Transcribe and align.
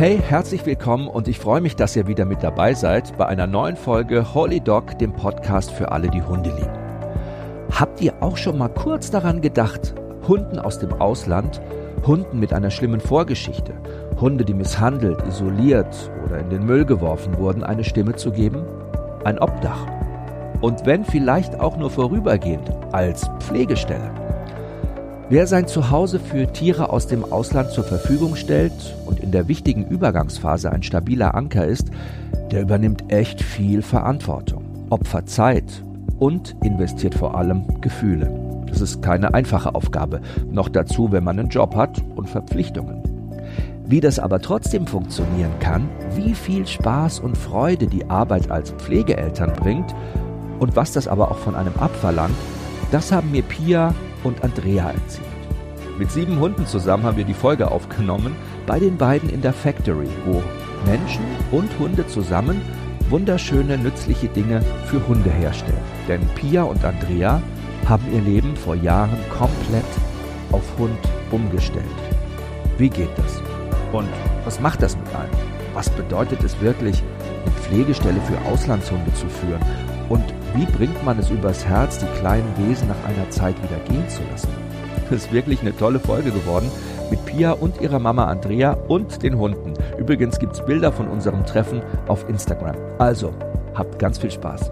Hey, 0.00 0.18
herzlich 0.18 0.64
willkommen 0.64 1.08
und 1.08 1.28
ich 1.28 1.38
freue 1.38 1.60
mich, 1.60 1.76
dass 1.76 1.94
ihr 1.94 2.06
wieder 2.06 2.24
mit 2.24 2.42
dabei 2.42 2.72
seid 2.72 3.18
bei 3.18 3.26
einer 3.26 3.46
neuen 3.46 3.76
Folge 3.76 4.32
Holy 4.32 4.58
Dog, 4.58 4.98
dem 4.98 5.12
Podcast 5.12 5.70
für 5.70 5.92
alle, 5.92 6.08
die 6.08 6.22
Hunde 6.22 6.48
lieben. 6.48 6.72
Habt 7.70 8.00
ihr 8.00 8.14
auch 8.22 8.38
schon 8.38 8.56
mal 8.56 8.70
kurz 8.70 9.10
daran 9.10 9.42
gedacht, 9.42 9.94
Hunden 10.26 10.58
aus 10.58 10.78
dem 10.78 10.94
Ausland, 10.94 11.60
Hunden 12.06 12.40
mit 12.40 12.54
einer 12.54 12.70
schlimmen 12.70 13.00
Vorgeschichte, 13.00 13.74
Hunde, 14.18 14.46
die 14.46 14.54
misshandelt, 14.54 15.20
isoliert 15.28 16.10
oder 16.24 16.38
in 16.38 16.48
den 16.48 16.64
Müll 16.64 16.86
geworfen 16.86 17.36
wurden, 17.36 17.62
eine 17.62 17.84
Stimme 17.84 18.16
zu 18.16 18.32
geben? 18.32 18.64
Ein 19.24 19.38
Obdach. 19.38 19.86
Und 20.62 20.86
wenn 20.86 21.04
vielleicht 21.04 21.60
auch 21.60 21.76
nur 21.76 21.90
vorübergehend, 21.90 22.70
als 22.92 23.28
Pflegestelle. 23.40 24.29
Wer 25.30 25.46
sein 25.46 25.68
Zuhause 25.68 26.18
für 26.18 26.52
Tiere 26.52 26.90
aus 26.90 27.06
dem 27.06 27.22
Ausland 27.22 27.70
zur 27.70 27.84
Verfügung 27.84 28.34
stellt 28.34 28.72
und 29.06 29.20
in 29.20 29.30
der 29.30 29.46
wichtigen 29.46 29.86
Übergangsphase 29.86 30.72
ein 30.72 30.82
stabiler 30.82 31.36
Anker 31.36 31.64
ist, 31.66 31.92
der 32.50 32.62
übernimmt 32.62 33.12
echt 33.12 33.40
viel 33.40 33.80
Verantwortung, 33.82 34.64
opfert 34.90 35.30
Zeit 35.30 35.84
und 36.18 36.56
investiert 36.64 37.14
vor 37.14 37.36
allem 37.36 37.80
Gefühle. 37.80 38.28
Das 38.66 38.80
ist 38.80 39.02
keine 39.02 39.32
einfache 39.32 39.76
Aufgabe, 39.76 40.20
noch 40.50 40.68
dazu, 40.68 41.12
wenn 41.12 41.22
man 41.22 41.38
einen 41.38 41.48
Job 41.48 41.76
hat 41.76 42.02
und 42.16 42.28
Verpflichtungen. 42.28 43.00
Wie 43.86 44.00
das 44.00 44.18
aber 44.18 44.40
trotzdem 44.40 44.88
funktionieren 44.88 45.56
kann, 45.60 45.88
wie 46.16 46.34
viel 46.34 46.66
Spaß 46.66 47.20
und 47.20 47.38
Freude 47.38 47.86
die 47.86 48.10
Arbeit 48.10 48.50
als 48.50 48.72
Pflegeeltern 48.72 49.52
bringt 49.52 49.94
und 50.58 50.74
was 50.74 50.90
das 50.90 51.06
aber 51.06 51.30
auch 51.30 51.38
von 51.38 51.54
einem 51.54 51.74
abverlangt, 51.78 52.34
das 52.90 53.12
haben 53.12 53.30
mir 53.30 53.42
Pia 53.42 53.94
und 54.24 54.42
Andrea 54.44 54.90
erzählt. 54.90 55.26
Mit 55.98 56.10
sieben 56.10 56.38
Hunden 56.40 56.66
zusammen 56.66 57.04
haben 57.04 57.16
wir 57.16 57.24
die 57.24 57.34
Folge 57.34 57.70
aufgenommen 57.70 58.34
bei 58.66 58.78
den 58.78 58.96
beiden 58.96 59.28
in 59.28 59.42
der 59.42 59.52
Factory, 59.52 60.08
wo 60.24 60.42
Menschen 60.86 61.24
und 61.50 61.68
Hunde 61.78 62.06
zusammen 62.06 62.62
wunderschöne, 63.10 63.76
nützliche 63.76 64.28
Dinge 64.28 64.62
für 64.86 65.06
Hunde 65.06 65.30
herstellen. 65.30 65.76
Denn 66.08 66.20
Pia 66.36 66.62
und 66.62 66.84
Andrea 66.84 67.42
haben 67.86 68.04
ihr 68.12 68.22
Leben 68.22 68.56
vor 68.56 68.76
Jahren 68.76 69.18
komplett 69.36 69.84
auf 70.52 70.62
Hund 70.78 70.98
umgestellt. 71.30 71.84
Wie 72.78 72.88
geht 72.88 73.10
das? 73.16 73.42
Und 73.92 74.08
was 74.44 74.60
macht 74.60 74.82
das 74.82 74.96
mit 74.96 75.08
einem? 75.14 75.30
Was 75.74 75.90
bedeutet 75.90 76.42
es 76.42 76.58
wirklich, 76.60 77.02
eine 77.44 77.54
Pflegestelle 77.56 78.20
für 78.22 78.38
Auslandshunde 78.50 79.12
zu 79.14 79.26
führen? 79.28 79.60
Und 80.08 80.24
wie 80.54 80.64
bringt 80.64 81.04
man 81.04 81.18
es 81.18 81.30
übers 81.30 81.64
Herz, 81.64 81.98
die 81.98 82.06
kleinen 82.18 82.52
Wesen 82.58 82.88
nach 82.88 83.04
einer 83.04 83.30
Zeit 83.30 83.56
wieder 83.62 83.78
gehen 83.88 84.08
zu 84.08 84.20
lassen? 84.30 84.48
Das 85.08 85.24
ist 85.24 85.32
wirklich 85.32 85.60
eine 85.60 85.76
tolle 85.76 86.00
Folge 86.00 86.30
geworden 86.30 86.70
mit 87.10 87.24
Pia 87.24 87.52
und 87.52 87.80
ihrer 87.80 87.98
Mama 87.98 88.26
Andrea 88.26 88.72
und 88.72 89.22
den 89.22 89.38
Hunden. 89.38 89.74
Übrigens 89.98 90.38
gibt 90.38 90.54
es 90.54 90.64
Bilder 90.64 90.92
von 90.92 91.08
unserem 91.08 91.44
Treffen 91.46 91.82
auf 92.08 92.28
Instagram. 92.28 92.76
Also, 92.98 93.34
habt 93.74 93.98
ganz 93.98 94.18
viel 94.18 94.30
Spaß. 94.30 94.70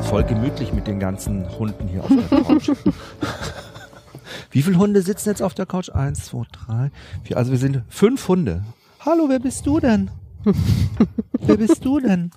Voll 0.00 0.24
gemütlich 0.24 0.72
mit 0.72 0.86
den 0.86 0.98
ganzen 1.00 1.46
Hunden 1.58 1.88
hier 1.88 2.04
auf 2.04 2.10
der 2.10 2.38
Couch. 2.42 2.70
Wie 4.50 4.62
viele 4.62 4.76
Hunde 4.76 5.00
sitzen 5.00 5.30
jetzt 5.30 5.42
auf 5.42 5.54
der 5.54 5.64
Couch? 5.64 5.88
Eins, 5.90 6.26
zwei, 6.26 6.44
drei, 6.52 6.90
vier. 7.24 7.38
Also 7.38 7.52
wir 7.52 7.58
sind 7.58 7.82
fünf 7.88 8.28
Hunde. 8.28 8.62
Hallo, 9.00 9.26
wer 9.28 9.38
bist 9.38 9.66
du 9.66 9.80
denn? 9.80 10.10
Wer 11.40 11.56
bist 11.56 11.84
du 11.84 12.00
denn? 12.00 12.30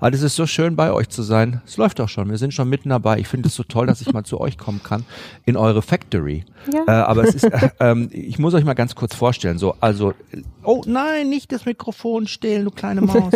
Aber 0.00 0.12
es 0.14 0.22
ist 0.22 0.36
so 0.36 0.46
schön, 0.46 0.76
bei 0.76 0.92
euch 0.92 1.08
zu 1.08 1.22
sein. 1.22 1.62
Es 1.66 1.76
läuft 1.76 2.00
auch 2.00 2.08
schon. 2.08 2.30
Wir 2.30 2.38
sind 2.38 2.54
schon 2.54 2.68
mitten 2.68 2.88
dabei. 2.88 3.18
Ich 3.18 3.28
finde 3.28 3.48
es 3.48 3.54
so 3.54 3.62
toll, 3.62 3.86
dass 3.86 4.00
ich 4.00 4.12
mal 4.12 4.24
zu 4.24 4.40
euch 4.40 4.58
kommen 4.58 4.82
kann 4.82 5.04
in 5.44 5.56
eure 5.56 5.82
Factory. 5.82 6.44
Ja. 6.72 6.84
Äh, 6.86 7.02
aber 7.04 7.24
es 7.24 7.34
ist, 7.34 7.44
äh, 7.44 7.70
äh, 7.80 8.04
ich 8.12 8.38
muss 8.38 8.54
euch 8.54 8.64
mal 8.64 8.74
ganz 8.74 8.94
kurz 8.94 9.14
vorstellen. 9.14 9.58
So, 9.58 9.74
also, 9.80 10.14
oh 10.62 10.82
nein, 10.86 11.28
nicht 11.28 11.52
das 11.52 11.64
Mikrofon 11.64 12.26
stehlen, 12.26 12.64
du 12.64 12.70
kleine 12.70 13.02
Maus. 13.02 13.32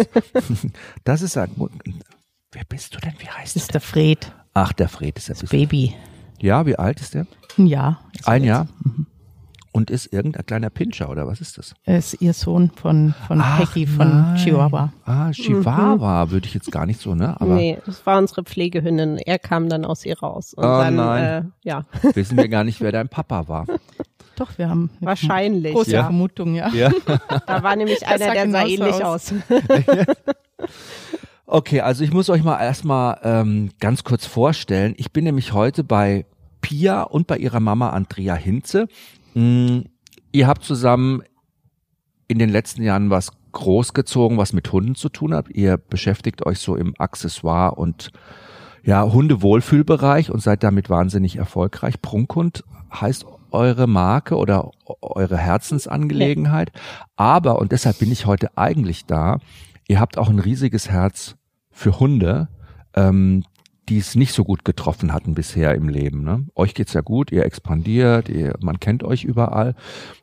das 1.04 1.22
ist 1.22 1.36
ein, 1.36 1.50
wer 2.52 2.64
bist 2.68 2.94
du 2.94 2.98
denn? 2.98 3.14
Wie 3.18 3.28
heißt 3.28 3.56
das? 3.56 3.64
Ist 3.64 3.74
der 3.74 3.80
Fred. 3.80 4.32
Ach, 4.54 4.72
der 4.72 4.88
Fred 4.88 5.18
ist 5.18 5.28
der 5.28 5.36
das 5.36 5.50
Baby. 5.50 5.94
Ja, 6.40 6.66
wie 6.66 6.76
alt 6.76 7.00
ist 7.00 7.14
der? 7.14 7.26
Ein 7.58 7.66
Jahr. 7.66 8.00
Ein 8.24 8.44
Jahr. 8.44 8.68
Mhm 8.82 9.06
und 9.76 9.90
ist 9.90 10.10
irgendein 10.10 10.46
kleiner 10.46 10.70
Pinscher 10.70 11.10
oder 11.10 11.26
was 11.26 11.42
ist 11.42 11.58
das? 11.58 11.74
Er 11.84 11.98
ist 11.98 12.22
ihr 12.22 12.32
Sohn 12.32 12.70
von, 12.70 13.14
von 13.26 13.42
Ach, 13.42 13.58
Peggy 13.58 13.86
von 13.86 14.08
nein. 14.08 14.36
Chihuahua. 14.36 14.90
Ah, 15.04 15.30
Chihuahua 15.32 16.24
mhm. 16.24 16.30
würde 16.30 16.46
ich 16.46 16.54
jetzt 16.54 16.72
gar 16.72 16.86
nicht 16.86 16.98
so, 16.98 17.14
ne? 17.14 17.38
Aber 17.38 17.56
nee, 17.56 17.76
das 17.84 18.06
war 18.06 18.16
unsere 18.16 18.42
Pflegehündin. 18.42 19.18
Er 19.18 19.38
kam 19.38 19.68
dann 19.68 19.84
aus 19.84 20.06
ihr 20.06 20.18
raus. 20.18 20.54
Und 20.54 20.64
oh, 20.64 20.78
dann, 20.78 20.96
nein. 20.96 21.24
Äh, 21.62 21.68
ja. 21.68 21.84
Wissen 22.14 22.38
wir 22.38 22.48
gar 22.48 22.64
nicht, 22.64 22.80
wer 22.80 22.90
dein 22.90 23.10
Papa 23.10 23.48
war. 23.48 23.66
Doch, 24.36 24.56
wir 24.56 24.70
haben 24.70 24.88
wahrscheinlich 25.00 25.74
große 25.74 25.92
ja. 25.92 26.04
Vermutung, 26.04 26.54
ja. 26.54 26.70
ja. 26.70 26.90
Da 27.46 27.62
war 27.62 27.76
nämlich 27.76 28.06
einer, 28.06 28.32
der 28.32 28.50
sah 28.50 28.64
ähnlich 28.64 29.04
aus. 29.04 29.34
okay, 31.46 31.82
also 31.82 32.02
ich 32.02 32.14
muss 32.14 32.30
euch 32.30 32.42
mal 32.42 32.58
erstmal 32.62 33.20
ähm, 33.22 33.72
ganz 33.78 34.04
kurz 34.04 34.24
vorstellen. 34.24 34.94
Ich 34.96 35.12
bin 35.12 35.24
nämlich 35.24 35.52
heute 35.52 35.84
bei 35.84 36.24
Pia 36.66 37.02
und 37.02 37.28
bei 37.28 37.36
ihrer 37.36 37.60
Mama 37.60 37.90
Andrea 37.90 38.34
Hinze. 38.34 38.88
Mm, 39.36 39.82
ihr 40.32 40.46
habt 40.46 40.64
zusammen 40.64 41.22
in 42.26 42.38
den 42.38 42.48
letzten 42.48 42.82
Jahren 42.82 43.10
was 43.10 43.32
großgezogen, 43.52 44.38
was 44.38 44.54
mit 44.54 44.72
Hunden 44.72 44.94
zu 44.94 45.10
tun 45.10 45.34
hat. 45.34 45.50
Ihr 45.50 45.76
beschäftigt 45.76 46.46
euch 46.46 46.58
so 46.58 46.74
im 46.74 46.94
Accessoire 46.98 47.74
und 47.76 48.12
ja, 48.82 49.02
Hundewohlfühlbereich 49.02 50.30
und 50.30 50.40
seid 50.40 50.62
damit 50.62 50.88
wahnsinnig 50.88 51.36
erfolgreich. 51.36 52.00
Prunkhund 52.00 52.64
heißt 52.92 53.26
eure 53.50 53.86
Marke 53.86 54.36
oder 54.36 54.70
eure 55.02 55.36
Herzensangelegenheit. 55.36 56.72
Aber, 57.16 57.58
und 57.58 57.72
deshalb 57.72 57.98
bin 57.98 58.12
ich 58.12 58.24
heute 58.24 58.56
eigentlich 58.56 59.04
da, 59.04 59.38
ihr 59.86 60.00
habt 60.00 60.16
auch 60.16 60.30
ein 60.30 60.38
riesiges 60.38 60.88
Herz 60.88 61.36
für 61.70 62.00
Hunde. 62.00 62.48
Ähm, 62.94 63.44
die 63.88 63.98
es 63.98 64.14
nicht 64.14 64.32
so 64.32 64.44
gut 64.44 64.64
getroffen 64.64 65.12
hatten 65.12 65.34
bisher 65.34 65.74
im 65.74 65.88
Leben. 65.88 66.22
Ne? 66.22 66.46
Euch 66.54 66.74
geht's 66.74 66.92
ja 66.92 67.00
gut, 67.00 67.30
ihr 67.30 67.44
expandiert, 67.44 68.28
ihr, 68.28 68.54
man 68.60 68.80
kennt 68.80 69.04
euch 69.04 69.24
überall. 69.24 69.74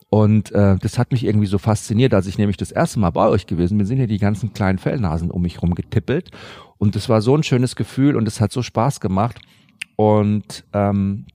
Und 0.09 0.51
äh, 0.51 0.77
das 0.77 0.99
hat 0.99 1.11
mich 1.11 1.25
irgendwie 1.25 1.47
so 1.47 1.57
fasziniert, 1.57 2.13
als 2.13 2.27
ich 2.27 2.37
nämlich 2.37 2.57
das 2.57 2.71
erste 2.71 2.99
Mal 2.99 3.09
bei 3.09 3.27
euch 3.27 3.47
gewesen 3.47 3.77
bin, 3.77 3.87
sind 3.87 3.97
hier 3.97 4.07
die 4.07 4.19
ganzen 4.19 4.53
kleinen 4.53 4.77
Fellnasen 4.77 5.31
um 5.31 5.41
mich 5.41 5.61
rumgetippelt. 5.61 6.29
Und 6.77 6.95
das 6.95 7.09
war 7.09 7.21
so 7.21 7.35
ein 7.35 7.43
schönes 7.43 7.75
Gefühl 7.75 8.15
und 8.15 8.27
es 8.27 8.39
hat 8.39 8.51
so 8.51 8.61
Spaß 8.61 8.99
gemacht. 8.99 9.39
Und 9.95 10.65
ähm, 10.73 11.25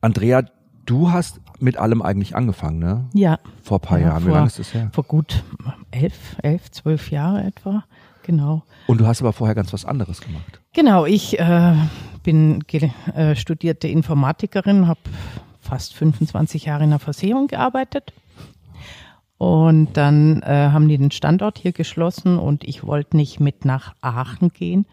Andrea, 0.00 0.44
du 0.86 1.12
hast 1.12 1.40
mit 1.60 1.76
allem 1.76 2.02
eigentlich 2.02 2.34
angefangen, 2.34 2.78
ne? 2.78 3.08
Ja. 3.12 3.38
Vor 3.62 3.78
ein 3.78 3.82
paar 3.82 3.98
ja, 3.98 4.08
Jahren. 4.08 4.26
Wie 4.26 4.30
lange 4.30 4.46
ist 4.46 4.58
das 4.58 4.74
her? 4.74 4.90
Vor 4.92 5.04
gut 5.04 5.44
elf, 5.90 6.36
elf, 6.42 6.70
zwölf 6.70 7.10
Jahre 7.10 7.44
etwa. 7.44 7.84
Genau. 8.22 8.64
Und 8.86 9.00
du 9.00 9.06
hast 9.06 9.20
aber 9.20 9.32
vorher 9.32 9.54
ganz 9.54 9.72
was 9.72 9.84
anderes 9.84 10.20
gemacht. 10.20 10.59
Genau, 10.72 11.04
ich 11.04 11.38
äh, 11.38 11.74
bin 12.22 12.62
äh, 12.68 13.34
studierte 13.34 13.88
Informatikerin, 13.88 14.86
habe 14.86 15.00
fast 15.60 15.94
25 15.94 16.66
Jahre 16.66 16.84
in 16.84 16.90
der 16.90 17.00
Versicherung 17.00 17.48
gearbeitet. 17.48 18.12
Und 19.36 19.96
dann 19.96 20.42
äh, 20.42 20.68
haben 20.70 20.88
die 20.88 20.98
den 20.98 21.10
Standort 21.10 21.58
hier 21.58 21.72
geschlossen 21.72 22.38
und 22.38 22.62
ich 22.62 22.84
wollte 22.84 23.16
nicht 23.16 23.40
mit 23.40 23.64
nach 23.64 23.94
Aachen 24.00 24.50
gehen. 24.52 24.86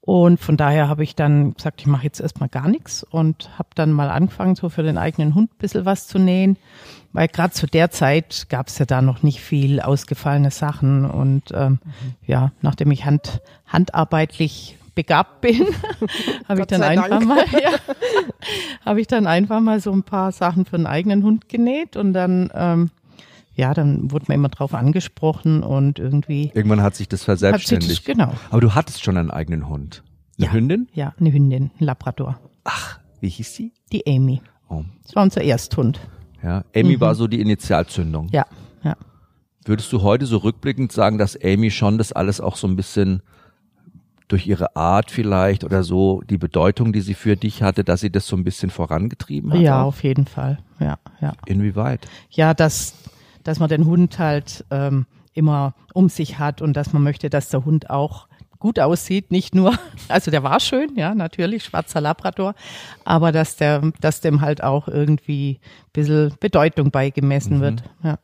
Und 0.00 0.40
von 0.40 0.56
daher 0.56 0.88
habe 0.88 1.04
ich 1.04 1.14
dann 1.14 1.54
gesagt, 1.54 1.80
ich 1.80 1.86
mache 1.86 2.04
jetzt 2.04 2.18
erstmal 2.18 2.48
gar 2.48 2.66
nichts 2.66 3.04
und 3.04 3.56
habe 3.56 3.68
dann 3.76 3.92
mal 3.92 4.10
angefangen, 4.10 4.56
so 4.56 4.68
für 4.68 4.82
den 4.82 4.98
eigenen 4.98 5.36
Hund 5.36 5.52
ein 5.52 5.58
bisschen 5.58 5.84
was 5.84 6.08
zu 6.08 6.18
nähen. 6.18 6.56
Weil 7.12 7.28
gerade 7.28 7.52
zu 7.52 7.68
der 7.68 7.92
Zeit 7.92 8.46
gab 8.48 8.66
es 8.66 8.78
ja 8.78 8.86
da 8.86 9.02
noch 9.02 9.22
nicht 9.22 9.40
viel 9.40 9.80
ausgefallene 9.80 10.50
Sachen. 10.50 11.04
Und 11.04 11.52
ähm, 11.54 11.72
mhm. 11.84 12.14
ja, 12.26 12.50
nachdem 12.62 12.90
ich 12.90 13.04
hand, 13.04 13.42
handarbeitlich 13.66 14.76
begabt 14.94 15.40
bin, 15.40 15.66
habe 16.48 16.60
ich 16.60 16.66
dann 16.66 16.82
einfach 16.82 17.08
Dank. 17.08 17.26
mal, 17.26 17.44
ja, 17.52 17.70
habe 18.84 19.00
ich 19.00 19.06
dann 19.06 19.26
einfach 19.26 19.60
mal 19.60 19.80
so 19.80 19.92
ein 19.92 20.02
paar 20.02 20.32
Sachen 20.32 20.64
für 20.64 20.76
den 20.76 20.86
eigenen 20.86 21.22
Hund 21.22 21.48
genäht 21.48 21.96
und 21.96 22.12
dann, 22.12 22.50
ähm, 22.54 22.90
ja, 23.54 23.74
dann 23.74 24.10
wurde 24.10 24.26
man 24.28 24.36
immer 24.36 24.48
drauf 24.48 24.74
angesprochen 24.74 25.62
und 25.62 25.98
irgendwie. 25.98 26.50
Irgendwann 26.54 26.82
hat 26.82 26.94
sich 26.94 27.08
das 27.08 27.24
verselbstständigt. 27.24 27.90
Sich 27.90 28.04
das, 28.04 28.06
genau. 28.06 28.32
Aber 28.50 28.60
du 28.60 28.74
hattest 28.74 29.02
schon 29.02 29.16
einen 29.16 29.30
eigenen 29.30 29.68
Hund. 29.68 30.02
Eine 30.38 30.46
ja, 30.46 30.52
Hündin? 30.52 30.88
Ja, 30.94 31.14
eine 31.18 31.32
Hündin, 31.32 31.70
ein 31.78 31.84
Labrador. 31.84 32.40
Ach, 32.64 32.98
wie 33.20 33.28
hieß 33.28 33.54
die? 33.54 33.72
Die 33.92 34.06
Amy. 34.06 34.40
Oh. 34.68 34.84
Das 35.02 35.14
war 35.14 35.22
unser 35.22 35.42
Ersthund. 35.42 36.00
Ja, 36.42 36.64
Amy 36.74 36.96
mhm. 36.96 37.00
war 37.00 37.14
so 37.14 37.28
die 37.28 37.40
Initialzündung. 37.40 38.28
Ja, 38.32 38.46
ja. 38.82 38.96
Würdest 39.64 39.92
du 39.92 40.02
heute 40.02 40.26
so 40.26 40.38
rückblickend 40.38 40.90
sagen, 40.90 41.18
dass 41.18 41.38
Amy 41.40 41.70
schon 41.70 41.98
das 41.98 42.12
alles 42.12 42.40
auch 42.40 42.56
so 42.56 42.66
ein 42.66 42.74
bisschen 42.74 43.22
durch 44.32 44.46
ihre 44.46 44.74
Art 44.76 45.10
vielleicht 45.10 45.62
oder 45.62 45.82
so 45.82 46.22
die 46.22 46.38
Bedeutung, 46.38 46.94
die 46.94 47.02
sie 47.02 47.12
für 47.12 47.36
dich 47.36 47.62
hatte, 47.62 47.84
dass 47.84 48.00
sie 48.00 48.10
das 48.10 48.26
so 48.26 48.34
ein 48.34 48.44
bisschen 48.44 48.70
vorangetrieben 48.70 49.52
hat? 49.52 49.60
Ja, 49.60 49.82
auf 49.82 50.02
jeden 50.02 50.26
Fall. 50.26 50.58
Ja, 50.80 50.96
ja. 51.20 51.34
Inwieweit? 51.44 52.08
Ja, 52.30 52.54
dass, 52.54 52.94
dass 53.44 53.60
man 53.60 53.68
den 53.68 53.84
Hund 53.84 54.18
halt 54.18 54.64
ähm, 54.70 55.04
immer 55.34 55.74
um 55.92 56.08
sich 56.08 56.38
hat 56.38 56.62
und 56.62 56.78
dass 56.78 56.94
man 56.94 57.02
möchte, 57.02 57.28
dass 57.28 57.50
der 57.50 57.66
Hund 57.66 57.90
auch 57.90 58.26
gut 58.58 58.78
aussieht, 58.78 59.30
nicht 59.30 59.54
nur, 59.54 59.74
also 60.08 60.30
der 60.30 60.42
war 60.42 60.60
schön, 60.60 60.96
ja, 60.96 61.14
natürlich, 61.14 61.64
schwarzer 61.64 62.00
Labrador, 62.00 62.54
aber 63.04 63.32
dass 63.32 63.56
der, 63.56 63.92
dass 64.00 64.22
dem 64.22 64.40
halt 64.40 64.62
auch 64.62 64.88
irgendwie 64.88 65.60
ein 65.62 65.90
bisschen 65.92 66.34
Bedeutung 66.40 66.90
beigemessen 66.90 67.60
wird, 67.60 67.82
ja. 68.02 68.18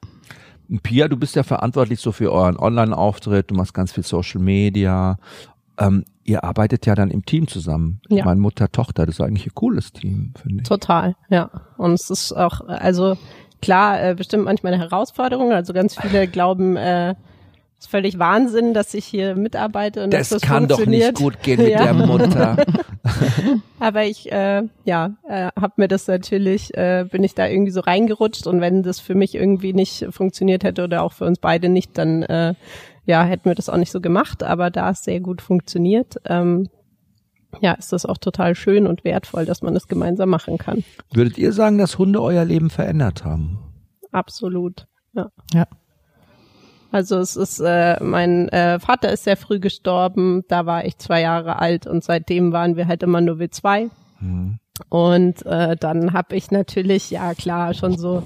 Pia, 0.83 1.09
du 1.09 1.17
bist 1.17 1.35
ja 1.35 1.43
verantwortlich 1.43 1.99
so 2.01 2.13
für 2.13 2.31
euren 2.31 2.59
Online-Auftritt, 2.59 3.51
du 3.51 3.55
machst 3.55 3.73
ganz 3.73 3.93
viel 3.93 4.05
Social 4.05 4.41
Media. 4.41 5.19
Ähm, 5.79 6.05
ihr 6.25 6.45
arbeitet 6.45 6.87
ja 6.87 6.95
dann 6.95 7.11
im 7.11 7.25
Team 7.25 7.47
zusammen. 7.49 8.01
Ja. 8.09 8.25
Meine, 8.25 8.41
Mutter, 8.41 8.71
Tochter, 8.71 9.07
das 9.07 9.17
ist 9.17 9.21
eigentlich 9.21 9.47
ein 9.47 9.55
cooles 9.55 9.93
Team, 9.93 10.33
finde 10.41 10.63
ich. 10.63 10.69
Total, 10.69 11.15
ja. 11.31 11.51
Und 11.77 11.93
es 11.93 12.11
ist 12.11 12.33
auch, 12.33 12.61
also 12.67 13.17
klar, 13.63 14.03
äh, 14.03 14.15
bestimmt 14.15 14.45
manchmal 14.45 14.75
eine 14.75 14.83
Herausforderung. 14.83 15.53
Also 15.53 15.73
ganz 15.73 15.97
viele 15.99 16.27
glauben, 16.29 16.77
äh, 16.77 17.11
es 17.81 17.85
ist 17.85 17.91
völlig 17.93 18.19
Wahnsinn, 18.19 18.75
dass 18.75 18.93
ich 18.93 19.05
hier 19.05 19.37
mitarbeite 19.37 20.03
und 20.03 20.13
Das, 20.13 20.31
dass 20.31 20.41
das 20.41 20.49
kann 20.51 20.67
doch 20.67 20.79
funktioniert. 20.79 21.13
nicht 21.13 21.23
gut 21.23 21.43
gehen 21.45 21.63
mit 21.63 21.71
Ja. 21.71 21.85
der 21.85 21.95
Mutter. 21.95 22.57
Aber 23.79 24.05
ich, 24.05 24.31
äh, 24.33 24.63
ja, 24.85 25.13
äh, 25.29 25.49
habe 25.59 25.73
mir 25.77 25.87
das 25.89 26.09
natürlich, 26.09 26.77
äh, 26.77 27.07
bin 27.11 27.23
ich 27.23 27.35
da 27.37 27.47
irgendwie 27.47 27.71
so 27.71 27.81
reingerutscht 27.81 28.47
und 28.49 28.61
wenn 28.61 28.83
das 28.83 28.99
für 28.99 29.15
mich 29.15 29.37
irgendwie 29.37 29.73
nicht 29.73 30.07
funktioniert 30.11 30.65
hätte 30.65 30.83
oder 30.85 31.05
auch 31.05 31.13
für 31.13 31.25
uns 31.25 31.39
beide 31.39 31.69
nicht, 31.69 31.97
dann 31.97 32.25
äh, 32.25 32.55
ja, 33.09 33.23
hätten 33.25 33.47
wir 33.47 33.55
das 33.55 33.71
auch 33.71 33.79
nicht 33.79 33.91
so 33.91 34.01
gemacht. 34.01 34.43
Aber 34.43 34.71
da 34.71 34.91
es 34.91 35.03
sehr 35.03 35.21
gut 35.21 35.41
funktioniert, 35.41 36.17
ähm, 36.27 36.69
ja, 37.61 37.73
ist 37.73 37.93
das 37.93 38.05
auch 38.05 38.19
total 38.19 38.55
schön 38.55 38.87
und 38.87 39.03
wertvoll, 39.03 39.47
dass 39.47 39.63
man 39.63 39.73
das 39.73 39.89
gemeinsam 39.89 40.29
machen 40.29 40.59
kann. 40.59 40.85
Würdet 41.13 41.39
ihr 41.39 41.53
sagen, 41.55 41.79
dass 41.79 41.97
Hunde 41.97 42.21
euer 42.21 42.45
Leben 42.45 42.69
verändert 42.69 43.25
haben? 43.25 43.59
Absolut. 44.13 44.87
Ja. 45.15 45.31
Ja. 45.55 45.67
Also 46.93 47.19
es 47.19 47.37
ist, 47.37 47.61
äh, 47.61 48.03
mein 48.03 48.51
äh, 48.51 48.79
Vater 48.79 49.11
ist 49.11 49.25
sehr 49.25 49.37
früh 49.39 49.59
gestorben, 49.59 50.45
da 50.49 50.67
war 50.67 50.85
ich 50.85 50.99
zwei 50.99 51.23
Jahre 51.23 51.59
alt 51.59 51.87
und 51.87 52.05
seitdem 52.05 52.53
waren 52.53 52.77
wir 52.77 52.89
halt 52.89 53.03
immer 53.03 53.21
nur 53.23 53.39
wir 53.39 53.51
zwei. 53.51 53.89
Und 54.89 55.47
äh, 55.47 55.77
dann 55.77 56.13
habe 56.13 56.37
ich 56.37 56.51
natürlich, 56.51 57.11
ja 57.11 57.35
klar, 57.35 57.73
schon 57.73 57.97
so 57.97 58.23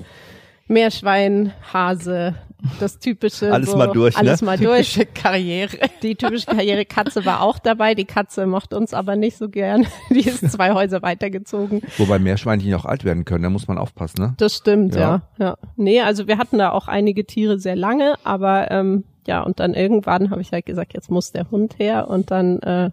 Meerschwein, 0.66 1.52
Hase, 1.72 2.34
das 2.80 2.98
typische. 2.98 3.52
Alles 3.52 3.70
so, 3.70 3.76
mal 3.76 3.88
durch, 3.88 4.14
ne? 4.14 4.20
Alles 4.20 4.42
mal 4.42 4.58
durch. 4.58 4.92
Typische 4.94 5.06
Karriere. 5.06 5.76
Die 6.02 6.14
typische 6.14 6.46
Karriere 6.46 6.84
Katze 6.84 7.24
war 7.24 7.42
auch 7.42 7.58
dabei. 7.58 7.94
Die 7.94 8.04
Katze 8.04 8.46
mochte 8.46 8.76
uns 8.76 8.94
aber 8.94 9.16
nicht 9.16 9.36
so 9.36 9.48
gern. 9.48 9.86
Die 10.10 10.20
ist 10.20 10.40
zwei 10.52 10.72
Häuser 10.72 11.02
weitergezogen. 11.02 11.82
Wobei 11.98 12.18
Meerschweinchen 12.18 12.74
auch 12.74 12.84
alt 12.84 13.04
werden 13.04 13.24
können, 13.24 13.42
da 13.42 13.50
muss 13.50 13.68
man 13.68 13.78
aufpassen, 13.78 14.20
ne? 14.20 14.34
Das 14.38 14.56
stimmt, 14.56 14.94
Ja. 14.94 15.22
ja. 15.38 15.44
ja. 15.44 15.56
Nee, 15.76 16.00
also 16.00 16.26
wir 16.26 16.38
hatten 16.38 16.58
da 16.58 16.70
auch 16.70 16.88
einige 16.88 17.24
Tiere 17.24 17.58
sehr 17.58 17.76
lange, 17.76 18.14
aber 18.24 18.70
ähm, 18.70 19.04
ja, 19.26 19.42
und 19.42 19.60
dann 19.60 19.74
irgendwann 19.74 20.30
habe 20.30 20.40
ich 20.40 20.52
halt 20.52 20.66
gesagt, 20.66 20.94
jetzt 20.94 21.10
muss 21.10 21.32
der 21.32 21.50
Hund 21.50 21.78
her 21.78 22.08
und 22.08 22.30
dann, 22.30 22.58
äh, 22.60 22.90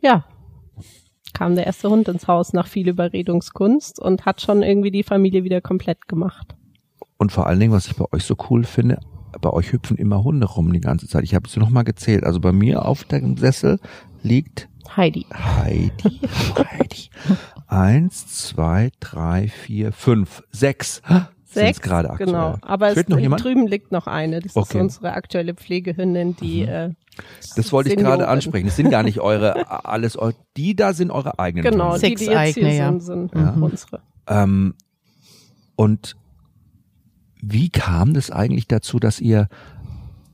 ja, 0.00 0.24
kam 1.32 1.54
der 1.54 1.66
erste 1.66 1.90
Hund 1.90 2.08
ins 2.08 2.28
Haus 2.28 2.52
nach 2.52 2.66
viel 2.66 2.88
Überredungskunst 2.88 4.00
und 4.00 4.24
hat 4.24 4.40
schon 4.40 4.62
irgendwie 4.62 4.90
die 4.90 5.02
Familie 5.02 5.44
wieder 5.44 5.60
komplett 5.60 6.08
gemacht. 6.08 6.54
Und 7.18 7.32
vor 7.32 7.46
allen 7.46 7.60
Dingen, 7.60 7.72
was 7.72 7.86
ich 7.86 7.96
bei 7.96 8.04
euch 8.12 8.24
so 8.24 8.36
cool 8.50 8.64
finde, 8.64 9.00
bei 9.40 9.50
euch 9.50 9.72
hüpfen 9.72 9.96
immer 9.96 10.22
Hunde 10.24 10.46
rum 10.46 10.72
die 10.72 10.80
ganze 10.80 11.08
Zeit. 11.08 11.24
Ich 11.24 11.34
habe 11.34 11.46
es 11.48 11.56
noch 11.56 11.70
mal 11.70 11.82
gezählt. 11.82 12.24
Also 12.24 12.40
bei 12.40 12.52
mir 12.52 12.84
auf 12.84 13.04
dem 13.04 13.36
Sessel 13.36 13.78
liegt 14.22 14.68
Heidi. 14.96 15.26
Heidi. 15.32 16.20
Heidi. 16.56 17.10
Eins, 17.66 18.26
zwei, 18.28 18.90
drei, 19.00 19.48
vier, 19.48 19.92
fünf, 19.92 20.42
sechs. 20.52 21.02
Sind's 21.44 21.80
gerade 21.80 22.10
aktuell. 22.10 22.26
genau. 22.26 22.56
Aber 22.62 22.88
es, 22.96 23.08
noch 23.08 23.18
jemand? 23.18 23.42
drüben 23.42 23.66
liegt 23.66 23.90
noch 23.90 24.06
eine. 24.06 24.40
Das 24.40 24.54
Okay. 24.54 24.78
Mhm. 24.78 24.86
ist 24.86 24.96
unsere 24.98 25.14
aktuelle 25.14 25.54
Pflegehündin, 25.54 26.36
die 26.36 26.62
äh, 26.62 26.90
Das 27.56 27.72
wollte 27.72 27.90
ich 27.90 27.96
gerade 27.96 28.28
ansprechen. 28.28 28.66
Das 28.66 28.76
sind 28.76 28.90
gar 28.90 29.02
nicht 29.02 29.20
eure, 29.20 29.68
alles, 29.86 30.18
eu- 30.18 30.32
die 30.56 30.76
da 30.76 30.92
sind 30.92 31.10
eure 31.10 31.38
eigenen 31.38 31.64
Genau, 31.70 31.92
Hunde. 31.94 32.06
die, 32.08 32.14
die 32.14 32.24
Sechs 32.26 32.26
jetzt 32.26 32.54
hier 32.56 32.66
eigene, 32.66 32.76
ja. 32.76 32.90
sind, 33.00 33.32
sind 33.32 33.34
Ja. 33.34 33.50
unsere. 33.58 34.00
Ähm, 34.28 34.74
und 35.76 36.16
wie 37.48 37.68
kam 37.68 38.14
das 38.14 38.30
eigentlich 38.30 38.66
dazu, 38.66 38.98
dass 38.98 39.20
ihr 39.20 39.48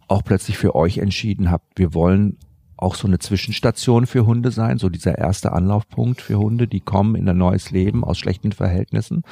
auch 0.08 0.24
plötzlich 0.24 0.58
für 0.58 0.74
euch 0.74 0.98
entschieden 0.98 1.50
habt, 1.50 1.78
wir 1.78 1.94
wollen 1.94 2.38
auch 2.82 2.96
so 2.96 3.06
eine 3.06 3.20
Zwischenstation 3.20 4.06
für 4.06 4.26
Hunde 4.26 4.50
sein, 4.50 4.78
so 4.78 4.88
dieser 4.88 5.16
erste 5.16 5.52
Anlaufpunkt 5.52 6.20
für 6.20 6.38
Hunde, 6.38 6.66
die 6.66 6.80
kommen 6.80 7.14
in 7.14 7.28
ein 7.28 7.38
neues 7.38 7.70
Leben 7.70 8.02
aus 8.02 8.18
schlechten 8.18 8.50
Verhältnissen. 8.50 9.22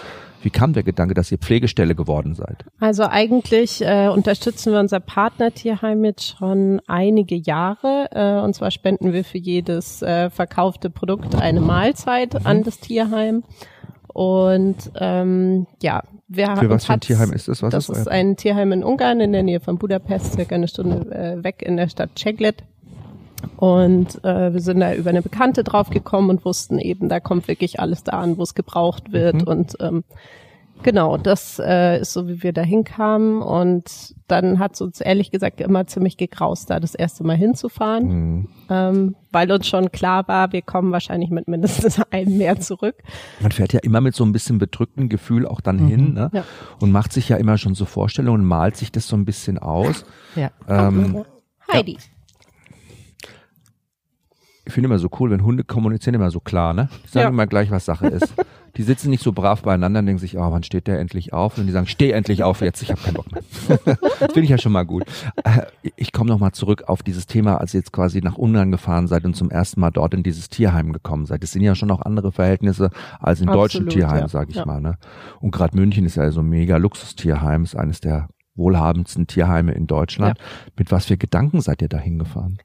Wie 0.42 0.50
kam 0.50 0.72
der 0.72 0.84
Gedanke, 0.84 1.14
dass 1.14 1.32
ihr 1.32 1.38
Pflegestelle 1.38 1.96
geworden 1.96 2.34
seid? 2.34 2.64
Also 2.78 3.02
eigentlich 3.02 3.82
äh, 3.82 4.08
unterstützen 4.08 4.72
wir 4.72 4.78
unser 4.78 5.00
Partnertierheim 5.00 6.04
jetzt 6.04 6.36
schon 6.38 6.80
einige 6.86 7.34
Jahre. 7.34 8.08
Äh, 8.12 8.40
und 8.44 8.54
zwar 8.54 8.70
spenden 8.70 9.12
wir 9.12 9.24
für 9.24 9.38
jedes 9.38 10.00
äh, 10.00 10.30
verkaufte 10.30 10.88
Produkt 10.88 11.34
eine 11.34 11.60
Mahlzeit 11.60 12.46
an 12.46 12.62
das 12.62 12.78
Tierheim. 12.78 13.42
Und 14.12 14.76
ähm, 14.96 15.66
ja, 15.82 16.02
wir 16.28 16.48
haben 16.48 16.60
Für 16.60 16.70
was 16.70 16.86
für 16.86 16.92
ein 16.92 17.00
Tierheim 17.00 17.32
ist 17.32 17.48
das? 17.48 17.62
Was 17.62 17.70
das 17.72 17.88
ist 17.88 17.98
ist 17.98 18.08
ein 18.08 18.36
Tierheim 18.36 18.72
in 18.72 18.84
Ungarn 18.84 19.20
in 19.20 19.32
der 19.32 19.42
Nähe 19.42 19.60
von 19.60 19.78
Budapest, 19.78 20.34
circa 20.34 20.54
eine 20.54 20.68
Stunde 20.68 21.10
äh, 21.10 21.42
weg 21.42 21.62
in 21.62 21.76
der 21.76 21.88
Stadt 21.88 22.10
Ceglet. 22.18 22.64
Und 23.56 24.22
äh, 24.24 24.52
wir 24.52 24.60
sind 24.60 24.80
da 24.80 24.94
über 24.94 25.10
eine 25.10 25.22
Bekannte 25.22 25.64
draufgekommen 25.64 26.30
und 26.30 26.44
wussten 26.44 26.78
eben, 26.78 27.08
da 27.08 27.20
kommt 27.20 27.48
wirklich 27.48 27.80
alles 27.80 28.04
da 28.04 28.12
an, 28.12 28.36
wo 28.38 28.42
es 28.42 28.54
gebraucht 28.54 29.12
wird. 29.12 29.36
Mhm. 29.36 29.42
Und 29.42 29.76
ähm, 29.80 30.04
genau, 30.82 31.16
das 31.16 31.58
äh, 31.64 32.00
ist 32.00 32.12
so, 32.12 32.26
wie 32.28 32.42
wir 32.42 32.52
da 32.52 32.62
hinkamen. 32.62 33.42
Und 33.42 34.14
dann 34.28 34.58
hat 34.58 34.74
es 34.74 34.80
uns 34.80 35.00
ehrlich 35.00 35.30
gesagt 35.30 35.60
immer 35.60 35.86
ziemlich 35.86 36.16
gegraust, 36.16 36.70
da 36.70 36.80
das 36.80 36.94
erste 36.94 37.24
Mal 37.24 37.36
hinzufahren, 37.36 38.08
Hm. 38.10 38.48
ähm, 38.68 39.16
weil 39.32 39.50
uns 39.52 39.66
schon 39.68 39.90
klar 39.92 40.26
war, 40.28 40.52
wir 40.52 40.62
kommen 40.62 40.92
wahrscheinlich 40.92 41.30
mit 41.30 41.48
mindestens 41.48 42.00
einem 42.10 42.38
mehr 42.38 42.58
zurück. 42.60 42.96
Man 43.40 43.52
fährt 43.52 43.72
ja 43.72 43.80
immer 43.82 44.00
mit 44.00 44.14
so 44.14 44.24
ein 44.24 44.32
bisschen 44.32 44.58
bedrücktem 44.58 45.08
Gefühl 45.08 45.46
auch 45.46 45.60
dann 45.60 45.78
hin 45.78 46.14
ne? 46.14 46.30
Ja. 46.32 46.44
und 46.80 46.90
macht 46.92 47.12
sich 47.12 47.28
ja 47.28 47.36
immer 47.36 47.58
schon 47.58 47.74
so 47.74 47.84
Vorstellungen, 47.84 48.44
malt 48.44 48.76
sich 48.76 48.90
das 48.92 49.06
so 49.08 49.16
ein 49.16 49.24
bisschen 49.24 49.58
aus. 49.58 50.04
Ja. 50.36 50.50
Ähm, 50.68 51.24
Heidi. 51.72 51.98
ich 54.64 54.72
finde 54.72 54.86
immer 54.88 54.98
so 54.98 55.08
cool, 55.18 55.30
wenn 55.30 55.42
Hunde 55.44 55.64
kommunizieren 55.64 56.14
immer 56.14 56.30
so 56.30 56.38
klar, 56.40 56.74
ne? 56.74 56.88
Die 57.04 57.08
sagen 57.08 57.24
Ja. 57.24 57.28
immer 57.28 57.46
gleich, 57.46 57.70
was 57.70 57.84
Sache 57.84 58.06
ist. 58.08 58.32
Die 58.76 58.82
sitzen 58.82 59.10
nicht 59.10 59.22
so 59.22 59.32
brav 59.32 59.62
beieinander 59.62 60.00
und 60.00 60.06
denken 60.06 60.20
sich, 60.20 60.36
oh, 60.38 60.50
wann 60.52 60.62
steht 60.62 60.86
der 60.86 60.98
endlich 61.00 61.32
auf? 61.32 61.58
Und 61.58 61.66
die 61.66 61.72
sagen, 61.72 61.86
steh 61.86 62.10
endlich 62.12 62.42
auf 62.42 62.60
jetzt, 62.60 62.82
ich 62.82 62.90
habe 62.90 63.00
keinen 63.00 63.14
Bock 63.14 63.30
mehr. 63.32 63.42
das 64.20 64.32
finde 64.32 64.40
ich 64.42 64.48
ja 64.50 64.58
schon 64.58 64.72
mal 64.72 64.84
gut. 64.84 65.04
Äh, 65.44 65.62
Ich 65.96 66.12
komme 66.12 66.30
nochmal 66.30 66.52
zurück 66.52 66.84
auf 66.86 67.02
dieses 67.02 67.26
Thema, 67.26 67.58
als 67.58 67.74
ihr 67.74 67.80
jetzt 67.80 67.92
quasi 67.92 68.20
nach 68.20 68.36
Ungarn 68.36 68.70
gefahren 68.70 69.06
seid 69.06 69.24
und 69.24 69.34
zum 69.34 69.50
ersten 69.50 69.80
Mal 69.80 69.90
dort 69.90 70.14
in 70.14 70.22
dieses 70.22 70.48
Tierheim 70.48 70.92
gekommen 70.92 71.26
seid. 71.26 71.42
Das 71.42 71.52
sind 71.52 71.62
ja 71.62 71.74
schon 71.74 71.90
auch 71.90 72.02
andere 72.02 72.32
Verhältnisse 72.32 72.90
als 73.18 73.40
in 73.40 73.46
deutschen 73.46 73.86
Absolut, 73.86 73.92
Tierheimen, 73.92 74.20
ja. 74.22 74.28
sage 74.28 74.50
ich 74.50 74.56
Ja. 74.56 74.66
mal. 74.66 74.80
Ne? 74.80 74.96
Und 75.40 75.50
gerade 75.50 75.76
München 75.76 76.04
ist 76.06 76.16
ja 76.16 76.30
so 76.30 76.40
ein 76.40 76.48
mega 76.48 76.76
Luxustierheim, 76.76 77.64
ist 77.64 77.76
eines 77.76 78.00
der 78.00 78.28
wohlhabendsten 78.56 79.26
Tierheime 79.26 79.72
in 79.72 79.86
Deutschland. 79.86 80.38
Mit 80.76 80.90
was 80.92 81.06
für 81.06 81.16
Gedanken 81.16 81.60
seid 81.60 81.82
ihr 81.82 81.88
da 81.88 81.98
hingefahren? 81.98 82.58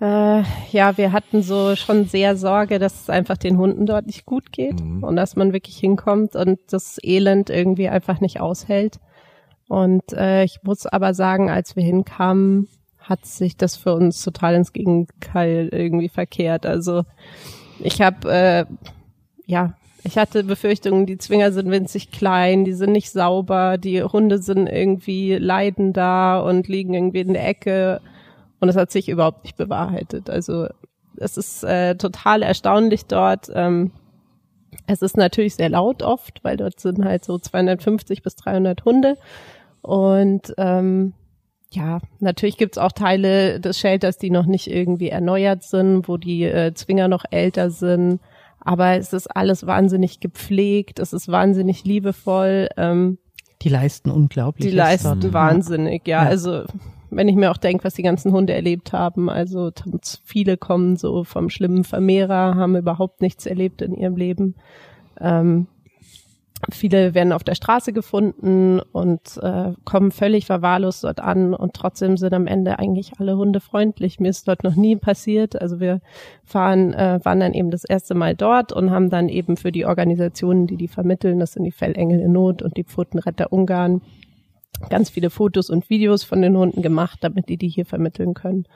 Äh, 0.00 0.42
ja, 0.72 0.96
wir 0.98 1.12
hatten 1.12 1.42
so 1.42 1.74
schon 1.74 2.04
sehr 2.06 2.36
Sorge, 2.36 2.78
dass 2.78 3.02
es 3.02 3.10
einfach 3.10 3.38
den 3.38 3.56
Hunden 3.56 3.86
dort 3.86 4.06
nicht 4.06 4.26
gut 4.26 4.52
geht 4.52 4.80
Mhm. 4.80 5.02
und 5.02 5.16
dass 5.16 5.36
man 5.36 5.52
wirklich 5.54 5.78
hinkommt 5.78 6.36
und 6.36 6.58
das 6.70 6.98
Elend 7.02 7.48
irgendwie 7.48 7.88
einfach 7.88 8.20
nicht 8.20 8.40
aushält. 8.40 9.00
Und 9.68 10.12
äh, 10.12 10.44
ich 10.44 10.58
muss 10.62 10.86
aber 10.86 11.14
sagen, 11.14 11.50
als 11.50 11.76
wir 11.76 11.82
hinkamen, 11.82 12.68
hat 13.00 13.24
sich 13.24 13.56
das 13.56 13.76
für 13.76 13.94
uns 13.94 14.22
total 14.22 14.54
ins 14.56 14.72
Gegenteil 14.72 15.68
irgendwie 15.72 16.08
verkehrt. 16.08 16.66
Also 16.66 17.04
ich 17.78 18.02
habe, 18.02 18.30
äh, 18.30 18.64
ja, 19.46 19.74
ich 20.02 20.18
hatte 20.18 20.44
Befürchtungen, 20.44 21.06
die 21.06 21.18
Zwinger 21.18 21.52
sind 21.52 21.70
winzig 21.70 22.10
klein, 22.10 22.64
die 22.64 22.74
sind 22.74 22.92
nicht 22.92 23.10
sauber, 23.10 23.78
die 23.78 24.02
Hunde 24.02 24.38
sind 24.38 24.66
irgendwie 24.66 25.34
leiden 25.34 25.92
da 25.92 26.38
und 26.40 26.68
liegen 26.68 26.94
irgendwie 26.94 27.20
in 27.20 27.32
der 27.32 27.48
Ecke. 27.48 28.00
Und 28.60 28.68
es 28.68 28.76
hat 28.76 28.90
sich 28.90 29.08
überhaupt 29.08 29.44
nicht 29.44 29.56
bewahrheitet. 29.56 30.30
Also 30.30 30.66
es 31.16 31.36
ist 31.36 31.62
äh, 31.64 31.94
total 31.96 32.42
erstaunlich 32.42 33.06
dort. 33.06 33.50
Ähm, 33.54 33.92
es 34.86 35.02
ist 35.02 35.16
natürlich 35.16 35.54
sehr 35.54 35.68
laut 35.68 36.02
oft, 36.02 36.42
weil 36.42 36.56
dort 36.56 36.80
sind 36.80 37.04
halt 37.04 37.24
so 37.24 37.38
250 37.38 38.22
bis 38.22 38.36
300 38.36 38.84
Hunde. 38.84 39.16
Und 39.82 40.54
ähm, 40.58 41.14
ja, 41.70 42.00
natürlich 42.20 42.56
gibt's 42.56 42.78
auch 42.78 42.92
Teile 42.92 43.60
des 43.60 43.78
Shelters, 43.78 44.18
die 44.18 44.30
noch 44.30 44.46
nicht 44.46 44.68
irgendwie 44.68 45.08
erneuert 45.10 45.62
sind, 45.64 46.08
wo 46.08 46.16
die 46.16 46.44
äh, 46.44 46.72
Zwinger 46.74 47.08
noch 47.08 47.24
älter 47.30 47.70
sind. 47.70 48.20
Aber 48.60 48.96
es 48.96 49.12
ist 49.12 49.28
alles 49.34 49.66
wahnsinnig 49.66 50.20
gepflegt, 50.20 50.98
es 50.98 51.12
ist 51.12 51.28
wahnsinnig 51.28 51.84
liebevoll. 51.84 52.68
Ähm, 52.76 53.18
Die 53.62 53.68
leisten 53.68 54.10
unglaublich. 54.10 54.68
die 54.68 54.74
leisten 54.74 55.32
wahnsinnig, 55.32 56.06
ja. 56.06 56.24
Ja. 56.24 56.28
Also 56.28 56.64
wenn 57.10 57.28
ich 57.28 57.36
mir 57.36 57.50
auch 57.50 57.56
denke, 57.56 57.84
was 57.84 57.94
die 57.94 58.02
ganzen 58.02 58.32
Hunde 58.32 58.54
erlebt 58.54 58.92
haben, 58.92 59.28
also 59.28 59.70
viele 60.24 60.56
kommen 60.56 60.96
so 60.96 61.24
vom 61.24 61.50
schlimmen 61.50 61.84
Vermehrer, 61.84 62.54
haben 62.56 62.76
überhaupt 62.76 63.20
nichts 63.20 63.46
erlebt 63.46 63.82
in 63.82 63.94
ihrem 63.94 64.16
Leben. 64.16 64.54
Ähm, 65.20 65.68
Viele 66.72 67.14
werden 67.14 67.32
auf 67.32 67.44
der 67.44 67.54
Straße 67.54 67.92
gefunden 67.92 68.80
und 68.80 69.38
äh, 69.42 69.72
kommen 69.84 70.10
völlig 70.10 70.46
verwahrlost 70.46 71.04
dort 71.04 71.20
an 71.20 71.54
und 71.54 71.74
trotzdem 71.74 72.16
sind 72.16 72.32
am 72.32 72.46
Ende 72.46 72.78
eigentlich 72.78 73.12
alle 73.18 73.36
Hunde 73.36 73.60
freundlich. 73.60 74.20
Mir 74.20 74.30
ist 74.30 74.48
dort 74.48 74.64
noch 74.64 74.74
nie 74.74 74.96
passiert. 74.96 75.60
Also 75.60 75.80
wir 75.80 76.00
fahren, 76.44 76.94
äh, 76.94 77.20
waren 77.22 77.40
dann 77.40 77.52
eben 77.52 77.70
das 77.70 77.84
erste 77.84 78.14
Mal 78.14 78.34
dort 78.34 78.72
und 78.72 78.90
haben 78.90 79.10
dann 79.10 79.28
eben 79.28 79.58
für 79.58 79.70
die 79.70 79.84
Organisationen, 79.84 80.66
die 80.66 80.76
die 80.76 80.88
vermitteln, 80.88 81.40
das 81.40 81.52
sind 81.52 81.64
die 81.64 81.72
Fellengel 81.72 82.20
in 82.20 82.32
Not 82.32 82.62
und 82.62 82.76
die 82.78 82.84
Pfotenretter 82.84 83.52
Ungarn, 83.52 84.00
ganz 84.90 85.10
viele 85.10 85.30
Fotos 85.30 85.70
und 85.70 85.88
Videos 85.90 86.22
von 86.22 86.42
den 86.42 86.56
Hunden 86.56 86.82
gemacht, 86.82 87.18
damit 87.22 87.48
die 87.48 87.56
die 87.56 87.68
hier 87.68 87.86
vermitteln 87.86 88.34
können. 88.34 88.66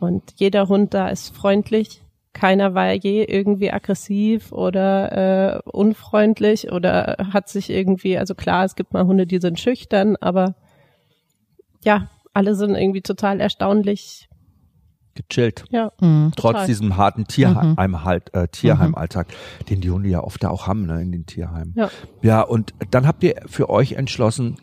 Und 0.00 0.22
jeder 0.36 0.68
Hund 0.68 0.92
da 0.94 1.08
ist 1.08 1.34
freundlich, 1.34 2.02
keiner 2.32 2.74
war 2.74 2.92
je 2.92 3.24
irgendwie 3.24 3.72
aggressiv 3.72 4.52
oder 4.52 5.56
äh, 5.56 5.60
unfreundlich 5.64 6.70
oder 6.70 7.16
hat 7.32 7.48
sich 7.48 7.70
irgendwie, 7.70 8.18
also 8.18 8.34
klar, 8.34 8.64
es 8.64 8.74
gibt 8.74 8.92
mal 8.92 9.06
Hunde, 9.06 9.26
die 9.26 9.38
sind 9.38 9.58
schüchtern, 9.58 10.16
aber 10.16 10.54
ja, 11.82 12.10
alle 12.34 12.54
sind 12.54 12.74
irgendwie 12.74 13.00
total 13.00 13.40
erstaunlich. 13.40 14.28
Gechillt. 15.14 15.64
Ja. 15.70 15.92
Mhm. 15.98 16.32
Trotz 16.36 16.52
Total. 16.52 16.66
diesem 16.66 16.96
harten 16.98 17.22
Mhm. 17.22 17.28
Tierheim, 17.28 18.04
halt, 18.04 18.34
äh, 18.34 18.48
Tierheimalltag, 18.48 19.28
den 19.70 19.80
die 19.80 19.90
Hunde 19.90 20.10
ja 20.10 20.22
oft 20.22 20.42
da 20.42 20.50
auch 20.50 20.66
haben, 20.66 20.84
ne, 20.84 21.00
in 21.00 21.12
den 21.12 21.24
Tierheimen. 21.24 21.72
Ja. 21.74 21.90
Ja, 22.20 22.42
und 22.42 22.74
dann 22.90 23.06
habt 23.06 23.24
ihr 23.24 23.36
für 23.46 23.70
euch 23.70 23.92
entschlossen, 23.92 24.58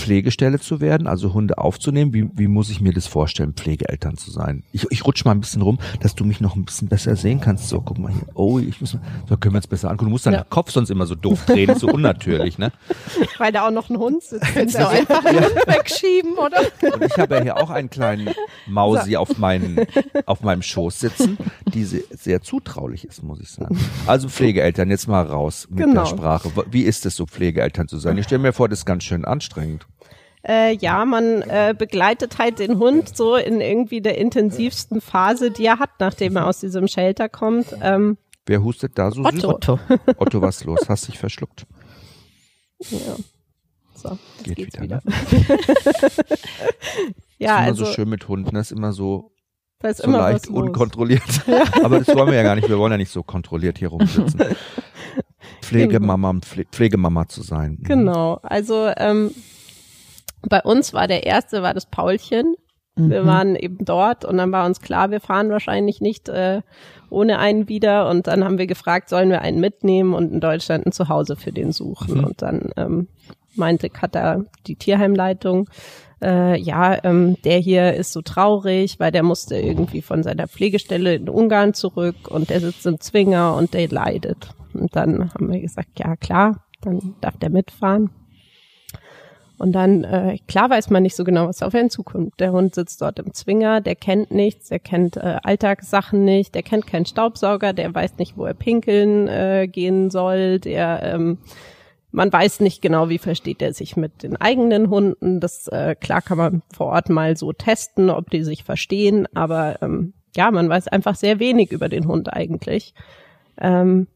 Pflegestelle 0.00 0.58
zu 0.58 0.80
werden, 0.80 1.06
also 1.06 1.32
Hunde 1.34 1.58
aufzunehmen. 1.58 2.12
Wie, 2.14 2.28
wie 2.34 2.48
muss 2.48 2.70
ich 2.70 2.80
mir 2.80 2.92
das 2.92 3.06
vorstellen, 3.06 3.52
Pflegeeltern 3.54 4.16
zu 4.16 4.30
sein? 4.30 4.64
Ich, 4.72 4.86
ich 4.90 5.06
rutsch 5.06 5.24
mal 5.24 5.32
ein 5.32 5.40
bisschen 5.40 5.62
rum, 5.62 5.78
dass 6.00 6.14
du 6.14 6.24
mich 6.24 6.40
noch 6.40 6.56
ein 6.56 6.64
bisschen 6.64 6.88
besser 6.88 7.16
sehen 7.16 7.40
kannst. 7.40 7.68
So, 7.68 7.80
guck 7.80 7.98
mal 7.98 8.10
hier. 8.12 8.22
Oh, 8.34 8.58
ich 8.58 8.80
muss 8.80 8.94
mal, 8.94 9.02
so 9.28 9.36
können 9.36 9.54
wir 9.54 9.58
uns 9.58 9.66
besser 9.66 9.90
angucken. 9.90 10.06
Du 10.06 10.12
musst 10.12 10.26
deinen 10.26 10.34
Ja. 10.34 10.44
Kopf 10.48 10.70
sonst 10.70 10.90
immer 10.90 11.06
so 11.06 11.14
doof 11.14 11.44
drehen, 11.46 11.76
so 11.78 11.88
unnatürlich, 11.88 12.58
ne? 12.58 12.72
Weil 13.38 13.52
da 13.52 13.66
auch 13.66 13.70
noch 13.70 13.90
ein 13.90 13.98
Hund 13.98 14.22
sitzt. 14.22 14.44
Kannst 14.54 14.74
du 14.76 14.88
einfach 14.88 15.24
einen 15.24 15.40
Hund 15.44 15.54
wegschieben, 15.66 16.32
oder? 16.34 16.60
Und 16.94 17.04
ich 17.04 17.16
habe 17.18 17.36
ja 17.36 17.42
hier 17.42 17.56
auch 17.58 17.70
einen 17.70 17.90
kleinen 17.90 18.30
Mausi 18.66 19.16
auf, 19.16 19.38
meinen, 19.38 19.80
auf 20.26 20.40
meinem 20.42 20.62
Schoß 20.62 20.98
sitzen, 21.00 21.36
die 21.74 21.84
se- 21.84 22.04
sehr 22.10 22.40
zutraulich 22.42 23.04
ist, 23.04 23.22
muss 23.22 23.40
ich 23.40 23.50
sagen. 23.50 23.78
Also 24.06 24.28
Pflegeeltern, 24.28 24.90
jetzt 24.90 25.06
mal 25.08 25.22
raus 25.24 25.66
mit 25.70 25.84
Genau. 25.84 26.02
der 26.02 26.06
Sprache. 26.08 26.50
Wie 26.70 26.82
ist 26.82 27.04
es 27.06 27.16
so, 27.16 27.26
Pflegeeltern 27.26 27.88
zu 27.88 27.98
sein? 27.98 28.16
Ich 28.18 28.24
stelle 28.24 28.40
mir 28.42 28.52
vor, 28.52 28.68
das 28.68 28.80
ist 28.80 28.84
ganz 28.86 29.04
schön 29.04 29.24
anstrengend. 29.24 29.86
Äh, 30.46 30.76
ja, 30.76 31.04
man 31.04 31.42
äh, 31.42 31.74
begleitet 31.76 32.38
halt 32.38 32.58
den 32.58 32.78
Hund 32.78 33.14
so 33.16 33.36
in 33.36 33.60
irgendwie 33.60 34.00
der 34.00 34.16
intensivsten 34.18 35.00
Phase, 35.00 35.50
die 35.50 35.66
er 35.66 35.78
hat, 35.78 35.90
nachdem 35.98 36.36
er 36.36 36.46
aus 36.46 36.60
diesem 36.60 36.88
Shelter 36.88 37.28
kommt. 37.28 37.66
Ähm, 37.82 38.16
Wer 38.46 38.62
hustet 38.62 38.92
da 38.98 39.10
so 39.10 39.22
süß? 39.22 39.44
Otto. 39.44 39.74
Otto. 39.74 39.78
Otto, 40.16 40.42
was 40.42 40.64
los? 40.64 40.88
Hast 40.88 41.08
dich 41.08 41.18
verschluckt? 41.18 41.66
ja. 42.90 43.16
So, 43.94 44.18
Geht 44.44 44.58
wieder, 44.58 44.82
wieder. 44.82 45.02
ne? 45.04 45.12
ja, 47.38 47.56
ist 47.56 47.58
immer 47.58 47.58
also 47.58 47.84
so 47.84 47.92
schön 47.92 48.08
mit 48.08 48.28
Hunden, 48.28 48.54
das 48.54 48.70
ist 48.70 48.78
immer 48.78 48.92
so, 48.92 49.32
da 49.78 49.88
ist 49.88 49.98
so 49.98 50.04
immer 50.04 50.18
leicht 50.20 50.48
unkontrolliert. 50.48 51.42
Aber 51.82 51.98
das 51.98 52.08
wollen 52.08 52.28
wir 52.28 52.34
ja 52.34 52.42
gar 52.42 52.54
nicht. 52.54 52.66
Wir 52.68 52.78
wollen 52.78 52.92
ja 52.92 52.96
nicht 52.96 53.12
so 53.12 53.22
kontrolliert 53.22 53.76
hier 53.76 53.88
rumsitzen. 53.88 54.40
Pflegemama, 55.62 56.32
Pfle 56.40 56.64
Pflegemama 56.64 57.28
zu 57.28 57.42
sein. 57.42 57.76
Mhm. 57.80 57.84
Genau. 57.84 58.40
Also 58.42 58.90
ähm, 58.96 59.32
bei 60.48 60.62
uns 60.62 60.94
war 60.94 61.06
der 61.06 61.26
erste, 61.26 61.62
war 61.62 61.74
das 61.74 61.86
Paulchen. 61.86 62.54
Wir 62.96 63.22
Mhm. 63.22 63.26
waren 63.26 63.56
eben 63.56 63.84
dort 63.84 64.24
und 64.24 64.36
dann 64.36 64.52
war 64.52 64.66
uns 64.66 64.80
klar, 64.80 65.10
wir 65.10 65.20
fahren 65.20 65.50
wahrscheinlich 65.50 66.00
nicht 66.00 66.28
äh, 66.28 66.60
ohne 67.08 67.38
einen 67.38 67.68
wieder. 67.68 68.08
Und 68.08 68.26
dann 68.26 68.44
haben 68.44 68.58
wir 68.58 68.66
gefragt, 68.66 69.08
sollen 69.08 69.30
wir 69.30 69.42
einen 69.42 69.60
mitnehmen 69.60 70.12
und 70.12 70.32
in 70.32 70.40
Deutschland 70.40 70.86
ein 70.86 70.92
Zuhause 70.92 71.36
für 71.36 71.52
den 71.52 71.72
suchen. 71.72 72.18
Mhm. 72.18 72.24
Und 72.24 72.42
dann 72.42 72.70
ähm, 72.76 73.08
meinte 73.54 73.90
Katha, 73.90 74.44
die 74.66 74.76
Tierheimleitung, 74.76 75.68
äh, 76.22 76.60
ja, 76.60 77.02
ähm, 77.04 77.36
der 77.44 77.58
hier 77.58 77.94
ist 77.94 78.12
so 78.12 78.22
traurig, 78.22 79.00
weil 79.00 79.12
der 79.12 79.22
musste 79.22 79.56
irgendwie 79.56 80.02
von 80.02 80.22
seiner 80.22 80.48
Pflegestelle 80.48 81.14
in 81.14 81.28
Ungarn 81.28 81.74
zurück 81.74 82.28
und 82.28 82.50
der 82.50 82.60
sitzt 82.60 82.86
im 82.86 83.00
Zwinger 83.00 83.54
und 83.54 83.72
der 83.72 83.88
leidet. 83.88 84.50
Und 84.74 84.94
dann 84.94 85.32
haben 85.32 85.50
wir 85.50 85.60
gesagt, 85.60 85.98
ja 85.98 86.16
klar, 86.16 86.64
dann 86.82 87.14
darf 87.20 87.36
der 87.38 87.50
mitfahren. 87.50 88.10
Und 89.60 89.72
dann, 89.72 90.04
äh, 90.04 90.38
klar 90.48 90.70
weiß 90.70 90.88
man 90.88 91.02
nicht 91.02 91.14
so 91.14 91.22
genau, 91.22 91.46
was 91.46 91.62
auf 91.62 91.74
ihn 91.74 91.90
zukommt. 91.90 92.32
Der 92.40 92.50
Hund 92.50 92.74
sitzt 92.74 93.02
dort 93.02 93.18
im 93.18 93.34
Zwinger, 93.34 93.82
der 93.82 93.94
kennt 93.94 94.30
nichts, 94.30 94.70
der 94.70 94.78
kennt 94.78 95.18
äh, 95.18 95.36
Alltagssachen 95.42 96.24
nicht, 96.24 96.54
der 96.54 96.62
kennt 96.62 96.86
keinen 96.86 97.04
Staubsauger, 97.04 97.74
der 97.74 97.94
weiß 97.94 98.16
nicht, 98.16 98.38
wo 98.38 98.46
er 98.46 98.54
pinkeln 98.54 99.28
äh, 99.28 99.68
gehen 99.70 100.08
soll, 100.08 100.60
der 100.60 101.02
ähm, 101.02 101.36
man 102.10 102.32
weiß 102.32 102.60
nicht 102.60 102.80
genau, 102.80 103.10
wie 103.10 103.18
versteht 103.18 103.60
er 103.60 103.74
sich 103.74 103.98
mit 103.98 104.22
den 104.22 104.34
eigenen 104.34 104.88
Hunden. 104.88 105.40
Das 105.40 105.68
äh, 105.68 105.94
klar 105.94 106.22
kann 106.22 106.38
man 106.38 106.62
vor 106.74 106.86
Ort 106.86 107.10
mal 107.10 107.36
so 107.36 107.52
testen, 107.52 108.08
ob 108.08 108.30
die 108.30 108.42
sich 108.42 108.64
verstehen, 108.64 109.28
aber 109.34 109.82
ähm, 109.82 110.14
ja, 110.34 110.50
man 110.50 110.70
weiß 110.70 110.88
einfach 110.88 111.16
sehr 111.16 111.38
wenig 111.38 111.70
über 111.70 111.90
den 111.90 112.06
Hund 112.08 112.32
eigentlich. 112.32 112.94
Ähm, 113.60 114.06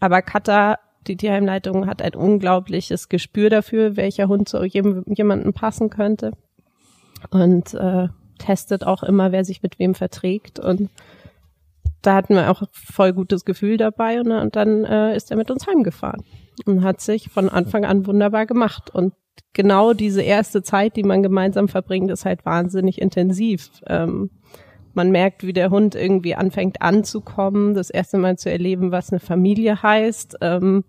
aber 0.00 0.20
Kata, 0.20 0.76
die 1.08 1.16
Tierheimleitung, 1.16 1.86
hat 1.86 2.02
ein 2.02 2.14
unglaubliches 2.14 3.08
Gespür 3.08 3.50
dafür, 3.50 3.96
welcher 3.96 4.28
Hund 4.28 4.48
zu 4.48 4.62
jedem, 4.64 5.04
jemandem 5.06 5.52
passen 5.52 5.90
könnte. 5.90 6.32
Und 7.30 7.74
äh, 7.74 8.08
testet 8.38 8.84
auch 8.84 9.02
immer, 9.02 9.32
wer 9.32 9.44
sich 9.44 9.62
mit 9.62 9.78
wem 9.78 9.94
verträgt. 9.94 10.58
Und 10.58 10.90
da 12.02 12.14
hatten 12.14 12.34
wir 12.34 12.50
auch 12.50 12.62
voll 12.72 13.12
gutes 13.12 13.44
Gefühl 13.44 13.76
dabei. 13.76 14.20
Und, 14.20 14.30
und 14.30 14.56
dann 14.56 14.84
äh, 14.84 15.16
ist 15.16 15.30
er 15.30 15.36
mit 15.36 15.50
uns 15.50 15.66
heimgefahren 15.66 16.22
und 16.64 16.84
hat 16.84 17.00
sich 17.00 17.30
von 17.30 17.48
Anfang 17.48 17.84
an 17.84 18.06
wunderbar 18.06 18.46
gemacht. 18.46 18.90
Und 18.90 19.14
genau 19.52 19.92
diese 19.92 20.22
erste 20.22 20.62
Zeit, 20.62 20.96
die 20.96 21.02
man 21.02 21.22
gemeinsam 21.22 21.68
verbringt, 21.68 22.10
ist 22.10 22.24
halt 22.24 22.44
wahnsinnig 22.44 23.00
intensiv. 23.00 23.70
Ähm, 23.86 24.30
man 24.96 25.10
merkt, 25.10 25.46
wie 25.46 25.52
der 25.52 25.70
Hund 25.70 25.94
irgendwie 25.94 26.34
anfängt 26.34 26.82
anzukommen, 26.82 27.74
das 27.74 27.90
erste 27.90 28.18
Mal 28.18 28.36
zu 28.38 28.50
erleben, 28.50 28.90
was 28.90 29.10
eine 29.10 29.20
Familie 29.20 29.82
heißt. 29.82 30.38
Ähm, 30.40 30.84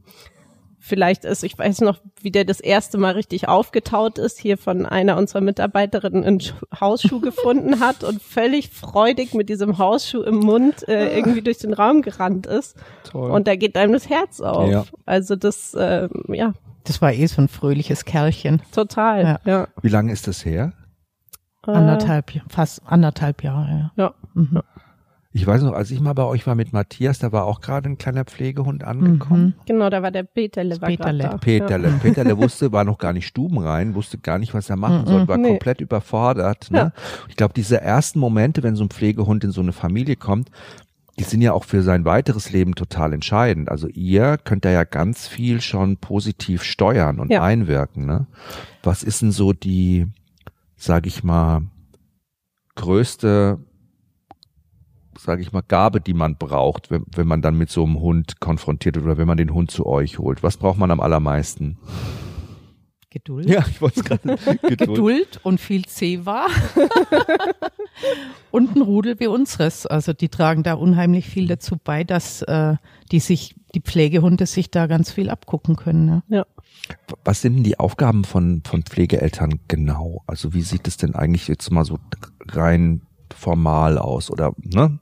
vielleicht 0.79 1.25
ist, 1.25 1.43
ich 1.43 1.57
weiß 1.57 1.81
noch, 1.81 1.99
wie 2.21 2.31
der 2.31 2.45
das 2.45 2.59
erste 2.59 2.97
Mal 2.97 3.11
richtig 3.13 3.47
aufgetaut 3.47 4.17
ist, 4.19 4.39
hier 4.39 4.57
von 4.57 4.85
einer 4.85 5.17
unserer 5.17 5.41
Mitarbeiterinnen 5.41 6.23
einen 6.23 6.39
Schu- 6.39 6.53
Hausschuh 6.79 7.19
gefunden 7.19 7.79
hat 7.81 8.03
und 8.03 8.21
völlig 8.21 8.69
freudig 8.69 9.33
mit 9.33 9.49
diesem 9.49 9.77
Hausschuh 9.77 10.21
im 10.21 10.35
Mund 10.37 10.87
äh, 10.87 11.15
irgendwie 11.17 11.41
durch 11.41 11.57
den 11.57 11.73
Raum 11.73 12.01
gerannt 12.01 12.47
ist. 12.47 12.77
Toll. 13.03 13.31
Und 13.31 13.47
da 13.47 13.55
geht 13.55 13.75
einem 13.75 13.93
das 13.93 14.09
Herz 14.09 14.39
auf. 14.39 14.69
Ja. 14.69 14.85
Also 15.05 15.35
das, 15.35 15.75
ähm, 15.77 16.09
ja, 16.29 16.53
Das 16.85 17.01
war 17.01 17.11
eh 17.11 17.25
so 17.25 17.41
ein 17.41 17.47
fröhliches 17.49 18.05
Kerlchen. 18.05 18.61
total. 18.71 19.23
Ja. 19.23 19.39
Ja. 19.45 19.67
Wie 19.81 19.89
lange 19.89 20.13
ist 20.13 20.27
das 20.27 20.45
her? 20.45 20.71
Äh, 21.67 21.71
Anderthalb, 21.71 22.31
fast 22.49 22.81
anderthalb 22.85 23.43
Jahre, 23.43 23.91
ja. 23.97 24.03
Ja. 24.03 24.13
Mhm. 24.33 24.61
Ich 25.33 25.45
weiß 25.45 25.61
noch, 25.61 25.73
als 25.73 25.91
ich 25.91 25.99
mal 25.99 26.13
bei 26.13 26.23
euch 26.23 26.47
war 26.47 26.55
mit 26.55 26.73
Matthias, 26.73 27.19
da 27.19 27.31
war 27.31 27.45
auch 27.45 27.61
gerade 27.61 27.87
ein 27.89 27.99
kleiner 27.99 28.23
Pflegehund 28.25 28.83
angekommen. 28.83 29.45
Mhm. 29.57 29.65
Genau, 29.67 29.89
da 29.91 30.01
war 30.01 30.09
der 30.09 30.23
Peterle. 30.23 30.81
War 30.81 30.87
Peterle. 30.89 31.23
da. 31.23 31.37
Peterle. 31.37 31.89
Peterle 32.01 32.37
wusste, 32.37 32.71
war 32.71 32.83
noch 32.85 32.97
gar 32.97 33.13
nicht 33.13 33.27
stubenrein, 33.27 33.93
wusste 33.93 34.17
gar 34.17 34.39
nicht, 34.39 34.55
was 34.55 34.69
er 34.69 34.77
machen 34.77 35.01
Mhm. 35.01 35.07
soll, 35.07 35.27
war 35.27 35.37
Nee. 35.37 35.49
komplett 35.49 35.81
überfordert. 35.81 36.71
Ne? 36.71 36.77
Ja. 36.79 36.91
Ich 37.29 37.35
glaube, 37.35 37.53
diese 37.53 37.79
ersten 37.79 38.19
Momente, 38.19 38.63
wenn 38.63 38.75
so 38.75 38.83
ein 38.85 38.89
Pflegehund 38.89 39.43
in 39.43 39.51
so 39.51 39.61
eine 39.61 39.73
Familie 39.73 40.15
kommt, 40.15 40.49
die 41.19 41.23
sind 41.23 41.41
ja 41.41 41.53
auch 41.53 41.65
für 41.65 41.83
sein 41.83 42.05
weiteres 42.05 42.51
Leben 42.51 42.73
total 42.73 43.13
entscheidend. 43.13 43.69
Also 43.69 43.87
ihr 43.89 44.37
könnt 44.43 44.65
da 44.65 44.69
ja 44.71 44.85
ganz 44.85 45.27
viel 45.27 45.61
schon 45.61 45.97
positiv 45.97 46.63
steuern 46.63 47.19
und 47.19 47.31
Ja. 47.31 47.43
einwirken. 47.43 48.05
Ne? 48.07 48.25
Was 48.81 49.03
ist 49.03 49.21
denn 49.21 49.31
so 49.31 49.53
die, 49.53 50.07
sag 50.77 51.07
ich 51.07 51.23
mal, 51.23 51.63
größte, 52.75 53.59
sag 55.17 55.41
ich 55.41 55.51
mal, 55.51 55.63
Gabe, 55.67 55.99
die 55.99 56.13
man 56.13 56.37
braucht, 56.37 56.91
wenn, 56.91 57.03
wenn 57.13 57.27
man 57.27 57.41
dann 57.41 57.57
mit 57.57 57.69
so 57.69 57.83
einem 57.83 57.99
Hund 57.99 58.39
konfrontiert 58.39 58.95
wird 58.95 59.05
oder 59.05 59.17
wenn 59.17 59.27
man 59.27 59.37
den 59.37 59.53
Hund 59.53 59.71
zu 59.71 59.85
euch 59.85 60.19
holt? 60.19 60.43
Was 60.43 60.57
braucht 60.57 60.77
man 60.77 60.91
am 60.91 61.01
allermeisten? 61.01 61.77
Geduld. 63.09 63.49
Ja, 63.49 63.65
ich 63.67 63.81
wollte 63.81 64.01
es 64.01 64.05
gerade. 64.05 64.37
Geduld. 64.61 64.77
Geduld 64.77 65.39
und 65.43 65.59
viel 65.59 65.85
Zewa. 65.85 66.47
und 68.51 68.75
ein 68.75 68.81
Rudel 68.81 69.19
wie 69.19 69.27
unseres. 69.27 69.87
Also 69.87 70.13
die 70.13 70.29
tragen 70.29 70.61
da 70.61 70.73
unheimlich 70.73 71.27
viel 71.27 71.47
dazu 71.47 71.77
bei, 71.83 72.03
dass 72.03 72.43
äh, 72.43 72.75
die 73.11 73.19
sich, 73.19 73.55
die 73.73 73.81
Pflegehunde 73.81 74.45
sich 74.45 74.69
da 74.69 74.85
ganz 74.87 75.11
viel 75.11 75.29
abgucken 75.29 75.77
können. 75.77 76.21
Ja. 76.27 76.45
Was 77.23 77.41
sind 77.41 77.55
denn 77.55 77.63
die 77.63 77.79
Aufgaben 77.79 78.23
von, 78.23 78.63
von 78.65 78.83
Pflegeeltern 78.83 79.59
genau? 79.67 80.23
Also 80.27 80.53
wie 80.53 80.61
sieht 80.61 80.87
es 80.87 80.97
denn 80.97 81.15
eigentlich 81.15 81.47
jetzt 81.47 81.71
mal 81.71 81.85
so 81.85 81.99
rein 82.49 83.01
formal 83.35 83.97
aus 83.97 84.31
oder, 84.31 84.53
ne? 84.57 84.99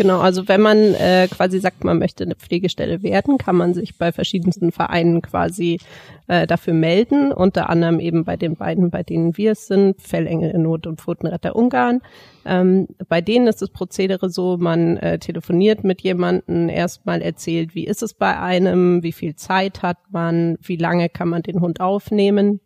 Genau, 0.00 0.20
also 0.20 0.48
wenn 0.48 0.62
man 0.62 0.78
äh, 0.94 1.28
quasi 1.30 1.60
sagt, 1.60 1.84
man 1.84 1.98
möchte 1.98 2.24
eine 2.24 2.34
Pflegestelle 2.34 3.02
werden, 3.02 3.36
kann 3.36 3.54
man 3.54 3.74
sich 3.74 3.98
bei 3.98 4.12
verschiedensten 4.12 4.72
Vereinen 4.72 5.20
quasi 5.20 5.78
äh, 6.26 6.46
dafür 6.46 6.72
melden, 6.72 7.32
unter 7.32 7.68
anderem 7.68 8.00
eben 8.00 8.24
bei 8.24 8.38
den 8.38 8.56
beiden, 8.56 8.88
bei 8.88 9.02
denen 9.02 9.36
wir 9.36 9.52
es 9.52 9.66
sind, 9.66 10.00
Fellengel 10.00 10.52
in 10.52 10.62
Not 10.62 10.86
und 10.86 11.02
Pfotenretter 11.02 11.54
Ungarn. 11.54 12.00
Ähm, 12.46 12.88
bei 13.10 13.20
denen 13.20 13.46
ist 13.46 13.60
das 13.60 13.68
Prozedere 13.68 14.30
so, 14.30 14.56
man 14.56 14.96
äh, 14.96 15.18
telefoniert 15.18 15.84
mit 15.84 16.00
jemandem, 16.00 16.70
erstmal 16.70 17.20
erzählt, 17.20 17.74
wie 17.74 17.84
ist 17.84 18.02
es 18.02 18.14
bei 18.14 18.40
einem, 18.40 19.02
wie 19.02 19.12
viel 19.12 19.36
Zeit 19.36 19.82
hat 19.82 19.98
man, 20.10 20.56
wie 20.62 20.76
lange 20.76 21.10
kann 21.10 21.28
man 21.28 21.42
den 21.42 21.60
Hund 21.60 21.82
aufnehmen, 21.82 22.60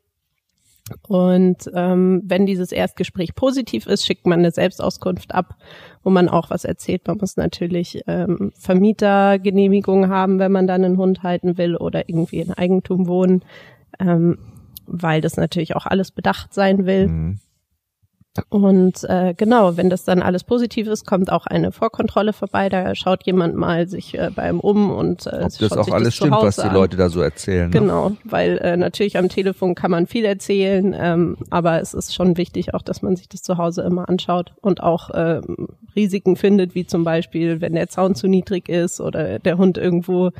und 1.08 1.70
ähm, 1.74 2.22
wenn 2.24 2.44
dieses 2.44 2.70
Erstgespräch 2.70 3.34
positiv 3.34 3.86
ist, 3.86 4.04
schickt 4.04 4.26
man 4.26 4.40
eine 4.40 4.50
Selbstauskunft 4.50 5.34
ab, 5.34 5.56
wo 6.02 6.10
man 6.10 6.28
auch 6.28 6.50
was 6.50 6.64
erzählt. 6.64 7.06
Man 7.06 7.16
muss 7.18 7.38
natürlich 7.38 8.02
ähm, 8.06 8.52
Vermietergenehmigung 8.54 10.10
haben, 10.10 10.38
wenn 10.38 10.52
man 10.52 10.66
dann 10.66 10.84
einen 10.84 10.98
Hund 10.98 11.22
halten 11.22 11.56
will 11.56 11.76
oder 11.76 12.08
irgendwie 12.08 12.40
in 12.40 12.52
Eigentum 12.52 13.06
wohnen, 13.06 13.44
ähm, 13.98 14.38
weil 14.86 15.22
das 15.22 15.38
natürlich 15.38 15.74
auch 15.74 15.86
alles 15.86 16.10
bedacht 16.10 16.52
sein 16.52 16.84
will. 16.84 17.08
Mhm. 17.08 17.38
Und 18.48 19.04
äh, 19.04 19.32
genau, 19.36 19.76
wenn 19.76 19.90
das 19.90 20.04
dann 20.04 20.20
alles 20.20 20.42
positiv 20.42 20.88
ist, 20.88 21.06
kommt 21.06 21.30
auch 21.30 21.46
eine 21.46 21.70
Vorkontrolle 21.70 22.32
vorbei. 22.32 22.68
Da 22.68 22.94
schaut 22.96 23.24
jemand 23.24 23.54
mal 23.54 23.86
sich 23.86 24.18
äh, 24.18 24.30
beim 24.34 24.58
um 24.58 24.90
und 24.90 25.26
äh, 25.26 25.42
Ob 25.44 25.58
das 25.58 25.72
auch 25.72 25.88
alles 25.88 26.08
das 26.08 26.14
stimmt, 26.16 26.32
was 26.32 26.56
die 26.56 26.68
Leute 26.68 26.96
da 26.96 27.08
so 27.10 27.20
erzählen. 27.20 27.70
Ne? 27.70 27.78
Genau, 27.78 28.12
weil 28.24 28.58
äh, 28.58 28.76
natürlich 28.76 29.18
am 29.18 29.28
Telefon 29.28 29.76
kann 29.76 29.92
man 29.92 30.08
viel 30.08 30.24
erzählen, 30.24 30.94
ähm, 30.98 31.36
aber 31.50 31.80
es 31.80 31.94
ist 31.94 32.12
schon 32.12 32.36
wichtig 32.36 32.74
auch, 32.74 32.82
dass 32.82 33.02
man 33.02 33.14
sich 33.14 33.28
das 33.28 33.42
zu 33.42 33.56
Hause 33.56 33.82
immer 33.82 34.08
anschaut 34.08 34.52
und 34.60 34.82
auch 34.82 35.10
ähm, 35.14 35.68
Risiken 35.96 36.36
findet, 36.36 36.74
wie 36.74 36.86
zum 36.86 37.04
Beispiel, 37.04 37.60
wenn 37.60 37.74
der 37.74 37.88
Zaun 37.88 38.14
zu 38.14 38.26
niedrig 38.28 38.68
ist 38.68 39.00
oder 39.00 39.38
der 39.38 39.58
Hund 39.58 39.78
irgendwo 39.78 40.30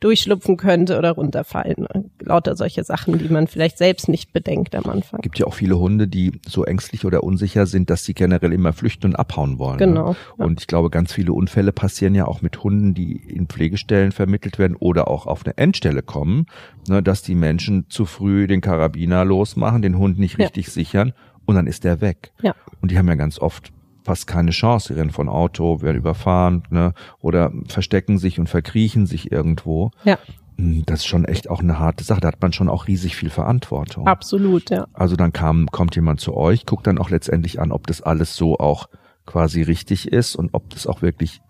durchschlupfen 0.00 0.56
könnte 0.56 0.98
oder 0.98 1.12
runterfallen. 1.12 1.86
Lauter 2.20 2.56
solche 2.56 2.84
Sachen, 2.84 3.18
die 3.18 3.28
man 3.28 3.46
vielleicht 3.46 3.78
selbst 3.78 4.08
nicht 4.08 4.32
bedenkt 4.32 4.74
am 4.74 4.86
Anfang. 4.86 5.20
Gibt 5.20 5.38
ja 5.38 5.46
auch 5.46 5.54
viele 5.54 5.78
Hunde, 5.78 6.08
die 6.08 6.32
so 6.46 6.64
ängstlich 6.64 7.04
oder 7.04 7.24
unsicher 7.24 7.66
sind, 7.66 7.90
dass 7.90 8.04
sie 8.04 8.14
generell 8.14 8.52
immer 8.52 8.72
flüchten 8.72 9.10
und 9.10 9.16
abhauen 9.16 9.58
wollen. 9.58 9.78
Ne? 9.78 9.86
Genau. 9.86 10.10
Ne? 10.10 10.44
Und 10.44 10.60
ich 10.60 10.66
glaube, 10.66 10.90
ganz 10.90 11.12
viele 11.12 11.32
Unfälle 11.32 11.72
passieren 11.72 12.14
ja 12.14 12.26
auch 12.26 12.42
mit 12.42 12.62
Hunden, 12.62 12.94
die 12.94 13.16
in 13.16 13.46
Pflegestellen 13.46 14.12
vermittelt 14.12 14.58
werden 14.58 14.76
oder 14.76 15.08
auch 15.08 15.26
auf 15.26 15.44
eine 15.44 15.56
Endstelle 15.56 16.02
kommen, 16.02 16.46
ne, 16.88 17.02
dass 17.02 17.22
die 17.22 17.34
Menschen 17.34 17.86
zu 17.88 18.04
früh 18.04 18.46
den 18.46 18.60
Karabiner 18.60 19.24
losmachen, 19.24 19.82
den 19.82 19.98
Hund 19.98 20.18
nicht 20.18 20.38
richtig 20.38 20.66
ja. 20.66 20.72
sichern 20.72 21.12
und 21.46 21.54
dann 21.56 21.66
ist 21.66 21.84
der 21.84 22.00
weg. 22.00 22.32
Ja. 22.42 22.54
Und 22.80 22.90
die 22.90 22.98
haben 22.98 23.08
ja 23.08 23.14
ganz 23.14 23.38
oft 23.38 23.72
fast 24.04 24.26
keine 24.26 24.50
Chance. 24.50 24.88
Sie 24.88 25.00
rennen 25.00 25.10
von 25.10 25.28
Auto, 25.28 25.80
werden 25.82 25.96
überfahren, 25.96 26.62
ne, 26.70 26.92
oder 27.20 27.50
verstecken 27.66 28.18
sich 28.18 28.38
und 28.38 28.48
verkriechen 28.48 29.06
sich 29.06 29.32
irgendwo. 29.32 29.90
Ja. 30.04 30.18
Hm, 30.58 30.84
das 30.86 31.00
ist 31.00 31.06
schon 31.06 31.24
echt 31.24 31.50
auch 31.50 31.60
eine 31.60 31.78
harte 31.78 32.04
Sache. 32.04 32.20
Da 32.20 32.28
hat 32.28 32.40
man 32.42 32.52
schon 32.52 32.68
auch 32.68 32.86
riesig 32.86 33.16
viel 33.16 33.30
Verantwortung. 33.30 34.06
Absolut, 34.06 34.70
ja. 34.70 34.86
Also 34.92 35.16
dann 35.16 35.32
kam, 35.32 35.66
kommt 35.72 35.96
jemand 35.96 36.20
zu 36.20 36.36
euch, 36.36 36.66
guckt 36.66 36.86
dann 36.86 36.98
auch 36.98 37.10
letztendlich 37.10 37.60
an, 37.60 37.72
ob 37.72 37.86
das 37.86 38.02
alles 38.02 38.36
so 38.36 38.58
auch 38.58 38.88
quasi 39.26 39.62
richtig 39.62 40.12
ist 40.12 40.36
und 40.36 40.52
ob 40.52 40.70
das 40.70 40.86
auch 40.86 41.02
wirklich 41.02 41.40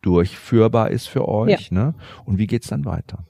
durchführbar 0.00 0.90
ist 0.90 1.08
für 1.08 1.26
euch. 1.28 1.70
Ja. 1.70 1.86
Ne? 1.86 1.94
Und 2.24 2.38
wie 2.38 2.46
geht's 2.46 2.68
dann 2.68 2.84
weiter? 2.84 3.24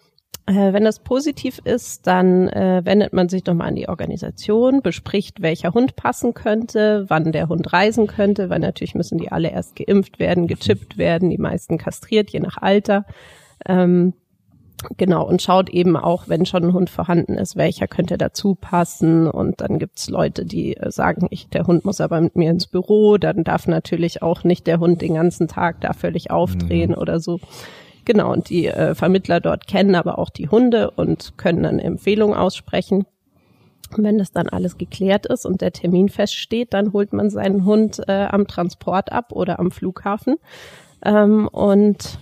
Äh, 0.46 0.72
wenn 0.72 0.84
das 0.84 1.00
positiv 1.00 1.60
ist, 1.64 2.06
dann 2.06 2.48
äh, 2.48 2.82
wendet 2.84 3.12
man 3.12 3.28
sich 3.28 3.44
nochmal 3.44 3.68
an 3.68 3.76
die 3.76 3.88
Organisation, 3.88 4.80
bespricht, 4.80 5.42
welcher 5.42 5.74
Hund 5.74 5.96
passen 5.96 6.34
könnte, 6.34 7.04
wann 7.08 7.32
der 7.32 7.48
Hund 7.48 7.72
reisen 7.72 8.06
könnte, 8.06 8.48
weil 8.48 8.60
natürlich 8.60 8.94
müssen 8.94 9.18
die 9.18 9.32
alle 9.32 9.50
erst 9.50 9.74
geimpft 9.74 10.20
werden, 10.20 10.46
gechippt 10.46 10.98
werden, 10.98 11.30
die 11.30 11.38
meisten 11.38 11.78
kastriert, 11.78 12.30
je 12.30 12.40
nach 12.40 12.58
Alter. 12.58 13.04
Ähm, 13.66 14.14
Genau, 14.98 15.26
und 15.26 15.40
schaut 15.40 15.70
eben 15.70 15.96
auch, 15.96 16.28
wenn 16.28 16.44
schon 16.44 16.64
ein 16.64 16.72
Hund 16.74 16.90
vorhanden 16.90 17.34
ist, 17.34 17.56
welcher 17.56 17.88
könnte 17.88 18.18
dazu 18.18 18.54
passen. 18.54 19.26
Und 19.26 19.62
dann 19.62 19.78
gibt's 19.78 20.10
Leute, 20.10 20.44
die 20.44 20.76
äh, 20.76 20.90
sagen, 20.90 21.28
ich, 21.30 21.48
der 21.48 21.66
Hund 21.66 21.84
muss 21.86 22.00
aber 22.00 22.20
mit 22.20 22.36
mir 22.36 22.50
ins 22.50 22.66
Büro. 22.66 23.16
Dann 23.16 23.42
darf 23.42 23.66
natürlich 23.66 24.22
auch 24.22 24.44
nicht 24.44 24.66
der 24.66 24.78
Hund 24.78 25.00
den 25.00 25.14
ganzen 25.14 25.48
Tag 25.48 25.80
da 25.80 25.94
völlig 25.94 26.30
aufdrehen 26.30 26.90
mhm. 26.90 26.98
oder 26.98 27.20
so. 27.20 27.40
Genau, 28.06 28.32
und 28.32 28.48
die 28.50 28.68
äh, 28.68 28.94
Vermittler 28.94 29.40
dort 29.40 29.66
kennen 29.66 29.96
aber 29.96 30.18
auch 30.18 30.30
die 30.30 30.48
Hunde 30.48 30.92
und 30.92 31.36
können 31.36 31.64
dann 31.64 31.80
Empfehlungen 31.80 32.36
aussprechen. 32.36 33.04
Und 33.96 34.04
wenn 34.04 34.16
das 34.16 34.30
dann 34.30 34.48
alles 34.48 34.78
geklärt 34.78 35.26
ist 35.26 35.44
und 35.44 35.60
der 35.60 35.72
Termin 35.72 36.08
feststeht, 36.08 36.72
dann 36.72 36.92
holt 36.92 37.12
man 37.12 37.30
seinen 37.30 37.64
Hund 37.64 38.00
äh, 38.06 38.26
am 38.30 38.46
Transport 38.46 39.10
ab 39.10 39.32
oder 39.32 39.58
am 39.58 39.72
Flughafen. 39.72 40.36
Ähm, 41.04 41.48
und 41.48 42.18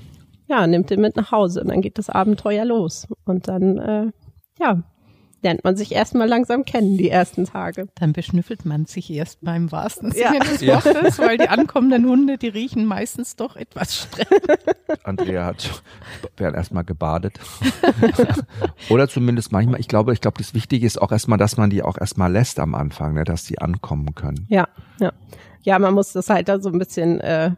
ja, 0.47 0.67
nimmt 0.67 0.91
ihn 0.91 1.03
mit 1.03 1.17
nach 1.17 1.33
Hause 1.33 1.61
und 1.61 1.69
dann 1.69 1.83
geht 1.83 1.99
das 1.99 2.09
Abenteuer 2.09 2.65
los. 2.65 3.07
Und 3.27 3.49
dann, 3.49 3.79
äh, 3.79 4.07
ja, 4.59 4.83
lernt 5.45 5.63
man 5.63 5.77
sich 5.77 5.93
erstmal 5.93 6.27
langsam 6.27 6.65
kennen, 6.65 6.97
die 6.97 7.11
ersten 7.11 7.45
Tage. 7.45 7.87
Dann 7.95 8.13
beschnüffelt 8.13 8.65
man 8.65 8.87
sich 8.87 9.11
erst 9.11 9.43
beim 9.43 9.71
wahrsten 9.71 10.11
Sinne 10.11 10.39
ja. 10.39 10.41
des 10.41 10.67
Wortes, 10.67 11.19
ja. 11.19 11.25
weil 11.25 11.39
die 11.39 11.49
ankommenden 11.49 12.07
Hunde, 12.07 12.39
die 12.39 12.49
riechen 12.49 12.87
meistens 12.87 13.37
doch 13.37 13.55
etwas 13.55 13.95
streng. 13.95 14.27
Andrea 15.05 15.45
hat 15.45 15.83
werden 16.37 16.55
erstmal 16.55 16.85
gebadet. 16.85 17.39
Oder 18.91 19.09
zumindest 19.09 19.53
manchmal, 19.53 19.79
ich 19.79 19.89
glaube, 19.89 20.13
ich 20.13 20.21
glaube, 20.21 20.39
das 20.39 20.55
Wichtige 20.55 20.87
ist 20.87 21.01
auch 21.01 21.13
erstmal, 21.13 21.39
dass 21.39 21.57
man 21.57 21.71
die 21.71 21.83
auch 21.83 21.99
erstmal 21.99 22.33
lässt 22.33 22.59
am 22.59 22.75
Anfang, 22.75 23.15
ne, 23.15 23.25
dass 23.25 23.45
die 23.45 23.59
ankommen 23.59 24.15
können. 24.15 24.47
Ja, 24.49 24.69
ja. 24.99 25.13
Ja, 25.63 25.79
man 25.79 25.95
muss 25.95 26.13
das 26.13 26.29
halt 26.29 26.49
da 26.49 26.61
so 26.61 26.71
ein 26.71 26.79
bisschen 26.79 27.21
äh, 27.21 27.53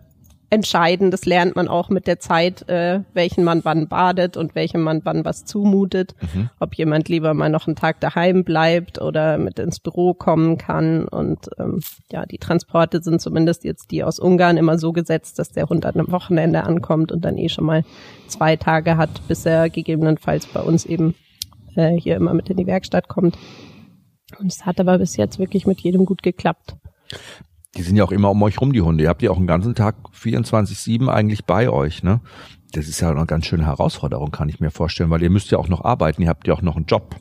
entscheiden. 0.49 1.11
Das 1.11 1.25
lernt 1.25 1.57
man 1.57 1.69
auch 1.69 1.89
mit 1.89 2.07
der 2.07 2.21
Zeit, 2.21 2.69
äh, 2.69 3.01
welchen 3.15 3.43
man 3.45 3.65
wann 3.65 3.89
badet 3.89 4.37
und 4.37 4.55
welchem 4.55 4.83
man 4.83 5.01
wann 5.05 5.25
was 5.25 5.45
zumutet. 5.45 6.15
Mhm. 6.21 6.51
Ob 6.61 6.75
jemand 6.75 7.09
lieber 7.09 7.35
mal 7.35 7.51
noch 7.51 7.67
einen 7.67 7.77
Tag 7.77 8.01
daheim 8.01 8.45
bleibt 8.45 9.01
oder 9.01 9.39
mit 9.39 9.59
ins 9.59 9.81
Büro 9.81 10.15
kommen 10.15 10.57
kann. 10.57 11.09
Und 11.09 11.51
ähm, 11.59 11.81
ja, 12.11 12.27
die 12.27 12.39
Transporte 12.39 13.03
sind 13.03 13.21
zumindest 13.21 13.65
jetzt 13.65 13.91
die 13.91 14.05
aus 14.05 14.19
Ungarn 14.19 14.57
immer 14.57 14.79
so 14.79 14.93
gesetzt, 14.93 15.39
dass 15.39 15.51
der 15.51 15.69
Hund 15.69 15.85
an 15.85 15.95
einem 15.95 16.13
Wochenende 16.13 16.65
ankommt 16.65 17.11
und 17.11 17.25
dann 17.25 17.39
eh 17.39 17.49
schon 17.49 17.65
mal 17.65 17.83
zwei 18.29 18.57
Tage 18.57 18.97
hat, 18.97 19.11
bis 19.27 19.45
er 19.47 19.69
gegebenenfalls 19.69 20.47
bei 20.47 20.61
uns 20.61 20.85
eben 20.85 21.15
äh, 21.75 21.99
hier 21.99 22.17
immer 22.17 22.35
mit 22.35 22.51
in 22.51 22.57
die 22.57 22.67
Werkstatt 22.67 23.09
kommt. 23.09 23.37
Und 24.39 24.53
es 24.53 24.67
hat 24.67 24.81
aber 24.81 24.99
bis 24.99 25.17
jetzt 25.17 25.39
wirklich 25.39 25.67
mit 25.67 25.81
jedem 25.81 26.05
gut 26.05 26.23
geklappt. 26.23 26.77
Die 27.77 27.83
sind 27.83 27.97
ja 27.97 28.05
auch 28.05 28.13
immer 28.13 28.31
um 28.31 28.43
euch 28.43 28.61
rum, 28.61 28.73
die 28.73 28.81
Hunde. 28.81 29.05
Ihr 29.05 29.11
habt 29.11 29.23
die 29.23 29.29
auch 29.29 29.37
einen 29.37 29.47
ganzen 29.47 29.75
Tag 29.75 29.97
24-7 30.19 31.09
eigentlich 31.09 31.45
bei 31.45 31.69
euch, 31.69 32.03
ne? 32.03 32.21
Das 32.73 32.89
ist 32.89 33.01
ja 33.01 33.11
eine 33.11 33.27
ganz 33.27 33.47
schöne 33.47 33.67
Herausforderung, 33.67 34.31
kann 34.31 34.49
ich 34.49 34.61
mir 34.61 34.71
vorstellen, 34.71 35.11
weil 35.11 35.23
ihr 35.23 35.31
müsst 35.31 35.51
ja 35.51 35.59
auch 35.59 35.69
noch 35.69 35.85
arbeiten, 35.85 36.23
ihr 36.23 36.29
habt 36.29 36.47
ja 36.47 36.55
auch 36.55 36.63
noch 36.63 36.77
einen 36.77 36.87
Job. 36.87 37.17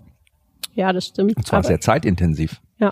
Ja, 0.74 0.92
das 0.92 1.08
stimmt. 1.08 1.38
Und 1.38 1.48
zwar 1.48 1.64
sehr 1.64 1.80
zeitintensiv. 1.80 2.62
Ja. 2.80 2.92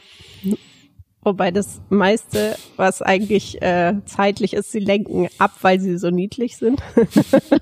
Wobei 1.23 1.51
das 1.51 1.81
meiste, 1.89 2.55
was 2.75 3.01
eigentlich 3.01 3.61
äh, 3.61 3.93
zeitlich 4.05 4.53
ist, 4.53 4.71
sie 4.71 4.79
lenken 4.79 5.27
ab, 5.37 5.51
weil 5.61 5.79
sie 5.79 5.97
so 5.97 6.09
niedlich 6.09 6.57
sind. 6.57 6.81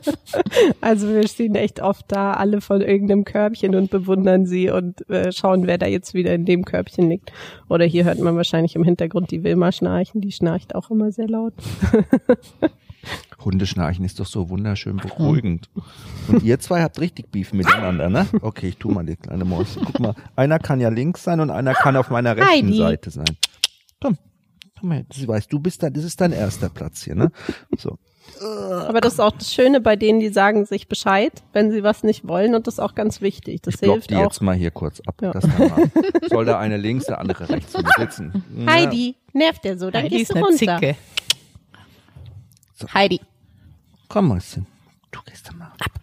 also 0.81 1.07
wir 1.09 1.27
stehen 1.27 1.55
echt 1.55 1.81
oft 1.81 2.05
da, 2.07 2.33
alle 2.33 2.61
von 2.61 2.81
irgendeinem 2.81 3.23
Körbchen 3.23 3.75
und 3.75 3.91
bewundern 3.91 4.45
sie 4.45 4.69
und 4.69 5.07
äh, 5.09 5.31
schauen, 5.31 5.67
wer 5.67 5.77
da 5.77 5.85
jetzt 5.85 6.13
wieder 6.13 6.33
in 6.33 6.45
dem 6.45 6.65
Körbchen 6.65 7.09
liegt. 7.09 7.31
Oder 7.69 7.85
hier 7.85 8.05
hört 8.05 8.19
man 8.19 8.35
wahrscheinlich 8.35 8.75
im 8.75 8.83
Hintergrund 8.83 9.31
die 9.31 9.43
Wilma 9.43 9.71
schnarchen, 9.71 10.21
die 10.21 10.31
schnarcht 10.31 10.73
auch 10.73 10.89
immer 10.89 11.11
sehr 11.11 11.27
laut. 11.27 11.53
Hundeschnarchen 13.43 14.05
ist 14.05 14.19
doch 14.19 14.25
so 14.25 14.49
wunderschön 14.49 14.97
beruhigend. 14.97 15.69
Und 16.27 16.43
ihr 16.43 16.59
zwei 16.59 16.81
habt 16.81 16.99
richtig 16.99 17.31
Beef 17.31 17.53
miteinander, 17.53 18.09
ne? 18.09 18.27
Okay, 18.41 18.69
ich 18.69 18.77
tu 18.77 18.89
mal 18.89 19.05
die 19.05 19.15
kleine 19.15 19.45
Maus. 19.45 19.77
Guck 19.83 19.99
mal, 19.99 20.15
einer 20.35 20.59
kann 20.59 20.79
ja 20.79 20.89
links 20.89 21.23
sein 21.23 21.39
und 21.39 21.49
einer 21.49 21.73
kann 21.73 21.95
auf 21.95 22.09
meiner 22.09 22.37
rechten 22.37 22.49
Heidi. 22.49 22.77
Seite 22.77 23.09
sein. 23.09 23.25
Komm, 24.01 24.17
komm 24.79 24.91
her. 24.91 25.05
Das 25.07 25.27
weißt 25.27 25.51
du 25.51 25.59
bist 25.59 25.83
da, 25.83 25.89
das 25.89 26.03
ist 26.03 26.19
dein 26.19 26.33
erster 26.33 26.69
Platz 26.69 27.03
hier, 27.03 27.15
ne? 27.15 27.31
So. 27.77 27.97
Aber 28.41 29.01
das 29.01 29.13
ist 29.13 29.19
auch 29.19 29.31
das 29.31 29.53
Schöne 29.53 29.81
bei 29.81 29.95
denen, 29.95 30.19
die 30.19 30.29
sagen 30.29 30.65
sich 30.65 30.87
Bescheid, 30.87 31.43
wenn 31.53 31.71
sie 31.71 31.83
was 31.83 32.03
nicht 32.03 32.27
wollen 32.27 32.55
und 32.55 32.67
das 32.67 32.75
ist 32.75 32.79
auch 32.79 32.95
ganz 32.95 33.21
wichtig. 33.21 33.61
Das 33.61 33.75
ich 33.75 33.79
hilft 33.81 34.09
die 34.09 34.15
auch. 34.15 34.23
jetzt 34.23 34.41
mal 34.41 34.55
hier 34.55 34.71
kurz 34.71 35.01
ab. 35.01 35.15
Ja. 35.21 35.31
Das 35.31 35.45
Soll 36.29 36.45
da 36.45 36.59
eine 36.59 36.77
links, 36.77 37.05
der 37.05 37.19
andere 37.19 37.49
rechts 37.49 37.73
sitzen. 37.97 38.43
Heidi, 38.67 39.15
nervt 39.33 39.63
der 39.63 39.77
so, 39.77 39.91
dann 39.91 40.03
Heidi 40.03 40.17
gehst 40.17 40.33
du 40.33 40.39
runter. 40.39 40.79
Zicke. 40.79 40.95
So. 42.75 42.87
Heidi. 42.93 43.21
Komm, 44.07 44.27
Mäuschen. 44.29 44.65
Du 45.11 45.19
gehst 45.25 45.47
da 45.47 45.53
mal 45.53 45.71
ab. 45.79 46.00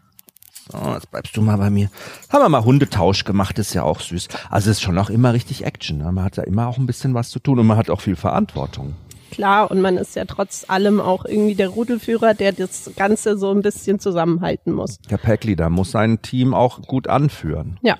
So, 0.70 0.78
jetzt 0.92 1.10
bleibst 1.10 1.36
du 1.36 1.42
mal 1.42 1.56
bei 1.56 1.70
mir. 1.70 1.90
Haben 2.28 2.42
wir 2.42 2.48
mal 2.48 2.64
Hundetausch 2.64 3.24
gemacht, 3.24 3.58
ist 3.58 3.74
ja 3.74 3.82
auch 3.84 4.00
süß. 4.00 4.28
Also 4.50 4.70
ist 4.70 4.82
schon 4.82 4.98
auch 4.98 5.10
immer 5.10 5.32
richtig 5.32 5.64
Action. 5.64 5.98
Ne? 5.98 6.12
Man 6.12 6.24
hat 6.24 6.36
ja 6.36 6.42
immer 6.42 6.66
auch 6.68 6.76
ein 6.76 6.86
bisschen 6.86 7.14
was 7.14 7.30
zu 7.30 7.38
tun 7.38 7.58
und 7.58 7.66
man 7.66 7.76
hat 7.76 7.88
auch 7.90 8.00
viel 8.00 8.16
Verantwortung. 8.16 8.94
Klar, 9.30 9.70
und 9.70 9.80
man 9.80 9.96
ist 9.96 10.16
ja 10.16 10.24
trotz 10.24 10.64
allem 10.68 11.00
auch 11.00 11.24
irgendwie 11.24 11.54
der 11.54 11.68
Rudelführer, 11.68 12.34
der 12.34 12.52
das 12.52 12.90
Ganze 12.96 13.38
so 13.38 13.50
ein 13.50 13.62
bisschen 13.62 13.98
zusammenhalten 14.00 14.72
muss. 14.72 14.98
Der 15.10 15.18
Packleader 15.18 15.70
muss 15.70 15.90
sein 15.90 16.22
Team 16.22 16.54
auch 16.54 16.82
gut 16.82 17.08
anführen. 17.08 17.78
Ja. 17.82 17.98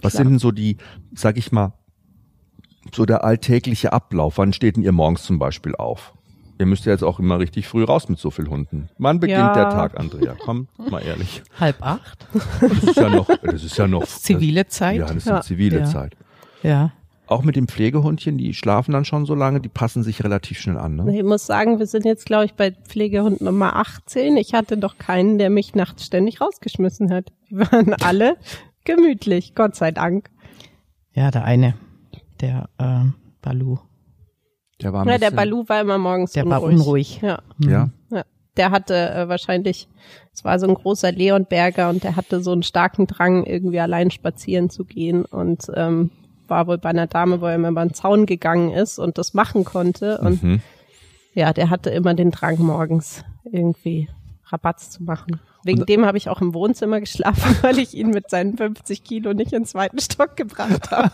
Was 0.00 0.12
klar. 0.12 0.24
sind 0.24 0.30
denn 0.30 0.38
so 0.38 0.52
die, 0.52 0.78
sag 1.14 1.36
ich 1.36 1.52
mal, 1.52 1.74
so 2.94 3.04
der 3.04 3.24
alltägliche 3.24 3.92
Ablauf? 3.92 4.38
Wann 4.38 4.52
steht 4.52 4.76
denn 4.76 4.84
ihr 4.84 4.92
morgens 4.92 5.24
zum 5.24 5.38
Beispiel 5.38 5.74
auf? 5.74 6.14
Ihr 6.58 6.66
müsst 6.66 6.84
ja 6.86 6.92
jetzt 6.92 7.04
auch 7.04 7.18
immer 7.20 7.38
richtig 7.38 7.68
früh 7.68 7.84
raus 7.84 8.08
mit 8.08 8.18
so 8.18 8.30
vielen 8.30 8.50
Hunden. 8.50 8.88
Wann 8.98 9.20
beginnt 9.20 9.38
Ja. 9.38 9.54
der 9.54 9.70
Tag, 9.70 9.98
Andrea? 9.98 10.34
Komm, 10.38 10.66
mal 10.90 11.00
ehrlich. 11.00 11.42
Halb 11.60 11.76
acht. 11.80 12.26
Das 12.60 12.82
ist 12.82 12.96
ja 12.96 13.08
noch, 13.08 13.28
das 13.42 13.62
ist 13.64 13.76
ja 13.76 13.86
noch. 13.86 14.00
Das 14.00 14.16
ist 14.16 14.24
zivile 14.24 14.66
Zeit. 14.66 14.96
Ja, 14.98 15.06
das 15.06 15.16
ist 15.16 15.26
Ja. 15.26 15.34
eine 15.34 15.42
zivile 15.42 15.78
Ja. 15.80 15.84
Zeit. 15.84 16.16
Ja. 16.62 16.92
Auch 17.28 17.42
mit 17.44 17.56
dem 17.56 17.68
Pflegehundchen, 17.68 18.38
die 18.38 18.54
schlafen 18.54 18.92
dann 18.92 19.04
schon 19.04 19.26
so 19.26 19.34
lange, 19.34 19.60
die 19.60 19.68
passen 19.68 20.02
sich 20.02 20.24
relativ 20.24 20.58
schnell 20.58 20.78
an, 20.78 20.96
ne? 20.96 21.16
Ich 21.18 21.22
muss 21.22 21.44
sagen, 21.46 21.78
wir 21.78 21.86
sind 21.86 22.06
jetzt, 22.06 22.24
glaube 22.24 22.46
ich, 22.46 22.54
bei 22.54 22.70
Pflegehund 22.72 23.42
Nummer 23.42 23.76
18. 23.76 24.36
Ich 24.38 24.54
hatte 24.54 24.78
doch 24.78 24.96
keinen, 24.96 25.36
der 25.38 25.50
mich 25.50 25.74
nachts 25.74 26.06
ständig 26.06 26.40
rausgeschmissen 26.40 27.12
hat. 27.12 27.30
Die 27.50 27.58
waren 27.58 27.92
alle 28.02 28.36
gemütlich, 28.84 29.54
Gott 29.54 29.76
sei 29.76 29.90
Dank. 29.90 30.30
Ja, 31.12 31.30
der 31.30 31.44
eine, 31.44 31.74
der 32.40 32.70
äh, 32.78 33.00
Balu, 33.42 33.78
Der 34.80 34.92
war 34.92 35.02
ein 35.02 35.08
Ja, 35.08 35.18
der 35.18 35.30
Balu 35.30 35.64
war 35.68 35.80
immer 35.80 35.98
morgens 35.98 36.32
der 36.32 36.44
unruhig. 36.46 36.62
war 36.62 36.68
unruhig. 36.68 37.20
Ja, 37.22 37.38
Ja. 37.58 37.90
ja. 38.10 38.22
Der 38.56 38.70
hatte 38.72 38.94
äh, 39.10 39.28
wahrscheinlich, 39.28 39.88
es 40.34 40.44
war 40.44 40.58
so 40.58 40.66
ein 40.66 40.74
großer 40.74 41.12
Leonberger 41.12 41.90
und 41.90 42.02
der 42.02 42.16
hatte 42.16 42.42
so 42.42 42.50
einen 42.50 42.64
starken 42.64 43.06
Drang, 43.06 43.44
irgendwie 43.44 43.78
allein 43.78 44.10
spazieren 44.10 44.68
zu 44.68 44.84
gehen 44.84 45.24
und 45.24 45.66
ähm, 45.74 46.10
war 46.48 46.66
wohl 46.66 46.78
bei 46.78 46.88
einer 46.88 47.06
Dame, 47.06 47.40
wo 47.40 47.46
er 47.46 47.54
immer 47.54 47.68
über 47.68 47.84
den 47.84 47.94
Zaun 47.94 48.26
gegangen 48.26 48.72
ist 48.72 48.98
und 48.98 49.16
das 49.18 49.32
machen 49.34 49.64
konnte. 49.64 50.18
Und 50.18 50.42
Mhm. 50.42 50.60
ja, 51.34 51.52
der 51.52 51.70
hatte 51.70 51.90
immer 51.90 52.14
den 52.14 52.30
Drang, 52.32 52.58
morgens 52.58 53.22
irgendwie 53.44 54.08
Rabatz 54.46 54.90
zu 54.90 55.02
machen. 55.04 55.40
Wegen 55.64 55.84
dem 55.86 56.06
habe 56.06 56.16
ich 56.18 56.28
auch 56.28 56.40
im 56.40 56.54
Wohnzimmer 56.54 57.00
geschlafen, 57.00 57.56
weil 57.62 57.78
ich 57.78 57.94
ihn 57.94 58.10
mit 58.10 58.30
seinen 58.30 58.56
50 58.56 59.02
Kilo 59.04 59.32
nicht 59.34 59.52
in 59.52 59.60
den 59.62 59.66
zweiten 59.66 59.98
Stock 59.98 60.36
gebracht 60.36 60.90
habe. 60.90 61.10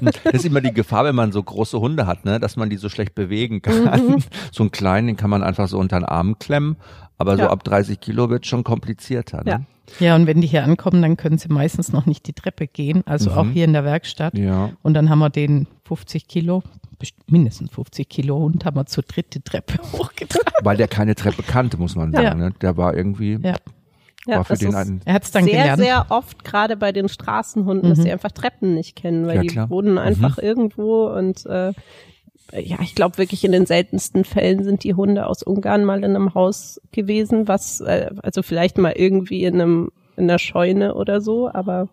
Das 0.00 0.16
ist 0.32 0.44
immer 0.44 0.60
die 0.60 0.72
Gefahr, 0.72 1.04
wenn 1.04 1.14
man 1.14 1.32
so 1.32 1.42
große 1.42 1.78
Hunde 1.80 2.06
hat, 2.06 2.24
ne, 2.24 2.40
dass 2.40 2.56
man 2.56 2.70
die 2.70 2.76
so 2.76 2.88
schlecht 2.88 3.14
bewegen 3.14 3.62
kann. 3.62 4.22
So 4.50 4.62
einen 4.64 4.70
kleinen, 4.72 5.06
den 5.06 5.16
kann 5.16 5.30
man 5.30 5.42
einfach 5.42 5.68
so 5.68 5.78
unter 5.78 5.98
den 5.98 6.04
Arm 6.04 6.38
klemmen, 6.38 6.76
aber 7.18 7.36
so 7.36 7.42
Ja. 7.44 7.50
ab 7.50 7.64
30 7.64 8.00
Kilo 8.00 8.30
wird 8.30 8.46
schon 8.46 8.64
komplizierter. 8.64 9.44
Ne? 9.44 9.50
Ja. 9.50 9.60
Ja, 9.98 10.14
und 10.16 10.26
wenn 10.26 10.40
die 10.40 10.46
hier 10.46 10.62
ankommen, 10.64 11.02
dann 11.02 11.16
können 11.16 11.38
sie 11.38 11.48
meistens 11.48 11.92
noch 11.92 12.06
nicht 12.06 12.26
die 12.26 12.32
Treppe 12.32 12.66
gehen, 12.66 13.02
also 13.06 13.30
Mhm. 13.30 13.36
auch 13.38 13.46
hier 13.52 13.64
in 13.64 13.72
der 13.72 13.84
Werkstatt. 13.84 14.38
Ja. 14.38 14.70
Und 14.82 14.94
dann 14.94 15.10
haben 15.10 15.18
wir 15.18 15.28
den 15.28 15.66
50 15.84 16.28
Kilo, 16.28 16.62
mindestens 17.26 17.70
50 17.72 18.08
Kilo 18.08 18.38
Hund, 18.38 18.64
haben 18.64 18.76
wir 18.76 18.86
zur 18.86 19.02
dritte 19.04 19.42
Treppe 19.42 19.74
hochgetragen. 19.92 20.52
Weil 20.62 20.76
der 20.76 20.88
keine 20.88 21.14
Treppe 21.14 21.42
kannte, 21.42 21.76
muss 21.76 21.96
man 21.96 22.12
sagen. 22.12 22.24
Ja. 22.24 22.34
Ne? 22.34 22.54
Der 22.60 22.76
war 22.76 22.94
irgendwie, 22.94 23.38
Ja, 23.42 23.56
Ja, 24.26 24.36
war 24.36 24.44
für 24.44 24.54
den 24.56 24.74
einen. 24.74 25.00
er 25.04 25.14
hat 25.14 25.24
es 25.24 25.30
dann 25.32 25.44
sehr, 25.44 25.52
gelernt. 25.54 25.80
sehr 25.82 26.06
oft 26.10 26.44
gerade 26.44 26.76
bei 26.76 26.92
den 26.92 27.08
Straßenhunden, 27.08 27.88
dass 27.90 27.98
Mhm. 27.98 28.02
sie 28.02 28.12
einfach 28.12 28.30
Treppen 28.32 28.74
nicht 28.74 28.94
kennen, 28.96 29.26
weil 29.26 29.36
Ja, 29.36 29.42
die 29.42 29.48
klar. 29.48 29.70
wohnen 29.70 29.98
einfach 29.98 30.36
Mhm. 30.38 30.44
irgendwo 30.44 31.06
und 31.08 31.44
äh, 31.46 31.72
ja, 32.54 32.76
ich 32.82 32.94
glaube 32.94 33.16
wirklich 33.18 33.44
in 33.44 33.52
den 33.52 33.64
seltensten 33.66 34.24
Fällen 34.24 34.62
sind 34.62 34.84
die 34.84 34.94
Hunde 34.94 35.26
aus 35.26 35.42
Ungarn 35.42 35.84
mal 35.84 35.98
in 36.04 36.14
einem 36.14 36.34
Haus 36.34 36.80
gewesen, 36.92 37.48
was 37.48 37.80
äh, 37.80 38.10
also 38.22 38.42
vielleicht 38.42 38.76
mal 38.78 38.92
irgendwie 38.92 39.44
in 39.44 39.54
einem 39.60 39.90
in 40.16 40.24
einer 40.24 40.38
Scheune 40.38 40.94
oder 40.94 41.22
so, 41.22 41.50
aber 41.50 41.88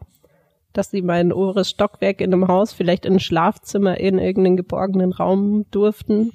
dass 0.74 0.92
sie 0.92 1.02
mal 1.02 1.20
in 1.22 1.28
ein 1.28 1.34
oberes 1.34 1.70
Stockwerk 1.70 2.22
in 2.22 2.34
einem 2.34 2.48
Haus, 2.48 2.74
vielleicht 2.74 3.06
in 3.06 3.14
ein 3.14 3.20
Schlafzimmer 3.20 4.00
in 4.00 4.18
irgendeinen 4.20 4.58
geborgenen 4.58 5.12
Raum 5.12 5.66
durften. 5.72 6.32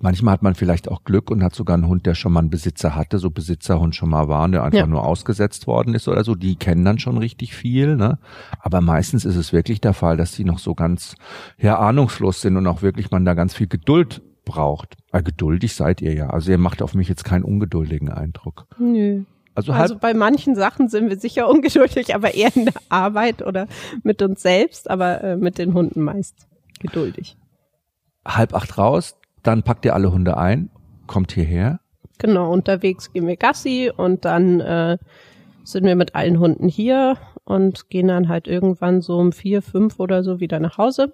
Manchmal 0.00 0.32
hat 0.34 0.42
man 0.42 0.56
vielleicht 0.56 0.88
auch 0.90 1.04
Glück 1.04 1.30
und 1.30 1.44
hat 1.44 1.54
sogar 1.54 1.74
einen 1.74 1.86
Hund, 1.86 2.06
der 2.06 2.16
schon 2.16 2.32
mal 2.32 2.40
einen 2.40 2.50
Besitzer 2.50 2.96
hatte, 2.96 3.18
so 3.20 3.30
Besitzerhund 3.30 3.94
schon 3.94 4.10
mal 4.10 4.26
war, 4.26 4.48
der 4.48 4.64
einfach 4.64 4.80
Ja. 4.80 4.86
nur 4.88 5.06
ausgesetzt 5.06 5.68
worden 5.68 5.94
ist 5.94 6.08
oder 6.08 6.24
so. 6.24 6.34
Die 6.34 6.56
kennen 6.56 6.84
dann 6.84 6.98
schon 6.98 7.18
richtig 7.18 7.54
viel, 7.54 7.94
ne? 7.94 8.18
Aber 8.58 8.80
meistens 8.80 9.24
ist 9.24 9.36
es 9.36 9.52
wirklich 9.52 9.80
der 9.80 9.92
Fall, 9.94 10.16
dass 10.16 10.32
die 10.32 10.44
noch 10.44 10.58
so 10.58 10.74
ganz, 10.74 11.14
ja, 11.56 11.78
ahnungslos 11.78 12.40
sind 12.40 12.56
und 12.56 12.66
auch 12.66 12.82
wirklich 12.82 13.12
man 13.12 13.24
da 13.24 13.34
ganz 13.34 13.54
viel 13.54 13.68
Geduld 13.68 14.22
braucht. 14.44 14.96
Äh, 15.12 15.22
geduldig 15.22 15.76
seid 15.76 16.00
ihr 16.02 16.14
ja. 16.14 16.30
Also 16.30 16.50
ihr 16.50 16.58
macht 16.58 16.82
auf 16.82 16.94
mich 16.94 17.08
jetzt 17.08 17.22
keinen 17.22 17.44
ungeduldigen 17.44 18.08
Eindruck. 18.10 18.66
Nö. 18.80 19.22
Also, 19.54 19.72
Also 19.72 19.98
bei 19.98 20.14
manchen 20.14 20.54
Sachen 20.54 20.88
sind 20.88 21.08
wir 21.08 21.18
sicher 21.18 21.48
ungeduldig, 21.50 22.14
aber 22.14 22.34
eher 22.34 22.54
in 22.56 22.66
der 22.66 22.74
Arbeit 22.88 23.42
oder 23.42 23.66
mit 24.02 24.22
uns 24.22 24.42
selbst, 24.42 24.90
aber 24.90 25.22
äh, 25.22 25.36
mit 25.36 25.58
den 25.58 25.74
Hunden 25.74 26.02
meist 26.02 26.46
geduldig. 26.80 27.36
halb 28.26 28.54
acht 28.54 28.78
raus, 28.78 29.16
dann 29.42 29.62
packt 29.62 29.84
ihr 29.84 29.94
alle 29.94 30.12
Hunde 30.12 30.36
ein, 30.36 30.70
kommt 31.06 31.32
hierher. 31.32 31.80
Genau, 32.18 32.52
unterwegs 32.52 33.12
gehen 33.12 33.26
wir 33.26 33.36
Gassi 33.36 33.90
und 33.94 34.24
dann 34.24 34.60
äh, 34.60 34.98
sind 35.64 35.84
wir 35.84 35.96
mit 35.96 36.14
allen 36.14 36.38
Hunden 36.38 36.68
hier 36.68 37.16
und 37.44 37.90
gehen 37.90 38.08
dann 38.08 38.28
halt 38.28 38.46
irgendwann 38.46 39.02
so 39.02 39.18
um 39.18 39.32
vier, 39.32 39.62
fünf 39.62 39.98
oder 39.98 40.22
so 40.22 40.40
wieder 40.40 40.60
nach 40.60 40.78
Hause. 40.78 41.12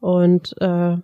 Und 0.00 0.54
äh, 0.60 0.96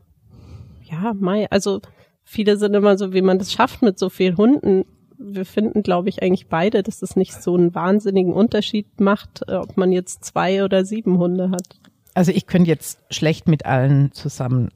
ja, 0.82 1.14
Mai, 1.14 1.48
also 1.50 1.80
viele 2.24 2.56
sind 2.56 2.74
immer 2.74 2.98
so, 2.98 3.12
wie 3.12 3.22
man 3.22 3.38
das 3.38 3.52
schafft 3.52 3.82
mit 3.82 3.98
so 3.98 4.08
vielen 4.08 4.36
Hunden. 4.36 4.84
Wir 5.22 5.44
finden, 5.44 5.82
glaube 5.82 6.08
ich, 6.08 6.22
eigentlich 6.22 6.48
beide, 6.48 6.82
dass 6.82 7.02
es 7.02 7.14
nicht 7.14 7.34
so 7.34 7.54
einen 7.54 7.74
wahnsinnigen 7.74 8.32
Unterschied 8.32 9.00
macht, 9.00 9.42
äh, 9.48 9.54
ob 9.54 9.76
man 9.76 9.92
jetzt 9.92 10.24
zwei 10.24 10.64
oder 10.64 10.84
sieben 10.84 11.18
Hunde 11.18 11.50
hat. 11.50 11.78
Also 12.14 12.32
ich 12.32 12.46
könnte 12.46 12.70
jetzt 12.70 13.00
schlecht 13.10 13.46
mit 13.46 13.66
allen 13.66 14.12
zusammen 14.12 14.70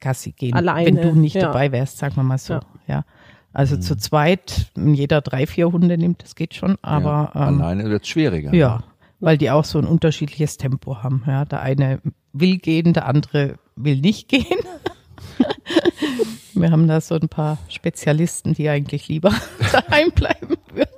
Gassi 0.00 0.32
gehen, 0.32 0.54
Alleine, 0.54 0.86
wenn 0.86 0.96
du 0.96 1.14
nicht 1.14 1.34
ja. 1.34 1.42
dabei 1.42 1.72
wärst, 1.72 1.98
sagen 1.98 2.16
wir 2.16 2.22
mal 2.22 2.38
so. 2.38 2.54
Ja. 2.54 2.62
Ja. 2.88 3.04
Also 3.52 3.76
zu 3.76 3.96
zweit, 3.96 4.70
wenn 4.74 4.94
jeder 4.94 5.20
drei, 5.20 5.46
vier 5.46 5.72
Hunde 5.72 5.98
nimmt, 5.98 6.22
das 6.22 6.34
geht 6.34 6.54
schon, 6.54 6.76
aber 6.82 7.32
ja, 7.34 7.48
ähm, 7.48 7.60
alleine 7.60 7.90
wird's 7.90 8.08
schwieriger. 8.08 8.54
ja, 8.54 8.84
weil 9.18 9.38
die 9.38 9.50
auch 9.50 9.64
so 9.64 9.78
ein 9.78 9.86
unterschiedliches 9.86 10.56
Tempo 10.56 11.02
haben. 11.02 11.24
Ja, 11.26 11.44
der 11.44 11.60
eine 11.60 12.00
will 12.32 12.58
gehen, 12.58 12.92
der 12.92 13.06
andere 13.06 13.58
will 13.76 14.00
nicht 14.00 14.28
gehen. 14.28 14.46
Wir 16.54 16.70
haben 16.70 16.86
da 16.88 17.00
so 17.00 17.14
ein 17.16 17.28
paar 17.28 17.58
Spezialisten, 17.68 18.54
die 18.54 18.68
eigentlich 18.68 19.08
lieber 19.08 19.32
daheim 19.72 20.10
bleiben 20.12 20.56
würden. 20.74 20.88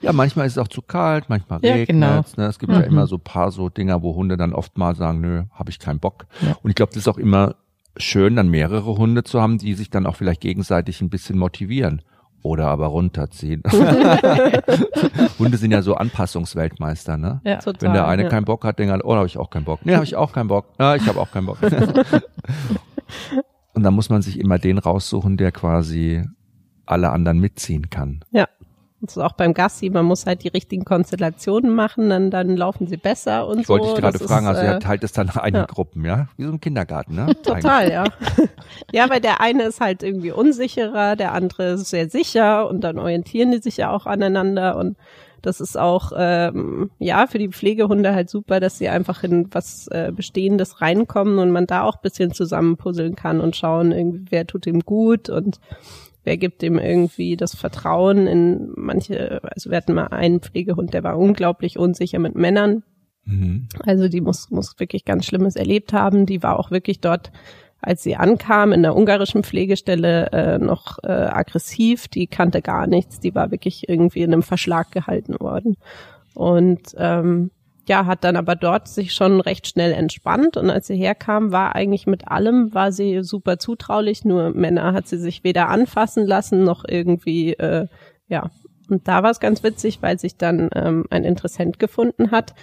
Ja, 0.00 0.12
manchmal 0.12 0.46
ist 0.46 0.52
es 0.52 0.58
auch 0.58 0.68
zu 0.68 0.82
kalt, 0.82 1.28
manchmal 1.28 1.60
Ja, 1.62 1.72
regnet 1.72 1.88
genau. 1.88 2.24
ne? 2.36 2.46
Es 2.46 2.58
gibt 2.58 2.72
ja 2.72 2.80
Mhm. 2.80 2.84
immer 2.84 3.06
so 3.06 3.18
paar 3.18 3.50
so 3.52 3.68
Dinger, 3.68 4.02
wo 4.02 4.14
Hunde 4.16 4.36
dann 4.36 4.52
oft 4.52 4.76
mal 4.76 4.94
sagen, 4.96 5.20
nö, 5.20 5.44
habe 5.52 5.70
ich 5.70 5.78
keinen 5.78 6.00
Bock. 6.00 6.26
Ja. 6.40 6.56
Und 6.62 6.70
ich 6.70 6.74
glaube, 6.76 6.90
das 6.92 7.02
ist 7.02 7.08
auch 7.08 7.18
immer 7.18 7.54
schön, 7.96 8.36
dann 8.36 8.48
mehrere 8.48 8.96
Hunde 8.96 9.22
zu 9.24 9.40
haben, 9.40 9.58
die 9.58 9.74
sich 9.74 9.90
dann 9.90 10.06
auch 10.06 10.16
vielleicht 10.16 10.40
gegenseitig 10.40 11.00
ein 11.00 11.10
bisschen 11.10 11.38
motivieren. 11.38 12.02
Oder 12.42 12.68
aber 12.68 12.86
runterziehen. 12.86 13.62
Hunde 15.38 15.56
sind 15.58 15.72
ja 15.72 15.82
so 15.82 15.94
Anpassungsweltmeister, 15.94 17.16
ne? 17.16 17.40
Ja. 17.44 17.56
Total, 17.56 17.82
Wenn 17.82 17.92
der 17.94 18.06
eine 18.06 18.22
ja. 18.24 18.28
keinen 18.28 18.44
Bock 18.44 18.64
hat, 18.64 18.78
denkt 18.78 18.92
er, 18.92 19.04
oh, 19.04 19.10
da 19.10 19.16
habe 19.18 19.26
ich 19.26 19.36
auch 19.38 19.50
keinen 19.50 19.64
Bock. 19.64 19.80
Nee, 19.84 19.94
habe 19.94 20.04
ich 20.04 20.14
auch 20.14 20.32
keinen 20.32 20.46
Bock. 20.48 20.66
Ja, 20.78 20.94
ich 20.94 21.06
habe 21.08 21.20
auch 21.20 21.30
keinen 21.32 21.46
Bock. 21.46 21.58
Und 23.78 23.84
dann 23.84 23.94
muss 23.94 24.10
man 24.10 24.22
sich 24.22 24.40
immer 24.40 24.58
den 24.58 24.76
raussuchen, 24.76 25.36
der 25.36 25.52
quasi 25.52 26.24
alle 26.84 27.10
anderen 27.10 27.38
mitziehen 27.38 27.90
kann. 27.90 28.24
Ja. 28.32 28.48
Das 29.00 29.16
ist 29.16 29.22
auch 29.22 29.34
beim 29.34 29.54
Gassi, 29.54 29.88
man 29.88 30.04
muss 30.04 30.26
halt 30.26 30.42
die 30.42 30.48
richtigen 30.48 30.84
Konstellationen 30.84 31.72
machen, 31.72 32.10
dann, 32.10 32.32
dann 32.32 32.56
laufen 32.56 32.88
sie 32.88 32.96
besser 32.96 33.46
und 33.46 33.60
Ich 33.60 33.68
so. 33.68 33.74
wollte 33.74 33.86
dich 33.86 33.94
gerade 33.94 34.18
fragen, 34.18 34.46
ist, 34.46 34.56
also 34.56 34.62
äh, 34.62 34.72
ihr 34.72 34.80
teilt 34.80 35.04
es 35.04 35.12
dann 35.12 35.30
ein 35.30 35.50
in 35.50 35.54
ja. 35.54 35.66
Gruppen, 35.66 36.04
ja? 36.04 36.26
Wie 36.36 36.42
so 36.42 36.50
ein 36.50 36.60
Kindergarten, 36.60 37.14
ne? 37.14 37.26
Total, 37.44 37.88
ja. 37.88 38.02
ja, 38.92 39.08
weil 39.08 39.20
der 39.20 39.40
eine 39.40 39.62
ist 39.62 39.80
halt 39.80 40.02
irgendwie 40.02 40.32
unsicherer, 40.32 41.14
der 41.14 41.32
andere 41.32 41.74
ist 41.74 41.88
sehr 41.88 42.10
sicher 42.10 42.68
und 42.68 42.80
dann 42.80 42.98
orientieren 42.98 43.52
die 43.52 43.58
sich 43.58 43.76
ja 43.76 43.92
auch 43.92 44.06
aneinander 44.06 44.76
und 44.76 44.96
das 45.42 45.60
ist 45.60 45.78
auch 45.78 46.12
ähm, 46.16 46.90
ja 46.98 47.26
für 47.26 47.38
die 47.38 47.48
Pflegehunde 47.48 48.14
halt 48.14 48.30
super, 48.30 48.60
dass 48.60 48.78
sie 48.78 48.88
einfach 48.88 49.22
in 49.24 49.48
was 49.52 49.88
äh, 49.88 50.12
Bestehendes 50.14 50.80
reinkommen 50.80 51.38
und 51.38 51.50
man 51.50 51.66
da 51.66 51.82
auch 51.82 51.96
bisschen 51.96 52.32
zusammenpuzzeln 52.32 53.16
kann 53.16 53.40
und 53.40 53.56
schauen, 53.56 53.92
irgendwie, 53.92 54.26
wer 54.30 54.46
tut 54.46 54.66
ihm 54.66 54.80
gut 54.80 55.30
und 55.30 55.60
wer 56.24 56.36
gibt 56.36 56.62
ihm 56.62 56.78
irgendwie 56.78 57.36
das 57.36 57.54
Vertrauen 57.54 58.26
in 58.26 58.72
manche, 58.76 59.40
also 59.42 59.70
wir 59.70 59.76
hatten 59.76 59.94
mal 59.94 60.08
einen 60.08 60.40
Pflegehund, 60.40 60.92
der 60.92 61.04
war 61.04 61.18
unglaublich 61.18 61.78
unsicher 61.78 62.18
mit 62.18 62.34
Männern, 62.34 62.82
Mhm. 63.28 63.68
also 63.84 64.08
die 64.08 64.22
muss, 64.22 64.50
muss 64.50 64.80
wirklich 64.80 65.04
ganz 65.04 65.26
Schlimmes 65.26 65.54
erlebt 65.54 65.92
haben. 65.92 66.24
Die 66.24 66.42
war 66.42 66.58
auch 66.58 66.70
wirklich 66.70 67.00
dort, 67.00 67.30
als 67.80 68.02
sie 68.02 68.16
ankam, 68.16 68.72
in 68.72 68.82
der 68.82 68.96
ungarischen 68.96 69.44
Pflegestelle 69.44 70.30
äh, 70.32 70.58
noch 70.58 70.98
äh, 71.04 71.08
aggressiv. 71.08 72.08
Die 72.08 72.26
kannte 72.26 72.62
gar 72.62 72.86
nichts. 72.86 73.20
Die 73.20 73.34
war 73.34 73.50
wirklich 73.50 73.88
irgendwie 73.88 74.22
in 74.22 74.32
einem 74.32 74.42
Verschlag 74.42 74.90
gehalten 74.90 75.38
worden. 75.40 75.76
Und 76.34 76.94
ähm, 76.96 77.50
ja, 77.88 78.04
hat 78.06 78.22
dann 78.22 78.36
aber 78.36 78.54
dort 78.54 78.86
sich 78.86 79.14
schon 79.14 79.40
recht 79.40 79.66
schnell 79.66 79.92
entspannt. 79.92 80.56
Und 80.56 80.70
als 80.70 80.86
sie 80.86 80.96
herkam, 80.96 81.52
war 81.52 81.74
eigentlich 81.74 82.06
mit 82.06 82.28
allem, 82.28 82.74
war 82.74 82.92
sie 82.92 83.22
super 83.22 83.58
zutraulich. 83.58 84.24
Nur 84.24 84.50
Männer 84.50 84.92
hat 84.92 85.08
sie 85.08 85.18
sich 85.18 85.42
weder 85.42 85.68
anfassen 85.68 86.26
lassen, 86.26 86.64
noch 86.64 86.84
irgendwie, 86.86 87.54
äh, 87.54 87.86
ja. 88.28 88.50
Und 88.90 89.06
da 89.06 89.22
war 89.22 89.30
es 89.30 89.40
ganz 89.40 89.62
witzig, 89.62 89.98
weil 90.00 90.18
sich 90.18 90.36
dann 90.36 90.70
ähm, 90.74 91.04
ein 91.10 91.24
Interessent 91.24 91.78
gefunden 91.78 92.30
hat, 92.30 92.54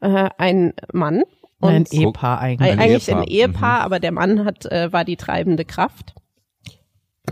äh, 0.00 0.28
ein 0.38 0.74
Mann. 0.92 1.24
Und 1.64 1.74
Ein 1.74 1.86
Ehepaar 1.90 2.40
eigentlich. 2.40 2.68
Eig- 2.70 2.72
Ein 2.72 2.78
eigentlich 2.80 3.08
Ehepaar, 3.08 3.22
ein 3.22 3.28
Ehepaar, 3.28 3.78
mhm. 3.80 3.84
aber 3.84 4.00
der 4.00 4.12
Mann 4.12 4.44
hat, 4.44 4.66
äh, 4.66 4.92
war 4.92 5.04
die 5.04 5.16
treibende 5.16 5.64
Kraft. 5.64 6.14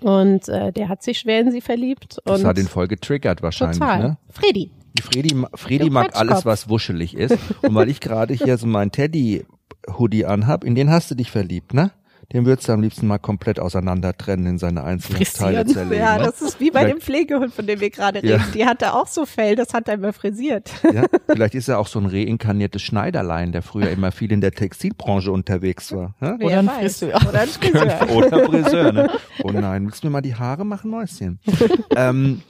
Und 0.00 0.48
äh, 0.48 0.72
der 0.72 0.88
hat 0.88 1.02
sich 1.02 1.18
schwer 1.18 1.40
in 1.40 1.50
sie 1.52 1.60
verliebt. 1.60 2.18
Das 2.24 2.40
und 2.40 2.46
hat 2.46 2.58
ihn 2.58 2.66
voll 2.66 2.88
getriggert 2.88 3.42
wahrscheinlich, 3.42 3.78
total. 3.78 3.98
ne? 4.02 4.18
Freddy. 4.30 4.70
Fredi 5.00 5.28
Du 5.28 5.90
mag 5.90 6.08
Quatschkopf. 6.12 6.20
alles, 6.20 6.46
was 6.46 6.68
wuschelig 6.68 7.14
ist. 7.16 7.36
Und 7.62 7.74
weil 7.74 7.88
ich 7.88 8.00
gerade 8.00 8.34
hier 8.34 8.56
so 8.58 8.66
meinen 8.66 8.90
Teddy-Hoodie 8.90 10.24
anhab, 10.26 10.64
in 10.64 10.74
den 10.74 10.90
hast 10.90 11.10
du 11.10 11.14
dich 11.14 11.30
verliebt, 11.30 11.72
ne? 11.74 11.92
Den 12.32 12.46
würdest 12.46 12.68
du 12.68 12.72
am 12.72 12.80
liebsten 12.80 13.06
mal 13.06 13.18
komplett 13.18 13.60
auseinander 13.60 14.16
trennen 14.16 14.46
in 14.46 14.58
seine 14.58 14.84
einzelnen 14.84 15.18
Frisieren. 15.24 15.54
Teile 15.54 15.66
zerlegen. 15.66 16.02
Ja, 16.02 16.18
ne? 16.18 16.24
das 16.24 16.40
ist 16.42 16.60
wie 16.60 16.70
bei 16.70 16.80
Vielleicht- 16.80 16.94
dem 16.96 17.00
Pflegehund, 17.00 17.54
von 17.54 17.66
dem 17.66 17.80
wir 17.80 17.90
gerade 17.90 18.26
Ja. 18.26 18.36
reden. 18.36 18.52
Die 18.54 18.64
hatte 18.66 18.94
auch 18.94 19.06
so 19.06 19.26
Fell, 19.26 19.56
das 19.56 19.74
hat 19.74 19.88
er 19.88 19.94
immer 19.94 20.12
frisiert. 20.12 20.70
Ja, 20.92 21.04
vielleicht 21.28 21.54
ist 21.54 21.68
er 21.68 21.78
auch 21.78 21.86
so 21.86 21.98
ein 21.98 22.06
reinkarniertes 22.06 22.82
Schneiderlein, 22.82 23.52
der 23.52 23.62
früher 23.62 23.90
immer 23.90 24.12
viel 24.12 24.32
in 24.32 24.40
der 24.40 24.52
Textilbranche 24.52 25.30
unterwegs 25.32 25.92
war. 25.92 26.14
Ja? 26.20 26.34
Oder 26.36 26.58
ein. 26.60 26.68
Friseur. 26.68 27.20
Oder 27.28 27.40
ein 27.42 27.48
Friseur. 27.48 28.10
Oder 28.16 28.44
Friseur, 28.46 28.92
ne? 28.92 29.10
Oh 29.44 29.50
nein, 29.50 29.84
willst 29.86 30.02
du 30.02 30.06
mir 30.08 30.12
mal 30.12 30.20
die 30.22 30.34
Haare 30.34 30.64
machen, 30.64 30.90
Mäuschen? 30.90 31.38
ähm, 31.96 32.42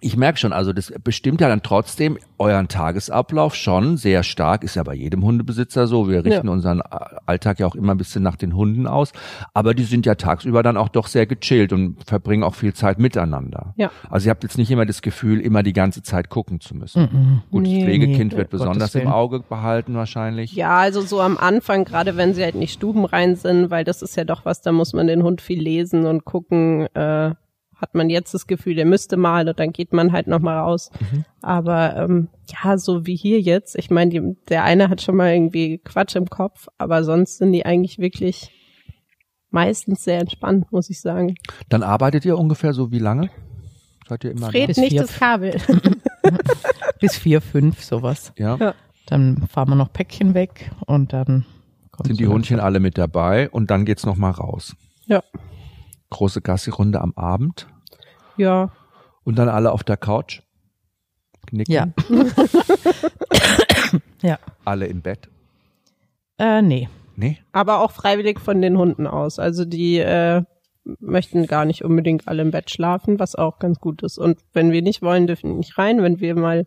ich 0.00 0.16
merke 0.16 0.38
schon, 0.38 0.52
also 0.52 0.72
das 0.72 0.92
bestimmt 1.02 1.40
ja 1.40 1.48
dann 1.48 1.62
trotzdem 1.62 2.18
euren 2.38 2.68
Tagesablauf 2.68 3.54
schon 3.54 3.96
sehr 3.96 4.22
stark, 4.22 4.62
ist 4.64 4.76
ja 4.76 4.82
bei 4.82 4.94
jedem 4.94 5.24
Hundebesitzer 5.24 5.86
so. 5.86 6.08
Wir 6.08 6.24
richten 6.24 6.46
Ja. 6.46 6.52
unseren 6.52 6.80
Alltag 7.26 7.58
ja 7.58 7.66
auch 7.66 7.74
immer 7.74 7.94
ein 7.94 7.98
bisschen 7.98 8.22
nach 8.22 8.36
den 8.36 8.54
Hunden 8.54 8.86
aus, 8.86 9.12
aber 9.54 9.74
die 9.74 9.82
sind 9.84 10.06
ja 10.06 10.14
tagsüber 10.14 10.62
dann 10.62 10.76
auch 10.76 10.88
doch 10.88 11.06
sehr 11.08 11.26
gechillt 11.26 11.72
und 11.72 11.96
verbringen 12.06 12.42
auch 12.44 12.54
viel 12.54 12.74
Zeit 12.74 12.98
miteinander. 12.98 13.74
Ja. 13.76 13.90
Also 14.08 14.26
ihr 14.26 14.30
habt 14.30 14.42
jetzt 14.44 14.58
nicht 14.58 14.70
immer 14.70 14.86
das 14.86 15.02
Gefühl, 15.02 15.40
immer 15.40 15.62
die 15.62 15.72
ganze 15.72 16.02
Zeit 16.02 16.28
gucken 16.30 16.60
zu 16.60 16.76
müssen. 16.76 17.02
Mhm. 17.02 17.42
Gut, 17.50 17.64
das 17.66 17.72
Nee, 17.72 17.84
Pflegekind 17.84 18.32
nee, 18.32 18.38
wird 18.38 18.50
besonders 18.50 18.94
im. 18.94 19.08
Auge 19.08 19.40
behalten 19.40 19.94
wahrscheinlich. 19.94 20.52
Ja, 20.52 20.76
also 20.78 21.00
so 21.00 21.20
am 21.20 21.36
Anfang, 21.38 21.84
gerade 21.84 22.16
wenn 22.16 22.34
sie 22.34 22.42
halt 22.44 22.54
nicht 22.54 22.72
stubenrein 22.74 23.36
sind, 23.36 23.70
weil 23.70 23.84
das 23.84 24.02
ist 24.02 24.16
ja 24.16 24.24
doch 24.24 24.44
was, 24.44 24.60
da 24.62 24.70
muss 24.72 24.92
man 24.92 25.06
den 25.06 25.22
Hund 25.22 25.40
viel 25.40 25.60
lesen 25.60 26.06
und 26.06 26.24
gucken, 26.24 26.86
äh, 26.94 27.34
hat 27.80 27.94
man 27.94 28.10
jetzt 28.10 28.34
das 28.34 28.46
Gefühl, 28.46 28.74
der 28.74 28.84
müsste 28.84 29.16
mal 29.16 29.48
und 29.48 29.58
dann 29.58 29.72
geht 29.72 29.92
man 29.92 30.12
halt 30.12 30.26
nochmal 30.26 30.58
raus. 30.58 30.90
Aber 31.40 31.96
ähm, 31.96 32.28
ja, 32.48 32.76
so 32.76 33.06
wie 33.06 33.16
hier 33.16 33.40
jetzt, 33.40 33.76
ich 33.76 33.90
meine, 33.90 34.36
der 34.48 34.64
eine 34.64 34.88
hat 34.88 35.00
schon 35.00 35.16
mal 35.16 35.32
irgendwie 35.32 35.78
Quatsch 35.78 36.16
im 36.16 36.28
Kopf, 36.28 36.68
aber 36.76 37.04
sonst 37.04 37.38
sind 37.38 37.52
die 37.52 37.64
eigentlich 37.64 37.98
wirklich 37.98 38.52
meistens 39.50 40.04
sehr 40.04 40.20
entspannt, 40.20 40.70
muss 40.72 40.90
ich 40.90 41.00
sagen. 41.00 41.36
Dann 41.68 41.82
arbeitet 41.82 42.24
ihr 42.24 42.36
ungefähr 42.36 42.72
so 42.72 42.90
wie 42.90 42.98
lange? 42.98 43.30
Seid 44.08 44.24
ihr 44.24 44.32
immer? 44.32 44.50
Fred 44.50 44.68
Bis 44.68 44.76
nicht 44.78 44.92
vier. 44.92 45.02
das 45.02 45.18
Kabel. 45.18 45.56
Bis 47.00 47.16
vier, 47.16 47.40
fünf, 47.40 47.82
sowas. 47.82 48.32
Ja. 48.36 48.56
Ja. 48.56 48.74
Dann 49.06 49.46
fahren 49.48 49.70
wir 49.70 49.76
noch 49.76 49.92
Päckchen 49.92 50.34
weg 50.34 50.70
und 50.86 51.12
dann 51.12 51.46
kommt 51.92 52.08
Sind 52.08 52.20
die 52.20 52.26
Hundchen 52.26 52.60
alle 52.60 52.80
mit 52.80 52.98
dabei 52.98 53.48
und 53.50 53.70
dann 53.70 53.84
geht's 53.84 54.04
noch 54.04 54.16
mal 54.16 54.30
raus. 54.30 54.76
Ja. 55.06 55.22
Große 56.10 56.40
Gassi-Runde 56.40 57.00
am 57.00 57.12
Abend 57.16 57.66
Ja, 58.36 58.70
und 59.24 59.38
dann 59.38 59.48
alle 59.48 59.72
auf 59.72 59.84
der 59.84 59.96
Couch. 59.98 60.40
Knicken. 61.46 61.72
Ja. 61.72 61.88
ja. 64.22 64.38
Alle 64.64 64.86
im 64.86 65.02
Bett. 65.02 65.28
Äh, 66.38 66.62
nee. 66.62 66.88
Nee? 67.16 67.36
aber 67.50 67.80
auch 67.80 67.90
freiwillig 67.90 68.38
von 68.38 68.62
den 68.62 68.78
Hunden 68.78 69.08
aus. 69.08 69.40
Also 69.40 69.64
die 69.64 69.98
äh, 69.98 70.44
möchten 71.00 71.46
gar 71.46 71.64
nicht 71.64 71.84
unbedingt 71.84 72.28
alle 72.28 72.42
im 72.42 72.52
Bett 72.52 72.70
schlafen, 72.70 73.18
was 73.18 73.34
auch 73.34 73.58
ganz 73.58 73.80
gut 73.80 74.02
ist. 74.02 74.18
Und 74.18 74.38
wenn 74.52 74.70
wir 74.70 74.82
nicht 74.82 75.02
wollen, 75.02 75.26
dürfen 75.26 75.50
die 75.50 75.56
nicht 75.56 75.78
rein. 75.78 76.00
Wenn 76.00 76.20
wir 76.20 76.36
mal 76.36 76.66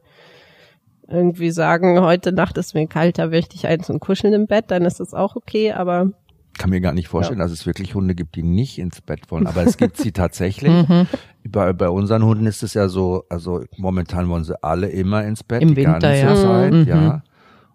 irgendwie 1.07 1.51
sagen, 1.51 2.01
heute 2.01 2.33
Nacht 2.33 2.57
ist 2.57 2.73
mir 2.73 2.85
kalt, 2.87 3.17
da 3.17 3.27
möchte 3.27 3.55
ich 3.55 3.65
eins 3.65 3.89
und 3.89 4.01
kuscheln 4.01 4.33
im 4.33 4.47
Bett, 4.47 4.65
dann 4.71 4.83
ist 4.83 4.99
das 4.99 5.13
auch 5.13 5.37
okay. 5.37 5.71
Aber 5.71 6.11
Kann 6.57 6.69
mir 6.69 6.81
gar 6.81 6.93
nicht 6.93 7.07
vorstellen, 7.07 7.39
dass 7.39 7.51
es 7.51 7.65
wirklich 7.65 7.95
Hunde 7.95 8.13
gibt, 8.15 8.35
die 8.35 8.43
nicht 8.43 8.77
ins 8.77 9.01
Bett 9.01 9.31
wollen. 9.31 9.47
Aber 9.47 9.63
es 9.63 9.77
gibt 9.77 9.97
sie 9.97 10.11
tatsächlich. 10.13 10.71
Mhm. 10.87 11.07
Bei, 11.47 11.73
bei 11.73 11.89
unseren 11.89 12.23
Hunden 12.23 12.45
ist 12.45 12.61
es 12.61 12.73
ja 12.73 12.87
so, 12.87 13.23
also 13.29 13.63
momentan 13.77 14.29
wollen 14.29 14.43
sie 14.43 14.61
alle 14.63 14.87
immer 14.89 15.23
ins 15.25 15.43
Bett. 15.43 15.61
Im 15.61 15.69
die 15.69 15.77
Winter, 15.77 15.99
ganze 15.99 16.17
ja. 16.17 16.35
Zeit, 16.35 16.73
Mhm. 16.73 16.87
ja. 16.87 17.23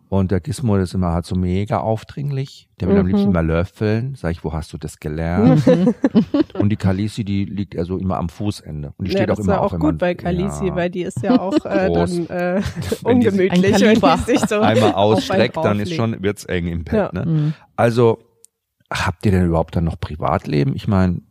Und 0.09 0.31
der 0.31 0.39
Gizmo 0.39 0.77
ist 0.77 0.95
immer 0.95 1.13
halt 1.13 1.27
so 1.27 1.35
mega 1.35 1.79
aufdringlich. 1.81 2.69
Der 2.79 2.87
will 2.87 2.97
am 2.97 3.07
Mhm. 3.07 3.13
liebsten 3.13 3.33
mal 3.33 3.45
löffeln. 3.45 4.15
Sag 4.15 4.31
ich, 4.31 4.45
wo 4.45 4.53
hast 4.53 4.73
du 4.73 4.79
das 4.79 5.01
gelernt? 5.01 5.67
Mhm. 5.67 5.95
Und 6.55 6.69
die 6.69 6.77
Kalisi, 6.77 7.25
die 7.25 7.45
liegt 7.45 7.77
also 7.77 7.97
immer 7.99 8.17
am 8.19 8.29
Fußende. 8.29 8.93
Und 8.97 9.09
die 9.09 9.13
ja, 9.13 9.19
steht 9.19 9.31
das 9.31 9.39
auch 9.39 9.41
ist 9.41 9.47
immer 9.47 9.55
ja 9.57 9.61
auf, 9.61 9.67
auch 9.67 9.73
wenn 9.73 9.81
gut 9.81 9.89
man, 9.89 9.99
bei 9.99 10.15
Kalisi, 10.15 10.67
ja, 10.69 10.77
weil 10.77 10.91
die 10.91 11.03
ist 11.03 11.21
ja 11.25 11.41
auch 11.41 11.57
äh, 11.65 11.91
dann 11.93 12.27
äh, 12.29 12.63
Wenn 13.03 13.19
die 13.21 13.27
ungemütlich, 13.31 13.81
wenn 13.81 14.17
die 14.17 14.23
sich 14.25 14.41
so 14.49 14.61
einmal 14.61 14.93
ausstreckt, 14.95 15.57
dann 15.57 15.81
ist 15.81 15.93
schon, 15.93 16.23
wird's 16.23 16.45
eng 16.45 16.69
im 16.69 16.85
Bett. 16.85 16.95
Ja. 16.95 17.11
Ne? 17.13 17.27
Mhm. 17.27 17.55
Also, 17.75 18.21
habt 19.05 19.27
ihr 19.27 19.33
denn 19.33 19.47
überhaupt 19.47 19.77
dann 19.77 19.85
noch 19.85 19.99
Privatleben? 19.99 20.75
Ich 20.75 20.89
meine, 20.89 21.23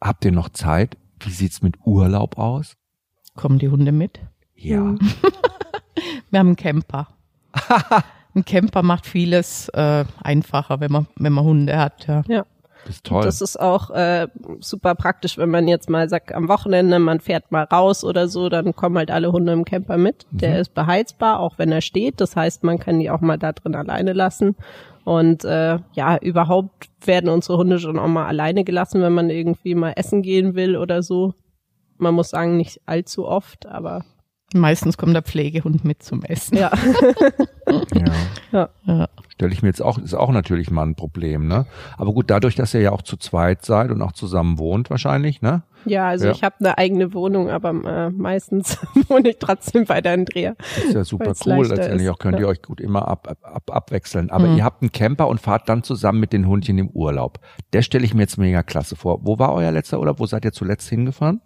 habt 0.00 0.24
ihr 0.24 0.32
noch 0.32 0.48
Zeit? 0.48 0.96
Wie 1.20 1.30
sieht's 1.30 1.62
mit 1.62 1.76
Urlaub 1.84 2.38
aus? 2.38 2.76
Kommen 3.34 3.58
die 3.58 3.68
Hunde 3.68 3.92
mit? 3.92 4.20
Ja. 4.54 4.80
Mhm. 4.80 4.98
Wir 6.30 6.38
haben 6.38 6.48
einen 6.48 6.56
Camper. 6.56 7.08
Ein 8.34 8.44
Camper 8.44 8.82
macht 8.82 9.06
vieles 9.06 9.70
äh, 9.70 10.04
einfacher, 10.22 10.80
wenn 10.80 10.92
man, 10.92 11.06
wenn 11.16 11.32
man 11.32 11.44
Hunde 11.44 11.78
hat. 11.78 12.06
Ja. 12.06 12.22
Ja. 12.28 12.46
Das 12.84 12.96
ist 12.96 13.04
toll. 13.04 13.22
Das 13.24 13.40
ist 13.40 13.58
auch 13.58 13.90
äh, 13.90 14.28
super 14.60 14.94
praktisch, 14.94 15.38
wenn 15.38 15.50
man 15.50 15.66
jetzt 15.66 15.90
mal 15.90 16.08
sagt, 16.08 16.32
am 16.32 16.48
Wochenende, 16.48 17.00
man 17.00 17.18
fährt 17.18 17.50
mal 17.50 17.64
raus 17.64 18.04
oder 18.04 18.28
so, 18.28 18.48
dann 18.48 18.76
kommen 18.76 18.96
halt 18.96 19.10
alle 19.10 19.32
Hunde 19.32 19.52
im 19.52 19.64
Camper 19.64 19.96
mit. 19.96 20.26
Mhm. 20.30 20.38
Der 20.38 20.60
ist 20.60 20.72
beheizbar, 20.74 21.40
auch 21.40 21.58
wenn 21.58 21.72
er 21.72 21.80
steht. 21.80 22.20
Das 22.20 22.36
heißt, 22.36 22.62
man 22.62 22.78
kann 22.78 23.00
die 23.00 23.10
auch 23.10 23.20
mal 23.20 23.38
da 23.38 23.52
drin 23.52 23.74
alleine 23.74 24.12
lassen. 24.12 24.54
Und 25.06 25.44
äh, 25.44 25.78
ja, 25.92 26.18
überhaupt 26.18 26.90
werden 27.04 27.30
unsere 27.30 27.58
Hunde 27.58 27.78
schon 27.78 27.96
auch 27.96 28.08
mal 28.08 28.26
alleine 28.26 28.64
gelassen, 28.64 29.02
wenn 29.02 29.12
man 29.12 29.30
irgendwie 29.30 29.76
mal 29.76 29.92
essen 29.94 30.20
gehen 30.20 30.56
will 30.56 30.76
oder 30.76 31.04
so. 31.04 31.32
Man 31.96 32.12
muss 32.12 32.30
sagen, 32.30 32.56
nicht 32.56 32.80
allzu 32.86 33.24
oft, 33.24 33.66
aber 33.66 34.04
Meistens 34.52 34.98
kommt 34.98 35.14
der 35.14 35.22
Pflegehund 35.22 35.84
mit 35.84 36.02
zum 36.02 36.24
Essen. 36.24 36.58
ja. 36.58 36.72
ja. 38.52 38.68
Ja. 38.84 39.08
Stelle 39.28 39.52
ich 39.52 39.62
mir 39.62 39.68
jetzt 39.68 39.82
auch, 39.82 39.98
ist 39.98 40.14
auch 40.14 40.32
natürlich 40.32 40.72
mal 40.72 40.84
ein 40.84 40.96
Problem, 40.96 41.46
ne? 41.46 41.66
Aber 41.98 42.12
gut, 42.12 42.28
dadurch, 42.28 42.56
dass 42.56 42.74
ihr 42.74 42.80
ja 42.80 42.90
auch 42.90 43.02
zu 43.02 43.16
zweit 43.16 43.64
seid 43.64 43.92
und 43.92 44.02
auch 44.02 44.12
zusammen 44.12 44.58
wohnt 44.58 44.90
wahrscheinlich, 44.90 45.40
ne? 45.40 45.62
Ja, 45.86 46.08
also 46.08 46.26
Ja. 46.26 46.32
ich 46.32 46.42
habe 46.42 46.56
eine 46.60 46.76
eigene 46.78 47.14
Wohnung, 47.14 47.48
aber 47.48 47.70
äh, 47.70 48.10
meistens 48.10 48.78
wohne 49.08 49.30
ich 49.30 49.36
trotzdem 49.38 49.84
bei 49.84 50.00
der 50.00 50.12
Andrea. 50.14 50.54
Ist 50.84 50.94
ja 50.94 51.04
super 51.04 51.32
cool. 51.46 51.66
Letztendlich 51.66 52.02
ist, 52.02 52.10
auch 52.10 52.18
könnt 52.18 52.36
ihr 52.38 52.42
ja. 52.42 52.48
euch 52.48 52.62
gut 52.62 52.80
immer 52.80 53.06
ab, 53.08 53.28
ab, 53.28 53.38
ab, 53.42 53.70
abwechseln. 53.70 54.30
Aber 54.30 54.46
Mhm. 54.48 54.56
ihr 54.58 54.64
habt 54.64 54.82
einen 54.82 54.92
Camper 54.92 55.28
und 55.28 55.40
fahrt 55.40 55.68
dann 55.68 55.82
zusammen 55.82 56.20
mit 56.20 56.32
den 56.32 56.46
Hundchen 56.46 56.78
im 56.78 56.88
Urlaub. 56.90 57.38
Der 57.72 57.82
stelle 57.82 58.04
ich 58.04 58.14
mir 58.14 58.22
jetzt 58.22 58.36
mega 58.38 58.62
klasse 58.62 58.96
vor. 58.96 59.20
Wo 59.22 59.38
war 59.38 59.52
euer 59.54 59.70
letzter 59.72 59.98
Urlaub? 60.00 60.18
Wo 60.20 60.26
seid 60.26 60.44
ihr 60.44 60.52
zuletzt 60.52 60.88
hingefahren? 60.88 61.40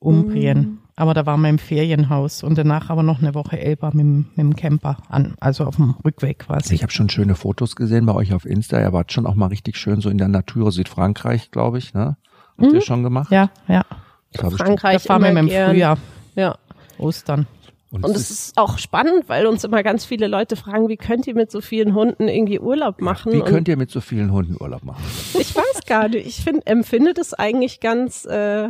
Umbrien. 0.00 0.78
Aber 0.96 1.14
da 1.14 1.26
waren 1.26 1.40
wir 1.42 1.48
im 1.48 1.58
Ferienhaus 1.58 2.42
und 2.42 2.58
danach 2.58 2.90
aber 2.90 3.02
noch 3.04 3.20
eine 3.20 3.34
Woche 3.34 3.58
Elba 3.58 3.90
mit, 3.92 4.00
dem- 4.00 4.26
mit 4.34 4.38
dem 4.38 4.56
Camper 4.56 4.96
an, 5.08 5.34
also 5.40 5.64
auf 5.64 5.76
dem 5.76 5.94
Rückweg 6.04 6.40
quasi. 6.40 6.74
Ich 6.74 6.82
habe 6.82 6.92
schon 6.92 7.08
schöne 7.08 7.36
Fotos 7.36 7.76
gesehen 7.76 8.04
bei 8.06 8.14
euch 8.14 8.32
auf 8.34 8.44
Insta. 8.44 8.80
Ihr 8.80 8.92
wart 8.92 9.12
schon 9.12 9.26
auch 9.26 9.36
mal 9.36 9.46
richtig 9.46 9.76
schön 9.76 10.00
so 10.00 10.10
in 10.10 10.18
der 10.18 10.26
Natur, 10.28 10.72
Südfrankreich, 10.72 11.50
glaube 11.52 11.78
ich, 11.78 11.94
ne? 11.94 12.16
Habt 12.60 12.72
ihr 12.72 12.80
schon 12.80 13.02
gemacht? 13.02 13.30
Mhm. 13.30 13.34
ja, 13.36 13.50
ja. 13.68 13.84
Bestimmt- 14.32 14.52
Da 14.52 14.64
Frankreich 14.64 15.02
fahren 15.02 15.22
wir 15.22 15.30
im 15.40 15.46
gern. 15.46 15.70
Frühjahr, 15.70 15.98
Ja. 16.34 16.58
Ostern. 16.98 17.46
Und, 17.90 18.04
Und 18.04 18.14
es 18.14 18.30
ist 18.30 18.58
auch 18.58 18.76
spannend, 18.76 19.24
weil 19.28 19.46
uns 19.46 19.64
immer 19.64 19.82
ganz 19.82 20.04
viele 20.04 20.26
Leute 20.28 20.56
fragen, 20.56 20.88
wie 20.90 20.98
könnt 20.98 21.26
ihr 21.26 21.34
mit 21.34 21.50
so 21.50 21.62
vielen 21.62 21.94
Hunden 21.94 22.28
irgendwie 22.28 22.60
Urlaub 22.60 23.00
machen? 23.00 23.32
wie 23.32 23.38
Und 23.40 23.46
könnt 23.46 23.66
ihr 23.68 23.78
mit 23.78 23.90
so 23.90 24.02
vielen 24.02 24.30
Hunden 24.30 24.56
Urlaub 24.60 24.84
machen? 24.84 25.02
ich 25.38 25.56
weiß 25.56 25.86
gar 25.86 26.08
nicht. 26.08 26.26
Ich 26.26 26.44
finde, 26.44 26.66
empfinde 26.66 27.14
das 27.14 27.32
eigentlich 27.32 27.80
ganz, 27.80 28.26
äh, 28.26 28.68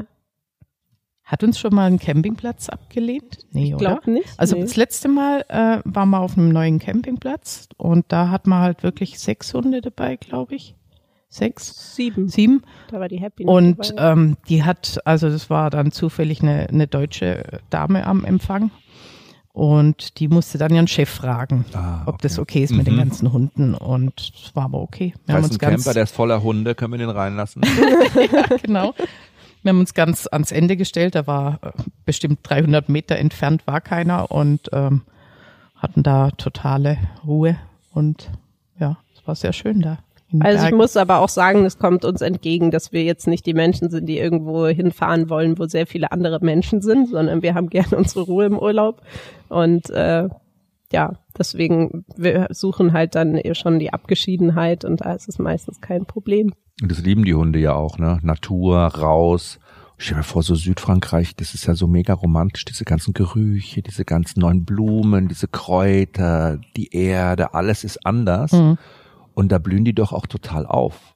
Hat 1.24 1.42
uns 1.42 1.58
schon 1.58 1.74
mal 1.74 1.90
ein 1.90 1.98
Campingplatz 1.98 2.68
abgelehnt? 2.68 3.38
Nee, 3.50 3.74
oder? 3.74 3.78
glaub 3.96 4.06
nicht. 4.06 4.28
Also 4.38 4.54
nee. 4.54 4.62
das 4.62 4.76
letzte 4.76 5.08
Mal 5.08 5.44
äh, 5.48 5.80
waren 5.84 6.10
wir 6.10 6.20
auf 6.20 6.38
einem 6.38 6.50
neuen 6.50 6.78
Campingplatz 6.78 7.68
und 7.76 8.06
da 8.08 8.28
hat 8.30 8.46
man 8.46 8.60
halt 8.62 8.82
wirklich 8.84 9.18
sechs 9.18 9.52
Hunde 9.52 9.80
dabei, 9.80 10.14
glaube 10.16 10.54
ich. 10.54 10.76
Sechs, 11.30 11.94
sieben. 11.94 12.28
sieben. 12.28 12.62
Da 12.90 13.00
war 13.00 13.08
die 13.08 13.20
Happy 13.20 13.44
Und 13.44 13.94
ähm, 13.98 14.36
die 14.48 14.64
hat, 14.64 14.98
also 15.04 15.28
das 15.28 15.50
war 15.50 15.68
dann 15.70 15.92
zufällig 15.92 16.42
eine, 16.42 16.68
eine 16.68 16.86
deutsche 16.86 17.60
Dame 17.70 18.06
am 18.06 18.24
Empfang. 18.24 18.70
Und 19.52 20.20
die 20.20 20.28
musste 20.28 20.56
dann 20.56 20.72
ihren 20.72 20.86
Chef 20.86 21.08
fragen, 21.10 21.64
Ah, 21.74 22.02
ob 22.06 22.22
das 22.22 22.38
okay. 22.38 22.58
okay 22.60 22.64
ist 22.64 22.72
mit 22.72 22.86
den 22.86 22.94
Mhm. 22.94 22.98
ganzen 22.98 23.32
Hunden. 23.32 23.74
Und 23.74 24.32
es 24.42 24.54
war 24.54 24.64
aber 24.64 24.80
okay. 24.80 25.14
Wir 25.26 25.34
haben 25.34 25.42
uns 25.44 25.54
ein 25.54 25.58
ganz, 25.58 25.84
Camper, 25.84 25.94
der 25.94 26.04
ist 26.04 26.14
voller 26.14 26.42
Hunde. 26.42 26.74
Können 26.74 26.92
wir 26.92 26.98
den 26.98 27.10
reinlassen? 27.10 27.62
ja, 28.32 28.56
genau. 28.62 28.94
Wir 29.62 29.70
haben 29.70 29.80
uns 29.80 29.94
ganz 29.94 30.28
ans 30.28 30.52
Ende 30.52 30.76
gestellt. 30.76 31.14
Da 31.16 31.26
war 31.26 31.58
äh, 31.62 31.72
bestimmt 32.06 32.38
300 32.44 32.88
Meter 32.88 33.16
entfernt 33.16 33.66
war 33.66 33.80
keiner 33.80 34.30
und 34.30 34.68
ähm, 34.72 35.02
hatten 35.76 36.02
da 36.04 36.30
totale 36.30 36.96
Ruhe. 37.26 37.56
Und 37.92 38.30
ja, 38.78 38.96
es 39.14 39.26
war 39.26 39.34
sehr 39.34 39.52
schön 39.52 39.80
da. 39.80 39.98
Also 40.40 40.66
ich 40.66 40.74
muss 40.74 40.96
aber 40.96 41.20
auch 41.20 41.28
sagen, 41.28 41.64
es 41.64 41.78
kommt 41.78 42.04
uns 42.04 42.20
entgegen, 42.20 42.70
dass 42.70 42.92
wir 42.92 43.02
jetzt 43.02 43.26
nicht 43.26 43.46
die 43.46 43.54
Menschen 43.54 43.88
sind, 43.88 44.06
die 44.06 44.18
irgendwo 44.18 44.66
hinfahren 44.66 45.30
wollen, 45.30 45.58
wo 45.58 45.66
sehr 45.66 45.86
viele 45.86 46.12
andere 46.12 46.38
Menschen 46.42 46.82
sind, 46.82 47.08
sondern 47.08 47.42
wir 47.42 47.54
haben 47.54 47.70
gerne 47.70 47.96
unsere 47.96 48.22
Ruhe 48.22 48.44
im 48.44 48.58
Urlaub. 48.58 49.02
Und 49.48 49.88
äh, 49.90 50.28
ja, 50.92 51.12
deswegen, 51.36 52.04
wir 52.16 52.48
suchen 52.50 52.92
halt 52.92 53.14
dann 53.14 53.36
eher 53.36 53.54
schon 53.54 53.78
die 53.78 53.92
Abgeschiedenheit 53.92 54.84
und 54.84 55.02
da 55.02 55.12
ist 55.12 55.28
es 55.28 55.38
meistens 55.38 55.80
kein 55.80 56.04
Problem. 56.04 56.52
Und 56.82 56.90
das 56.90 57.00
lieben 57.00 57.24
die 57.24 57.34
Hunde 57.34 57.58
ja 57.58 57.74
auch, 57.74 57.98
ne? 57.98 58.18
Natur, 58.22 58.78
raus. 58.78 59.58
Stell 60.00 60.18
dir 60.18 60.22
vor, 60.22 60.44
so 60.44 60.54
Südfrankreich, 60.54 61.34
das 61.34 61.54
ist 61.54 61.66
ja 61.66 61.74
so 61.74 61.88
mega 61.88 62.14
romantisch, 62.14 62.64
diese 62.64 62.84
ganzen 62.84 63.14
Gerüche, 63.14 63.82
diese 63.82 64.04
ganzen 64.04 64.40
neuen 64.40 64.64
Blumen, 64.64 65.26
diese 65.26 65.48
Kräuter, 65.48 66.60
die 66.76 66.94
Erde, 66.94 67.52
alles 67.52 67.82
ist 67.82 68.06
anders. 68.06 68.52
Mhm. 68.52 68.78
Und 69.38 69.52
da 69.52 69.58
blühen 69.58 69.84
die 69.84 69.94
doch 69.94 70.12
auch 70.12 70.26
total 70.26 70.66
auf. 70.66 71.14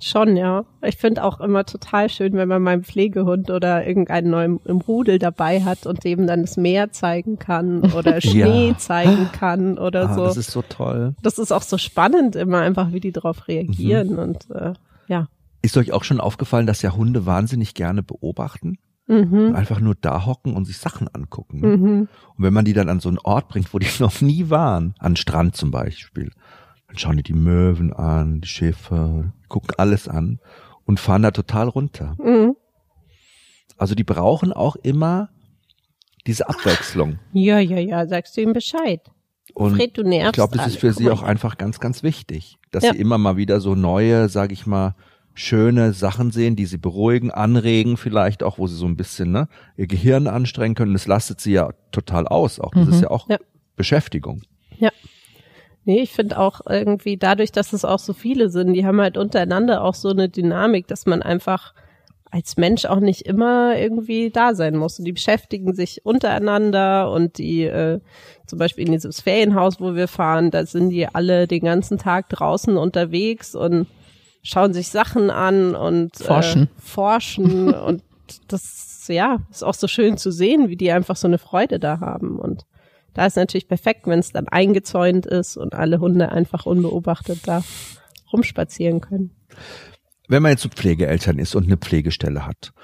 Schon, 0.00 0.36
ja. 0.36 0.64
Ich 0.82 0.98
finde 0.98 1.24
auch 1.24 1.40
immer 1.40 1.64
total 1.64 2.08
schön, 2.08 2.34
wenn 2.34 2.46
man 2.46 2.62
meinen 2.62 2.84
Pflegehund 2.84 3.50
oder 3.50 3.84
irgendeinen 3.84 4.30
neuen 4.30 4.60
im 4.66 4.76
Rudel 4.76 5.18
dabei 5.18 5.64
hat 5.64 5.84
und 5.84 6.04
dem 6.04 6.28
dann 6.28 6.42
das 6.42 6.56
Meer 6.56 6.92
zeigen 6.92 7.40
kann 7.40 7.80
oder 7.92 8.20
Schnee 8.20 8.68
ja. 8.68 8.78
zeigen 8.78 9.30
kann 9.32 9.78
oder 9.78 10.10
ah, 10.10 10.14
so. 10.14 10.24
Das 10.26 10.36
ist 10.36 10.52
so 10.52 10.62
toll. 10.62 11.16
Das 11.24 11.40
ist 11.40 11.50
auch 11.50 11.62
so 11.62 11.76
spannend 11.76 12.36
immer 12.36 12.60
einfach, 12.60 12.92
wie 12.92 13.00
die 13.00 13.10
darauf 13.10 13.48
reagieren 13.48 14.12
mhm. 14.12 14.18
und 14.20 14.50
äh, 14.52 14.74
ja. 15.08 15.26
Ist 15.60 15.76
euch 15.76 15.90
auch 15.90 16.04
schon 16.04 16.20
aufgefallen, 16.20 16.68
dass 16.68 16.82
ja 16.82 16.94
Hunde 16.94 17.26
wahnsinnig 17.26 17.74
gerne 17.74 18.04
beobachten? 18.04 18.78
Mhm. 19.08 19.56
Einfach 19.56 19.80
nur 19.80 19.96
da 20.00 20.24
hocken 20.24 20.54
und 20.54 20.66
sich 20.66 20.78
Sachen 20.78 21.08
angucken. 21.08 21.60
Ne? 21.60 21.76
Mhm. 21.76 21.98
Und 22.36 22.44
wenn 22.44 22.54
man 22.54 22.64
die 22.64 22.74
dann 22.74 22.88
an 22.88 23.00
so 23.00 23.08
einen 23.08 23.18
Ort 23.18 23.48
bringt, 23.48 23.74
wo 23.74 23.80
die 23.80 23.88
noch 23.98 24.20
nie 24.20 24.50
waren, 24.50 24.94
an 25.00 25.16
Strand 25.16 25.56
zum 25.56 25.72
Beispiel, 25.72 26.30
dann 26.96 27.00
schauen 27.00 27.16
die 27.18 27.22
die 27.22 27.34
Möwen 27.34 27.92
an, 27.92 28.40
die 28.40 28.48
Schäfer, 28.48 29.32
gucken 29.48 29.74
alles 29.76 30.08
an 30.08 30.40
und 30.86 30.98
fahren 30.98 31.22
da 31.22 31.30
total 31.30 31.68
runter. 31.68 32.16
Mhm. 32.18 32.56
Also 33.76 33.94
die 33.94 34.04
brauchen 34.04 34.52
auch 34.52 34.76
immer 34.76 35.28
diese 36.26 36.48
Abwechslung. 36.48 37.18
Ja, 37.34 37.58
ja, 37.58 37.78
ja, 37.78 38.06
sagst 38.06 38.36
du 38.36 38.40
ihm 38.40 38.54
Bescheid. 38.54 39.02
Und 39.52 39.76
Fred, 39.76 39.96
du 39.96 40.02
nervst 40.02 40.30
ich 40.30 40.32
glaube, 40.32 40.56
das 40.56 40.68
ist 40.68 40.78
für 40.78 40.92
sie 40.94 41.10
auch 41.10 41.22
einfach 41.22 41.58
ganz, 41.58 41.80
ganz 41.80 42.02
wichtig, 42.02 42.56
dass 42.70 42.82
ja. 42.82 42.92
sie 42.92 42.98
immer 42.98 43.18
mal 43.18 43.36
wieder 43.36 43.60
so 43.60 43.74
neue, 43.74 44.30
sag 44.30 44.50
ich 44.50 44.66
mal, 44.66 44.94
schöne 45.34 45.92
Sachen 45.92 46.30
sehen, 46.30 46.56
die 46.56 46.64
sie 46.64 46.78
beruhigen, 46.78 47.30
anregen, 47.30 47.98
vielleicht 47.98 48.42
auch, 48.42 48.58
wo 48.58 48.66
sie 48.66 48.76
so 48.76 48.86
ein 48.86 48.96
bisschen 48.96 49.32
ne, 49.32 49.48
ihr 49.76 49.86
Gehirn 49.86 50.28
anstrengen 50.28 50.74
können. 50.74 50.94
Das 50.94 51.06
lastet 51.06 51.42
sie 51.42 51.52
ja 51.52 51.72
total 51.92 52.26
aus. 52.26 52.58
Auch 52.58 52.72
das 52.72 52.86
mhm. 52.86 52.92
ist 52.92 53.02
ja 53.02 53.10
auch 53.10 53.28
ja. 53.28 53.36
Beschäftigung. 53.76 54.42
Ja. 54.78 54.90
Nee, 55.86 56.00
ich 56.00 56.12
finde 56.12 56.38
auch 56.40 56.62
irgendwie 56.68 57.16
dadurch, 57.16 57.52
dass 57.52 57.72
es 57.72 57.84
auch 57.84 58.00
so 58.00 58.12
viele 58.12 58.50
sind, 58.50 58.72
die 58.72 58.84
haben 58.84 59.00
halt 59.00 59.16
untereinander 59.16 59.84
auch 59.84 59.94
so 59.94 60.08
eine 60.08 60.28
Dynamik, 60.28 60.88
dass 60.88 61.06
man 61.06 61.22
einfach 61.22 61.74
als 62.32 62.56
Mensch 62.56 62.86
auch 62.86 62.98
nicht 62.98 63.22
immer 63.22 63.78
irgendwie 63.78 64.30
da 64.30 64.56
sein 64.56 64.76
muss. 64.76 64.98
Und 64.98 65.04
die 65.04 65.12
beschäftigen 65.12 65.74
sich 65.74 66.04
untereinander 66.04 67.12
und 67.12 67.38
die 67.38 67.62
äh, 67.62 68.00
zum 68.46 68.58
Beispiel 68.58 68.84
in 68.84 68.92
dieses 68.94 69.20
Ferienhaus, 69.20 69.80
wo 69.80 69.94
wir 69.94 70.08
fahren, 70.08 70.50
da 70.50 70.66
sind 70.66 70.90
die 70.90 71.06
alle 71.06 71.46
den 71.46 71.62
ganzen 71.62 71.98
Tag 71.98 72.30
draußen 72.30 72.76
unterwegs 72.76 73.54
und 73.54 73.86
schauen 74.42 74.74
sich 74.74 74.88
Sachen 74.88 75.30
an 75.30 75.76
und 75.76 76.16
forschen, 76.16 76.64
äh, 76.64 76.80
forschen. 76.80 77.72
Und 77.74 78.02
das 78.48 79.06
ja 79.06 79.38
ist 79.52 79.62
auch 79.62 79.74
so 79.74 79.86
schön 79.86 80.18
zu 80.18 80.32
sehen, 80.32 80.68
wie 80.68 80.76
die 80.76 80.90
einfach 80.90 81.14
so 81.14 81.28
eine 81.28 81.38
Freude 81.38 81.78
da 81.78 82.00
haben. 82.00 82.40
Und 82.40 82.66
da 83.16 83.26
ist 83.26 83.36
natürlich 83.36 83.66
perfekt, 83.66 84.06
wenn 84.06 84.18
es 84.18 84.32
dann 84.32 84.46
eingezäunt 84.46 85.24
ist 85.24 85.56
und 85.56 85.74
alle 85.74 86.00
Hunde 86.00 86.30
einfach 86.30 86.66
unbeobachtet 86.66 87.40
da 87.48 87.64
rumspazieren 88.30 89.00
können. 89.00 89.30
Wenn 90.28 90.42
man 90.42 90.52
jetzt 90.52 90.62
so 90.62 90.68
Pflegeeltern 90.68 91.38
ist 91.38 91.54
und 91.54 91.64
eine 91.64 91.78
Pflegestelle 91.78 92.46
hat, 92.46 92.74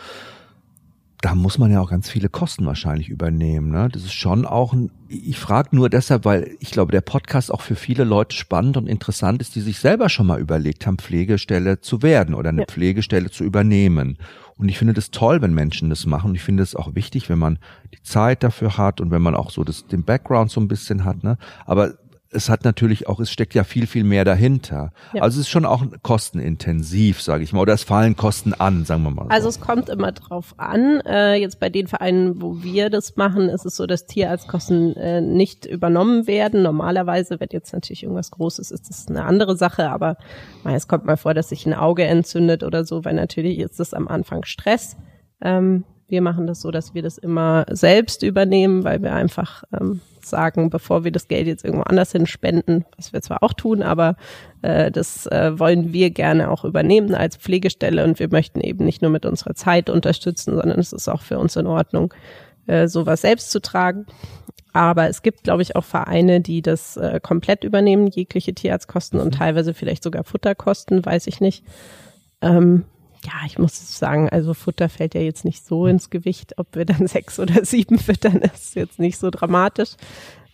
da 1.20 1.34
muss 1.34 1.58
man 1.58 1.70
ja 1.70 1.80
auch 1.80 1.90
ganz 1.90 2.08
viele 2.08 2.28
Kosten 2.30 2.64
wahrscheinlich 2.64 3.08
übernehmen. 3.08 3.70
Ne? 3.70 3.88
Das 3.92 4.02
ist 4.02 4.14
schon 4.14 4.46
auch 4.46 4.72
ein, 4.72 4.90
ich 5.08 5.38
frage 5.38 5.76
nur 5.76 5.90
deshalb, 5.90 6.24
weil 6.24 6.56
ich 6.60 6.70
glaube, 6.70 6.92
der 6.92 7.02
Podcast 7.02 7.52
auch 7.52 7.60
für 7.60 7.76
viele 7.76 8.04
Leute 8.04 8.34
spannend 8.34 8.76
und 8.78 8.88
interessant 8.88 9.42
ist, 9.42 9.54
die 9.54 9.60
sich 9.60 9.78
selber 9.78 10.08
schon 10.08 10.26
mal 10.26 10.40
überlegt 10.40 10.86
haben, 10.86 10.98
Pflegestelle 10.98 11.80
zu 11.80 12.02
werden 12.02 12.34
oder 12.34 12.48
eine 12.48 12.62
ja. 12.62 12.66
Pflegestelle 12.66 13.30
zu 13.30 13.44
übernehmen. 13.44 14.18
Und 14.56 14.68
ich 14.68 14.78
finde 14.78 14.92
das 14.94 15.10
toll, 15.10 15.42
wenn 15.42 15.54
Menschen 15.54 15.90
das 15.90 16.06
machen. 16.06 16.34
Ich 16.34 16.42
finde 16.42 16.62
es 16.62 16.76
auch 16.76 16.94
wichtig, 16.94 17.28
wenn 17.28 17.38
man 17.38 17.58
die 17.92 18.02
Zeit 18.02 18.42
dafür 18.42 18.76
hat 18.76 19.00
und 19.00 19.10
wenn 19.10 19.22
man 19.22 19.34
auch 19.34 19.50
so 19.50 19.64
das, 19.64 19.86
den 19.86 20.04
Background 20.04 20.50
so 20.50 20.60
ein 20.60 20.68
bisschen 20.68 21.04
hat. 21.04 21.24
Ne? 21.24 21.38
Aber 21.66 21.94
es 22.32 22.48
hat 22.48 22.64
natürlich 22.64 23.06
auch, 23.06 23.20
es 23.20 23.30
steckt 23.30 23.54
ja 23.54 23.64
viel, 23.64 23.86
viel 23.86 24.04
mehr 24.04 24.24
dahinter. 24.24 24.92
Ja. 25.12 25.22
Also 25.22 25.38
es 25.38 25.46
ist 25.46 25.50
schon 25.50 25.64
auch 25.64 25.84
kostenintensiv, 26.02 27.20
sage 27.20 27.44
ich 27.44 27.52
mal, 27.52 27.60
oder 27.60 27.74
es 27.74 27.84
fallen 27.84 28.16
Kosten 28.16 28.54
an, 28.54 28.84
sagen 28.84 29.02
wir 29.02 29.10
mal. 29.10 29.26
Also 29.28 29.48
es 29.48 29.60
kommt 29.60 29.88
immer 29.88 30.12
drauf 30.12 30.54
an. 30.56 31.00
Äh, 31.06 31.34
jetzt 31.36 31.60
bei 31.60 31.68
den 31.68 31.86
Vereinen, 31.86 32.40
wo 32.40 32.62
wir 32.62 32.90
das 32.90 33.16
machen, 33.16 33.48
ist 33.48 33.66
es 33.66 33.76
so, 33.76 33.86
dass 33.86 34.06
Tierarztkosten 34.06 34.96
äh, 34.96 35.20
nicht 35.20 35.66
übernommen 35.66 36.26
werden. 36.26 36.62
Normalerweise, 36.62 37.38
wenn 37.38 37.48
jetzt 37.52 37.72
natürlich 37.72 38.02
irgendwas 38.02 38.30
Großes 38.30 38.70
ist, 38.70 38.90
ist 38.90 38.90
das 38.90 39.08
eine 39.08 39.24
andere 39.24 39.56
Sache, 39.56 39.90
aber 39.90 40.16
es 40.64 40.88
kommt 40.88 41.04
mal 41.04 41.16
vor, 41.16 41.34
dass 41.34 41.50
sich 41.50 41.66
ein 41.66 41.74
Auge 41.74 42.04
entzündet 42.04 42.62
oder 42.62 42.84
so, 42.84 43.04
weil 43.04 43.14
natürlich 43.14 43.58
ist 43.58 43.78
das 43.78 43.94
am 43.94 44.08
Anfang 44.08 44.44
Stress. 44.44 44.96
Ähm, 45.40 45.84
wir 46.12 46.20
machen 46.20 46.46
das 46.46 46.60
so, 46.60 46.70
dass 46.70 46.92
wir 46.94 47.02
das 47.02 47.16
immer 47.16 47.64
selbst 47.70 48.22
übernehmen, 48.22 48.84
weil 48.84 49.02
wir 49.02 49.14
einfach 49.14 49.64
ähm, 49.72 50.02
sagen, 50.20 50.68
bevor 50.68 51.04
wir 51.04 51.10
das 51.10 51.26
Geld 51.26 51.46
jetzt 51.46 51.64
irgendwo 51.64 51.84
anders 51.84 52.12
hin 52.12 52.26
spenden, 52.26 52.84
was 52.98 53.14
wir 53.14 53.22
zwar 53.22 53.42
auch 53.42 53.54
tun, 53.54 53.82
aber 53.82 54.16
äh, 54.60 54.90
das 54.90 55.26
äh, 55.26 55.58
wollen 55.58 55.94
wir 55.94 56.10
gerne 56.10 56.50
auch 56.50 56.66
übernehmen 56.66 57.14
als 57.14 57.36
Pflegestelle 57.36 58.04
und 58.04 58.20
wir 58.20 58.28
möchten 58.30 58.60
eben 58.60 58.84
nicht 58.84 59.00
nur 59.00 59.10
mit 59.10 59.24
unserer 59.24 59.54
Zeit 59.54 59.88
unterstützen, 59.88 60.54
sondern 60.54 60.78
es 60.78 60.92
ist 60.92 61.08
auch 61.08 61.22
für 61.22 61.38
uns 61.38 61.56
in 61.56 61.66
Ordnung, 61.66 62.12
äh, 62.66 62.88
sowas 62.88 63.22
selbst 63.22 63.50
zu 63.50 63.62
tragen. 63.62 64.04
Aber 64.74 65.08
es 65.08 65.22
gibt, 65.22 65.44
glaube 65.44 65.62
ich, 65.62 65.76
auch 65.76 65.84
Vereine, 65.84 66.42
die 66.42 66.60
das 66.60 66.98
äh, 66.98 67.20
komplett 67.22 67.64
übernehmen, 67.64 68.06
jegliche 68.06 68.54
Tierarztkosten 68.54 69.18
und 69.18 69.34
mhm. 69.34 69.38
teilweise 69.38 69.72
vielleicht 69.72 70.02
sogar 70.02 70.24
Futterkosten, 70.24 71.04
weiß 71.04 71.26
ich 71.26 71.40
nicht. 71.40 71.64
Ähm, 72.42 72.84
ja, 73.24 73.46
ich 73.46 73.58
muss 73.58 73.98
sagen, 73.98 74.28
also 74.28 74.54
Futter 74.54 74.88
fällt 74.88 75.14
ja 75.14 75.20
jetzt 75.20 75.44
nicht 75.44 75.64
so 75.64 75.86
ins 75.86 76.10
Gewicht. 76.10 76.58
Ob 76.58 76.74
wir 76.74 76.84
dann 76.84 77.06
sechs 77.06 77.38
oder 77.38 77.64
sieben 77.64 77.98
füttern, 77.98 78.38
ist 78.38 78.74
jetzt 78.74 78.98
nicht 78.98 79.18
so 79.18 79.30
dramatisch. 79.30 79.90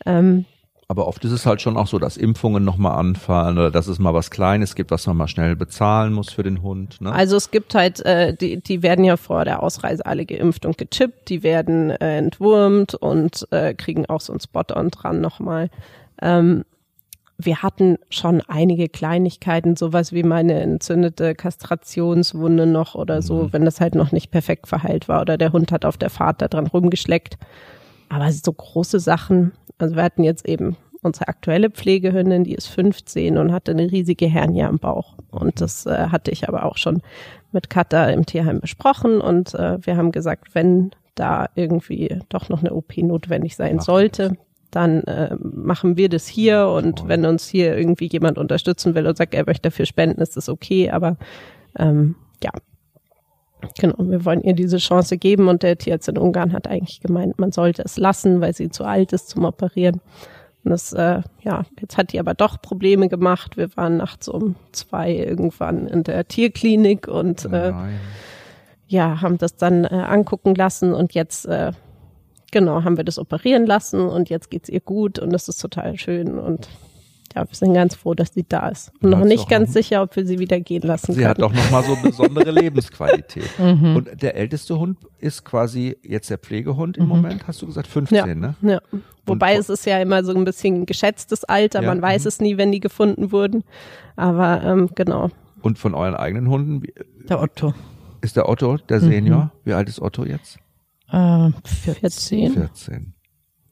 Ähm, 0.06 0.44
aber 0.90 1.06
oft 1.06 1.22
ist 1.26 1.32
es 1.32 1.44
halt 1.44 1.60
schon 1.60 1.76
auch 1.76 1.86
so, 1.86 1.98
dass 1.98 2.16
Impfungen 2.16 2.64
nochmal 2.64 2.98
anfallen 2.98 3.58
oder 3.58 3.70
dass 3.70 3.88
es 3.88 3.98
mal 3.98 4.14
was 4.14 4.30
Kleines 4.30 4.74
gibt, 4.74 4.90
was 4.90 5.06
man 5.06 5.18
mal 5.18 5.28
schnell 5.28 5.54
bezahlen 5.54 6.14
muss 6.14 6.32
für 6.32 6.42
den 6.42 6.62
Hund. 6.62 7.02
Ne? 7.02 7.12
Also 7.12 7.36
es 7.36 7.50
gibt 7.50 7.74
halt, 7.74 8.00
äh, 8.06 8.34
die, 8.34 8.62
die 8.62 8.82
werden 8.82 9.04
ja 9.04 9.18
vor 9.18 9.44
der 9.44 9.62
Ausreise 9.62 10.06
alle 10.06 10.24
geimpft 10.24 10.64
und 10.64 10.78
gechippt, 10.78 11.28
die 11.28 11.42
werden 11.42 11.90
äh, 11.90 12.16
entwurmt 12.16 12.94
und 12.94 13.46
äh, 13.50 13.74
kriegen 13.74 14.06
auch 14.06 14.22
so 14.22 14.32
ein 14.32 14.40
Spot-on 14.40 14.90
dran 14.90 15.20
nochmal. 15.20 15.68
Ähm, 16.22 16.64
wir 17.40 17.62
hatten 17.62 17.98
schon 18.10 18.42
einige 18.48 18.88
Kleinigkeiten, 18.88 19.76
sowas 19.76 20.12
wie 20.12 20.24
meine 20.24 20.60
entzündete 20.60 21.36
Kastrationswunde 21.36 22.66
noch 22.66 22.96
oder 22.96 23.22
so, 23.22 23.44
mhm. 23.44 23.52
wenn 23.52 23.64
das 23.64 23.80
halt 23.80 23.94
noch 23.94 24.10
nicht 24.10 24.32
perfekt 24.32 24.66
verheilt 24.66 25.08
war 25.08 25.20
oder 25.20 25.38
der 25.38 25.52
Hund 25.52 25.70
hat 25.70 25.84
auf 25.84 25.96
der 25.96 26.10
Fahrt 26.10 26.42
da 26.42 26.48
dran 26.48 26.66
rumgeschleckt. 26.66 27.38
Aber 28.08 28.30
so 28.32 28.52
große 28.52 28.98
Sachen, 28.98 29.52
also 29.78 29.94
wir 29.94 30.02
hatten 30.02 30.24
jetzt 30.24 30.48
eben 30.48 30.76
unsere 31.02 31.28
aktuelle 31.28 31.70
Pflegehündin, 31.70 32.42
die 32.42 32.54
ist 32.54 32.66
15 32.66 33.38
und 33.38 33.52
hatte 33.52 33.70
eine 33.70 33.88
riesige 33.88 34.26
Hernie 34.26 34.64
am 34.64 34.80
Bauch. 34.80 35.14
Und 35.30 35.60
das 35.60 35.86
äh, 35.86 36.08
hatte 36.08 36.32
ich 36.32 36.48
aber 36.48 36.64
auch 36.64 36.76
schon 36.76 37.02
mit 37.52 37.70
Katha 37.70 38.06
im 38.06 38.26
Tierheim 38.26 38.60
besprochen 38.60 39.20
und 39.20 39.54
äh, 39.54 39.78
wir 39.86 39.96
haben 39.96 40.10
gesagt, 40.10 40.56
wenn 40.56 40.90
da 41.14 41.48
irgendwie 41.54 42.18
doch 42.28 42.48
noch 42.48 42.60
eine 42.60 42.74
OP 42.74 42.96
notwendig 42.98 43.54
sein 43.54 43.78
sollte, 43.78 44.36
dann 44.70 45.02
äh, 45.04 45.36
machen 45.40 45.96
wir 45.96 46.08
das 46.08 46.26
hier 46.26 46.68
und 46.68 47.08
wenn 47.08 47.24
uns 47.24 47.48
hier 47.48 47.76
irgendwie 47.76 48.06
jemand 48.06 48.38
unterstützen 48.38 48.94
will 48.94 49.06
und 49.06 49.16
sagt, 49.16 49.34
er 49.34 49.46
möchte 49.46 49.70
dafür 49.70 49.86
spenden, 49.86 50.20
ist 50.20 50.36
das 50.36 50.48
okay, 50.48 50.90
aber 50.90 51.16
ähm, 51.78 52.16
ja, 52.42 52.50
genau, 53.78 53.96
wir 53.98 54.24
wollen 54.24 54.42
ihr 54.42 54.54
diese 54.54 54.78
Chance 54.78 55.18
geben 55.18 55.48
und 55.48 55.62
der 55.62 55.78
Tierarzt 55.78 56.08
in 56.08 56.18
Ungarn 56.18 56.52
hat 56.52 56.68
eigentlich 56.68 57.00
gemeint, 57.00 57.38
man 57.38 57.52
sollte 57.52 57.82
es 57.82 57.96
lassen, 57.96 58.40
weil 58.40 58.54
sie 58.54 58.68
zu 58.68 58.84
alt 58.84 59.12
ist 59.12 59.30
zum 59.30 59.44
Operieren. 59.44 60.00
Und 60.64 60.72
das, 60.72 60.92
äh, 60.92 61.22
ja, 61.42 61.64
jetzt 61.80 61.96
hat 61.96 62.12
die 62.12 62.20
aber 62.20 62.34
doch 62.34 62.60
Probleme 62.60 63.08
gemacht. 63.08 63.56
Wir 63.56 63.74
waren 63.76 63.96
nachts 63.96 64.28
um 64.28 64.56
zwei 64.72 65.12
irgendwann 65.12 65.86
in 65.86 66.02
der 66.02 66.26
Tierklinik 66.26 67.08
und 67.08 67.44
äh, 67.46 67.72
ja, 68.86 69.20
haben 69.20 69.38
das 69.38 69.56
dann 69.56 69.84
äh, 69.84 69.88
angucken 69.88 70.54
lassen 70.54 70.92
und 70.92 71.14
jetzt 71.14 71.46
äh, 71.46 71.72
genau, 72.50 72.84
haben 72.84 72.96
wir 72.96 73.04
das 73.04 73.18
operieren 73.18 73.66
lassen 73.66 74.00
und 74.00 74.30
jetzt 74.30 74.50
geht's 74.50 74.68
ihr 74.68 74.80
gut 74.80 75.18
und 75.18 75.32
das 75.32 75.48
ist 75.48 75.60
total 75.60 75.98
schön 75.98 76.38
und 76.38 76.68
ja, 77.34 77.46
wir 77.46 77.54
sind 77.54 77.74
ganz 77.74 77.94
froh, 77.94 78.14
dass 78.14 78.32
sie 78.32 78.44
da 78.48 78.68
ist. 78.68 78.90
Und 79.00 79.10
noch 79.10 79.24
nicht 79.24 79.48
ganz 79.48 79.72
sicher, 79.72 80.02
ob 80.02 80.16
wir 80.16 80.26
sie 80.26 80.38
wieder 80.38 80.60
gehen 80.60 80.82
lassen 80.82 81.12
sie 81.12 81.20
können. 81.20 81.36
Sie 81.36 81.42
hat 81.42 81.42
auch 81.42 81.52
nochmal 81.52 81.84
so 81.84 81.96
besondere 82.02 82.50
Lebensqualität. 82.58 83.50
Mhm. 83.58 83.96
Und 83.96 84.22
der 84.22 84.34
älteste 84.36 84.78
Hund 84.78 84.98
ist 85.18 85.44
quasi 85.44 85.96
jetzt 86.02 86.30
der 86.30 86.38
Pflegehund 86.38 86.96
im 86.96 87.04
mhm. 87.04 87.08
Moment, 87.10 87.46
hast 87.46 87.60
du 87.62 87.66
gesagt, 87.66 87.86
15, 87.86 88.16
ja. 88.16 88.26
ne? 88.26 88.54
Ja. 88.62 88.80
Wobei 89.26 89.54
und, 89.54 89.60
es 89.60 89.68
ist 89.68 89.84
ja 89.84 89.98
immer 90.00 90.24
so 90.24 90.34
ein 90.34 90.44
bisschen 90.44 90.86
geschätztes 90.86 91.44
Alter, 91.44 91.82
ja. 91.82 91.88
man 91.88 92.00
weiß 92.00 92.24
mhm. 92.24 92.28
es 92.28 92.40
nie, 92.40 92.56
wenn 92.56 92.72
die 92.72 92.80
gefunden 92.80 93.30
wurden. 93.30 93.62
Aber 94.16 94.62
ähm, 94.64 94.88
genau. 94.94 95.28
Und 95.60 95.78
von 95.78 95.94
euren 95.94 96.14
eigenen 96.14 96.48
Hunden? 96.48 96.82
Der 97.28 97.42
Otto. 97.42 97.74
Ist 98.20 98.36
der 98.36 98.48
Otto, 98.48 98.78
der 98.78 99.00
Senior? 99.00 99.44
Mhm. 99.44 99.50
Wie 99.64 99.72
alt 99.74 99.88
ist 99.88 100.00
Otto 100.00 100.24
jetzt? 100.24 100.58
Äh, 101.10 101.50
14. 101.64 102.52
14. 102.52 103.14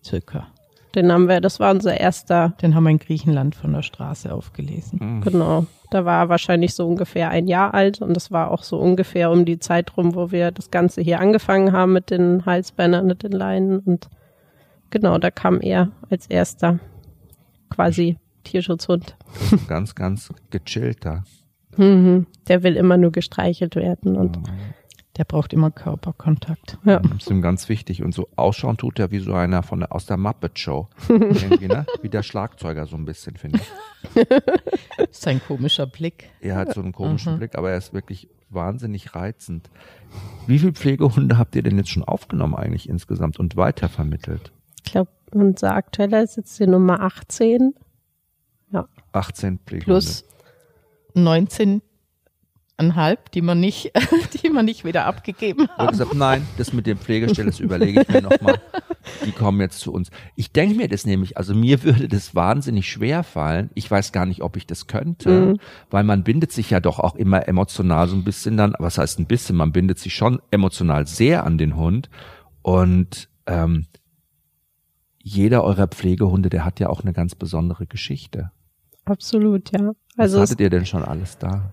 Circa. 0.05 0.47
Den 0.95 1.13
haben 1.13 1.29
wir, 1.29 1.43
das 1.43 1.61
war 1.61 1.73
unser 1.73 2.01
erster. 2.01 2.55
Den 2.63 2.75
haben 2.75 2.85
wir 2.85 2.91
in 2.91 2.99
Griechenland 2.99 3.55
von 3.55 3.73
der 3.75 3.83
Straße 3.83 4.33
aufgelesen. 4.33 4.99
Mhm. 5.03 5.21
Genau. 5.21 5.67
Da 5.91 6.05
war 6.05 6.25
er 6.25 6.29
wahrscheinlich 6.31 6.75
so 6.75 6.89
ungefähr 6.89 7.29
ein 7.29 7.47
Jahr 7.47 7.75
alt 7.75 8.01
und 8.01 8.15
das 8.15 8.33
war 8.33 8.51
auch 8.51 8.63
so 8.63 8.79
ungefähr 8.79 9.31
um 9.31 9.45
die 9.45 9.59
Zeit 9.59 9.97
rum, 9.97 10.15
wo 10.15 10.33
wir 10.33 10.51
das 10.51 10.71
Ganze 10.71 11.03
hier 11.03 11.21
angefangen 11.21 11.73
haben 11.73 11.93
mit 11.93 12.11
den 12.11 12.47
Halsbändern, 12.47 13.07
mit 13.07 13.23
den 13.23 13.33
Leinen 13.33 13.79
und 13.81 14.09
genau, 14.91 15.19
da 15.19 15.31
kam 15.31 15.61
er 15.61 15.93
als 16.09 16.27
erster 16.27 16.81
quasi 17.69 18.17
Tierschutzhund. 18.45 19.17
Das 19.35 19.43
ist 19.43 19.53
ein 19.53 19.67
ganz, 19.69 19.95
ganz 19.95 20.33
gechillter. 20.51 21.25
Mhm. 21.79 22.27
Der 22.49 22.63
will 22.63 22.75
immer 22.75 22.97
nur 22.97 23.13
gestreichelt 23.13 23.77
werden 23.77 24.17
und 24.17 24.39
Der 25.17 25.25
braucht 25.25 25.53
immer 25.53 25.71
Körperkontakt. 25.71 26.79
ja. 26.85 26.99
Das 27.01 27.23
ist 27.23 27.31
ihm 27.31 27.41
ganz 27.41 27.69
wichtig. 27.69 28.03
Und 28.03 28.15
so 28.15 28.29
ausschauen 28.37 28.77
tut 28.77 28.99
er 28.99 29.11
wie 29.11 29.19
so 29.21 29.33
einer 29.33 29.63
von 29.63 29.81
der, 29.81 29.93
aus 29.93 30.07
der 30.07 30.17
Muppet 30.19 30.59
Show. 30.59 30.89
Irgendwie, 31.09 31.69
ne? 31.69 31.87
Wie 32.03 32.09
der 32.09 32.23
Schlagzeuger 32.23 32.87
so 32.87 32.97
ein 32.97 33.07
bisschen, 33.07 33.37
finde 33.37 33.61
ich. 33.61 34.27
Das 34.99 35.09
ist 35.11 35.27
ein 35.27 35.41
komischer 35.41 35.87
Blick. 35.87 36.31
Er 36.41 36.57
hat 36.57 36.75
so 36.75 36.81
einen 36.83 36.93
komischen 36.93 37.39
Blick, 37.39 37.57
aber 37.57 37.71
er 37.71 37.79
ist 37.79 37.95
wirklich 37.95 38.29
wahnsinnig 38.51 39.15
reizend. 39.15 39.71
Wie 40.47 40.59
viele 40.59 40.73
Pflegehunde 40.73 41.39
habt 41.39 41.57
ihr 41.57 41.63
denn 41.63 41.79
jetzt 41.79 41.91
schon 41.91 42.05
aufgenommen 42.05 42.55
eigentlich 42.55 42.89
insgesamt 42.89 43.39
und 43.39 43.57
weitervermittelt? 43.57 44.53
Ich 44.85 44.93
glaube, 44.93 45.11
unser 45.33 45.75
aktueller 45.75 46.23
ist 46.23 46.37
jetzt 46.37 46.59
die 46.61 46.67
Nummer 46.67 47.01
18. 47.01 47.75
18 49.13 49.59
Pflegehunde. 49.61 49.85
Plus 49.87 50.25
19,5, 52.79 53.19
die 53.33 53.43
man 53.43 53.59
nicht, 53.61 53.93
die 54.43 54.51
man 54.51 54.65
nicht 54.67 54.85
wieder 54.85 55.07
abgegeben 55.07 55.69
haben. 55.77 55.89
gesagt, 55.89 56.15
nein, 56.15 56.47
das 56.59 56.73
mit 56.73 56.87
dem 56.87 56.99
Pflegestelle, 56.99 57.51
das 57.51 57.61
überlege 57.61 58.03
ich 58.03 58.09
mir 58.09 58.23
nochmal. 58.23 58.61
Die 59.25 59.33
kommen 59.33 59.61
jetzt 59.61 59.79
zu 59.81 59.93
uns. 59.93 60.11
Ich 60.35 60.53
denke 60.53 60.75
mir 60.77 60.89
das 60.89 61.07
nämlich, 61.07 61.37
also 61.37 61.55
mir 61.55 61.83
würde 61.85 62.09
das 62.09 62.35
wahnsinnig 62.35 62.91
schwer 62.91 63.23
fallen. 63.23 63.71
Ich 63.75 63.91
weiß 63.91 64.13
gar 64.13 64.27
nicht, 64.27 64.43
ob 64.43 64.57
ich 64.57 64.67
das 64.67 64.87
könnte, 64.87 65.31
Mhm. 65.31 65.61
weil 65.91 66.05
man 66.05 66.23
bindet 66.25 66.53
sich 66.53 66.71
ja 66.71 66.81
doch 66.81 66.99
auch 66.99 67.15
immer 67.15 67.47
emotional 67.49 68.09
so 68.09 68.17
ein 68.17 68.25
bisschen 68.25 68.57
dann, 68.57 68.75
was 68.79 68.99
heißt 68.99 69.19
ein 69.21 69.27
bisschen, 69.27 69.57
man 69.57 69.73
bindet 69.73 69.99
sich 69.99 70.15
schon 70.15 70.41
emotional 70.51 71.07
sehr 71.07 71.45
an 71.45 71.57
den 71.59 71.77
Hund 71.77 72.11
und 72.63 73.29
ähm, 73.47 73.87
jeder 75.23 75.65
eurer 75.65 75.89
Pflegehunde, 75.89 76.51
der 76.51 76.65
hat 76.65 76.79
ja 76.81 76.89
auch 76.89 77.03
eine 77.03 77.13
ganz 77.13 77.35
besondere 77.35 77.87
Geschichte. 77.87 78.51
Absolut, 79.05 79.71
ja. 79.73 79.93
Also 80.17 80.41
Was 80.41 80.51
hattet 80.51 80.61
ihr 80.61 80.71
denn 80.71 80.87
schon 80.87 81.05
alles 81.05 81.39
da? 81.39 81.73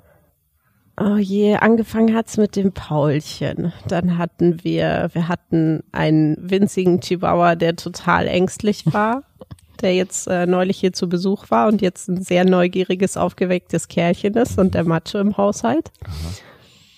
Oh 1.00 1.18
je, 1.18 1.56
angefangen 1.56 2.16
hat's 2.16 2.38
mit 2.38 2.56
dem 2.56 2.72
Paulchen. 2.72 3.74
Dann 3.88 4.18
hatten 4.18 4.64
wir, 4.64 5.10
wir 5.14 5.28
hatten 5.28 5.84
einen 5.92 6.38
winzigen 6.40 7.02
Chihuahua, 7.02 7.56
der 7.56 7.76
total 7.76 8.28
ängstlich 8.28 8.86
war, 8.94 9.24
der 9.82 9.96
jetzt 9.96 10.28
äh, 10.28 10.46
neulich 10.46 10.78
hier 10.80 10.94
zu 10.94 11.10
Besuch 11.10 11.50
war 11.50 11.68
und 11.68 11.82
jetzt 11.82 12.08
ein 12.10 12.22
sehr 12.22 12.46
neugieriges, 12.46 13.18
aufgewecktes 13.18 13.88
Kerlchen 13.88 14.34
ist 14.36 14.58
und 14.60 14.76
der 14.76 14.84
Macho 14.86 15.20
im 15.20 15.36
Haushalt. 15.38 15.92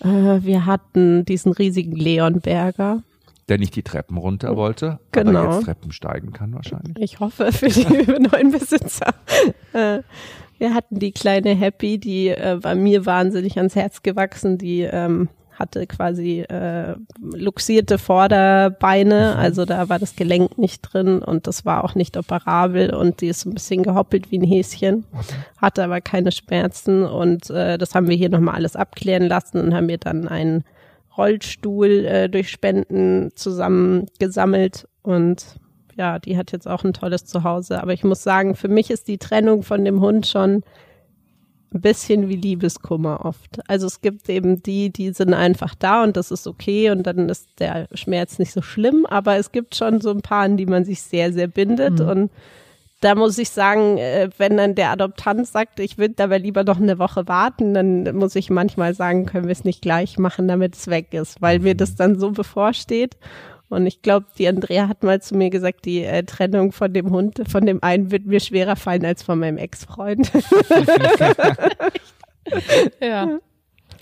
Äh, 0.02 0.08
wir 0.44 0.66
hatten 0.66 1.26
diesen 1.26 1.52
riesigen 1.54 1.96
Leonberger. 1.96 3.02
Der 3.48 3.60
nicht 3.60 3.76
die 3.76 3.84
Treppen 3.84 4.18
runter 4.18 4.56
wollte, 4.58 5.00
Genau. 5.12 5.40
aber 5.42 5.56
jetzt 5.56 5.66
Treppen 5.66 5.92
steigen 5.92 6.34
kann 6.34 6.54
wahrscheinlich. 6.56 6.96
Ich 7.00 7.20
hoffe 7.20 7.52
für 7.52 7.70
die 7.70 7.86
neuen 8.20 8.52
Besitzer. 8.52 9.14
Äh, 9.74 10.00
wir 10.58 10.74
hatten 10.74 11.00
die 11.00 11.12
kleine 11.12 11.56
Happy, 11.56 11.98
die 11.98 12.30
äh, 12.30 12.64
war 12.64 12.76
mir 12.76 13.06
wahnsinnig 13.06 13.58
ans 13.58 13.76
Herz 13.76 14.04
gewachsen. 14.04 14.58
Die 14.58 14.82
ähm, 14.82 15.30
hatte 15.60 15.88
quasi 15.88 16.42
äh, 16.42 16.96
luxierte 17.20 17.98
Vorderbeine, 17.98 19.36
also 19.38 19.66
da 19.66 19.90
war 19.90 20.00
das 20.00 20.16
Gelenk 20.16 20.58
nicht 20.58 20.82
drin 20.82 21.20
und 21.20 21.48
das 21.48 21.66
war 21.66 21.84
auch 21.84 21.96
nicht 21.96 22.18
operabel 22.18 22.94
und 22.94 23.22
die 23.22 23.28
ist 23.28 23.42
so 23.42 23.50
ein 23.50 23.54
bisschen 23.54 23.84
gehoppelt 23.84 24.32
wie 24.32 24.40
ein 24.40 24.48
Häschen, 24.48 25.06
hatte 25.58 25.84
aber 25.84 26.02
keine 26.02 26.32
Schmerzen. 26.32 27.04
Und 27.04 27.50
äh, 27.50 27.78
das 27.78 27.96
haben 27.96 28.10
wir 28.10 28.16
hier 28.16 28.30
nochmal 28.30 28.56
alles 28.56 28.76
abklären 28.76 29.28
lassen 29.28 29.60
und 29.60 29.74
haben 29.74 29.86
mir 29.86 29.98
dann 29.98 30.28
einen 30.28 30.64
Rollstuhl 31.18 32.06
äh, 32.06 32.30
durch 32.30 32.50
Spenden 32.50 33.32
zusammengesammelt 33.36 34.88
und 35.02 35.58
ja, 35.98 36.20
die 36.20 36.38
hat 36.38 36.52
jetzt 36.52 36.68
auch 36.68 36.84
ein 36.84 36.94
tolles 36.94 37.26
Zuhause. 37.26 37.82
Aber 37.82 37.94
ich 37.94 38.04
muss 38.04 38.24
sagen, 38.24 38.56
für 38.56 38.68
mich 38.68 38.90
ist 38.90 39.08
die 39.08 39.18
Trennung 39.18 39.64
von 39.64 39.86
dem 39.86 40.02
Hund 40.02 40.28
schon 40.28 40.64
ein 41.74 41.82
bisschen 41.82 42.30
wie 42.30 42.36
Liebeskummer 42.36 43.26
oft. 43.26 43.60
Also 43.70 43.88
es 43.88 44.02
gibt 44.02 44.30
eben 44.30 44.64
die, 44.64 44.92
die 44.92 45.12
sind 45.12 45.34
einfach 45.34 45.76
da 45.76 46.04
und 46.04 46.16
das 46.16 46.32
ist 46.32 46.48
okay 46.48 46.90
und 46.90 47.04
dann 47.04 47.30
ist 47.30 47.48
der 47.60 47.88
Schmerz 47.94 48.40
nicht 48.40 48.54
so 48.54 48.62
schlimm. 48.62 49.06
Aber 49.06 49.38
es 49.38 49.52
gibt 49.52 49.76
schon 49.76 50.02
so 50.02 50.12
ein 50.12 50.22
paar, 50.22 50.44
an 50.44 50.58
die 50.58 50.66
man 50.66 50.86
sich 50.86 51.02
sehr, 51.02 51.34
sehr 51.34 51.48
bindet 51.48 52.00
und 52.00 52.32
da 53.02 53.14
muss 53.14 53.38
ich 53.38 53.50
sagen, 53.50 53.98
äh, 53.98 54.30
wenn 54.38 54.58
dann 54.58 54.74
der 54.74 54.90
Adoptant 54.90 55.46
sagt, 55.46 55.80
ich 55.80 55.98
würde 55.98 56.24
aber 56.24 56.40
lieber 56.40 56.64
noch 56.64 56.80
eine 56.80 56.98
Woche 56.98 57.28
warten, 57.28 57.74
dann 57.74 58.16
muss 58.16 58.36
ich 58.36 58.50
manchmal 58.50 58.96
sagen, 58.96 59.26
können 59.26 59.46
wir 59.46 59.52
es 59.52 59.64
nicht 59.64 59.82
gleich 59.82 60.18
machen, 60.18 60.48
damit 60.48 60.76
es 60.76 60.88
weg 60.88 61.14
ist, 61.14 61.42
weil 61.42 61.60
mir 61.60 61.76
das 61.76 61.96
dann 61.96 62.18
so 62.18 62.32
bevorsteht. 62.32 63.18
Und 63.70 63.86
ich 63.88 64.02
glaube, 64.02 64.28
die 64.38 64.48
Andrea 64.48 64.88
hat 64.88 65.04
mal 65.04 65.22
zu 65.22 65.36
mir 65.36 65.50
gesagt, 65.50 65.86
die 65.86 66.04
äh, 66.04 66.24
Trennung 66.24 66.72
von 66.72 66.94
dem 66.94 67.10
Hund, 67.10 67.42
von 67.50 67.66
dem 67.66 67.82
einen 67.84 68.12
wird 68.12 68.26
mir 68.26 68.40
schwerer 68.40 68.76
fallen 68.76 69.04
als 69.06 69.24
von 69.24 69.40
meinem 69.40 69.58
Ex-Freund. 69.58 70.32
Ja. 73.02 73.40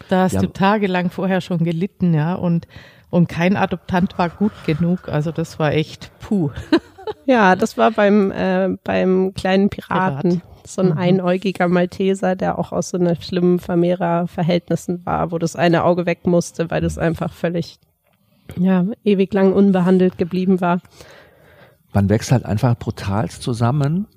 Da 0.10 0.24
hast 0.24 0.34
Ja. 0.34 0.42
du 0.42 0.48
tagelang 0.48 1.10
vorher 1.10 1.40
schon 1.42 1.60
gelitten, 1.64 2.14
ja, 2.14 2.36
und, 2.36 2.68
und 3.10 3.30
kein 3.30 3.56
Adoptant 3.56 4.18
war 4.18 4.30
gut 4.30 4.52
genug. 4.66 5.08
Also 5.08 5.32
das 5.32 5.60
war 5.60 5.72
echt 5.74 6.12
puh. 6.20 6.50
ja, 7.26 7.56
das 7.56 7.78
war 7.78 7.92
beim, 7.92 8.32
äh, 8.32 8.70
beim 8.84 9.34
kleinen 9.34 9.70
Piraten. 9.70 10.42
Pirat. 10.42 10.50
So 10.66 10.82
ein 10.82 10.90
Mhm. 10.92 10.98
einäugiger 10.98 11.68
Malteser, 11.68 12.36
der 12.36 12.58
auch 12.58 12.72
aus 12.72 12.90
so 12.90 12.98
einer 12.98 13.16
schlimmen 13.16 13.60
Vermehrerverhältnissen 13.60 15.06
war, 15.06 15.32
wo 15.32 15.38
das 15.38 15.56
eine 15.58 15.84
Auge 15.84 16.06
weg 16.06 16.26
musste, 16.26 16.72
weil 16.72 16.80
das 16.82 16.98
einfach 16.98 17.34
völlig, 17.34 17.80
ja, 18.58 18.86
ewig 19.04 19.34
lang 19.34 19.54
unbehandelt 19.54 20.18
geblieben 20.18 20.62
war. 20.62 20.80
man 21.94 22.10
wächst 22.10 22.32
halt 22.32 22.46
einfach 22.46 22.78
brutal 22.78 23.30
zusammen 23.30 24.08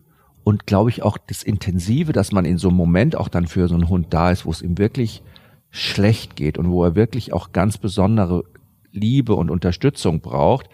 und 0.45 0.66
glaube 0.66 0.91
ich 0.91 1.03
auch 1.03 1.18
das 1.18 1.43
Intensive, 1.43 2.12
dass 2.12 2.33
man 2.33 2.45
in 2.45 2.59
so 2.59 2.68
einem 2.68 2.77
Moment 2.77 3.16
auch 3.16 3.29
dann 3.29 3.47
für 3.47 3.68
so 3.68 3.74
einen 3.74 3.89
Hund 3.89 4.09
da 4.11 4.31
ist, 4.31 4.47
wo 4.47 4.51
es 4.51 4.62
ihm 4.62 4.79
wirklich 4.79 5.22
schlecht 5.70 6.37
geht 6.37 6.57
und 6.59 6.70
wo 6.70 6.85
er 6.85 6.95
wirklich 6.95 7.33
auch 7.33 7.53
ganz 7.53 7.79
besondere 7.79 8.45
Liebe 8.93 9.35
und 9.35 9.51
Unterstützung 9.51 10.20
braucht, 10.20 10.68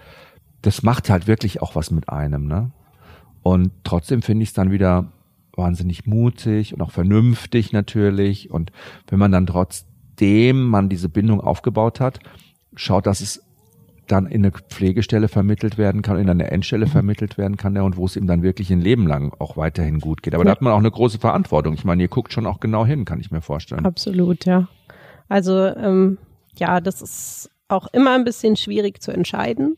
das 0.60 0.82
macht 0.82 1.10
halt 1.10 1.26
wirklich 1.26 1.60
auch 1.60 1.74
was 1.74 1.90
mit 1.90 2.08
einem, 2.08 2.46
ne? 2.46 2.70
Und 3.42 3.72
trotzdem 3.82 4.22
finde 4.22 4.44
ich 4.44 4.50
es 4.50 4.54
dann 4.54 4.70
wieder 4.70 5.10
wahnsinnig 5.56 6.06
mutig 6.06 6.72
und 6.72 6.80
auch 6.80 6.92
vernünftig 6.92 7.72
natürlich. 7.72 8.50
Und 8.50 8.70
wenn 9.08 9.18
man 9.18 9.32
dann 9.32 9.46
trotzdem 9.46 10.68
man 10.68 10.88
diese 10.88 11.08
Bindung 11.08 11.40
aufgebaut 11.40 11.98
hat, 11.98 12.20
schaut, 12.76 13.06
dass 13.06 13.20
es 13.20 13.42
dann 14.08 14.26
in 14.26 14.44
eine 14.44 14.52
Pflegestelle 14.52 15.28
vermittelt 15.28 15.78
werden 15.78 16.02
kann, 16.02 16.18
in 16.18 16.28
eine 16.28 16.50
Endstelle 16.50 16.86
vermittelt 16.86 17.38
werden 17.38 17.56
kann, 17.56 17.76
ja, 17.76 17.82
und 17.82 17.96
wo 17.96 18.04
es 18.04 18.16
ihm 18.16 18.26
dann 18.26 18.42
wirklich 18.42 18.70
ein 18.72 18.80
Leben 18.80 19.06
lang 19.06 19.32
auch 19.38 19.56
weiterhin 19.56 20.00
gut 20.00 20.22
geht. 20.22 20.34
Aber 20.34 20.44
da 20.44 20.50
Ja. 20.50 20.54
hat 20.56 20.62
man 20.62 20.72
auch 20.72 20.78
eine 20.78 20.90
große 20.90 21.18
Verantwortung. 21.18 21.74
Ich 21.74 21.84
meine, 21.84 22.02
ihr 22.02 22.08
guckt 22.08 22.32
schon 22.32 22.46
auch 22.46 22.60
genau 22.60 22.84
hin, 22.84 23.04
kann 23.04 23.20
ich 23.20 23.30
mir 23.30 23.40
vorstellen. 23.40 23.86
Absolut, 23.86 24.44
ja. 24.44 24.68
Also 25.28 25.56
ähm, 25.66 26.18
ja, 26.56 26.80
das 26.80 27.00
ist 27.00 27.50
auch 27.68 27.86
immer 27.92 28.14
ein 28.14 28.24
bisschen 28.24 28.56
schwierig 28.56 29.00
zu 29.00 29.12
entscheiden. 29.12 29.76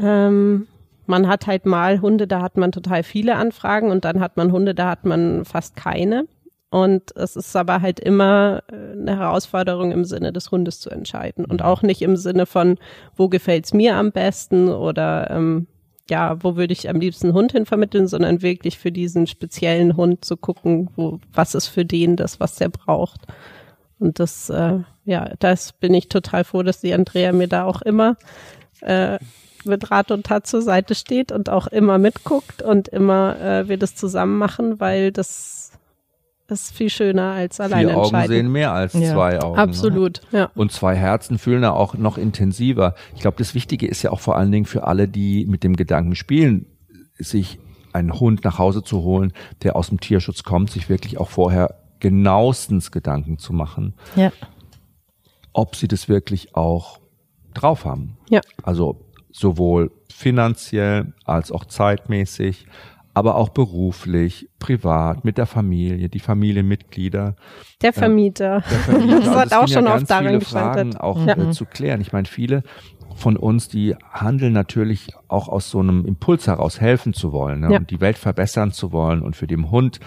Ähm, 0.00 0.66
man 1.06 1.26
hat 1.28 1.46
halt 1.46 1.66
mal 1.66 2.00
Hunde, 2.00 2.26
da 2.26 2.42
hat 2.42 2.56
man 2.56 2.70
total 2.72 3.02
viele 3.02 3.36
Anfragen 3.36 3.90
und 3.90 4.04
dann 4.04 4.20
hat 4.20 4.36
man 4.36 4.52
Hunde, 4.52 4.74
da 4.74 4.90
hat 4.90 5.04
man 5.04 5.44
fast 5.44 5.74
keine. 5.76 6.26
Und 6.76 7.16
es 7.16 7.36
ist 7.36 7.56
aber 7.56 7.80
halt 7.80 7.98
immer 7.98 8.62
äh, 8.70 8.74
eine 8.74 9.16
Herausforderung 9.16 9.92
im 9.92 10.04
Sinne 10.04 10.30
des 10.30 10.50
Hundes 10.50 10.78
zu 10.78 10.90
entscheiden 10.90 11.46
und 11.46 11.62
auch 11.62 11.80
nicht 11.80 12.02
im 12.02 12.18
Sinne 12.18 12.44
von, 12.44 12.76
wo 13.16 13.30
gefällt's 13.30 13.72
mir 13.72 13.96
am 13.96 14.12
besten 14.12 14.68
oder 14.68 15.30
ähm, 15.30 15.68
ja, 16.10 16.36
wo 16.44 16.54
würde 16.54 16.74
ich 16.74 16.90
am 16.90 17.00
liebsten 17.00 17.28
einen 17.28 17.34
Hund 17.34 17.52
hin 17.52 17.64
vermitteln, 17.64 18.08
sondern 18.08 18.42
wirklich 18.42 18.76
für 18.76 18.92
diesen 18.92 19.26
speziellen 19.26 19.96
Hund 19.96 20.22
zu 20.22 20.36
gucken, 20.36 20.90
wo, 20.96 21.18
was 21.32 21.54
ist 21.54 21.68
für 21.68 21.86
den 21.86 22.14
das, 22.14 22.40
was 22.40 22.56
der 22.56 22.68
braucht. 22.68 23.22
Und 23.98 24.20
das, 24.20 24.50
äh, 24.50 24.80
ja, 25.06 25.30
das 25.38 25.72
bin 25.72 25.94
ich 25.94 26.10
total 26.10 26.44
froh, 26.44 26.62
dass 26.62 26.82
die 26.82 26.92
Andrea 26.92 27.32
mir 27.32 27.48
da 27.48 27.64
auch 27.64 27.80
immer 27.80 28.18
äh, 28.82 29.18
mit 29.64 29.90
Rat 29.90 30.10
und 30.10 30.26
Tat 30.26 30.46
zur 30.46 30.60
Seite 30.60 30.94
steht 30.94 31.32
und 31.32 31.48
auch 31.48 31.68
immer 31.68 31.96
mitguckt 31.96 32.60
und 32.60 32.88
immer 32.88 33.40
äh, 33.40 33.66
wir 33.66 33.78
das 33.78 33.94
zusammen 33.94 34.36
machen, 34.36 34.78
weil 34.78 35.10
das 35.10 35.55
ist 36.48 36.74
viel 36.76 36.90
schöner 36.90 37.32
als 37.32 37.60
alleine 37.60 37.90
Vier 37.90 37.98
Augen 37.98 38.26
sehen 38.26 38.52
mehr 38.52 38.72
als 38.72 38.92
Ja. 38.94 39.12
zwei 39.12 39.40
Augen. 39.40 39.56
Ne? 39.56 39.62
Absolut, 39.62 40.20
ja. 40.32 40.50
Und 40.54 40.72
zwei 40.72 40.94
Herzen 40.94 41.38
fühlen 41.38 41.62
da 41.62 41.72
auch 41.72 41.94
noch 41.94 42.18
intensiver. 42.18 42.94
Ich 43.14 43.20
glaube, 43.20 43.36
das 43.38 43.54
Wichtige 43.54 43.86
ist 43.86 44.02
ja 44.02 44.10
auch 44.12 44.20
vor 44.20 44.36
allen 44.36 44.52
Dingen 44.52 44.66
für 44.66 44.84
alle, 44.86 45.08
die 45.08 45.44
mit 45.46 45.64
dem 45.64 45.76
Gedanken 45.76 46.14
spielen, 46.14 46.66
sich 47.18 47.58
einen 47.92 48.12
Hund 48.20 48.44
nach 48.44 48.58
Hause 48.58 48.82
zu 48.82 49.02
holen, 49.02 49.32
der 49.62 49.74
aus 49.76 49.88
dem 49.88 50.00
Tierschutz 50.00 50.42
kommt, 50.42 50.70
sich 50.70 50.88
wirklich 50.88 51.18
auch 51.18 51.30
vorher 51.30 51.76
genauestens 51.98 52.92
Gedanken 52.92 53.38
zu 53.38 53.52
machen, 53.54 53.94
Ja. 54.16 54.30
ob 55.52 55.76
sie 55.76 55.88
das 55.88 56.08
wirklich 56.08 56.54
auch 56.54 57.00
drauf 57.54 57.84
haben. 57.86 58.18
Ja. 58.28 58.40
Also 58.62 59.00
sowohl 59.32 59.90
finanziell 60.12 61.14
als 61.24 61.50
auch 61.50 61.64
zeitmäßig, 61.64 62.66
aber 63.16 63.36
auch 63.36 63.48
beruflich, 63.48 64.50
privat, 64.58 65.24
mit 65.24 65.38
der 65.38 65.46
Familie, 65.46 66.10
die 66.10 66.18
Familienmitglieder. 66.20 67.34
Der 67.80 67.92
Vermieter. 67.94 68.60
Der 68.70 68.78
Vermieter. 68.80 69.18
Das 69.20 69.28
Also 69.28 69.40
hat 69.40 69.52
auch 69.54 69.68
schon 69.68 69.84
ja 69.86 69.90
oft 69.90 69.98
ganz 70.00 70.08
daran 70.08 70.26
viele 70.26 70.38
gescheitert. 70.40 70.74
Fragen 70.74 70.96
auch 70.98 71.26
Ja. 71.26 71.36
äh, 71.38 71.50
zu 71.50 71.64
klären. 71.64 72.02
Ich 72.02 72.12
meine, 72.12 72.26
viele 72.26 72.62
von 73.14 73.38
uns, 73.38 73.68
die 73.70 73.94
handeln 74.12 74.52
natürlich 74.52 75.08
auch 75.28 75.48
aus 75.48 75.70
so 75.70 75.78
einem 75.80 76.04
Impuls 76.04 76.46
heraus, 76.46 76.78
helfen 76.82 77.14
zu 77.14 77.32
wollen 77.32 77.60
ne? 77.60 77.72
Ja. 77.72 77.78
und 77.78 77.90
die 77.90 78.02
Welt 78.02 78.18
verbessern 78.18 78.70
zu 78.72 78.92
wollen 78.92 79.22
und 79.22 79.34
für 79.34 79.46
den 79.46 79.70
Hund 79.70 79.98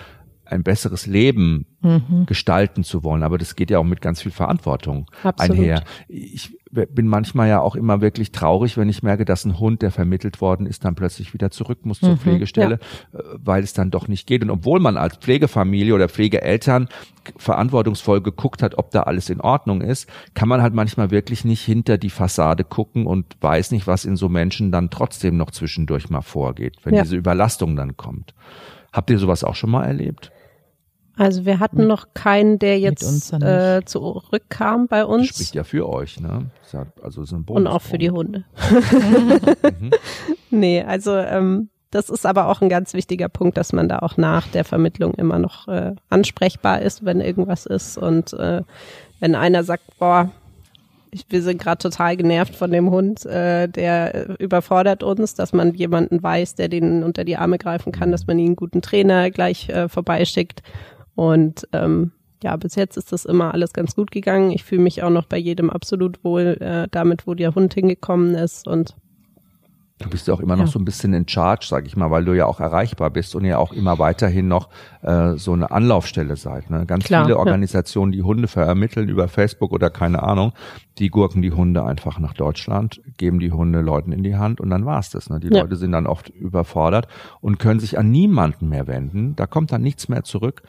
ein 0.49 0.63
besseres 0.63 1.05
Leben 1.05 1.65
Mhm. 1.81 2.25
gestalten 2.25 2.83
zu 2.83 3.03
wollen. 3.05 3.23
Aber 3.23 3.37
das 3.37 3.55
geht 3.55 3.71
ja 3.71 3.79
auch 3.79 3.85
mit 3.85 4.01
ganz 4.01 4.21
viel 4.21 4.33
Verantwortung 4.33 5.05
Absolut. 5.23 5.57
einher. 5.57 5.83
Ich 6.09 6.57
bin 6.71 7.07
manchmal 7.07 7.47
ja 7.47 7.61
auch 7.61 7.75
immer 7.77 8.01
wirklich 8.01 8.33
traurig, 8.33 8.77
wenn 8.77 8.89
ich 8.89 9.01
merke, 9.01 9.23
dass 9.23 9.45
ein 9.45 9.59
Hund, 9.59 9.81
der 9.81 9.89
vermittelt 9.91 10.41
worden 10.41 10.65
ist, 10.67 10.83
dann 10.83 10.95
plötzlich 10.95 11.33
wieder 11.33 11.51
zurück 11.51 11.85
muss 11.85 11.99
zur 12.01 12.09
Mhm, 12.11 12.17
Pflegestelle, 12.17 12.75
äh, 13.13 13.17
weil 13.37 13.63
es 13.63 13.71
dann 13.73 13.91
doch 13.91 14.09
nicht 14.09 14.27
geht. 14.27 14.43
Und 14.43 14.49
obwohl 14.49 14.79
man 14.81 14.97
als 14.97 15.15
Pflegefamilie 15.17 15.95
oder 15.95 16.09
Pflegeeltern 16.09 16.89
verantwortungsvoll 17.37 18.21
geguckt 18.21 18.61
hat, 18.61 18.77
ob 18.77 18.91
da 18.91 19.03
alles 19.03 19.29
in 19.29 19.39
Ordnung 19.41 19.81
ist, 19.81 20.07
kann 20.33 20.49
man 20.49 20.61
halt 20.61 20.73
manchmal 20.73 21.11
wirklich 21.11 21.45
nicht 21.45 21.61
hinter 21.63 21.97
die 21.97 22.09
Fassade 22.09 22.63
gucken 22.63 23.05
und 23.05 23.37
weiß 23.41 23.71
nicht, 23.71 23.87
was 23.87 24.05
in 24.05 24.15
so 24.17 24.29
Menschen 24.29 24.71
dann 24.71 24.89
trotzdem 24.89 25.37
noch 25.37 25.51
zwischendurch 25.51 26.09
mal 26.09 26.21
vorgeht, 26.21 26.77
wenn 26.83 26.93
Ja. 26.95 27.03
diese 27.03 27.15
Überlastung 27.15 27.75
dann 27.75 27.97
kommt. 27.97 28.33
Habt 28.91 29.09
ihr 29.09 29.19
sowas 29.19 29.43
auch 29.43 29.55
schon 29.55 29.69
mal 29.71 29.85
erlebt? 29.85 30.31
Also 31.19 31.43
wir 31.43 31.59
hatten 31.59 31.85
noch 31.85 32.13
keinen, 32.13 32.59
der 32.59 32.79
jetzt 32.79 33.33
äh, 33.33 33.81
zurückkam 33.83 34.87
bei 34.87 34.99
Das 34.99 35.07
uns. 35.09 35.27
spricht 35.27 35.53
ja 35.53 35.65
für 35.65 35.89
euch, 35.89 36.17
ne? 36.21 36.45
Ist 36.63 36.71
ja, 36.73 36.85
also 37.03 37.23
ein 37.23 37.43
Und 37.45 37.67
auch 37.67 37.81
für 37.81 37.97
die. 37.97 38.09
Hunde. 38.09 38.45
nee, 40.49 40.81
also 40.81 41.17
ähm, 41.17 41.67
das 41.91 42.09
ist 42.09 42.25
aber 42.25 42.47
auch 42.47 42.61
ein 42.61 42.69
ganz 42.69 42.93
wichtiger 42.93 43.27
Punkt, 43.27 43.57
dass 43.57 43.73
man 43.73 43.89
da 43.89 43.99
auch 43.99 44.15
nach 44.15 44.47
der 44.47 44.63
Vermittlung 44.63 45.13
immer 45.15 45.39
noch 45.39 45.67
äh, 45.67 45.93
ansprechbar 46.09 46.81
ist, 46.81 47.03
wenn 47.03 47.19
irgendwas 47.19 47.65
ist. 47.65 47.97
Und 47.97 48.31
äh, 48.31 48.61
wenn 49.19 49.35
einer 49.35 49.65
sagt, 49.65 49.83
boah, 49.99 50.31
ich, 51.11 51.25
wir 51.27 51.41
sind 51.41 51.61
gerade 51.61 51.79
total 51.79 52.15
genervt 52.15 52.55
von 52.55 52.71
dem 52.71 52.91
Hund, 52.91 53.25
äh, 53.25 53.67
der 53.67 54.15
äh, 54.15 54.33
überfordert 54.39 55.03
uns, 55.03 55.33
dass 55.33 55.51
man 55.51 55.73
jemanden 55.73 56.23
weiß, 56.23 56.55
der 56.55 56.69
den 56.69 57.03
unter 57.03 57.25
die 57.25 57.35
Arme 57.35 57.57
greifen 57.57 57.91
kann, 57.91 58.11
dass 58.11 58.25
man 58.25 58.39
ihn 58.39 58.45
einen 58.47 58.55
guten 58.55 58.81
Trainer 58.81 59.29
gleich 59.31 59.67
äh, 59.67 59.89
vorbeischickt. 59.89 60.63
Und 61.19 61.67
ähm, 61.73 62.13
ja, 62.41 62.55
bis 62.55 62.75
jetzt 62.75 62.95
ist 62.95 63.11
das 63.11 63.25
immer 63.25 63.53
alles 63.53 63.73
ganz 63.73 63.93
gut 63.93 64.09
gegangen. 64.11 64.51
Ich 64.51 64.63
fühle 64.63 64.81
mich 64.81 65.03
auch 65.03 65.09
noch 65.09 65.25
bei 65.25 65.37
jedem 65.37 65.69
absolut 65.69 66.23
wohl 66.23 66.55
äh, 66.61 66.87
damit, 66.91 67.27
wo 67.27 67.33
der 67.33 67.53
Hund 67.55 67.73
hingekommen 67.73 68.35
ist. 68.35 68.69
Und 68.69 68.95
Du 70.01 70.09
bist 70.09 70.29
ja 70.29 70.33
auch 70.33 70.39
immer 70.39 70.55
noch 70.55 70.63
Ja. 70.67 70.71
so 70.71 70.79
ein 70.79 70.85
bisschen 70.85 71.13
in 71.13 71.27
Charge, 71.27 71.65
sag 71.69 71.85
ich 71.85 71.97
mal, 71.97 72.09
weil 72.09 72.23
du 72.23 72.31
ja 72.31 72.45
auch 72.45 72.61
erreichbar 72.61 73.09
bist 73.09 73.35
und 73.35 73.43
ja 73.43 73.57
auch 73.57 73.73
immer 73.73 73.99
weiterhin 73.99 74.47
noch 74.47 74.69
äh, 75.01 75.33
so 75.35 75.51
eine 75.51 75.71
Anlaufstelle 75.71 76.37
seid. 76.37 76.69
Ne? 76.69 76.85
Ganz 76.85 77.03
Klar, 77.03 77.25
viele 77.25 77.33
ja. 77.35 77.39
Organisationen, 77.39 78.13
die 78.13 78.23
Hunde 78.23 78.47
vermitteln 78.47 79.09
über 79.09 79.27
Facebook 79.27 79.73
oder 79.73 79.89
keine 79.89 80.23
Ahnung, 80.23 80.53
die 80.99 81.09
gurken 81.09 81.41
die 81.41 81.51
Hunde 81.51 81.83
einfach 81.83 82.17
nach 82.17 82.33
Deutschland, 82.33 83.01
geben 83.17 83.39
die 83.41 83.51
Hunde 83.51 83.81
Leuten 83.81 84.13
in 84.13 84.23
die 84.23 84.37
Hand 84.37 84.61
und 84.61 84.69
dann 84.69 84.85
war's 84.85 85.09
das. 85.09 85.29
Ne? 85.29 85.41
Die 85.41 85.53
Ja. 85.53 85.63
Leute 85.63 85.75
sind 85.75 85.91
dann 85.91 86.07
oft 86.07 86.29
überfordert 86.29 87.09
und 87.41 87.59
können 87.59 87.81
sich 87.81 87.99
an 87.99 88.09
niemanden 88.09 88.69
mehr 88.69 88.87
wenden. 88.87 89.35
Da 89.35 89.47
kommt 89.47 89.73
dann 89.73 89.81
nichts 89.81 90.07
mehr 90.07 90.23
zurück, 90.23 90.61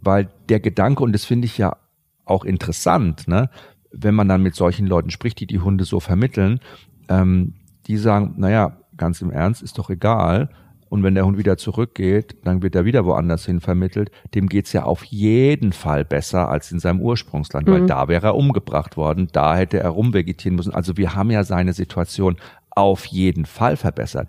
weil 0.00 0.28
der 0.48 0.60
Gedanke, 0.60 1.02
und 1.02 1.12
das 1.12 1.24
finde 1.24 1.46
ich 1.46 1.58
ja 1.58 1.76
auch 2.24 2.44
interessant, 2.44 3.28
ne? 3.28 3.50
wenn 3.90 4.14
man 4.14 4.28
dann 4.28 4.42
mit 4.42 4.54
solchen 4.54 4.86
Leuten 4.86 5.10
spricht, 5.10 5.40
die 5.40 5.46
die 5.46 5.60
Hunde 5.60 5.84
so 5.84 6.00
vermitteln, 6.00 6.60
ähm, 7.08 7.54
die 7.86 7.96
sagen, 7.96 8.34
naja, 8.36 8.78
ganz 8.96 9.22
im 9.22 9.30
Ernst, 9.30 9.62
ist 9.62 9.78
doch 9.78 9.90
egal. 9.90 10.50
Und 10.88 11.02
wenn 11.02 11.14
der 11.14 11.26
Hund 11.26 11.36
wieder 11.38 11.56
zurückgeht, 11.56 12.36
dann 12.44 12.62
wird 12.62 12.74
er 12.76 12.84
wieder 12.84 13.04
woanders 13.04 13.44
hin 13.46 13.60
vermittelt. 13.60 14.10
Dem 14.34 14.48
geht's 14.48 14.72
ja 14.72 14.84
auf 14.84 15.04
jeden 15.04 15.72
Fall 15.72 16.04
besser 16.04 16.48
als 16.48 16.70
in 16.70 16.78
seinem 16.78 17.00
Ursprungsland, 17.00 17.68
weil 17.68 17.82
Mhm. 17.82 17.86
da 17.88 18.08
wäre 18.08 18.28
er 18.28 18.34
umgebracht 18.36 18.96
worden, 18.96 19.28
da 19.32 19.56
hätte 19.56 19.80
er 19.80 19.90
rumvegetieren 19.90 20.56
müssen. 20.56 20.74
Also 20.74 20.96
wir 20.96 21.14
haben 21.14 21.30
ja 21.30 21.42
seine 21.42 21.72
Situation 21.72 22.36
auf 22.70 23.06
jeden 23.06 23.46
Fall 23.46 23.76
verbessert. 23.76 24.28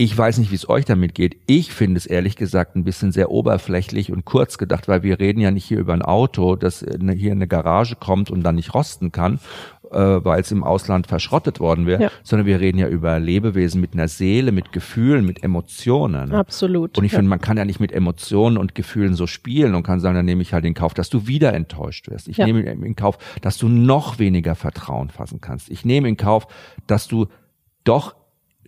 Ich 0.00 0.16
weiß 0.16 0.38
nicht, 0.38 0.52
wie 0.52 0.54
es 0.54 0.68
euch 0.68 0.84
damit 0.84 1.12
geht. 1.16 1.38
Ich 1.46 1.72
finde 1.72 1.98
es 1.98 2.06
ehrlich 2.06 2.36
gesagt 2.36 2.76
ein 2.76 2.84
bisschen 2.84 3.10
sehr 3.10 3.32
oberflächlich 3.32 4.12
und 4.12 4.24
kurz 4.24 4.56
gedacht, 4.56 4.86
weil 4.86 5.02
wir 5.02 5.18
reden 5.18 5.40
ja 5.40 5.50
nicht 5.50 5.64
hier 5.64 5.80
über 5.80 5.92
ein 5.92 6.02
Auto, 6.02 6.54
das 6.54 6.78
hier 6.86 7.32
in 7.32 7.38
eine 7.38 7.48
Garage 7.48 7.96
kommt 7.96 8.30
und 8.30 8.44
dann 8.44 8.54
nicht 8.54 8.74
rosten 8.74 9.10
kann, 9.10 9.40
äh, 9.90 9.98
weil 9.98 10.40
es 10.40 10.52
im 10.52 10.62
Ausland 10.62 11.08
verschrottet 11.08 11.58
worden 11.58 11.86
wäre, 11.86 12.00
Ja. 12.04 12.10
sondern 12.22 12.46
wir 12.46 12.60
reden 12.60 12.78
ja 12.78 12.86
über 12.86 13.18
Lebewesen 13.18 13.80
mit 13.80 13.94
einer 13.94 14.06
Seele, 14.06 14.52
mit 14.52 14.70
Gefühlen, 14.70 15.26
mit 15.26 15.42
Emotionen. 15.42 16.32
absolut. 16.32 16.96
Und 16.96 17.02
ich 17.02 17.10
ja. 17.10 17.16
finde, 17.18 17.30
man 17.30 17.40
kann 17.40 17.56
ja 17.56 17.64
nicht 17.64 17.80
mit 17.80 17.90
Emotionen 17.90 18.56
und 18.56 18.76
Gefühlen 18.76 19.14
so 19.14 19.26
spielen 19.26 19.74
und 19.74 19.82
kann 19.82 19.98
sagen, 19.98 20.14
dann 20.14 20.26
nehme 20.26 20.42
ich 20.42 20.52
halt 20.52 20.64
in 20.64 20.74
Kauf, 20.74 20.94
dass 20.94 21.10
du 21.10 21.26
wieder 21.26 21.54
enttäuscht 21.54 22.08
wirst. 22.08 22.28
Ich 22.28 22.36
Ja. 22.36 22.46
nehme 22.46 22.60
in 22.60 22.94
Kauf, 22.94 23.18
dass 23.42 23.58
du 23.58 23.68
noch 23.68 24.20
weniger 24.20 24.54
Vertrauen 24.54 25.10
fassen 25.10 25.40
kannst. 25.40 25.68
Ich 25.70 25.84
nehme 25.84 26.08
in 26.08 26.16
Kauf, 26.16 26.46
dass 26.86 27.08
du 27.08 27.26
doch 27.82 28.14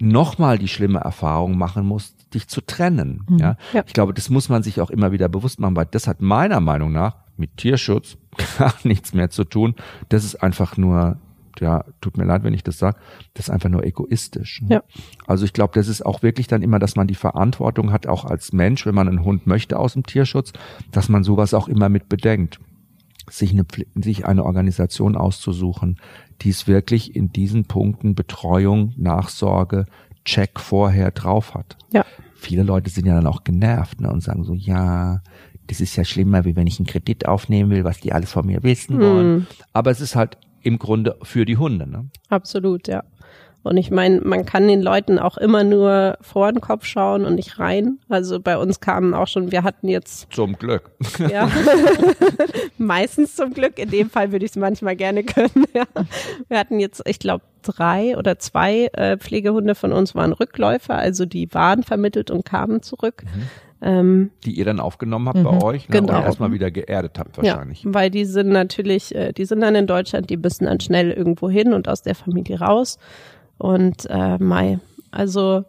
nochmal 0.01 0.59
die 0.59 0.69
schlimme 0.69 1.01
Erfahrung 1.01 1.59
machen 1.59 1.87
musst, 1.87 2.35
dich 2.35 2.49
zu 2.49 2.61
trennen. 2.61 3.27
Ja? 3.39 3.57
Ja. 3.73 3.83
Ich 3.87 3.93
glaube, 3.93 4.15
das 4.15 4.31
muss 4.31 4.49
man 4.49 4.63
sich 4.63 4.81
auch 4.81 4.91
immer 4.91 5.13
wieder 5.13 5.29
bewusst 5.29 5.61
machen, 5.61 5.77
weil 5.77 5.87
das 5.87 6.07
hat 6.07 6.21
meiner 6.21 6.61
Meinung 6.61 6.93
nach 6.93 7.17
mit 7.37 7.57
Tierschutz 7.57 8.17
gar 8.59 8.75
nichts 8.85 9.15
mehr 9.15 9.31
zu 9.31 9.45
tun. 9.45 9.75
Das 10.09 10.25
ist 10.25 10.37
einfach 10.43 10.77
nur, 10.77 11.19
ja, 11.59 11.85
tut 12.01 12.17
mir 12.17 12.25
leid, 12.25 12.45
wenn 12.45 12.55
ich 12.55 12.63
das 12.63 12.79
sage, 12.79 12.99
das 13.35 13.47
ist 13.47 13.51
einfach 13.51 13.69
nur 13.69 13.85
egoistisch. 13.85 14.63
Ja. 14.69 14.83
Also 15.27 15.45
ich 15.45 15.53
glaube, 15.53 15.75
das 15.75 15.89
ist 15.89 16.05
auch 16.05 16.23
wirklich 16.23 16.47
dann 16.47 16.63
immer, 16.63 16.79
dass 16.79 16.97
man 16.97 17.07
die 17.07 17.15
Verantwortung 17.15 17.93
hat, 17.93 18.07
auch 18.07 18.25
als 18.25 18.53
Mensch, 18.53 18.87
wenn 18.87 18.95
man 18.95 19.09
einen 19.09 19.25
Hund 19.25 19.47
möchte 19.47 19.79
aus 19.79 19.95
dem 19.95 20.05
Tierschutz, 20.05 20.53
dass 20.93 21.09
man 21.09 21.25
sowas 21.25 21.55
auch 21.55 21.69
immer 21.69 21.89
mit 21.89 22.09
bedenkt. 22.09 22.61
Sich 23.31 23.53
eine, 23.53 23.65
sich 23.95 24.27
eine 24.27 24.45
Organisation 24.45 25.17
auszusuchen, 25.17 25.99
die 26.43 26.51
es 26.51 26.67
wirklich 26.67 27.15
in 27.15 27.33
diesen 27.33 27.65
Punkten 27.65 28.15
Betreuung, 28.15 28.93
Nachsorge, 28.97 29.87
Check 30.25 30.61
vorher 30.61 31.11
drauf 31.11 31.55
hat. 31.55 31.77
Ja. 31.93 32.05
Viele 32.35 32.63
Leute 32.63 32.91
sind 32.91 33.07
ja 33.07 33.15
dann 33.15 33.27
auch 33.27 33.45
genervt 33.45 34.01
ne, 34.01 34.11
und 34.11 34.23
sagen 34.23 34.45
so, 34.45 34.55
ja, 34.55 35.23
das 35.67 35.81
ist 35.81 35.97
ja 35.97 36.05
schlimmer, 36.05 36.45
wie 36.45 36.57
wenn 36.57 36.67
ich 36.67 36.79
einen 36.79 36.87
Kredit 36.87 37.27
aufnehmen 37.27 37.71
will, 37.71 37.85
was 37.85 38.01
die 38.01 38.13
alles 38.13 38.33
von 38.33 38.47
mir 38.47 38.63
wissen 38.63 39.01
wollen. 39.01 39.47
Aber 39.73 39.91
es 39.91 40.01
ist 40.01 40.17
halt 40.17 40.37
im 40.63 40.79
Grunde 40.79 41.17
für 41.23 41.45
die 41.45 41.57
Hunde. 41.57 41.89
Ne? 41.89 42.11
Absolut, 42.29 42.89
ja. 42.89 43.05
Und 43.63 43.77
ich 43.77 43.91
meine, 43.91 44.21
man 44.23 44.47
kann 44.47 44.67
den 44.69 44.81
Leuten 44.81 45.19
auch 45.19 45.37
immer 45.37 45.65
nur 45.65 46.17
vor 46.23 46.51
den 46.51 46.63
Kopf 46.63 46.87
schauen 46.87 47.27
und 47.27 47.35
nicht 47.35 47.59
rein. 47.59 47.99
Also 48.09 48.41
bei 48.41 48.57
uns 48.57 48.81
kamen 48.81 49.13
auch 49.13 49.27
schon, 49.27 49.53
wir 49.53 49.63
hatten 49.63 49.89
jetzt, 49.89 50.33
Zum 50.33 50.57
Glück. 50.57 50.91
ja, 51.31 51.51
meistens 52.79 53.37
zum 53.37 53.53
Glück, 53.53 53.79
in 53.79 53.91
dem 53.91 54.09
Fall 54.09 54.33
würde 54.33 54.47
ich 54.47 54.53
es 54.53 54.57
manchmal 54.57 54.97
gerne 54.97 55.25
können. 55.25 55.67
Ja. 55.75 55.85
Wir 56.49 56.59
hatten 56.59 56.81
jetzt, 56.81 57.03
ich 57.07 57.19
glaube, 57.19 57.45
drei 57.63 58.17
oder 58.17 58.39
zwei 58.39 58.89
äh, 58.95 59.19
Pflegehunde 59.19 59.75
von 59.75 59.93
uns 59.93 60.15
waren 60.15 60.33
Rückläufer, 60.33 60.95
also 60.95 61.27
die 61.27 61.53
waren 61.53 61.83
vermittelt 61.83 62.31
und 62.31 62.47
kamen 62.47 62.83
zurück. 62.83 63.25
Ähm, 63.83 64.31
Die 64.45 64.53
ihr 64.53 64.65
dann 64.65 64.81
aufgenommen 64.81 65.29
habt 65.29 65.43
bei 65.43 65.63
euch 65.63 65.89
ne? 65.89 66.01
Genau. 66.01 66.19
und 66.19 66.25
erstmal 66.25 66.53
wieder 66.53 66.71
geerdet 66.71 67.19
habt 67.19 67.39
wahrscheinlich. 67.39 67.85
Ja, 67.85 67.95
weil 67.95 68.11
die 68.11 68.27
sind 68.27 68.49
natürlich, 68.49 69.15
äh, 69.15 69.33
die 69.33 69.47
sind 69.47 69.61
dann 69.61 69.75
in 69.75 69.87
Deutschland, 69.87 70.29
die 70.29 70.37
müssen 70.37 70.67
dann 70.67 70.81
schnell 70.81 71.11
irgendwo 71.11 71.49
hin 71.49 71.73
und 71.73 71.89
aus 71.89 72.03
der 72.03 72.15
Familie 72.15 72.61
raus. 72.61 72.99
Und 73.61 74.07
äh, 74.09 74.39
Mai, 74.39 74.79
also 75.11 75.65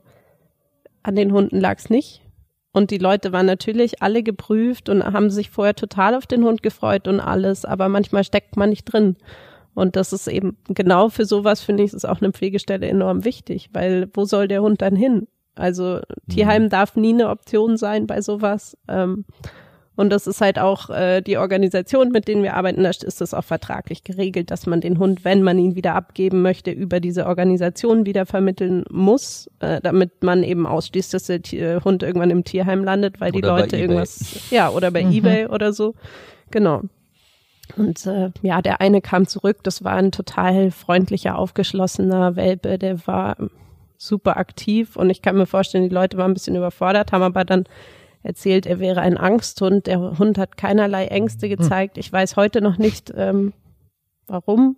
an 1.03 1.17
den 1.17 1.33
Hunden 1.33 1.59
lag's 1.59 1.89
nicht. 1.89 2.21
Und 2.71 2.89
die 2.89 2.99
Leute 2.99 3.33
waren 3.33 3.45
natürlich 3.45 4.01
alle 4.01 4.23
geprüft 4.23 4.87
und 4.87 5.03
haben 5.03 5.29
sich 5.29 5.49
vorher 5.49 5.75
total 5.75 6.15
auf 6.15 6.25
den 6.25 6.45
Hund 6.45 6.63
gefreut 6.63 7.09
und 7.09 7.19
alles, 7.19 7.65
aber 7.65 7.89
manchmal 7.89 8.23
steckt 8.23 8.55
man 8.55 8.69
nicht 8.69 8.85
drin. 8.85 9.17
Und 9.73 9.97
das 9.97 10.13
ist 10.13 10.29
eben 10.29 10.55
genau 10.69 11.09
für 11.09 11.25
sowas, 11.25 11.59
finde 11.59 11.83
ich, 11.83 11.91
ist 11.91 12.07
auch 12.07 12.21
eine 12.21 12.31
Pflegestelle 12.31 12.87
enorm 12.87 13.25
wichtig, 13.25 13.69
weil 13.73 14.09
wo 14.13 14.23
soll 14.23 14.47
der 14.47 14.61
Hund 14.61 14.81
dann 14.81 14.95
hin? 14.95 15.27
Also 15.55 15.99
Tierheim 16.29 16.69
darf 16.69 16.95
nie 16.95 17.13
eine 17.13 17.27
Option 17.27 17.75
sein 17.75 18.07
bei 18.07 18.21
sowas. 18.21 18.77
Ähm, 18.87 19.25
und 19.97 20.09
das 20.09 20.25
ist 20.25 20.39
halt 20.39 20.57
auch 20.57 20.89
äh, 20.89 21.21
die 21.21 21.37
Organisation, 21.37 22.09
mit 22.09 22.27
denen 22.27 22.43
wir 22.43 22.55
arbeiten, 22.55 22.83
da 22.83 22.89
ist 22.89 23.19
das 23.19 23.33
auch 23.33 23.43
vertraglich 23.43 24.03
geregelt, 24.03 24.49
dass 24.49 24.65
man 24.65 24.79
den 24.79 24.99
Hund, 24.99 25.25
wenn 25.25 25.43
man 25.43 25.59
ihn 25.59 25.75
wieder 25.75 25.95
abgeben 25.95 26.41
möchte, 26.41 26.71
über 26.71 26.99
diese 26.99 27.25
Organisation 27.25 28.05
wieder 28.05 28.25
vermitteln 28.25 28.85
muss, 28.89 29.49
äh, 29.59 29.81
damit 29.81 30.23
man 30.23 30.43
eben 30.43 30.65
ausschließt, 30.65 31.13
dass 31.13 31.25
der 31.25 31.41
Tier, 31.41 31.81
Hund 31.83 32.03
irgendwann 32.03 32.29
im 32.29 32.45
Tierheim 32.45 32.83
landet, 32.83 33.19
weil 33.19 33.31
die 33.31 33.39
Oder 33.39 33.53
bei 33.53 33.61
Leute 33.61 33.77
irgendwas, 33.77 34.49
ja, 34.49 34.69
oder 34.69 34.91
bei 34.91 35.01
eBay 35.01 35.47
oder 35.47 35.73
so. 35.73 35.93
Genau. 36.51 36.83
Und 37.77 38.05
äh, 38.05 38.31
ja, 38.41 38.61
der 38.61 38.81
eine 38.81 39.01
kam 39.01 39.27
zurück, 39.27 39.57
das 39.63 39.83
war 39.83 39.93
ein 39.93 40.11
total 40.11 40.71
freundlicher, 40.71 41.37
aufgeschlossener 41.37 42.35
Welpe, 42.35 42.77
der 42.77 43.05
war 43.07 43.37
super 43.97 44.37
aktiv 44.37 44.95
und 44.95 45.09
ich 45.09 45.21
kann 45.21 45.37
mir 45.37 45.45
vorstellen, 45.45 45.87
die 45.87 45.93
Leute 45.93 46.17
waren 46.17 46.31
ein 46.31 46.33
bisschen 46.33 46.55
überfordert, 46.55 47.11
haben 47.11 47.23
aber 47.23 47.45
dann 47.45 47.65
erzählt, 48.23 48.65
er 48.65 48.79
wäre 48.79 49.01
ein 49.01 49.17
Angsthund. 49.17 49.87
Der 49.87 50.17
Hund 50.17 50.37
hat 50.37 50.57
keinerlei 50.57 51.07
Ängste 51.07 51.49
gezeigt. 51.49 51.97
Ich 51.97 52.11
weiß 52.11 52.35
heute 52.35 52.61
noch 52.61 52.77
nicht, 52.77 53.11
ähm, 53.15 53.53
warum. 54.27 54.77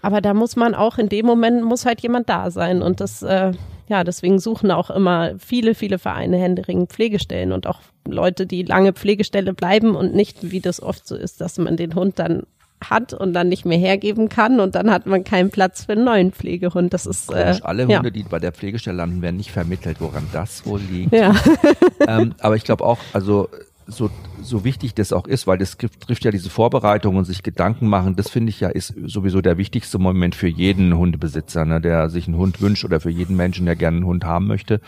Aber 0.00 0.20
da 0.20 0.34
muss 0.34 0.56
man 0.56 0.74
auch 0.74 0.98
in 0.98 1.08
dem 1.08 1.26
Moment 1.26 1.64
muss 1.64 1.84
halt 1.84 2.00
jemand 2.00 2.28
da 2.28 2.50
sein 2.50 2.82
und 2.82 3.00
das 3.00 3.22
äh, 3.22 3.52
ja 3.88 4.04
deswegen 4.04 4.38
suchen 4.38 4.70
auch 4.70 4.90
immer 4.90 5.32
viele 5.38 5.74
viele 5.74 5.98
Vereine 5.98 6.36
händeringend 6.36 6.92
Pflegestellen 6.92 7.50
und 7.50 7.66
auch 7.66 7.80
Leute, 8.06 8.46
die 8.46 8.62
lange 8.62 8.92
Pflegestelle 8.92 9.54
bleiben 9.54 9.96
und 9.96 10.14
nicht 10.14 10.52
wie 10.52 10.60
das 10.60 10.80
oft 10.80 11.06
so 11.06 11.16
ist, 11.16 11.40
dass 11.40 11.58
man 11.58 11.76
den 11.76 11.94
Hund 11.94 12.18
dann 12.18 12.44
hat 12.82 13.12
und 13.12 13.32
dann 13.32 13.48
nicht 13.48 13.64
mehr 13.64 13.78
hergeben 13.78 14.28
kann 14.28 14.60
und 14.60 14.74
dann 14.74 14.90
hat 14.90 15.06
man 15.06 15.24
keinen 15.24 15.50
Platz 15.50 15.84
für 15.84 15.92
einen 15.92 16.04
neuen 16.04 16.32
Pflegehund. 16.32 16.94
Das 16.94 17.06
ist 17.06 17.32
äh, 17.32 17.58
Alle 17.62 17.84
ja. 17.84 17.98
Hunde, 17.98 18.12
die 18.12 18.22
bei 18.22 18.38
der 18.38 18.52
Pflegestelle 18.52 18.96
landen, 18.96 19.22
werden 19.22 19.36
nicht 19.36 19.50
vermittelt, 19.50 20.00
woran 20.00 20.26
das 20.32 20.64
wohl 20.66 20.80
liegt. 20.80 21.12
Ja. 21.12 21.34
ähm, 22.08 22.34
aber 22.40 22.56
ich 22.56 22.64
glaube 22.64 22.84
auch, 22.84 22.98
also 23.12 23.48
so, 23.88 24.10
so 24.42 24.64
wichtig 24.64 24.94
das 24.94 25.12
auch 25.12 25.26
ist, 25.26 25.46
weil 25.46 25.58
das 25.58 25.76
trifft, 25.76 26.00
trifft 26.00 26.24
ja 26.24 26.30
diese 26.30 26.50
Vorbereitung 26.50 27.16
und 27.16 27.24
sich 27.24 27.42
Gedanken 27.42 27.88
machen, 27.88 28.16
das 28.16 28.28
finde 28.28 28.50
ich 28.50 28.60
ja 28.60 28.68
ist 28.68 28.94
sowieso 29.06 29.40
der 29.40 29.56
wichtigste 29.56 29.98
Moment 29.98 30.34
für 30.34 30.46
jeden 30.46 30.96
Hundebesitzer, 30.96 31.64
ne, 31.64 31.80
der 31.80 32.10
sich 32.10 32.28
einen 32.28 32.36
Hund 32.36 32.60
wünscht 32.60 32.84
oder 32.84 33.00
für 33.00 33.10
jeden 33.10 33.36
Menschen, 33.36 33.64
der 33.64 33.76
gerne 33.76 33.96
einen 33.96 34.06
Hund 34.06 34.24
haben 34.24 34.46
möchte. 34.46 34.80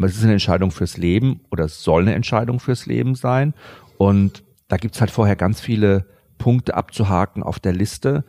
Es 0.00 0.16
ist 0.16 0.22
eine 0.22 0.32
Entscheidung 0.32 0.70
fürs 0.70 0.96
Leben 0.96 1.40
oder 1.50 1.64
es 1.64 1.82
soll 1.82 2.02
eine 2.02 2.14
Entscheidung 2.14 2.60
fürs 2.60 2.86
Leben 2.86 3.14
sein. 3.14 3.52
Und 3.98 4.44
da 4.68 4.76
gibt's 4.76 5.00
halt 5.00 5.10
vorher 5.10 5.36
ganz 5.36 5.60
viele 5.60 6.06
Punkte 6.38 6.74
abzuhaken 6.74 7.42
auf 7.42 7.58
der 7.58 7.72
Liste, 7.72 8.24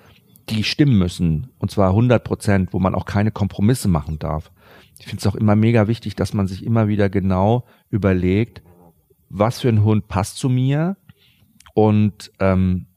die 0.49 0.63
stimmen 0.63 0.97
müssen. 0.97 1.49
Und 1.59 1.71
zwar 1.71 1.89
100 1.89 2.23
Prozent, 2.23 2.73
wo 2.73 2.79
man 2.79 2.95
auch 2.95 3.05
keine 3.05 3.31
Kompromisse 3.31 3.87
machen 3.87 4.19
darf. 4.19 4.51
Ich 4.99 5.05
finde 5.05 5.19
es 5.21 5.27
auch 5.27 5.35
immer 5.35 5.55
mega 5.55 5.87
wichtig, 5.87 6.15
dass 6.15 6.33
man 6.33 6.47
sich 6.47 6.65
immer 6.65 6.87
wieder 6.87 7.09
genau 7.09 7.65
überlegt, 7.89 8.61
was 9.29 9.59
für 9.61 9.69
ein 9.69 9.83
Hund 9.83 10.07
passt 10.07 10.37
zu 10.37 10.49
mir 10.49 10.97
und 11.73 12.31
ähm, 12.39 12.87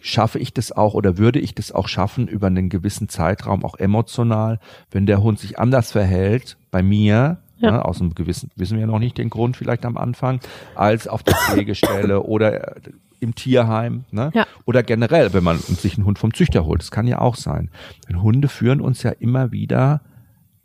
schaffe 0.00 0.38
ich 0.40 0.52
das 0.52 0.72
auch 0.72 0.94
oder 0.94 1.16
würde 1.16 1.38
ich 1.38 1.54
das 1.54 1.70
auch 1.70 1.86
schaffen 1.88 2.26
über 2.26 2.48
einen 2.48 2.68
gewissen 2.68 3.08
Zeitraum, 3.08 3.64
auch 3.64 3.76
emotional, 3.76 4.58
wenn 4.90 5.06
der 5.06 5.22
Hund 5.22 5.38
sich 5.38 5.58
anders 5.60 5.92
verhält 5.92 6.56
bei 6.72 6.82
mir, 6.82 7.38
Ja. 7.58 7.70
ne, 7.70 7.84
aus 7.84 8.00
einem 8.00 8.14
gewissen, 8.16 8.50
wissen 8.56 8.78
wir 8.78 8.86
noch 8.88 8.98
nicht 8.98 9.16
den 9.16 9.30
Grund 9.30 9.56
vielleicht 9.56 9.84
am 9.84 9.96
Anfang, 9.96 10.40
als 10.74 11.06
auf 11.06 11.22
der 11.22 11.36
Pflegestelle 11.36 12.22
oder 12.24 12.76
äh, 12.78 12.80
im 13.22 13.34
Tierheim, 13.34 14.04
ne? 14.10 14.30
Ja. 14.34 14.46
Oder 14.66 14.82
generell, 14.82 15.32
wenn 15.32 15.44
man 15.44 15.58
sich 15.58 15.96
einen 15.96 16.06
Hund 16.06 16.18
vom 16.18 16.34
Züchter 16.34 16.64
holt. 16.64 16.82
Das 16.82 16.90
kann 16.90 17.06
ja 17.06 17.20
auch 17.20 17.36
sein. 17.36 17.70
Denn 18.08 18.22
Hunde 18.22 18.48
führen 18.48 18.80
uns 18.80 19.02
ja 19.02 19.10
immer 19.10 19.52
wieder 19.52 20.02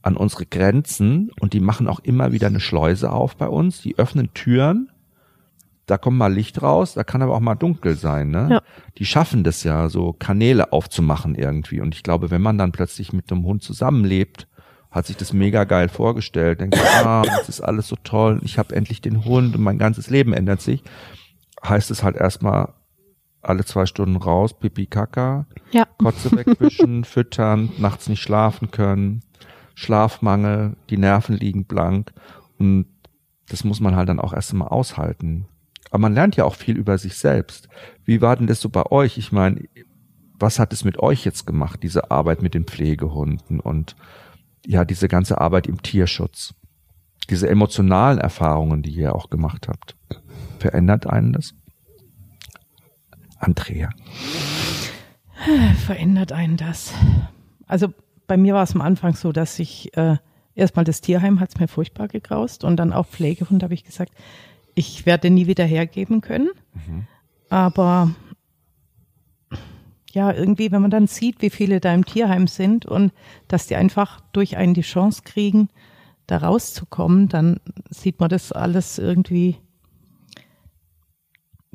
an 0.02 0.18
unsere 0.18 0.46
Grenzen 0.46 1.32
und 1.40 1.54
die 1.54 1.60
machen 1.60 1.88
auch 1.88 2.00
immer 2.00 2.32
wieder 2.32 2.48
eine 2.48 2.60
Schleuse 2.60 3.12
auf 3.12 3.36
bei 3.36 3.48
uns. 3.48 3.82
Die 3.82 3.98
öffnen 3.98 4.34
Türen, 4.34 4.90
da 5.86 5.98
kommt 5.98 6.18
mal 6.18 6.34
Licht 6.34 6.62
raus, 6.62 6.94
da 6.94 7.04
kann 7.04 7.22
aber 7.22 7.36
auch 7.36 7.40
mal 7.42 7.56
dunkel 7.56 7.96
sein. 7.96 8.30
Ne? 8.32 8.48
Ja. 8.52 8.62
Die 8.98 9.06
schaffen 9.06 9.44
das 9.44 9.64
ja, 9.64 9.88
so 9.90 10.14
Kanäle 10.14 10.74
aufzumachen 10.74 11.36
irgendwie. 11.36 11.80
Und 11.80 11.94
ich 11.94 12.04
glaube, 12.04 12.32
wenn 12.32 12.42
man 12.42 12.58
dann 12.58 12.72
plötzlich 12.72 13.14
mit 13.14 13.32
einem 13.32 13.46
Hund 13.46 13.64
zusammenlebt, 13.64 14.48
hat 14.90 15.06
sich 15.06 15.18
das 15.18 15.34
mega 15.34 15.64
geil 15.66 15.90
vorgestellt, 15.90 16.62
denkt, 16.62 16.80
ah, 17.04 17.22
das 17.22 17.50
ist 17.50 17.62
alles 17.62 17.88
so 17.88 17.98
toll, 18.04 18.40
ich 18.44 18.58
habe 18.58 18.76
endlich 18.76 19.02
den 19.02 19.26
Hund 19.26 19.56
und 19.56 19.62
mein 19.62 19.78
ganzes 19.78 20.10
Leben 20.10 20.34
ändert 20.34 20.62
sich, 20.62 20.82
heißt 21.64 21.92
es 21.92 22.04
halt 22.04 22.16
erstmal 22.16 22.74
alle 23.42 23.64
zwei 23.66 23.86
Stunden 23.86 24.18
raus, 24.18 24.58
Pipi 24.58 24.86
Kaka, 24.88 25.46
Ja. 25.72 25.86
Kotze 25.98 26.32
wegwischen, 26.32 27.04
füttern, 27.06 27.70
nachts 27.78 28.10
nicht 28.10 28.22
schlafen 28.22 28.72
können, 28.72 29.24
Schlafmangel, 29.76 30.76
die 30.90 30.98
Nerven 30.98 31.36
liegen 31.38 31.66
blank 31.66 32.14
und 32.58 32.88
das 33.50 33.64
muss 33.64 33.80
man 33.80 33.96
halt 33.96 34.10
dann 34.10 34.20
auch 34.20 34.34
erst 34.34 34.54
mal 34.54 34.68
aushalten. 34.68 35.46
Aber 35.90 36.00
man 36.00 36.14
lernt 36.14 36.36
ja 36.36 36.44
auch 36.44 36.56
viel 36.56 36.76
über 36.76 36.98
sich 36.98 37.16
selbst. 37.16 37.70
Wie 38.04 38.22
war 38.22 38.36
denn 38.36 38.48
das 38.48 38.60
so 38.60 38.70
bei 38.70 38.86
euch? 38.88 39.18
Ich 39.18 39.32
meine, 39.32 39.62
was 40.38 40.60
hat 40.60 40.74
es 40.74 40.84
mit 40.84 41.00
euch 41.00 41.24
jetzt 41.24 41.48
gemacht, 41.48 41.82
diese 41.82 42.12
Arbeit 42.12 42.42
mit 42.42 42.54
den 42.54 42.66
Pflegehunden 42.66 43.60
und 43.62 43.96
ja, 44.66 44.84
diese 44.84 45.08
ganze 45.08 45.40
Arbeit 45.40 45.68
im 45.68 45.82
Tierschutz? 45.82 46.54
Diese 47.30 47.50
emotionalen 47.50 48.20
Erfahrungen, 48.20 48.82
die 48.82 48.92
ihr 48.92 49.16
auch 49.16 49.30
gemacht 49.30 49.68
habt. 49.70 49.96
Verändert 50.60 51.08
einen 51.08 51.34
das? 51.34 51.54
Andrea. 53.40 53.90
verändert 55.86 56.32
einen 56.32 56.58
das? 56.58 56.94
Also 57.68 57.94
bei 58.28 58.38
mir 58.38 58.54
war 58.54 58.64
es 58.64 58.76
am 58.76 58.82
Anfang 58.82 59.16
so, 59.16 59.32
dass 59.32 59.60
ich 59.60 59.96
äh, 59.98 60.18
erstmal 60.56 60.86
das 60.86 61.02
Tierheim 61.02 61.40
hat 61.40 61.50
es 61.50 61.60
mir 61.60 61.68
furchtbar 61.68 62.08
gegraust 62.08 62.64
und 62.64 62.78
dann 62.78 62.94
auch 62.94 63.08
Pflegehund 63.08 63.64
habe 63.64 63.74
ich 63.74 63.84
gesagt, 63.84 64.12
ich 64.76 65.06
werde 65.06 65.30
nie 65.30 65.48
wieder 65.48 65.66
hergeben 65.66 66.22
können. 66.22 66.50
Aber 67.50 68.12
ja, 70.12 70.32
irgendwie, 70.32 70.72
wenn 70.72 70.82
man 70.82 70.92
dann 70.92 71.08
sieht, 71.08 71.42
wie 71.42 71.50
viele 71.50 71.80
da 71.80 71.94
im 71.94 72.06
Tierheim 72.06 72.48
sind 72.48 72.86
und 72.86 73.12
dass 73.48 73.68
die 73.68 73.76
einfach 73.76 74.22
durch 74.34 74.58
einen 74.58 74.74
die 74.74 74.82
Chance 74.82 75.22
kriegen, 75.24 75.70
da 76.26 76.38
rauszukommen, 76.38 77.30
dann 77.30 77.60
sieht 77.90 78.20
man 78.20 78.30
das 78.30 78.52
alles 78.52 78.98
irgendwie 78.98 79.58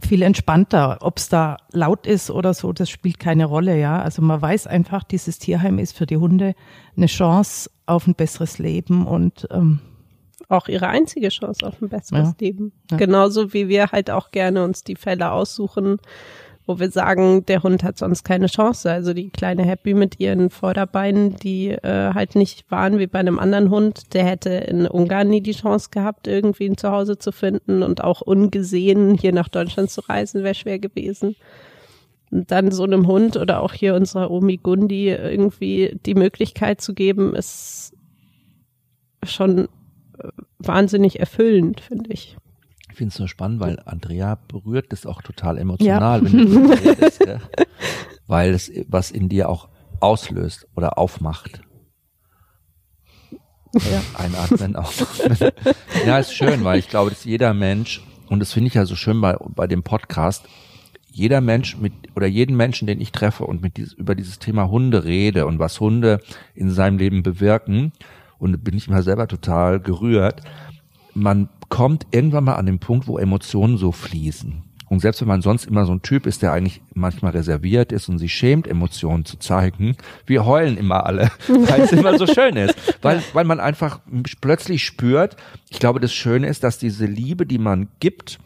viel 0.06 0.22
entspannter. 0.22 0.98
Ob 1.00 1.18
es 1.18 1.28
da 1.28 1.56
laut 1.72 2.06
ist 2.06 2.30
oder 2.30 2.54
so, 2.54 2.72
das 2.72 2.90
spielt 2.90 3.18
keine 3.18 3.44
Rolle, 3.44 3.78
ja. 3.78 4.00
Also 4.00 4.22
man 4.22 4.40
weiß 4.40 4.66
einfach, 4.66 5.04
dieses 5.04 5.38
Tierheim 5.38 5.78
ist 5.78 5.96
für 5.96 6.06
die 6.06 6.16
Hunde 6.16 6.54
eine 6.96 7.06
Chance 7.06 7.70
auf 7.86 8.06
ein 8.06 8.14
besseres 8.14 8.58
Leben 8.58 9.06
und 9.06 9.46
ähm, 9.50 9.80
auch 10.48 10.68
ihre 10.68 10.88
einzige 10.88 11.28
Chance 11.28 11.66
auf 11.66 11.80
ein 11.80 11.88
besseres 11.88 12.28
Ja. 12.28 12.34
Leben. 12.40 12.72
Ja. 12.90 12.96
Genauso 12.98 13.52
wie 13.52 13.68
wir 13.68 13.86
halt 13.86 14.10
auch 14.10 14.30
gerne 14.30 14.64
uns 14.64 14.84
die 14.84 14.96
Fälle 14.96 15.32
aussuchen, 15.32 15.98
wo 16.66 16.78
wir 16.78 16.90
sagen, 16.90 17.44
der 17.46 17.62
Hund 17.62 17.82
hat 17.82 17.98
sonst 17.98 18.22
keine 18.24 18.46
Chance. 18.46 18.90
Also 18.90 19.14
die 19.14 19.30
kleine 19.30 19.64
Happy 19.64 19.94
mit 19.94 20.20
ihren 20.20 20.50
Vorderbeinen, 20.50 21.36
die 21.36 21.70
äh, 21.70 22.12
halt 22.14 22.36
nicht 22.36 22.70
waren 22.70 22.98
wie 22.98 23.06
bei 23.06 23.18
einem 23.18 23.38
anderen 23.38 23.70
Hund, 23.70 24.14
der 24.14 24.24
hätte 24.24 24.50
in 24.50 24.86
Ungarn 24.86 25.28
nie 25.28 25.40
die 25.40 25.52
Chance 25.52 25.88
gehabt, 25.90 26.28
irgendwie 26.28 26.68
ein 26.68 26.76
Zuhause 26.76 27.18
zu 27.18 27.32
finden 27.32 27.82
und 27.82 28.04
auch 28.04 28.20
ungesehen 28.20 29.14
hier 29.14 29.32
nach 29.32 29.48
Deutschland 29.48 29.90
zu 29.90 30.02
reisen, 30.02 30.44
wäre 30.44 30.54
schwer 30.54 30.78
gewesen. 30.78 31.34
Und 32.30 32.50
dann 32.50 32.70
so 32.70 32.84
einem 32.84 33.06
Hund 33.06 33.36
oder 33.36 33.60
auch 33.60 33.74
hier 33.74 33.94
unserer 33.94 34.30
Omi 34.30 34.56
Gundi 34.56 35.08
irgendwie 35.08 35.98
die 36.06 36.14
Möglichkeit 36.14 36.80
zu 36.80 36.94
geben, 36.94 37.34
ist 37.34 37.92
schon 39.24 39.68
äh, 40.18 40.28
wahnsinnig 40.58 41.20
erfüllend, 41.20 41.80
finde 41.80 42.12
ich. 42.12 42.36
Ich 42.92 42.98
finde 42.98 43.08
es 43.08 43.14
so 43.14 43.26
spannend, 43.26 43.58
weil 43.58 43.80
Andrea 43.86 44.38
berührt 44.48 44.92
das 44.92 45.06
auch 45.06 45.22
total 45.22 45.56
emotional, 45.56 46.22
wenn 46.22 46.32
du 46.44 46.72
redest, 46.74 47.24
ja? 47.26 47.38
weil 48.26 48.52
es 48.52 48.70
was 48.86 49.10
in 49.10 49.30
dir 49.30 49.48
auch 49.48 49.70
auslöst 50.00 50.68
oder 50.76 50.98
aufmacht. 50.98 51.62
Ja. 53.72 54.02
Einatmen, 54.18 54.76
ausatmen. 54.76 55.52
Ja, 56.04 56.18
ist 56.18 56.34
schön, 56.34 56.64
weil 56.64 56.78
ich 56.78 56.90
glaube, 56.90 57.08
dass 57.08 57.24
jeder 57.24 57.54
Mensch, 57.54 58.02
und 58.28 58.40
das 58.40 58.52
finde 58.52 58.68
ich 58.68 58.74
ja 58.74 58.84
so 58.84 58.94
schön 58.94 59.22
bei, 59.22 59.38
bei 59.40 59.66
dem 59.66 59.82
Podcast, 59.82 60.44
jeder 61.10 61.40
Mensch 61.40 61.78
mit 61.78 61.94
oder 62.14 62.26
jeden 62.26 62.58
Menschen, 62.58 62.86
den 62.86 63.00
ich 63.00 63.10
treffe 63.10 63.46
und 63.46 63.62
mit 63.62 63.78
dieses, 63.78 63.94
über 63.94 64.14
dieses 64.14 64.38
Thema 64.38 64.68
Hunde 64.68 65.04
rede 65.04 65.46
und 65.46 65.58
was 65.58 65.80
Hunde 65.80 66.20
in 66.54 66.70
seinem 66.70 66.98
Leben 66.98 67.22
bewirken, 67.22 67.92
und 68.38 68.62
bin 68.62 68.76
ich 68.76 68.88
immer 68.88 69.02
selber 69.02 69.28
total 69.28 69.80
gerührt, 69.80 70.42
man 71.14 71.48
kommt 71.72 72.06
irgendwann 72.10 72.44
mal 72.44 72.56
an 72.56 72.66
den 72.66 72.80
Punkt, 72.80 73.08
wo 73.08 73.16
Emotionen 73.16 73.78
so 73.78 73.92
fließen. 73.92 74.62
Und 74.90 75.00
selbst 75.00 75.22
wenn 75.22 75.28
man 75.28 75.40
sonst 75.40 75.64
immer 75.64 75.86
so 75.86 75.92
ein 75.92 76.02
Typ 76.02 76.26
ist, 76.26 76.42
der 76.42 76.52
eigentlich 76.52 76.82
manchmal 76.92 77.32
reserviert 77.32 77.92
ist 77.92 78.10
und 78.10 78.18
sich 78.18 78.34
schämt, 78.34 78.68
Emotionen 78.68 79.24
zu 79.24 79.38
zeigen, 79.38 79.96
wir 80.26 80.44
heulen 80.44 80.76
immer 80.76 81.06
alle, 81.06 81.30
weil 81.48 81.80
es 81.80 81.92
immer 81.92 82.18
so 82.18 82.26
schön 82.26 82.56
ist. 82.56 82.74
Weil, 83.00 83.22
weil 83.32 83.46
man 83.46 83.58
einfach 83.58 84.00
plötzlich 84.42 84.84
spürt, 84.84 85.36
ich 85.70 85.78
glaube, 85.78 85.98
das 85.98 86.12
Schöne 86.12 86.46
ist, 86.46 86.62
dass 86.62 86.76
diese 86.76 87.06
Liebe, 87.06 87.46
die 87.46 87.56
man 87.56 87.88
gibt, 88.00 88.38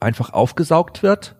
einfach 0.00 0.32
aufgesaugt 0.32 1.02
wird 1.02 1.36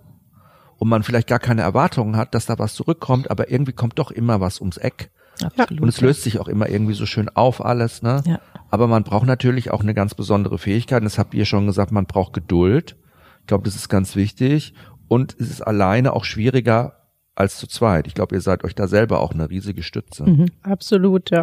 und 0.76 0.90
man 0.90 1.04
vielleicht 1.04 1.28
gar 1.28 1.38
keine 1.38 1.62
Erwartungen 1.62 2.18
hat, 2.18 2.34
dass 2.34 2.44
da 2.44 2.58
was 2.58 2.74
zurückkommt, 2.74 3.30
aber 3.30 3.50
irgendwie 3.50 3.72
kommt 3.72 3.98
doch 3.98 4.10
immer 4.10 4.42
was 4.42 4.60
ums 4.60 4.76
Eck. 4.76 5.10
absolut. 5.56 5.80
Und 5.84 5.88
es 5.88 6.02
löst 6.02 6.22
sich 6.22 6.38
auch 6.38 6.48
immer 6.48 6.68
irgendwie 6.68 6.92
so 6.92 7.06
schön 7.06 7.30
auf 7.30 7.64
alles, 7.64 8.02
ne? 8.02 8.22
Ja. 8.26 8.40
Aber 8.72 8.86
man 8.86 9.04
braucht 9.04 9.26
natürlich 9.26 9.70
auch 9.70 9.82
eine 9.82 9.92
ganz 9.92 10.14
besondere 10.14 10.56
Fähigkeit. 10.56 11.04
Das 11.04 11.18
habt 11.18 11.34
ihr 11.34 11.44
schon 11.44 11.66
gesagt, 11.66 11.92
man 11.92 12.06
braucht 12.06 12.32
Geduld. 12.32 12.96
Ich 13.40 13.46
glaube, 13.46 13.64
das 13.64 13.76
ist 13.76 13.90
ganz 13.90 14.16
wichtig. 14.16 14.72
Und 15.08 15.36
es 15.38 15.50
ist 15.50 15.60
alleine 15.60 16.14
auch 16.14 16.24
schwieriger 16.24 16.96
als 17.34 17.58
zu 17.58 17.66
zweit. 17.66 18.06
Ich 18.06 18.14
glaube, 18.14 18.34
ihr 18.34 18.40
seid 18.40 18.64
euch 18.64 18.74
da 18.74 18.88
selber 18.88 19.20
auch 19.20 19.32
eine 19.32 19.50
riesige 19.50 19.82
Stütze. 19.82 20.24
Mhm. 20.24 20.46
Absolut, 20.62 21.30
ja. 21.30 21.42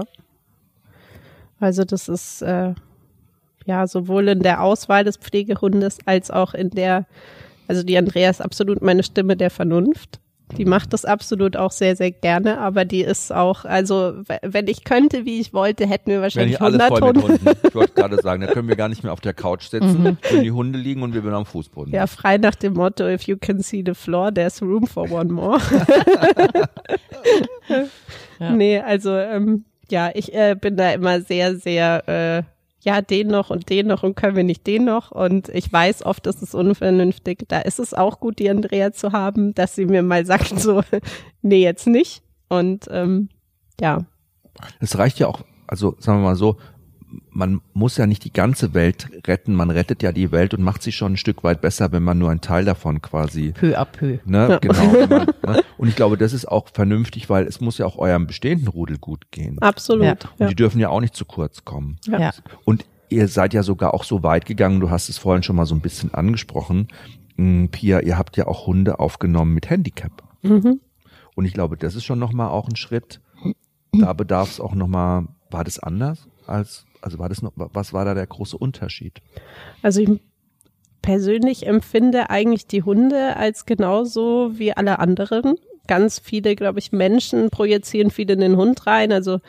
Also 1.60 1.84
das 1.84 2.10
ist 2.10 2.42
äh, 2.42 2.74
ja 3.64 3.86
sowohl 3.86 4.30
in 4.30 4.40
der 4.40 4.64
Auswahl 4.64 5.04
des 5.04 5.18
Pflegehundes 5.18 6.00
als 6.08 6.32
auch 6.32 6.56
in 6.56 6.72
der, 6.72 7.06
also 7.68 7.84
die 7.84 8.00
Andrea 8.00 8.32
ist 8.32 8.42
absolut 8.42 8.82
meine 8.82 9.04
Stimme 9.04 9.38
der 9.38 9.52
Vernunft. 9.52 10.20
Die 10.58 10.66
macht 10.66 10.93
das 10.93 11.06
absolut 11.06 11.56
auch 11.56 11.72
sehr, 11.72 11.95
sehr 11.95 12.12
gerne, 12.12 12.60
aber 12.60 12.84
die 12.84 13.02
ist 13.02 13.32
auch, 13.32 13.66
also 13.66 14.14
wenn 14.41 14.68
ich 14.68 14.84
könnte, 14.84 15.26
wie 15.26 15.39
ich 15.39 15.54
wollte, 15.54 15.88
hätten 15.88 16.08
wir 16.08 16.16
Wenn 16.16 16.22
wahrscheinlich 16.24 16.56
ich 16.56 16.62
alles 16.62 16.82
100 16.82 17.00
voll 17.00 17.14
mit 17.14 17.24
Hunde. 17.24 17.45
Hunden. 17.45 17.68
Ich 17.68 17.76
wollte 17.76 17.93
gerade 17.93 18.22
sagen, 18.22 18.41
da 18.41 18.47
können 18.47 18.68
wir 18.68 18.76
gar 18.76 18.89
nicht 18.89 19.04
mehr 19.04 19.14
auf 19.14 19.22
der 19.22 19.34
Couch 19.34 19.64
sitzen, 19.70 20.18
wenn 20.30 20.43
die 20.43 20.52
Hunde 20.52 20.80
liegen 20.80 21.04
und 21.04 21.14
wir 21.14 21.22
bin 21.22 21.34
am 21.34 21.45
Fußboden. 21.45 21.93
Ja, 21.93 22.08
frei 22.08 22.38
nach 22.38 22.56
dem 22.56 22.74
Motto, 22.74 23.08
if 23.08 23.24
you 23.24 23.38
can 23.38 23.62
see 23.62 23.84
the 23.86 23.93
floor, 23.93 24.34
there's 24.34 24.62
room 24.62 24.88
for 24.88 25.10
one 25.12 25.32
more. 25.32 25.60
Ja. 28.39 28.52
Nee, 28.52 28.80
also 28.80 29.16
ähm, 29.18 29.66
ja, 29.89 30.12
ich 30.14 30.34
äh, 30.34 30.56
bin 30.60 30.78
da 30.78 30.91
immer 30.91 31.22
sehr, 31.22 31.58
sehr 31.58 32.08
äh, 32.08 32.43
ja, 32.82 33.02
den 33.02 33.28
noch 33.28 33.50
und 33.50 33.70
den 33.70 33.88
noch 33.88 34.04
und 34.04 34.16
können 34.16 34.36
wir 34.36 34.44
nicht 34.44 34.66
den 34.66 34.86
noch. 34.86 35.12
Und 35.12 35.50
ich 35.50 35.72
weiß, 35.72 36.06
oft 36.06 36.28
ist 36.28 36.42
es 36.42 36.56
unvernünftig. 36.56 37.46
Da 37.48 37.60
ist 37.60 37.80
es 37.80 37.94
auch 37.94 38.20
gut, 38.20 38.40
die 38.40 38.50
Andrea 38.50 38.94
zu 38.94 39.12
haben, 39.12 39.54
dass 39.54 39.76
sie 39.76 39.86
mir 39.86 40.02
mal 40.02 40.26
sagt, 40.28 40.60
so, 40.60 40.82
nee, 41.42 41.62
jetzt 41.62 41.88
nicht. 41.88 42.24
Und 42.48 42.88
ähm, 42.90 43.30
ja. 43.80 44.06
Es 44.80 44.98
reicht 44.98 45.20
ja 45.20 45.28
auch, 45.28 45.42
also 45.68 45.96
sagen 46.00 46.20
wir 46.20 46.24
mal 46.24 46.36
so, 46.36 46.58
man 47.32 47.62
muss 47.74 47.97
ja 47.97 48.05
nicht 48.05 48.24
die 48.24 48.34
ganze 48.34 48.74
Welt 48.74 49.07
retten, 49.28 49.53
man 49.53 49.72
rettet 49.72 50.03
ja 50.03 50.12
die 50.12 50.32
Welt 50.32 50.53
und 50.53 50.64
macht 50.64 50.84
sie 50.84 50.91
schon 50.91 51.14
ein 51.14 51.18
Stück 51.18 51.43
weit 51.43 51.62
besser, 51.62 51.91
wenn 51.91 52.03
man 52.03 52.20
nur 52.20 52.30
einen 52.30 52.41
Teil 52.41 52.66
davon 52.66 53.01
quasi. 53.01 53.51
Peu 53.51 53.78
à 53.78 53.86
peu. 53.86 54.20
Ne, 54.26 54.49
ja. 54.49 54.57
genau. 54.60 55.07
Man, 55.07 55.28
ne? 55.55 55.64
Und 55.78 55.88
ich 55.88 55.95
glaube, 55.95 56.18
das 56.18 56.34
ist 56.34 56.47
auch 56.47 56.68
vernünftig, 56.72 57.30
weil 57.30 57.45
es 57.47 57.62
muss 57.62 57.78
ja 57.78 57.86
auch 57.86 57.97
eurem 57.97 58.28
bestehenden 58.28 58.68
Rudel 58.68 58.97
gut 58.97 59.32
gehen. 59.32 59.60
Absolut. 59.60 60.03
Ja. 60.05 60.16
Und 60.38 60.49
die 60.49 60.55
dürfen 60.55 60.80
ja 60.80 60.89
auch 60.89 61.01
nicht 61.01 61.16
zu 61.16 61.26
kurz 61.26 61.66
kommen. 61.66 61.97
Ja. 62.07 62.32
Und 62.66 62.86
ihr 63.10 63.28
seid 63.28 63.53
ja 63.53 63.64
sogar 63.64 63.93
auch 63.93 64.03
so 64.03 64.24
weit 64.24 64.45
gegangen, 64.45 64.80
du 64.80 64.89
hast 64.89 65.10
es 65.10 65.18
vorhin 65.18 65.43
schon 65.43 65.55
mal 65.55 65.66
so 65.66 65.76
ein 65.76 65.82
bisschen 65.82 66.14
angesprochen, 66.14 66.88
hm, 67.38 67.70
Pia, 67.70 68.01
ihr 68.01 68.18
habt 68.18 68.38
ja 68.38 68.47
auch 68.47 68.68
Hunde 68.68 68.99
aufgenommen 68.99 69.53
mit 69.53 69.70
Handicap. 69.70 70.24
Mhm. 70.41 70.80
Und 71.36 71.45
ich 71.45 71.53
glaube, 71.53 71.78
das 71.78 71.95
ist 71.95 72.03
schon 72.03 72.20
nochmal 72.20 72.49
auch 72.49 72.68
ein 72.68 72.76
Schritt. 72.76 73.22
Da 73.93 74.14
bedarf 74.14 74.51
es 74.51 74.60
auch 74.60 74.76
nochmal, 74.76 75.26
war 75.49 75.64
das 75.64 75.80
anders 75.80 76.28
als 76.45 76.86
also 77.02 77.20
war 77.20 77.30
das 77.30 77.41
noch, 77.41 77.52
was 77.56 77.93
war 77.93 78.06
da 78.06 78.14
der 78.14 78.28
große 78.28 78.58
Unterschied? 78.58 79.22
Also 79.82 80.02
ich 80.02 80.10
persönlich 81.02 81.66
empfinde 81.66 82.30
eigentlich 82.30 82.68
die 82.68 82.84
Hunde 82.84 83.38
als 83.38 83.66
genauso 83.66 84.52
wie 84.58 84.74
alle 84.74 85.00
anderen. 85.00 85.56
Ganz 85.88 86.20
viele, 86.20 86.56
glaube 86.56 86.80
ich, 86.80 86.91
Menschen 86.91 87.50
projizieren 87.50 88.12
viel 88.12 88.30
in 88.30 88.41
den 88.41 88.58
Hund 88.58 88.86
rein. 88.86 89.12
Also 89.12 89.39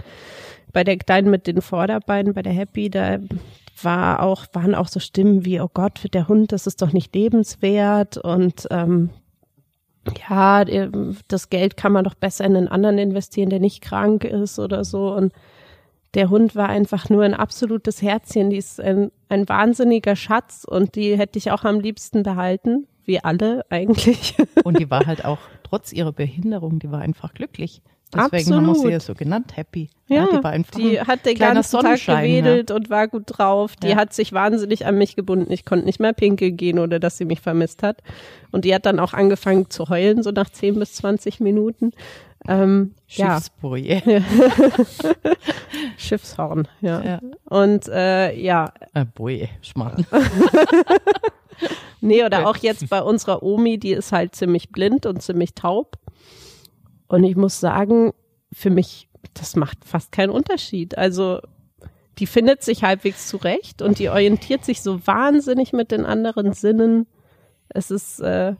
bei 0.73 0.85
der 0.85 0.97
Kleinen 0.97 1.31
mit 1.31 1.47
den 1.47 1.61
Vorderbeinen, 1.61 2.35
bei 2.35 2.43
der 2.43 2.53
Happy, 2.53 2.89
da 2.89 3.19
war 3.83 4.23
auch, 4.23 4.47
waren 4.53 4.75
auch 4.75 4.89
so 4.89 5.01
Stimmen 5.01 5.45
wie, 5.45 5.61
oh 5.61 5.71
Gott, 5.73 6.01
der 6.13 6.29
Hund, 6.29 6.53
das 6.53 6.67
ist 6.67 6.83
doch 6.83 6.93
nicht 6.93 7.15
lebenswert 7.15 8.17
und 8.19 8.69
ähm, 8.71 9.11
ja, 10.29 10.65
das 11.29 11.51
Geld 11.51 11.77
kann 11.77 11.93
man 11.93 12.05
doch 12.05 12.15
besser 12.15 12.45
in 12.45 12.57
einen 12.57 12.69
anderen 12.69 12.99
investieren, 12.99 13.51
der 13.51 13.61
nicht 13.61 13.83
krank 13.83 14.25
ist 14.25 14.59
oder 14.59 14.85
so. 14.85 15.15
Und 15.15 15.33
der 16.15 16.31
Hund 16.31 16.57
war 16.57 16.69
einfach 16.69 17.09
nur 17.09 17.23
ein 17.23 17.35
absolutes 17.35 18.03
Herzchen. 18.03 18.51
Die 18.51 18.57
ist 18.57 18.81
ein, 18.81 19.11
ein 19.29 19.49
wahnsinniger 19.49 20.17
Schatz 20.17 20.65
und 20.69 20.97
die 20.97 21.17
hätte 21.17 21.39
ich 21.39 21.51
auch 21.51 21.65
am 21.65 21.81
liebsten 21.81 22.23
behalten, 22.23 22.87
wie 23.05 23.23
alle 23.23 23.65
eigentlich. 23.71 24.37
Und 24.65 24.79
die 24.79 24.91
war 24.91 25.07
halt 25.07 25.25
auch 25.25 25.39
trotz 25.63 25.93
ihrer 25.93 26.13
Behinderung, 26.13 26.79
die 26.79 26.91
war 26.91 27.01
einfach 27.01 27.35
glücklich. 27.35 27.83
Deswegen 28.13 28.55
haben 28.55 28.67
wir 28.67 28.75
sie 28.75 28.89
ja 28.89 28.99
so 28.99 29.15
genannt, 29.15 29.57
happy. 29.57 29.89
Ja, 30.09 30.17
ja 30.25 30.27
die 30.27 30.43
war 30.43 30.51
einfach 30.51 30.75
die 30.75 31.01
hat 31.01 31.25
den 31.25 31.39
ganzen 31.39 31.81
Tag 31.81 32.05
gewedelt 32.05 32.71
ja. 32.71 32.77
und 32.77 32.91
war 32.91 33.07
gut 33.07 33.25
drauf. 33.27 33.77
Die 33.77 33.91
ja. 33.91 33.97
hat 33.97 34.13
sich 34.13 34.33
wahnsinnig 34.33 34.85
an 34.85 34.99
mich 34.99 35.15
gebunden. 35.15 35.53
Ich 35.53 35.65
konnte 35.65 35.87
nicht 35.87 36.01
mehr 36.01 36.13
pinkel 36.13 36.51
gehen 36.51 36.81
oder 36.81 36.99
dass 36.99 37.19
sie 37.19 37.25
mich 37.25 37.41
vermisst 37.41 37.85
hat. 37.85 38.03
Und 38.51 38.65
die 38.65 38.75
hat 38.75 38.85
dann 38.85 38.99
auch 38.99 39.13
angefangen 39.13 39.71
zu 39.71 39.89
heulen, 39.89 40.25
so 40.25 40.33
nach 40.33 40.51
10 40.51 40.81
bis 40.81 40.95
20 40.95 41.39
Minuten. 41.39 41.93
Ähm, 42.51 42.95
Schiffsboje. 43.07 44.03
Ja. 44.05 44.21
Schiffshorn, 45.97 46.67
ja. 46.81 47.01
ja. 47.01 47.21
Und 47.45 47.87
äh, 47.89 48.35
ja. 48.37 48.73
Äh, 48.93 49.05
Boje, 49.05 49.49
Schmarrn. 49.63 50.05
nee, 52.01 52.25
oder 52.25 52.49
auch 52.49 52.57
jetzt 52.57 52.89
bei 52.91 53.01
unserer 53.03 53.45
Omi, 53.45 53.79
die 53.79 53.93
ist 53.93 54.11
halt 54.11 54.35
ziemlich 54.35 54.71
blind 54.71 55.07
und 55.07 55.23
ziemlich 55.23 55.55
taub. 55.55 55.97
Und 57.07 57.23
ich 57.23 57.37
muss 57.37 57.61
sagen, 57.61 58.13
für 58.53 58.71
mich, 58.71 59.09
das 59.33 59.55
macht 59.55 59.85
fast 59.85 60.11
keinen 60.11 60.31
Unterschied. 60.31 60.99
Also 60.99 61.39
die 62.19 62.27
findet 62.27 62.65
sich 62.65 62.83
halbwegs 62.83 63.29
zurecht 63.29 63.81
und 63.81 64.01
die 64.01 64.09
orientiert 64.09 64.65
sich 64.65 64.83
so 64.83 65.07
wahnsinnig 65.07 65.73
mit 65.73 65.93
den 65.93 66.05
anderen 66.05 66.53
Sinnen. 66.53 67.07
Es 67.69 67.93
ist 67.93 68.19
äh, 68.19 68.57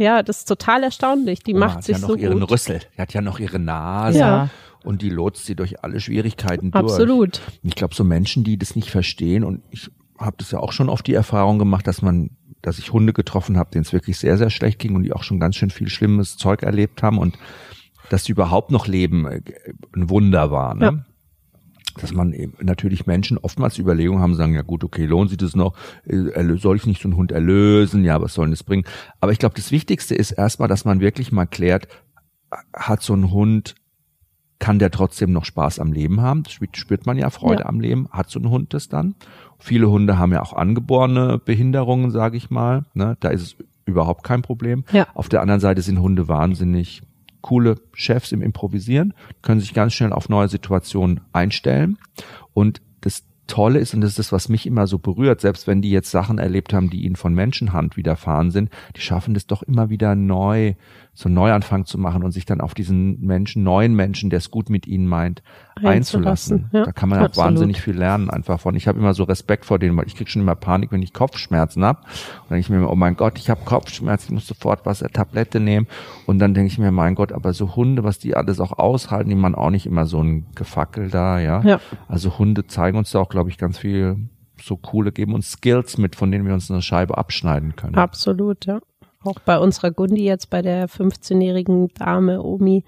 ja, 0.00 0.22
das 0.22 0.38
ist 0.38 0.48
total 0.48 0.82
erstaunlich. 0.82 1.40
Die 1.40 1.54
macht 1.54 1.84
sich 1.84 1.96
ja 1.96 2.00
noch 2.00 2.08
so 2.08 2.16
ihren 2.16 2.40
gut. 2.40 2.50
Rüssel. 2.50 2.80
Die 2.96 3.02
hat 3.02 3.12
ja 3.12 3.20
noch 3.20 3.38
ihre 3.38 3.58
Nase. 3.58 4.18
Ja. 4.18 4.48
Und 4.82 5.02
die 5.02 5.10
lotst 5.10 5.44
sie 5.44 5.54
durch 5.54 5.84
alle 5.84 6.00
Schwierigkeiten 6.00 6.70
durch. 6.70 6.84
Absolut. 6.84 7.42
Ich 7.62 7.74
glaube, 7.74 7.94
so 7.94 8.02
Menschen, 8.02 8.42
die 8.42 8.56
das 8.56 8.76
nicht 8.76 8.90
verstehen, 8.90 9.44
und 9.44 9.62
ich 9.70 9.90
habe 10.18 10.36
das 10.38 10.50
ja 10.52 10.58
auch 10.58 10.72
schon 10.72 10.88
oft 10.88 11.06
die 11.06 11.12
Erfahrung 11.12 11.58
gemacht, 11.58 11.86
dass 11.86 12.00
man, 12.00 12.30
dass 12.62 12.78
ich 12.78 12.92
Hunde 12.92 13.12
getroffen 13.12 13.58
habe, 13.58 13.70
denen 13.72 13.82
es 13.82 13.92
wirklich 13.92 14.16
sehr, 14.16 14.38
sehr 14.38 14.48
schlecht 14.48 14.78
ging 14.78 14.94
und 14.96 15.02
die 15.02 15.12
auch 15.12 15.22
schon 15.22 15.38
ganz 15.38 15.56
schön 15.56 15.68
viel 15.68 15.90
schlimmes 15.90 16.38
Zeug 16.38 16.62
erlebt 16.62 17.02
haben 17.02 17.18
und 17.18 17.36
dass 18.08 18.24
sie 18.24 18.32
überhaupt 18.32 18.70
noch 18.70 18.86
leben, 18.86 19.26
äh, 19.26 19.42
ein 19.94 20.08
Wunder 20.08 20.50
war. 20.50 20.74
Ne? 20.74 20.84
Ja 20.84 21.04
dass 22.00 22.12
man 22.12 22.32
eben 22.32 22.54
natürlich 22.60 23.06
Menschen 23.06 23.38
oftmals 23.38 23.74
die 23.74 23.82
Überlegung 23.82 24.20
haben, 24.20 24.34
sagen, 24.34 24.54
ja 24.54 24.62
gut, 24.62 24.84
okay, 24.84 25.06
lohnt 25.06 25.30
sich 25.30 25.38
das 25.38 25.54
noch, 25.54 25.74
äh, 26.04 26.56
soll 26.56 26.76
ich 26.76 26.86
nicht 26.86 27.02
so 27.02 27.08
einen 27.08 27.16
Hund 27.16 27.32
erlösen, 27.32 28.04
ja, 28.04 28.20
was 28.20 28.34
soll 28.34 28.46
denn 28.46 28.52
das 28.52 28.64
bringen? 28.64 28.84
Aber 29.20 29.32
ich 29.32 29.38
glaube, 29.38 29.54
das 29.54 29.70
Wichtigste 29.70 30.14
ist 30.14 30.32
erstmal, 30.32 30.68
dass 30.68 30.84
man 30.84 31.00
wirklich 31.00 31.32
mal 31.32 31.46
klärt, 31.46 31.88
hat 32.74 33.02
so 33.02 33.14
ein 33.14 33.30
Hund, 33.30 33.74
kann 34.58 34.78
der 34.78 34.90
trotzdem 34.90 35.32
noch 35.32 35.44
Spaß 35.44 35.78
am 35.78 35.92
Leben 35.92 36.20
haben? 36.20 36.42
Das 36.42 36.52
spürt 36.52 37.06
man 37.06 37.16
ja, 37.16 37.30
Freude 37.30 37.62
ja. 37.62 37.66
am 37.66 37.80
Leben. 37.80 38.08
Hat 38.10 38.28
so 38.28 38.38
ein 38.38 38.50
Hund 38.50 38.74
das 38.74 38.88
dann? 38.88 39.14
Viele 39.58 39.90
Hunde 39.90 40.18
haben 40.18 40.32
ja 40.32 40.42
auch 40.42 40.52
angeborene 40.52 41.38
Behinderungen, 41.38 42.10
sage 42.10 42.36
ich 42.36 42.50
mal. 42.50 42.84
Ne? 42.92 43.16
Da 43.20 43.30
ist 43.30 43.42
es 43.42 43.56
überhaupt 43.86 44.22
kein 44.22 44.42
Problem. 44.42 44.84
Ja. 44.92 45.06
Auf 45.14 45.28
der 45.28 45.40
anderen 45.40 45.60
Seite 45.60 45.80
sind 45.82 46.00
Hunde 46.00 46.28
wahnsinnig 46.28 47.02
coole 47.40 47.76
Chefs 47.92 48.32
im 48.32 48.42
Improvisieren, 48.42 49.14
können 49.42 49.60
sich 49.60 49.74
ganz 49.74 49.94
schnell 49.94 50.12
auf 50.12 50.28
neue 50.28 50.48
Situationen 50.48 51.20
einstellen. 51.32 51.98
Und 52.52 52.80
das 53.00 53.24
Tolle 53.46 53.80
ist, 53.80 53.94
und 53.94 54.00
das 54.00 54.10
ist 54.10 54.18
das, 54.18 54.32
was 54.32 54.48
mich 54.48 54.66
immer 54.66 54.86
so 54.86 54.98
berührt, 54.98 55.40
selbst 55.40 55.66
wenn 55.66 55.82
die 55.82 55.90
jetzt 55.90 56.10
Sachen 56.10 56.38
erlebt 56.38 56.72
haben, 56.72 56.88
die 56.88 57.04
ihnen 57.04 57.16
von 57.16 57.34
Menschenhand 57.34 57.96
widerfahren 57.96 58.52
sind, 58.52 58.70
die 58.96 59.00
schaffen 59.00 59.34
das 59.34 59.46
doch 59.46 59.62
immer 59.62 59.90
wieder 59.90 60.14
neu 60.14 60.74
so 61.12 61.28
einen 61.28 61.34
Neuanfang 61.34 61.84
zu 61.84 61.98
machen 61.98 62.22
und 62.22 62.30
sich 62.30 62.46
dann 62.46 62.60
auf 62.60 62.72
diesen 62.72 63.20
Menschen, 63.20 63.62
neuen 63.62 63.94
Menschen, 63.94 64.30
der 64.30 64.38
es 64.38 64.50
gut 64.50 64.70
mit 64.70 64.86
ihnen 64.86 65.06
meint, 65.06 65.42
einzulassen. 65.82 66.70
Ja, 66.72 66.84
da 66.84 66.92
kann 66.92 67.08
man 67.08 67.26
auch 67.26 67.36
wahnsinnig 67.36 67.80
viel 67.80 67.96
lernen 67.96 68.30
einfach 68.30 68.60
von. 68.60 68.74
Ich 68.74 68.86
habe 68.86 68.98
immer 68.98 69.12
so 69.12 69.24
Respekt 69.24 69.64
vor 69.64 69.78
denen, 69.78 69.96
weil 69.96 70.06
ich 70.06 70.14
kriege 70.14 70.30
schon 70.30 70.42
immer 70.42 70.54
Panik, 70.54 70.92
wenn 70.92 71.02
ich 71.02 71.12
Kopfschmerzen 71.12 71.84
habe. 71.84 72.00
Und 72.00 72.06
dann 72.50 72.56
denke 72.56 72.60
ich 72.60 72.70
mir 72.70 72.76
immer, 72.76 72.90
oh 72.90 72.96
mein 72.96 73.16
Gott, 73.16 73.38
ich 73.38 73.50
habe 73.50 73.60
Kopfschmerzen, 73.64 74.28
ich 74.28 74.34
muss 74.34 74.46
sofort 74.46 74.86
was, 74.86 75.02
eine 75.02 75.10
Tablette 75.10 75.60
nehmen. 75.60 75.86
Und 76.26 76.38
dann 76.38 76.54
denke 76.54 76.68
ich 76.68 76.78
mir, 76.78 76.92
mein 76.92 77.14
Gott, 77.14 77.32
aber 77.32 77.52
so 77.52 77.74
Hunde, 77.76 78.04
was 78.04 78.18
die 78.18 78.36
alles 78.36 78.60
auch 78.60 78.78
aushalten, 78.78 79.30
die 79.30 79.36
man 79.36 79.54
auch 79.54 79.70
nicht 79.70 79.86
immer 79.86 80.06
so 80.06 80.22
ein 80.22 80.46
Gefackel 80.54 81.10
da, 81.10 81.40
ja. 81.40 81.60
ja. 81.62 81.80
Also 82.08 82.38
Hunde 82.38 82.66
zeigen 82.66 82.96
uns 82.96 83.10
da 83.10 83.18
auch, 83.18 83.28
glaube 83.28 83.50
ich, 83.50 83.58
ganz 83.58 83.78
viel 83.78 84.28
so 84.62 84.76
coole, 84.76 85.12
geben 85.12 85.34
uns 85.34 85.50
Skills 85.50 85.98
mit, 85.98 86.16
von 86.16 86.30
denen 86.30 86.46
wir 86.46 86.54
uns 86.54 86.70
eine 86.70 86.82
Scheibe 86.82 87.18
abschneiden 87.18 87.76
können. 87.76 87.94
Absolut, 87.94 88.66
ja. 88.66 88.80
Auch 89.22 89.38
bei 89.40 89.58
unserer 89.58 89.90
Gundi 89.90 90.24
jetzt, 90.24 90.50
bei 90.50 90.62
der 90.62 90.88
15-jährigen 90.88 91.88
Dame 91.94 92.42
Omi, 92.42 92.84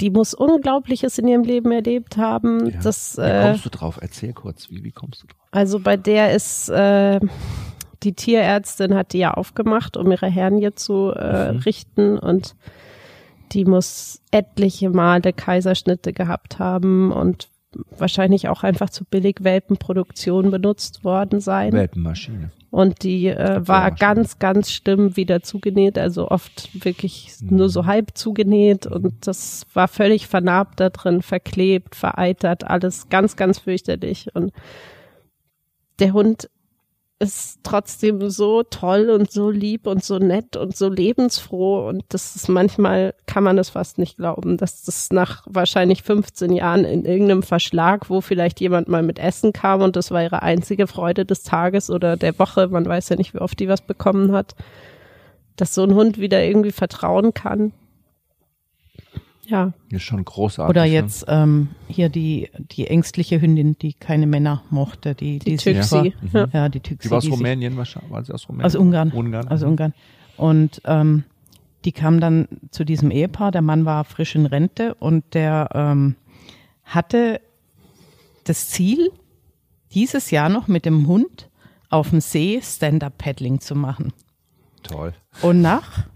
die 0.00 0.10
muss 0.10 0.34
Unglaubliches 0.34 1.18
in 1.18 1.28
ihrem 1.28 1.44
Leben 1.44 1.70
erlebt 1.70 2.16
haben. 2.16 2.70
Ja. 2.70 2.80
Das, 2.82 3.16
wie 3.16 3.22
äh, 3.22 3.42
kommst 3.42 3.64
du 3.64 3.70
drauf? 3.70 3.98
Erzähl 4.00 4.32
kurz, 4.32 4.70
wie, 4.70 4.82
wie 4.82 4.90
kommst 4.90 5.22
du 5.22 5.26
drauf? 5.28 5.38
Also 5.52 5.78
bei 5.78 5.96
der 5.96 6.32
ist 6.32 6.68
äh, 6.68 7.20
die 8.02 8.12
Tierärztin 8.12 8.94
hat 8.94 9.12
die 9.12 9.18
ja 9.18 9.32
aufgemacht, 9.32 9.96
um 9.96 10.10
ihre 10.10 10.28
Hernie 10.28 10.74
zu 10.74 11.12
äh, 11.12 11.52
mhm. 11.52 11.58
richten 11.58 12.18
und 12.18 12.54
die 13.52 13.64
muss 13.64 14.20
etliche 14.30 14.90
Male 14.90 15.32
Kaiserschnitte 15.32 16.12
gehabt 16.12 16.58
haben 16.58 17.12
und 17.12 17.48
wahrscheinlich 17.96 18.48
auch 18.48 18.62
einfach 18.62 18.90
zu 18.90 19.04
billig 19.04 19.38
Welpenproduktion 19.42 20.50
benutzt 20.50 21.04
worden 21.04 21.40
sein. 21.40 21.72
Welpenmaschine. 21.72 22.50
Und 22.70 23.04
die 23.04 23.28
äh, 23.28 23.60
war 23.66 23.92
ganz, 23.92 24.40
ganz 24.40 24.72
schlimm 24.72 25.16
wieder 25.16 25.42
zugenäht, 25.42 25.96
also 25.96 26.28
oft 26.28 26.84
wirklich 26.84 27.28
mhm. 27.40 27.58
nur 27.58 27.68
so 27.68 27.86
halb 27.86 28.16
zugenäht 28.18 28.86
und 28.86 29.28
das 29.28 29.64
war 29.74 29.86
völlig 29.86 30.26
vernarbt 30.26 30.80
da 30.80 30.90
drin, 30.90 31.22
verklebt, 31.22 31.94
vereitert, 31.94 32.64
alles 32.64 33.08
ganz, 33.10 33.36
ganz 33.36 33.60
fürchterlich. 33.60 34.34
Und 34.34 34.52
der 36.00 36.12
Hund 36.14 36.50
ist 37.20 37.60
trotzdem 37.62 38.28
so 38.28 38.64
toll 38.64 39.08
und 39.08 39.30
so 39.30 39.48
lieb 39.50 39.86
und 39.86 40.02
so 40.02 40.18
nett 40.18 40.56
und 40.56 40.76
so 40.76 40.88
lebensfroh 40.88 41.88
und 41.88 42.04
das 42.08 42.34
ist 42.34 42.48
manchmal 42.48 43.14
kann 43.26 43.44
man 43.44 43.56
es 43.56 43.70
fast 43.70 43.98
nicht 43.98 44.16
glauben, 44.16 44.56
dass 44.56 44.82
das 44.82 45.10
nach 45.10 45.44
wahrscheinlich 45.48 46.02
15 46.02 46.52
Jahren 46.52 46.84
in 46.84 47.04
irgendeinem 47.04 47.44
Verschlag, 47.44 48.10
wo 48.10 48.20
vielleicht 48.20 48.60
jemand 48.60 48.88
mal 48.88 49.02
mit 49.02 49.18
Essen 49.18 49.52
kam 49.52 49.82
und 49.82 49.94
das 49.96 50.10
war 50.10 50.22
ihre 50.22 50.42
einzige 50.42 50.86
Freude 50.88 51.24
des 51.24 51.44
Tages 51.44 51.88
oder 51.88 52.16
der 52.16 52.38
Woche, 52.38 52.68
man 52.68 52.84
weiß 52.84 53.08
ja 53.10 53.16
nicht, 53.16 53.32
wie 53.32 53.38
oft 53.38 53.58
die 53.60 53.68
was 53.68 53.80
bekommen 53.80 54.32
hat, 54.32 54.56
dass 55.56 55.74
so 55.74 55.84
ein 55.84 55.94
Hund 55.94 56.18
wieder 56.18 56.42
irgendwie 56.42 56.72
vertrauen 56.72 57.32
kann. 57.32 57.72
Ja. 59.46 59.72
Ist 59.90 60.02
schon 60.02 60.24
großartig. 60.24 60.70
Oder 60.70 60.84
ne? 60.84 60.92
jetzt 60.92 61.26
ne? 61.26 61.34
ähm, 61.34 61.68
hier 61.88 62.08
die, 62.08 62.50
die 62.58 62.86
ängstliche 62.86 63.40
Hündin, 63.40 63.76
die 63.78 63.92
keine 63.92 64.26
Männer 64.26 64.62
mochte. 64.70 65.14
Die, 65.14 65.38
die, 65.38 65.56
die 65.56 65.56
Tüxi. 65.56 66.14
Ja. 66.32 66.48
ja, 66.52 66.68
die 66.68 66.80
Tüxi. 66.80 67.08
Die 67.08 67.10
war 67.10 67.18
aus 67.18 67.30
Rumänien 67.30 67.76
wahrscheinlich. 67.76 68.10
War 68.10 68.24
sie 68.24 68.32
aus 68.32 68.48
Rumänien? 68.48 68.66
Aus 68.66 68.74
Ungarn. 68.74 69.12
Ungarn. 69.12 69.48
Aus 69.48 69.62
Ungarn. 69.62 69.92
Und 70.36 70.80
ähm, 70.84 71.24
die 71.84 71.92
kam 71.92 72.20
dann 72.20 72.48
zu 72.70 72.84
diesem 72.84 73.10
Ehepaar. 73.10 73.50
Der 73.50 73.62
Mann 73.62 73.84
war 73.84 74.04
frisch 74.04 74.34
in 74.34 74.46
Rente 74.46 74.94
und 74.94 75.34
der 75.34 75.68
ähm, 75.74 76.16
hatte 76.84 77.40
das 78.44 78.68
Ziel, 78.68 79.10
dieses 79.92 80.30
Jahr 80.30 80.48
noch 80.48 80.68
mit 80.68 80.84
dem 80.84 81.06
Hund 81.06 81.48
auf 81.88 82.10
dem 82.10 82.20
See 82.20 82.60
Stand-Up-Paddling 82.62 83.60
zu 83.60 83.74
machen. 83.74 84.12
Toll. 84.82 85.14
Und 85.42 85.60
nach 85.60 86.06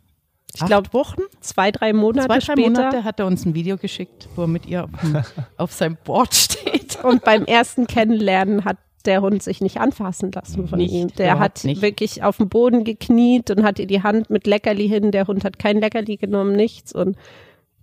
Ich 0.54 0.64
glaube, 0.64 0.92
Wochen, 0.92 1.22
zwei, 1.40 1.70
drei 1.70 1.92
Monate 1.92 2.26
zwei, 2.26 2.38
drei 2.38 2.40
später. 2.40 2.70
Monate 2.70 3.04
hat 3.04 3.20
er 3.20 3.26
uns 3.26 3.44
ein 3.44 3.54
Video 3.54 3.76
geschickt, 3.76 4.28
wo 4.34 4.42
er 4.42 4.48
mit 4.48 4.66
ihr 4.66 4.84
auf, 4.84 4.90
auf 5.56 5.72
seinem 5.72 5.96
Board 6.04 6.34
steht. 6.34 7.02
Und 7.04 7.22
beim 7.22 7.44
ersten 7.44 7.86
Kennenlernen 7.86 8.64
hat 8.64 8.78
der 9.04 9.22
Hund 9.22 9.42
sich 9.42 9.60
nicht 9.60 9.78
anfassen 9.78 10.32
lassen 10.32 10.66
von 10.66 10.78
Nicht, 10.78 10.92
ihm. 10.92 11.08
Der 11.14 11.38
hat 11.38 11.64
nicht. 11.64 11.80
wirklich 11.82 12.22
auf 12.22 12.38
dem 12.38 12.48
Boden 12.48 12.84
gekniet 12.84 13.50
und 13.50 13.62
hat 13.62 13.78
ihr 13.78 13.86
die 13.86 14.02
Hand 14.02 14.30
mit 14.30 14.46
Leckerli 14.46 14.88
hin. 14.88 15.12
Der 15.12 15.26
Hund 15.26 15.44
hat 15.44 15.58
kein 15.58 15.80
Leckerli 15.80 16.16
genommen, 16.16 16.52
nichts. 16.56 16.92
Und 16.92 17.16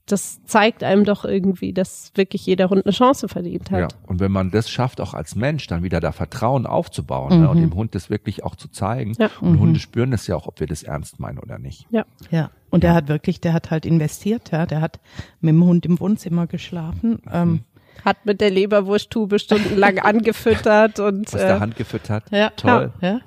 das 0.08 0.44
zeigt 0.46 0.84
einem 0.84 1.04
doch 1.04 1.26
irgendwie, 1.26 1.74
dass 1.74 2.12
wirklich 2.14 2.46
jeder 2.46 2.70
Hund 2.70 2.86
eine 2.86 2.94
Chance 2.94 3.28
verdient 3.28 3.72
Ja. 3.72 3.84
hat. 3.86 3.98
Und 4.06 4.20
wenn 4.20 4.32
man 4.32 4.52
das 4.52 4.70
schafft, 4.70 5.02
auch 5.02 5.16
als 5.16 5.36
Mensch 5.36 5.66
dann 5.66 5.82
wieder 5.82 6.00
da 6.00 6.12
Vertrauen 6.12 6.68
aufzubauen 6.68 7.42
ne, 7.42 7.50
und 7.50 7.60
dem 7.60 7.74
Hund 7.74 7.96
das 7.96 8.10
wirklich 8.12 8.44
auch 8.44 8.56
zu 8.56 8.68
zeigen. 8.68 9.14
Ja. 9.18 9.30
Und 9.42 9.60
Hunde 9.60 9.80
spüren 9.80 10.12
das 10.12 10.28
ja 10.28 10.36
auch, 10.36 10.46
ob 10.48 10.60
wir 10.60 10.68
das 10.68 10.84
ernst 10.84 11.20
meinen 11.20 11.40
oder 11.40 11.58
nicht. 11.58 11.88
Ja. 11.90 12.06
Ja, 12.30 12.52
und 12.70 12.84
der 12.84 12.94
hat 12.94 13.08
wirklich, 13.08 13.42
der 13.42 13.54
hat 13.54 13.72
halt 13.72 13.86
investiert, 13.86 14.52
ja. 14.52 14.66
Der 14.68 14.80
hat 14.82 15.00
mit 15.42 15.54
dem 15.56 15.64
Hund 15.64 15.86
im 15.88 16.00
Wohnzimmer 16.00 16.46
geschlafen. 16.46 17.20
Ähm, 17.32 17.62
Hat 18.04 18.26
mit 18.26 18.42
der 18.42 18.52
Leberwursttube 18.52 19.40
stundenlang 19.40 19.98
angefüttert 20.00 21.00
und 21.00 21.34
der 21.34 21.56
äh, 21.56 21.60
Hand 21.60 21.78
gefüttert. 21.78 22.26
ja, 22.32 22.50
Toll. 22.52 22.92
Ja. 23.02 23.22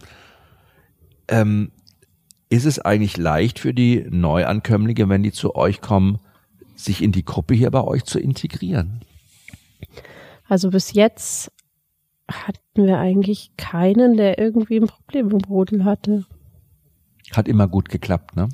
Ähm, 1.28 1.70
ist 2.50 2.64
es 2.66 2.78
eigentlich 2.78 3.16
leicht 3.16 3.58
für 3.58 3.74
die 3.74 4.06
Neuankömmlinge, 4.08 5.08
wenn 5.08 5.22
die 5.22 5.32
zu 5.32 5.54
euch 5.56 5.80
kommen, 5.80 6.18
sich 6.78 7.02
in 7.02 7.12
die 7.12 7.24
Gruppe 7.24 7.54
hier 7.54 7.70
bei 7.70 7.82
euch 7.82 8.04
zu 8.04 8.18
integrieren? 8.18 9.02
also 10.48 10.70
bis 10.70 10.92
jetzt 10.92 11.52
hatten 12.30 12.86
wir 12.86 12.98
eigentlich 12.98 13.52
keinen, 13.56 14.16
der 14.16 14.38
irgendwie 14.38 14.76
ein 14.76 14.86
Problem 14.86 15.30
im 15.30 15.40
Rudel 15.44 15.84
hatte. 15.84 16.24
Hat 17.32 17.48
immer 17.48 17.68
gut 17.68 17.88
geklappt, 17.88 18.36
ne? 18.36 18.48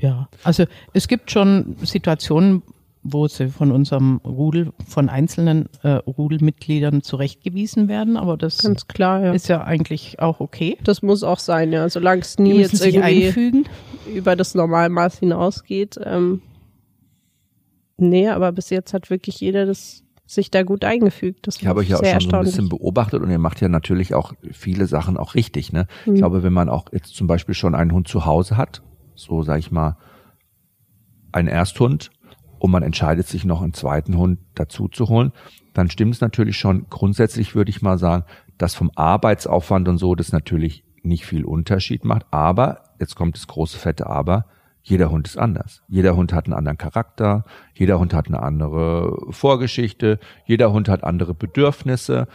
Ja, 0.00 0.28
also 0.44 0.64
es 0.92 1.08
gibt 1.08 1.30
schon 1.30 1.76
Situationen, 1.82 2.62
wo 3.02 3.26
sie 3.26 3.48
von 3.48 3.72
unserem 3.72 4.18
Rudel, 4.18 4.72
von 4.86 5.08
einzelnen 5.08 5.68
äh, 5.82 5.88
Rudelmitgliedern 5.88 7.02
zurechtgewiesen 7.02 7.88
werden, 7.88 8.16
aber 8.16 8.36
das 8.36 8.58
Ganz 8.58 8.86
klar, 8.86 9.24
ja. 9.24 9.32
ist 9.32 9.48
ja 9.48 9.64
eigentlich 9.64 10.20
auch 10.20 10.40
okay. 10.40 10.78
Das 10.84 11.02
muss 11.02 11.22
auch 11.22 11.38
sein, 11.38 11.72
ja. 11.72 11.88
Solange 11.88 12.20
es 12.20 12.38
nie 12.38 12.60
jetzt 12.60 12.84
irgendwie 12.84 13.26
einfügen. 13.26 13.64
über 14.14 14.36
das 14.36 14.54
Normalmaß 14.54 15.18
hinausgeht. 15.18 15.98
Ähm, 16.04 16.42
nee, 17.98 18.28
aber 18.28 18.52
bis 18.52 18.70
jetzt 18.70 18.94
hat 18.94 19.10
wirklich 19.10 19.40
jeder 19.40 19.66
das 19.66 20.04
sich 20.26 20.50
da 20.50 20.62
gut 20.62 20.84
eingefügt. 20.84 21.46
Das 21.46 21.56
Ich 21.56 21.66
habe 21.66 21.80
euch 21.80 21.88
ja 21.88 21.96
auch 21.98 22.04
schon 22.04 22.20
so 22.20 22.36
ein 22.36 22.44
bisschen 22.44 22.68
beobachtet 22.68 23.22
und 23.22 23.30
ihr 23.30 23.38
macht 23.38 23.60
ja 23.60 23.68
natürlich 23.68 24.14
auch 24.14 24.34
viele 24.52 24.86
Sachen 24.86 25.16
auch 25.16 25.34
richtig. 25.34 25.72
Ne? 25.72 25.86
Mhm. 26.04 26.14
Ich 26.14 26.18
glaube, 26.20 26.42
wenn 26.42 26.52
man 26.52 26.68
auch 26.68 26.92
jetzt 26.92 27.14
zum 27.14 27.26
Beispiel 27.26 27.54
schon 27.54 27.74
einen 27.74 27.92
Hund 27.92 28.08
zu 28.08 28.26
Hause 28.26 28.58
hat, 28.58 28.82
so 29.14 29.42
sage 29.42 29.60
ich 29.60 29.70
mal, 29.70 29.96
einen 31.32 31.48
Ersthund 31.48 32.10
und 32.58 32.70
man 32.70 32.82
entscheidet 32.82 33.26
sich 33.26 33.44
noch 33.44 33.62
einen 33.62 33.72
zweiten 33.72 34.18
Hund 34.18 34.38
dazu 34.54 34.88
zu 34.88 35.08
holen, 35.08 35.32
dann 35.72 35.90
stimmt 35.90 36.14
es 36.14 36.20
natürlich 36.20 36.58
schon. 36.58 36.86
Grundsätzlich 36.90 37.54
würde 37.54 37.70
ich 37.70 37.80
mal 37.80 37.98
sagen, 37.98 38.24
dass 38.58 38.74
vom 38.74 38.90
Arbeitsaufwand 38.96 39.88
und 39.88 39.98
so 39.98 40.14
das 40.14 40.32
natürlich 40.32 40.84
nicht 41.02 41.24
viel 41.24 41.44
Unterschied 41.44 42.04
macht. 42.04 42.26
Aber, 42.30 42.82
jetzt 43.00 43.14
kommt 43.14 43.36
das 43.36 43.46
große 43.46 43.78
fette 43.78 44.06
Aber, 44.06 44.44
jeder 44.88 45.10
Hund 45.10 45.28
ist 45.28 45.36
anders. 45.36 45.82
Jeder 45.88 46.16
Hund 46.16 46.32
hat 46.32 46.46
einen 46.46 46.54
anderen 46.54 46.78
Charakter, 46.78 47.44
jeder 47.74 47.98
Hund 47.98 48.14
hat 48.14 48.26
eine 48.28 48.42
andere 48.42 49.14
Vorgeschichte, 49.30 50.18
jeder 50.46 50.72
Hund 50.72 50.88
hat 50.88 51.04
andere 51.04 51.34
Bedürfnisse. 51.34 52.26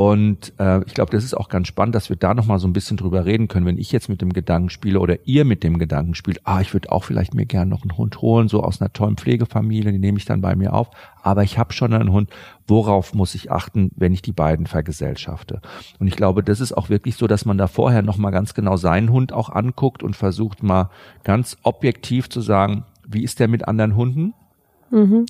Und 0.00 0.54
äh, 0.58 0.82
ich 0.86 0.94
glaube, 0.94 1.12
das 1.12 1.24
ist 1.24 1.36
auch 1.36 1.50
ganz 1.50 1.68
spannend, 1.68 1.94
dass 1.94 2.08
wir 2.08 2.16
da 2.16 2.32
nochmal 2.32 2.58
so 2.58 2.66
ein 2.66 2.72
bisschen 2.72 2.96
drüber 2.96 3.26
reden 3.26 3.48
können, 3.48 3.66
wenn 3.66 3.76
ich 3.76 3.92
jetzt 3.92 4.08
mit 4.08 4.22
dem 4.22 4.32
Gedanken 4.32 4.70
spiele 4.70 4.98
oder 4.98 5.18
ihr 5.26 5.44
mit 5.44 5.62
dem 5.62 5.76
Gedanken 5.76 6.14
spielt, 6.14 6.40
ah, 6.44 6.62
ich 6.62 6.72
würde 6.72 6.90
auch 6.90 7.04
vielleicht 7.04 7.34
mir 7.34 7.44
gerne 7.44 7.70
noch 7.70 7.82
einen 7.82 7.98
Hund 7.98 8.22
holen, 8.22 8.48
so 8.48 8.62
aus 8.62 8.80
einer 8.80 8.94
tollen 8.94 9.18
Pflegefamilie, 9.18 9.92
den 9.92 10.00
nehme 10.00 10.16
ich 10.16 10.24
dann 10.24 10.40
bei 10.40 10.56
mir 10.56 10.72
auf. 10.72 10.88
Aber 11.22 11.42
ich 11.42 11.58
habe 11.58 11.74
schon 11.74 11.92
einen 11.92 12.12
Hund, 12.12 12.30
worauf 12.66 13.12
muss 13.12 13.34
ich 13.34 13.52
achten, 13.52 13.90
wenn 13.94 14.14
ich 14.14 14.22
die 14.22 14.32
beiden 14.32 14.66
vergesellschafte? 14.66 15.60
Und 15.98 16.06
ich 16.06 16.16
glaube, 16.16 16.42
das 16.42 16.60
ist 16.60 16.74
auch 16.74 16.88
wirklich 16.88 17.16
so, 17.16 17.26
dass 17.26 17.44
man 17.44 17.58
da 17.58 17.66
vorher 17.66 18.00
nochmal 18.00 18.32
ganz 18.32 18.54
genau 18.54 18.78
seinen 18.78 19.10
Hund 19.10 19.34
auch 19.34 19.50
anguckt 19.50 20.02
und 20.02 20.16
versucht 20.16 20.62
mal 20.62 20.88
ganz 21.24 21.58
objektiv 21.62 22.30
zu 22.30 22.40
sagen, 22.40 22.84
wie 23.06 23.22
ist 23.22 23.38
der 23.38 23.48
mit 23.48 23.68
anderen 23.68 23.96
Hunden? 23.96 24.32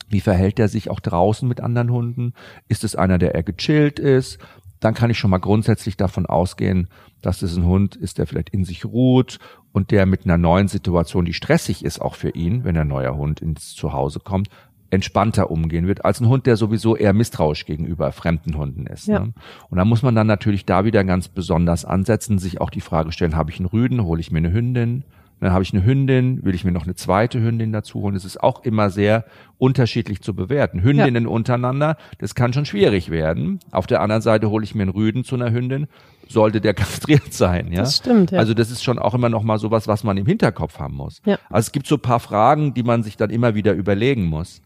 Wie 0.09 0.21
verhält 0.21 0.59
er 0.59 0.69
sich 0.69 0.91
auch 0.91 1.01
draußen 1.01 1.47
mit 1.47 1.61
anderen 1.61 1.91
Hunden? 1.91 2.33
Ist 2.69 2.85
es 2.85 2.97
einer, 2.97 3.19
der 3.19 3.35
eher 3.35 3.43
gechillt 3.43 3.99
ist? 3.99 4.39
Dann 4.81 4.95
kann 4.95 5.11
ich 5.11 5.19
schon 5.19 5.31
mal 5.31 5.39
grundsätzlich 5.39 5.97
davon 5.97 6.27
ausgehen, 6.27 6.89
dass 7.23 7.43
es 7.43 7.57
ein 7.57 7.65
Hund 7.65 7.97
ist, 7.97 8.19
der 8.19 8.27
vielleicht 8.27 8.51
in 8.51 8.65
sich 8.65 8.85
ruht 8.85 9.39
und 9.73 9.91
der 9.91 10.07
mit 10.07 10.25
einer 10.25 10.39
neuen 10.39 10.69
Situation, 10.69 11.27
die 11.27 11.35
stressig 11.35 11.85
ist 11.85 12.01
auch 12.01 12.15
für 12.15 12.31
ihn, 12.31 12.65
wenn 12.65 12.77
ein 12.77 12.89
neuer 12.89 13.17
Hund 13.17 13.41
ins 13.41 13.75
Zuhause 13.75 14.21
kommt, 14.21 14.49
entspannter 14.91 15.51
umgehen 15.51 15.87
wird, 15.87 16.05
als 16.05 16.21
ein 16.21 16.29
Hund, 16.29 16.47
der 16.47 16.57
sowieso 16.57 16.97
eher 16.97 17.13
misstrauisch 17.13 17.65
gegenüber 17.65 18.11
fremden 18.13 18.57
Hunden 18.57 18.87
ist. 18.87 19.07
Ja. 19.07 19.21
Ne? 19.21 19.33
Und 19.69 19.79
da 19.79 19.85
muss 19.85 20.03
man 20.03 20.15
dann 20.15 20.27
natürlich 20.27 20.67
da 20.67 20.85
wieder 20.85 21.05
ganz 21.05 21.29
besonders 21.29 21.85
ansetzen, 21.85 22.39
sich 22.39 22.61
auch 22.61 22.71
die 22.71 22.81
Frage 22.81 23.13
stellen, 23.13 23.37
habe 23.37 23.51
ich 23.51 23.59
einen 23.59 23.69
Rüden, 23.69 24.03
hole 24.03 24.21
ich 24.21 24.33
mir 24.33 24.39
eine 24.39 24.53
Hündin? 24.53 25.05
Dann 25.41 25.53
habe 25.53 25.63
ich 25.63 25.73
eine 25.73 25.85
Hündin, 25.85 26.45
will 26.45 26.55
ich 26.55 26.65
mir 26.65 26.73
noch 26.73 26.85
eine 26.85 26.95
zweite 26.95 27.41
Hündin 27.41 27.73
dazu 27.73 28.01
holen? 28.01 28.15
Das 28.15 28.27
ist 28.27 28.43
auch 28.43 28.63
immer 28.63 28.91
sehr 28.91 29.25
unterschiedlich 29.57 30.21
zu 30.21 30.35
bewerten. 30.35 30.83
Hündinnen 30.83 31.27
untereinander, 31.27 31.97
das 32.19 32.35
kann 32.35 32.53
schon 32.53 32.67
schwierig 32.67 33.11
werden. 33.11 33.59
Auf 33.71 33.87
der 33.87 34.03
anderen 34.03 34.23
Seite 34.23 34.51
hole 34.51 34.65
ich 34.65 34.75
mir 34.75 34.83
einen 34.83 34.91
Rüden 34.91 35.25
zu 35.25 35.35
einer 35.35 35.51
Hündin, 35.51 35.87
sollte 36.29 36.61
der 36.61 36.75
kastriert 36.75 37.33
sein. 37.33 37.73
Ja? 37.73 37.81
Das 37.81 37.97
stimmt, 37.97 38.33
ja. 38.33 38.39
Also 38.39 38.53
das 38.53 38.71
ist 38.71 38.85
schon 38.85 38.99
auch 38.99 39.15
immer 39.15 39.31
noch 39.31 39.43
mal 39.43 39.59
sowas, 39.59 39.89
was 39.89 40.05
man 40.05 40.19
im 40.19 40.27
Hinterkopf 40.27 40.79
haben 40.79 40.97
muss. 40.97 41.23
Ja. 41.25 41.39
Also 41.49 41.67
es 41.67 41.73
gibt 41.73 41.87
so 41.87 41.97
ein 41.97 42.03
paar 42.03 42.21
Fragen, 42.21 42.75
die 42.75 42.83
man 42.83 43.03
sich 43.03 43.17
dann 43.17 43.31
immer 43.31 43.55
wieder 43.55 43.73
überlegen 43.73 44.25
muss. 44.25 44.63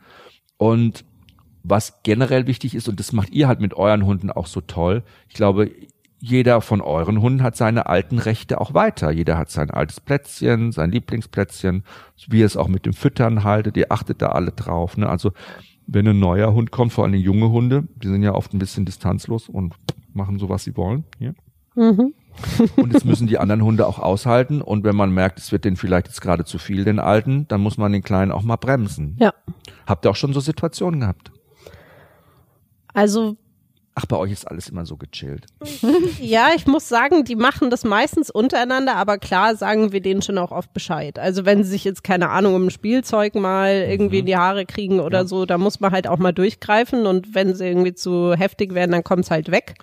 Und 0.57 1.05
was 1.63 2.03
generell 2.03 2.47
wichtig 2.47 2.75
ist, 2.75 2.89
und 2.89 3.01
das 3.01 3.13
macht 3.13 3.31
ihr 3.31 3.49
halt 3.49 3.61
mit 3.61 3.75
euren 3.75 4.05
Hunden 4.05 4.31
auch 4.31 4.47
so 4.47 4.61
toll, 4.61 5.03
ich 5.29 5.35
glaube, 5.35 5.71
jeder 6.27 6.63
von 6.63 6.81
euren 6.81 7.21
Hunden 7.21 7.43
hat 7.43 7.55
seine 7.55 7.85
alten 7.85 8.19
Rechte 8.19 8.59
auch 8.59 8.73
weiter. 8.73 9.11
Jeder 9.11 9.37
hat 9.37 9.51
sein 9.51 9.71
altes 9.71 10.01
Plätzchen, 10.01 10.73
sein 10.73 10.91
Lieblingsplätzchen, 10.91 11.85
wie 12.29 12.41
ihr 12.41 12.47
es 12.47 12.57
auch 12.57 12.69
mit 12.69 12.87
dem 12.87 12.95
Füttern 12.95 13.45
haltet. 13.45 13.77
Ihr 13.77 13.93
achtet 13.93 14.23
da 14.23 14.29
alle 14.29 14.51
drauf. 14.53 14.97
Ne? 14.97 15.07
Also 15.07 15.33
wenn 15.87 16.09
ein 16.09 16.19
neuer 16.19 16.55
Hund 16.55 16.71
kommt, 16.71 16.95
vor 16.95 17.05
allem 17.05 17.13
junge 17.13 17.51
Hunde, 17.51 17.87
die 17.97 18.09
sind 18.09 18.23
ja 18.23 18.33
oft 18.33 18.55
ein 18.55 18.59
bisschen 18.59 18.87
distanzlos 18.87 19.51
und 19.51 19.75
machen 20.15 20.39
so, 20.39 20.49
was 20.49 20.65
sie 20.65 20.75
wollen. 20.79 21.05
Hier. 21.19 21.35
Mhm. 21.75 22.15
Und 22.77 22.95
das 22.95 23.05
müssen 23.05 23.27
die 23.27 23.39
anderen 23.39 23.63
Hunde 23.63 23.87
auch 23.87 23.99
aushalten. 23.99 24.63
Und 24.63 24.83
wenn 24.83 24.97
man 24.97 25.13
merkt, 25.13 25.39
es 25.39 25.53
wird 25.53 25.67
denen 25.67 25.77
vielleicht 25.77 26.09
jetzt 26.09 26.23
gerade 26.23 26.45
zu 26.45 26.57
viel, 26.57 26.85
den 26.85 26.99
Alten, 26.99 27.47
dann 27.49 27.61
muss 27.61 27.77
man 27.77 27.93
den 27.93 28.03
Kleinen 28.03 28.33
auch 28.33 28.43
mal 28.43 28.57
bremsen. 28.57 29.17
Ja. 29.21 29.35
Habt 29.87 30.07
ihr 30.07 30.11
auch 30.11 30.17
schon 30.17 30.33
so 30.33 30.41
Situationen 30.41 31.01
gehabt? 31.01 31.31
Also 32.95 33.37
Ach, 33.97 34.07
bei 34.07 34.17
euch 34.17 34.33
ist 34.33 34.51
alles 34.51 34.69
immer 34.69 34.87
so 34.87 34.97
gechillt. 34.97 35.47
Ja, 36.21 36.49
ich 36.57 36.67
muss 36.67 36.89
sagen, 36.89 37.25
die 37.25 37.37
machen 37.37 37.71
das 37.71 37.85
meistens 37.85 38.31
untereinander, 38.31 38.97
aber 38.97 39.19
klar 39.19 39.57
sagen 39.57 39.93
wir 39.93 40.01
denen 40.01 40.23
schon 40.23 40.39
auch 40.39 40.53
oft 40.53 40.73
Bescheid. 40.73 41.19
Also 41.19 41.45
wenn 41.45 41.63
sie 41.65 41.71
sich 41.71 41.85
jetzt, 41.85 42.03
keine 42.03 42.31
Ahnung, 42.31 42.55
um 42.55 42.67
ein 42.67 42.71
Spielzeug 42.71 43.35
mal 43.35 43.87
irgendwie 43.89 44.21
in 44.21 44.27
die 44.27 44.37
Haare 44.37 44.65
kriegen 44.65 45.01
oder 45.01 45.27
so, 45.27 45.45
da 45.45 45.59
muss 45.59 45.81
man 45.81 45.93
halt 45.93 46.09
auch 46.09 46.19
mal 46.19 46.33
durchgreifen 46.33 47.07
und 47.07 47.35
wenn 47.35 47.55
sie 47.55 47.67
irgendwie 47.67 47.95
zu 47.95 48.35
heftig 48.35 48.75
werden, 48.75 48.93
dann 48.93 49.05
kommt's 49.05 49.31
halt 49.31 49.51
weg. 49.51 49.75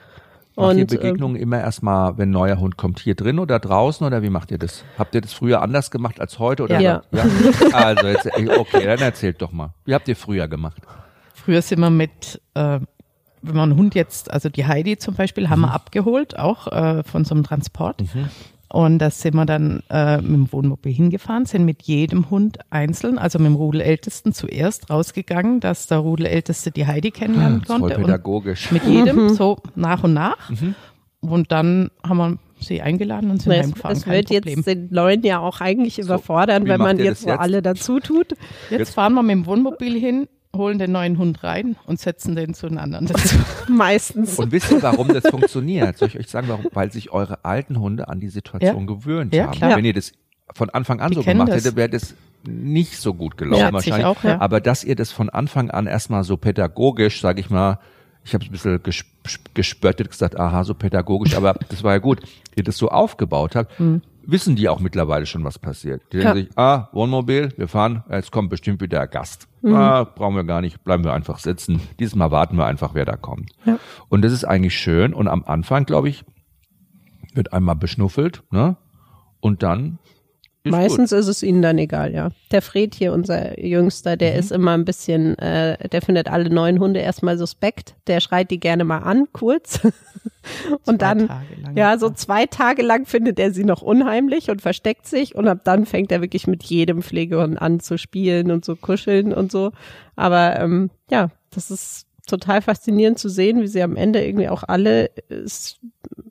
Macht 0.56 0.76
ihr 0.76 0.82
Und, 0.84 0.92
ähm, 0.94 1.00
Begegnungen 1.00 1.36
immer 1.42 1.60
erstmal, 1.60 2.18
wenn 2.18 2.30
ein 2.30 2.34
neuer 2.34 2.60
Hund 2.60 2.78
kommt, 2.78 3.00
hier 3.00 3.16
drin 3.16 3.40
oder 3.40 3.60
draußen 3.60 4.06
oder 4.06 4.22
wie 4.22 4.30
macht 4.30 4.52
ihr 4.52 4.58
das? 4.58 4.84
Habt 4.98 5.16
ihr 5.16 5.22
das 5.22 5.32
früher 5.32 5.62
anders 5.62 5.92
gemacht 5.92 6.20
als 6.20 6.40
heute 6.40 6.64
oder? 6.64 6.80
Ja. 6.80 7.04
ja? 7.12 7.24
Also 7.74 8.08
jetzt, 8.08 8.26
okay, 8.36 8.86
dann 8.86 9.00
erzählt 9.00 9.42
doch 9.42 9.52
mal. 9.52 9.74
Wie 9.86 9.94
habt 9.94 10.08
ihr 10.08 10.16
früher 10.16 10.48
gemacht? 10.48 10.82
Früher 11.34 11.62
sind 11.62 11.80
wir 11.80 11.90
mit, 11.90 12.42
äh, 12.54 12.80
wenn 13.42 13.56
man 13.56 13.72
einen 13.72 13.80
Hund 13.80 13.96
jetzt, 13.96 14.32
also 14.32 14.50
die 14.50 14.66
Heidi 14.66 14.98
zum 14.98 15.16
Beispiel, 15.16 15.50
haben 15.50 15.60
Mhm. 15.62 15.66
wir 15.66 15.74
abgeholt, 15.74 16.38
auch 16.38 16.68
äh, 16.68 17.04
von 17.04 17.26
so 17.26 17.34
einem 17.36 17.44
Transport. 17.44 18.04
Und 18.70 19.00
da 19.00 19.10
sind 19.10 19.36
wir 19.36 19.46
dann 19.46 19.84
äh, 19.90 20.18
mit 20.22 20.32
dem 20.32 20.52
Wohnmobil 20.54 20.94
hingefahren, 20.94 21.46
sind 21.46 21.66
mit 21.66 21.82
jedem 21.84 22.30
Hund 22.30 22.60
einzeln, 22.70 23.18
also 23.18 23.38
mit 23.38 23.48
dem 23.48 23.56
Rudelältesten 23.56 24.32
zuerst 24.34 24.90
rausgegangen, 24.90 25.60
dass 25.60 25.88
der 25.88 25.98
Rudelälteste 25.98 26.72
die 26.72 26.88
Heidi 26.88 27.12
kennenlernen 27.12 27.60
Das 27.60 27.70
ist 27.70 27.80
voll 27.80 27.80
konnte. 27.82 27.98
Und 27.98 28.04
pädagogisch. 28.06 28.72
mit 28.72 28.86
jedem 28.86 29.30
so 29.30 29.58
nach 29.76 30.04
und 30.06 30.14
nach. 30.14 30.50
Und 31.20 31.52
dann 31.52 31.92
haben 32.08 32.18
wir 32.18 32.38
sie 32.62 32.82
eingeladen 32.82 33.30
und 33.32 33.42
sind 33.42 33.52
es, 33.52 33.64
heimgefahren. 33.64 33.98
es 33.98 34.04
kein 34.06 34.14
wird 34.14 34.28
Problem. 34.28 34.56
jetzt 34.60 34.68
den 34.68 34.88
Neuen 34.92 35.22
ja 35.24 35.40
auch 35.40 35.60
eigentlich 35.62 36.00
überfordern, 36.00 36.64
wie 36.66 36.70
wenn 36.70 36.80
man 36.80 36.98
jetzt 36.98 37.10
das 37.10 37.22
so 37.24 37.30
jetzt? 37.30 37.40
alle 37.40 37.62
dazu 37.62 38.00
tut. 38.00 38.36
Jetzt 38.70 38.94
fahren 38.94 39.14
wir 39.16 39.22
mit 39.24 39.32
dem 39.32 39.46
Wohnmobil 39.48 40.00
hin, 40.00 40.28
holen 40.56 40.80
den 40.80 40.92
neuen 40.92 41.18
Hund 41.18 41.44
rein 41.44 41.76
und 41.86 42.00
setzen 42.00 42.36
den 42.36 42.54
zu 42.54 42.68
den 42.68 42.78
anderen 42.78 43.08
dazu. 43.08 43.38
Meistens. 43.70 44.38
Und 44.38 44.52
wisst 44.52 44.72
ihr, 44.72 44.82
warum 44.84 45.08
das 45.08 45.26
funktioniert? 45.30 45.98
Soll 45.98 46.10
ich 46.10 46.20
euch 46.20 46.28
sagen, 46.28 46.48
warum? 46.50 46.66
Weil 46.74 46.92
sich 46.92 47.12
eure 47.12 47.46
alten 47.46 47.80
Hunde 47.80 48.08
an 48.10 48.20
die 48.20 48.28
Situation 48.30 48.86
gewöhnt 48.88 49.34
Ja, 49.34 49.46
haben. 49.46 49.52
klar. 49.54 49.78
Wenn 49.78 49.86
ihr 49.86 49.94
das 49.94 50.12
von 50.54 50.70
Anfang 50.70 51.00
an 51.00 51.12
Die 51.12 51.16
so 51.16 51.24
gemacht 51.24 51.50
das. 51.50 51.56
hättet, 51.58 51.76
wäre 51.78 51.90
das 51.90 52.16
nicht 52.44 52.98
so 52.98 53.14
gut 53.14 53.38
gelaufen 53.38 53.68
ich 53.68 53.74
wahrscheinlich. 53.74 54.06
auch, 54.06 54.24
ja. 54.24 54.42
Aber 54.42 54.60
dass 54.60 54.84
ihr 54.84 54.96
das 54.96 55.12
von 55.12 55.30
Anfang 55.30 55.70
an 55.70 55.88
erstmal 55.88 56.24
so 56.24 56.36
pädagogisch, 56.38 57.22
sage 57.22 57.40
ich 57.40 57.50
mal, 57.50 57.80
ich 58.26 58.34
habe 58.34 58.44
es 58.44 58.50
ein 58.50 58.52
bisschen 58.52 58.84
ges 58.84 59.04
gespöttet, 59.54 60.10
gesagt, 60.10 60.38
aha, 60.40 60.64
so 60.64 60.74
pädagogisch, 60.74 61.36
aber 61.36 61.54
das 61.70 61.84
war 61.84 61.94
ja 61.94 62.00
gut, 62.00 62.20
ihr 62.56 62.64
das 62.64 62.78
so 62.78 62.90
aufgebaut 62.90 63.56
habt. 63.56 63.80
Mhm. 63.80 64.02
Wissen 64.26 64.56
die 64.56 64.70
auch 64.70 64.80
mittlerweile 64.80 65.26
schon, 65.26 65.44
was 65.44 65.58
passiert? 65.58 66.02
Die 66.12 66.18
denken 66.18 66.36
sich, 66.36 66.50
ah, 66.58 66.90
Wohnmobil, 66.92 67.54
wir 67.58 67.68
fahren, 67.68 68.04
jetzt 68.12 68.32
kommt 68.32 68.50
bestimmt 68.50 68.82
wieder 68.82 69.02
ein 69.02 69.10
Gast. 69.10 69.48
Mhm. 69.62 69.76
Ah, 69.76 70.04
brauchen 70.04 70.36
wir 70.36 70.44
gar 70.44 70.62
nicht, 70.62 70.84
bleiben 70.84 71.04
wir 71.04 71.14
einfach 71.14 71.40
sitzen. 71.40 71.80
Diesmal 72.00 72.32
warten 72.32 72.58
wir 72.58 72.66
einfach, 72.66 72.94
wer 72.94 73.06
da 73.06 73.16
kommt. 73.16 73.52
Ja. 73.66 73.78
Und 74.10 74.24
das 74.24 74.34
ist 74.34 74.44
eigentlich 74.44 74.78
schön. 74.78 75.14
Und 75.14 75.28
am 75.28 75.44
Anfang, 75.46 75.86
glaube 75.86 76.10
ich, 76.10 76.26
wird 77.34 77.54
einmal 77.54 77.76
beschnuffelt, 77.76 78.44
ne? 78.52 78.78
Und 79.40 79.64
dann 79.64 80.00
ist 80.64 80.72
Meistens 80.72 81.10
gut. 81.10 81.20
ist 81.20 81.28
es 81.28 81.42
ihnen 81.42 81.64
dann 81.64 81.80
egal, 81.80 82.14
ja. 82.14 82.30
Der 82.52 82.62
Fred 82.62 82.94
hier, 82.94 83.14
unser 83.14 83.60
Jüngster, 83.60 84.16
der 84.16 84.34
mhm. 84.34 84.40
ist 84.40 84.52
immer 84.52 84.72
ein 84.72 84.86
bisschen, 84.86 85.38
äh, 85.40 85.90
der 85.90 86.02
findet 86.04 86.28
alle 86.28 86.52
neuen 86.52 86.80
Hunde 86.80 87.00
erstmal 87.00 87.38
suspekt. 87.38 87.96
Der 88.06 88.20
schreit 88.20 88.52
die 88.52 88.60
gerne 88.60 88.84
mal 88.84 89.00
an, 89.00 89.28
kurz. 89.34 89.80
und 90.86 90.86
zwei 90.86 90.98
dann, 90.98 91.30
ja, 91.76 91.98
so 91.98 92.12
zwei 92.12 92.46
Tage 92.46 92.84
lang 92.84 93.08
findet 93.08 93.40
er 93.40 93.52
sie 93.52 93.64
noch 93.64 93.82
unheimlich 93.82 94.52
und 94.52 94.62
versteckt 94.62 95.08
sich. 95.08 95.34
Und 95.34 95.48
ab 95.48 95.62
dann 95.64 95.88
fängt 95.88 96.12
er 96.12 96.22
wirklich 96.22 96.46
mit 96.46 96.62
jedem 96.64 97.02
Pflegehund 97.02 97.60
an 97.60 97.80
zu 97.80 97.98
spielen 97.98 98.52
und 98.52 98.64
zu 98.64 98.76
kuscheln 98.76 99.34
und 99.34 99.52
so. 99.52 99.72
Aber 100.16 100.60
ähm, 100.60 100.92
ja, 101.10 101.30
das 101.50 101.72
ist 101.72 102.06
total 102.28 102.62
faszinierend 102.62 103.18
zu 103.18 103.30
sehen, 103.30 103.62
wie 103.62 103.68
sie 103.68 103.82
am 103.82 103.96
Ende 103.96 104.24
irgendwie 104.24 104.50
auch 104.50 104.64
alle 104.64 105.06
äh, 105.30 105.46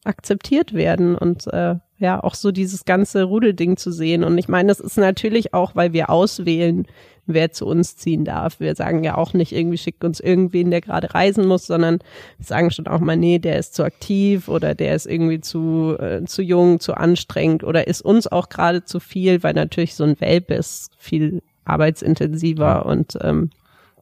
akzeptiert 0.04 0.72
werden 0.72 1.16
und 1.16 1.46
äh, 1.52 1.74
ja, 2.00 2.22
auch 2.22 2.34
so 2.34 2.50
dieses 2.50 2.86
ganze 2.86 3.24
Rudelding 3.24 3.76
zu 3.76 3.92
sehen. 3.92 4.24
Und 4.24 4.36
ich 4.38 4.48
meine, 4.48 4.68
das 4.68 4.80
ist 4.80 4.96
natürlich 4.96 5.52
auch, 5.52 5.76
weil 5.76 5.92
wir 5.92 6.08
auswählen, 6.08 6.86
wer 7.26 7.52
zu 7.52 7.66
uns 7.66 7.94
ziehen 7.96 8.24
darf. 8.24 8.58
Wir 8.58 8.74
sagen 8.74 9.04
ja 9.04 9.16
auch 9.16 9.34
nicht 9.34 9.52
irgendwie 9.52 9.76
schickt 9.76 10.02
uns 10.02 10.18
irgendwen, 10.18 10.70
der 10.70 10.80
gerade 10.80 11.14
reisen 11.14 11.46
muss, 11.46 11.66
sondern 11.66 11.98
wir 12.38 12.46
sagen 12.46 12.70
schon 12.70 12.86
auch 12.86 13.00
mal, 13.00 13.18
nee, 13.18 13.38
der 13.38 13.58
ist 13.58 13.74
zu 13.74 13.84
aktiv 13.84 14.48
oder 14.48 14.74
der 14.74 14.96
ist 14.96 15.06
irgendwie 15.06 15.42
zu, 15.42 15.94
äh, 15.98 16.24
zu 16.24 16.42
jung, 16.42 16.80
zu 16.80 16.94
anstrengend 16.94 17.64
oder 17.64 17.86
ist 17.86 18.00
uns 18.00 18.26
auch 18.26 18.48
gerade 18.48 18.82
zu 18.82 18.98
viel, 18.98 19.42
weil 19.42 19.52
natürlich 19.52 19.94
so 19.94 20.04
ein 20.04 20.18
Welpe 20.20 20.54
ist 20.54 20.92
viel 20.96 21.42
arbeitsintensiver 21.66 22.64
ja. 22.64 22.78
und 22.80 23.18
ähm, 23.20 23.50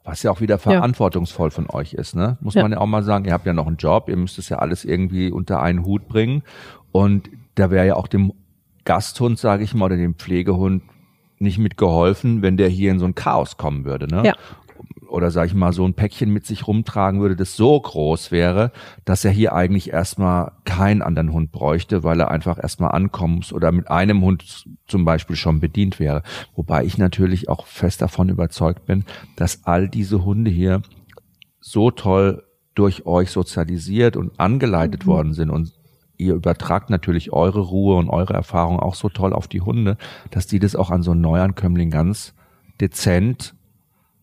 was 0.04 0.22
ja 0.22 0.30
auch 0.30 0.40
wieder 0.40 0.56
verantwortungsvoll 0.58 1.48
ja. 1.48 1.54
von 1.54 1.68
euch 1.68 1.92
ist, 1.92 2.16
ne? 2.16 2.38
Muss 2.40 2.54
ja. 2.54 2.62
man 2.62 2.72
ja 2.72 2.78
auch 2.78 2.86
mal 2.86 3.02
sagen, 3.02 3.26
ihr 3.26 3.34
habt 3.34 3.44
ja 3.44 3.52
noch 3.52 3.66
einen 3.66 3.76
Job, 3.76 4.08
ihr 4.08 4.16
müsst 4.16 4.38
es 4.38 4.48
ja 4.48 4.58
alles 4.58 4.86
irgendwie 4.86 5.30
unter 5.30 5.60
einen 5.60 5.84
Hut 5.84 6.08
bringen. 6.08 6.44
Und 6.98 7.30
da 7.54 7.70
wäre 7.70 7.86
ja 7.86 7.94
auch 7.94 8.08
dem 8.08 8.32
Gasthund, 8.84 9.38
sage 9.38 9.62
ich 9.62 9.72
mal, 9.72 9.84
oder 9.84 9.96
dem 9.96 10.16
Pflegehund 10.16 10.82
nicht 11.38 11.58
mitgeholfen, 11.58 12.42
wenn 12.42 12.56
der 12.56 12.68
hier 12.68 12.90
in 12.90 12.98
so 12.98 13.04
ein 13.04 13.14
Chaos 13.14 13.56
kommen 13.56 13.84
würde. 13.84 14.08
Ne? 14.08 14.24
Ja. 14.26 14.34
Oder 15.08 15.30
sage 15.30 15.46
ich 15.46 15.54
mal, 15.54 15.72
so 15.72 15.86
ein 15.86 15.94
Päckchen 15.94 16.32
mit 16.32 16.44
sich 16.44 16.66
rumtragen 16.66 17.20
würde, 17.20 17.36
das 17.36 17.54
so 17.54 17.80
groß 17.80 18.32
wäre, 18.32 18.72
dass 19.04 19.24
er 19.24 19.30
hier 19.30 19.54
eigentlich 19.54 19.92
erstmal 19.92 20.50
keinen 20.64 21.00
anderen 21.00 21.32
Hund 21.32 21.52
bräuchte, 21.52 22.02
weil 22.02 22.18
er 22.18 22.32
einfach 22.32 22.58
erstmal 22.60 22.90
ankommen 22.90 23.36
muss 23.36 23.52
oder 23.52 23.70
mit 23.70 23.88
einem 23.88 24.22
Hund 24.22 24.66
zum 24.88 25.04
Beispiel 25.04 25.36
schon 25.36 25.60
bedient 25.60 26.00
wäre. 26.00 26.24
Wobei 26.56 26.84
ich 26.84 26.98
natürlich 26.98 27.48
auch 27.48 27.66
fest 27.66 28.02
davon 28.02 28.28
überzeugt 28.28 28.86
bin, 28.86 29.04
dass 29.36 29.64
all 29.66 29.88
diese 29.88 30.24
Hunde 30.24 30.50
hier 30.50 30.82
so 31.60 31.92
toll 31.92 32.42
durch 32.74 33.06
euch 33.06 33.30
sozialisiert 33.30 34.16
und 34.16 34.40
angeleitet 34.40 35.06
mhm. 35.06 35.10
worden 35.10 35.32
sind 35.32 35.50
und 35.50 35.77
ihr 36.18 36.34
übertragt 36.34 36.90
natürlich 36.90 37.32
eure 37.32 37.60
Ruhe 37.60 37.96
und 37.96 38.10
eure 38.10 38.34
Erfahrung 38.34 38.78
auch 38.78 38.94
so 38.94 39.08
toll 39.08 39.32
auf 39.32 39.48
die 39.48 39.60
Hunde, 39.60 39.96
dass 40.30 40.46
die 40.46 40.58
das 40.58 40.76
auch 40.76 40.90
an 40.90 41.02
so 41.02 41.12
einen 41.12 41.20
Neuankömmling 41.20 41.90
ganz 41.90 42.34
dezent 42.80 43.54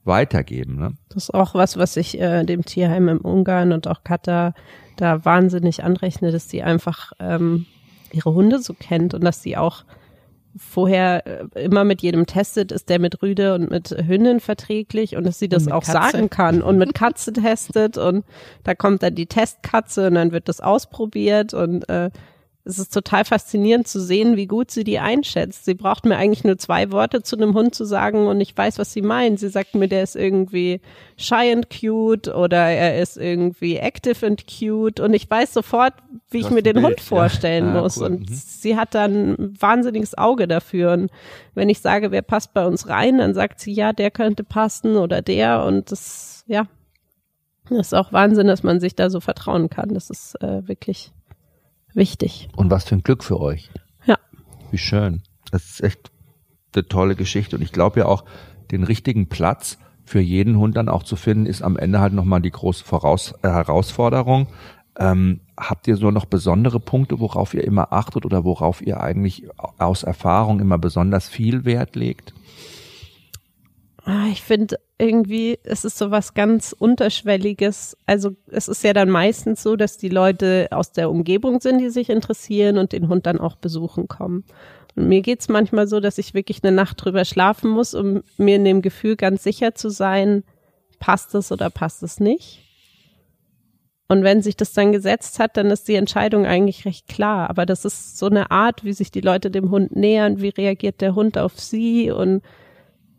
weitergeben. 0.03 0.75
Ne? 0.75 0.93
Das 1.09 1.23
ist 1.23 1.33
auch 1.33 1.55
was, 1.55 1.77
was 1.77 1.97
ich 1.97 2.19
äh, 2.19 2.43
dem 2.43 2.63
Tierheim 2.63 3.07
im 3.07 3.19
Ungarn 3.19 3.71
und 3.71 3.87
auch 3.87 4.03
Katar 4.03 4.53
da 4.97 5.25
wahnsinnig 5.25 5.83
anrechne, 5.83 6.31
dass 6.31 6.47
die 6.47 6.63
einfach 6.63 7.13
ähm, 7.19 7.65
ihre 8.11 8.33
Hunde 8.33 8.59
so 8.59 8.73
kennt 8.73 9.13
und 9.13 9.23
dass 9.23 9.41
sie 9.41 9.57
auch 9.57 9.83
vorher 10.57 11.25
äh, 11.55 11.63
immer 11.63 11.83
mit 11.83 12.01
jedem 12.01 12.25
testet, 12.25 12.71
ist 12.71 12.89
der 12.89 12.99
mit 12.99 13.21
Rüde 13.21 13.55
und 13.55 13.69
mit 13.69 13.89
Hündin 13.91 14.39
verträglich 14.39 15.15
und 15.15 15.25
dass 15.25 15.39
sie 15.39 15.49
das 15.49 15.67
auch 15.67 15.83
Katze. 15.83 15.91
sagen 15.91 16.29
kann 16.29 16.61
und 16.61 16.77
mit 16.77 16.93
Katze 16.93 17.33
testet 17.33 17.97
und 17.97 18.23
da 18.63 18.75
kommt 18.75 19.03
dann 19.03 19.15
die 19.15 19.25
Testkatze 19.25 20.07
und 20.07 20.15
dann 20.15 20.31
wird 20.31 20.47
das 20.47 20.61
ausprobiert 20.61 21.53
und 21.53 21.87
äh, 21.89 22.09
es 22.67 22.79
ist 22.79 22.91
total 22.91 23.25
faszinierend 23.25 23.87
zu 23.87 24.01
sehen, 24.01 24.37
wie 24.37 24.47
gut 24.47 24.71
sie 24.71 24.83
die 24.83 24.97
einschätzt. 24.97 25.65
Sie 25.65 25.75
braucht 25.75 26.03
mir 26.03 26.17
eigentlich 26.17 26.43
nur 26.43 26.57
zwei 26.57 26.91
Worte 26.91 27.21
zu 27.21 27.37
einem 27.37 27.53
Hund 27.53 27.75
zu 27.75 27.85
sagen 27.85 28.25
und 28.25 28.41
ich 28.41 28.57
weiß, 28.57 28.79
was 28.79 28.91
sie 28.91 29.03
meint. 29.03 29.39
Sie 29.39 29.49
sagt 29.49 29.75
mir, 29.75 29.87
der 29.87 30.01
ist 30.01 30.15
irgendwie 30.15 30.81
shy 31.15 31.51
and 31.53 31.69
cute 31.69 32.27
oder 32.27 32.57
er 32.57 32.99
ist 32.99 33.17
irgendwie 33.17 33.77
active 33.77 34.25
and 34.25 34.45
cute 34.47 34.99
und 34.99 35.13
ich 35.13 35.29
weiß 35.29 35.53
sofort, 35.53 35.93
wie 36.31 36.39
ich 36.39 36.49
mir 36.49 36.63
den 36.63 36.73
Bild, 36.73 36.85
Hund 36.87 37.01
vorstellen 37.01 37.75
ja. 37.75 37.81
muss. 37.81 37.97
cool. 37.97 38.07
Und 38.07 38.29
mhm. 38.31 38.33
sie 38.33 38.75
hat 38.75 38.95
dann 38.95 39.33
ein 39.33 39.61
wahnsinniges 39.61 40.17
Auge 40.17 40.47
dafür. 40.47 40.93
Und 40.93 41.11
wenn 41.53 41.69
ich 41.69 41.81
sage, 41.81 42.09
wer 42.09 42.23
passt 42.23 42.55
bei 42.55 42.65
uns 42.65 42.89
rein, 42.89 43.19
dann 43.19 43.35
sagt 43.35 43.59
sie, 43.59 43.73
ja, 43.73 43.93
der 43.93 44.09
könnte 44.09 44.43
passen 44.43 44.95
oder 44.95 45.21
der 45.21 45.63
und 45.65 45.91
das, 45.91 46.43
ja, 46.47 46.65
das 47.69 47.87
ist 47.87 47.93
auch 47.93 48.11
Wahnsinn, 48.11 48.47
dass 48.47 48.63
man 48.63 48.79
sich 48.79 48.95
da 48.95 49.11
so 49.11 49.19
vertrauen 49.19 49.69
kann. 49.69 49.89
Das 49.93 50.09
ist 50.09 50.41
äh, 50.41 50.67
wirklich 50.67 51.11
wichtig. 51.95 52.49
Und 52.55 52.69
was 52.69 52.85
für 52.85 52.95
ein 52.95 53.03
Glück 53.03 53.23
für 53.23 53.39
euch. 53.39 53.69
Ja. 54.05 54.17
Wie 54.71 54.77
schön. 54.77 55.23
Das 55.51 55.65
ist 55.65 55.81
echt 55.81 56.11
eine 56.75 56.87
tolle 56.87 57.15
Geschichte. 57.15 57.55
Und 57.55 57.61
ich 57.61 57.71
glaube 57.71 58.01
ja 58.01 58.05
auch, 58.05 58.25
den 58.71 58.83
richtigen 58.83 59.29
Platz 59.29 59.77
für 60.03 60.19
jeden 60.19 60.57
Hund 60.57 60.77
dann 60.77 60.89
auch 60.89 61.03
zu 61.03 61.15
finden, 61.15 61.45
ist 61.45 61.61
am 61.61 61.77
Ende 61.77 61.99
halt 61.99 62.13
nochmal 62.13 62.41
die 62.41 62.51
große 62.51 62.83
Voraus 62.83 63.33
äh, 63.41 63.49
Herausforderung. 63.49 64.47
Ähm, 64.97 65.41
habt 65.57 65.87
ihr 65.87 65.97
so 65.97 66.11
noch 66.11 66.25
besondere 66.25 66.79
Punkte, 66.79 67.19
worauf 67.19 67.53
ihr 67.53 67.63
immer 67.63 67.91
achtet 67.91 68.25
oder 68.25 68.43
worauf 68.43 68.81
ihr 68.81 69.01
eigentlich 69.01 69.47
aus 69.57 70.03
Erfahrung 70.03 70.59
immer 70.59 70.77
besonders 70.77 71.27
viel 71.27 71.65
Wert 71.65 71.95
legt? 71.95 72.33
Ah, 74.03 74.27
ich 74.31 74.41
finde 74.41 74.77
irgendwie, 74.97 75.59
es 75.63 75.83
ist 75.83 75.97
so 75.97 76.09
was 76.09 76.33
ganz 76.33 76.73
Unterschwelliges. 76.77 77.97
Also 78.05 78.31
es 78.47 78.67
ist 78.67 78.83
ja 78.83 78.93
dann 78.93 79.09
meistens 79.09 79.61
so, 79.61 79.75
dass 79.75 79.97
die 79.97 80.09
Leute 80.09 80.67
aus 80.71 80.91
der 80.91 81.09
Umgebung 81.09 81.59
sind, 81.59 81.79
die 81.79 81.89
sich 81.89 82.09
interessieren 82.09 82.77
und 82.77 82.93
den 82.93 83.09
Hund 83.09 83.25
dann 83.25 83.39
auch 83.39 83.57
besuchen 83.57 84.07
kommen. 84.07 84.45
Und 84.95 85.09
mir 85.09 85.21
geht's 85.21 85.49
manchmal 85.49 85.87
so, 85.87 85.99
dass 85.99 86.17
ich 86.17 86.33
wirklich 86.33 86.63
eine 86.63 86.73
Nacht 86.73 87.03
drüber 87.03 87.25
schlafen 87.25 87.69
muss, 87.69 87.93
um 87.93 88.23
mir 88.37 88.55
in 88.55 88.63
dem 88.63 88.81
Gefühl 88.81 89.17
ganz 89.17 89.43
sicher 89.43 89.75
zu 89.75 89.89
sein, 89.89 90.43
passt 90.99 91.35
es 91.35 91.51
oder 91.51 91.69
passt 91.69 92.01
es 92.01 92.21
nicht. 92.21 92.61
Und 94.07 94.23
wenn 94.23 94.41
sich 94.41 94.55
das 94.55 94.71
dann 94.71 94.91
gesetzt 94.91 95.39
hat, 95.39 95.57
dann 95.57 95.71
ist 95.71 95.87
die 95.87 95.95
Entscheidung 95.95 96.45
eigentlich 96.45 96.85
recht 96.85 97.07
klar. 97.07 97.49
Aber 97.49 97.65
das 97.65 97.85
ist 97.85 98.17
so 98.17 98.27
eine 98.27 98.51
Art, 98.51 98.85
wie 98.85 98.93
sich 98.93 99.11
die 99.11 99.21
Leute 99.21 99.49
dem 99.49 99.71
Hund 99.71 99.95
nähern, 99.95 100.41
wie 100.41 100.49
reagiert 100.49 101.01
der 101.01 101.15
Hund 101.15 101.37
auf 101.37 101.59
sie 101.59 102.11
und 102.11 102.43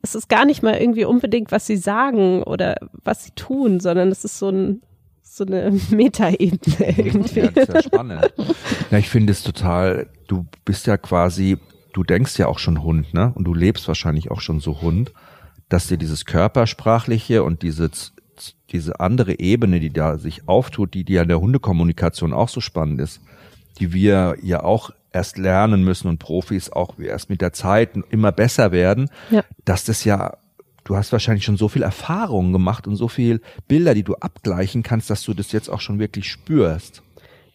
es 0.06 0.14
ist 0.14 0.28
gar 0.28 0.44
nicht 0.44 0.62
mal 0.62 0.76
irgendwie 0.76 1.04
unbedingt, 1.04 1.50
was 1.50 1.66
sie 1.66 1.76
sagen 1.76 2.42
oder 2.44 2.76
was 3.04 3.24
sie 3.24 3.32
tun, 3.32 3.80
sondern 3.80 4.08
es 4.10 4.24
ist 4.24 4.38
so 4.38 4.48
ein 4.50 4.82
so 5.22 5.44
eine 5.44 5.70
Metaebene 5.90 6.96
irgendwie. 6.96 7.40
Ja, 7.40 7.48
das 7.48 7.68
ist 7.68 7.74
ja 7.74 7.82
spannend. 7.82 8.32
ja, 8.90 8.98
ich 8.98 9.10
finde 9.10 9.32
es 9.32 9.42
total, 9.42 10.08
du 10.28 10.46
bist 10.64 10.86
ja 10.86 10.96
quasi, 10.96 11.58
du 11.92 12.04
denkst 12.04 12.38
ja 12.38 12.46
auch 12.46 12.60
schon 12.60 12.82
Hund, 12.82 13.12
ne? 13.12 13.32
Und 13.34 13.44
du 13.44 13.52
lebst 13.52 13.88
wahrscheinlich 13.88 14.30
auch 14.30 14.40
schon 14.40 14.60
so 14.60 14.80
Hund, 14.80 15.12
dass 15.68 15.88
dir 15.88 15.98
dieses 15.98 16.24
körpersprachliche 16.24 17.42
und 17.42 17.62
diese 17.62 17.90
diese 18.70 19.00
andere 19.00 19.38
Ebene, 19.38 19.80
die 19.80 19.92
da 19.92 20.18
sich 20.18 20.46
auftut, 20.46 20.92
die, 20.92 21.04
die 21.04 21.14
ja 21.14 21.22
in 21.22 21.28
der 21.28 21.40
Hundekommunikation 21.40 22.34
auch 22.34 22.50
so 22.50 22.60
spannend 22.60 23.00
ist, 23.00 23.22
die 23.78 23.94
wir 23.94 24.36
ja 24.42 24.62
auch 24.62 24.90
erst 25.16 25.38
lernen 25.38 25.82
müssen 25.82 26.08
und 26.08 26.18
Profis 26.18 26.70
auch 26.70 26.98
erst 26.98 27.30
mit 27.30 27.40
der 27.40 27.52
Zeit 27.52 27.90
immer 28.10 28.32
besser 28.32 28.70
werden, 28.70 29.10
ja. 29.30 29.42
dass 29.64 29.84
das 29.84 30.04
ja 30.04 30.36
du 30.84 30.96
hast 30.96 31.10
wahrscheinlich 31.10 31.44
schon 31.44 31.56
so 31.56 31.68
viel 31.68 31.82
Erfahrung 31.82 32.52
gemacht 32.52 32.86
und 32.86 32.96
so 32.96 33.08
viel 33.08 33.40
Bilder, 33.66 33.94
die 33.94 34.04
du 34.04 34.14
abgleichen 34.14 34.82
kannst, 34.82 35.10
dass 35.10 35.24
du 35.24 35.34
das 35.34 35.50
jetzt 35.50 35.68
auch 35.68 35.80
schon 35.80 35.98
wirklich 35.98 36.30
spürst. 36.30 37.02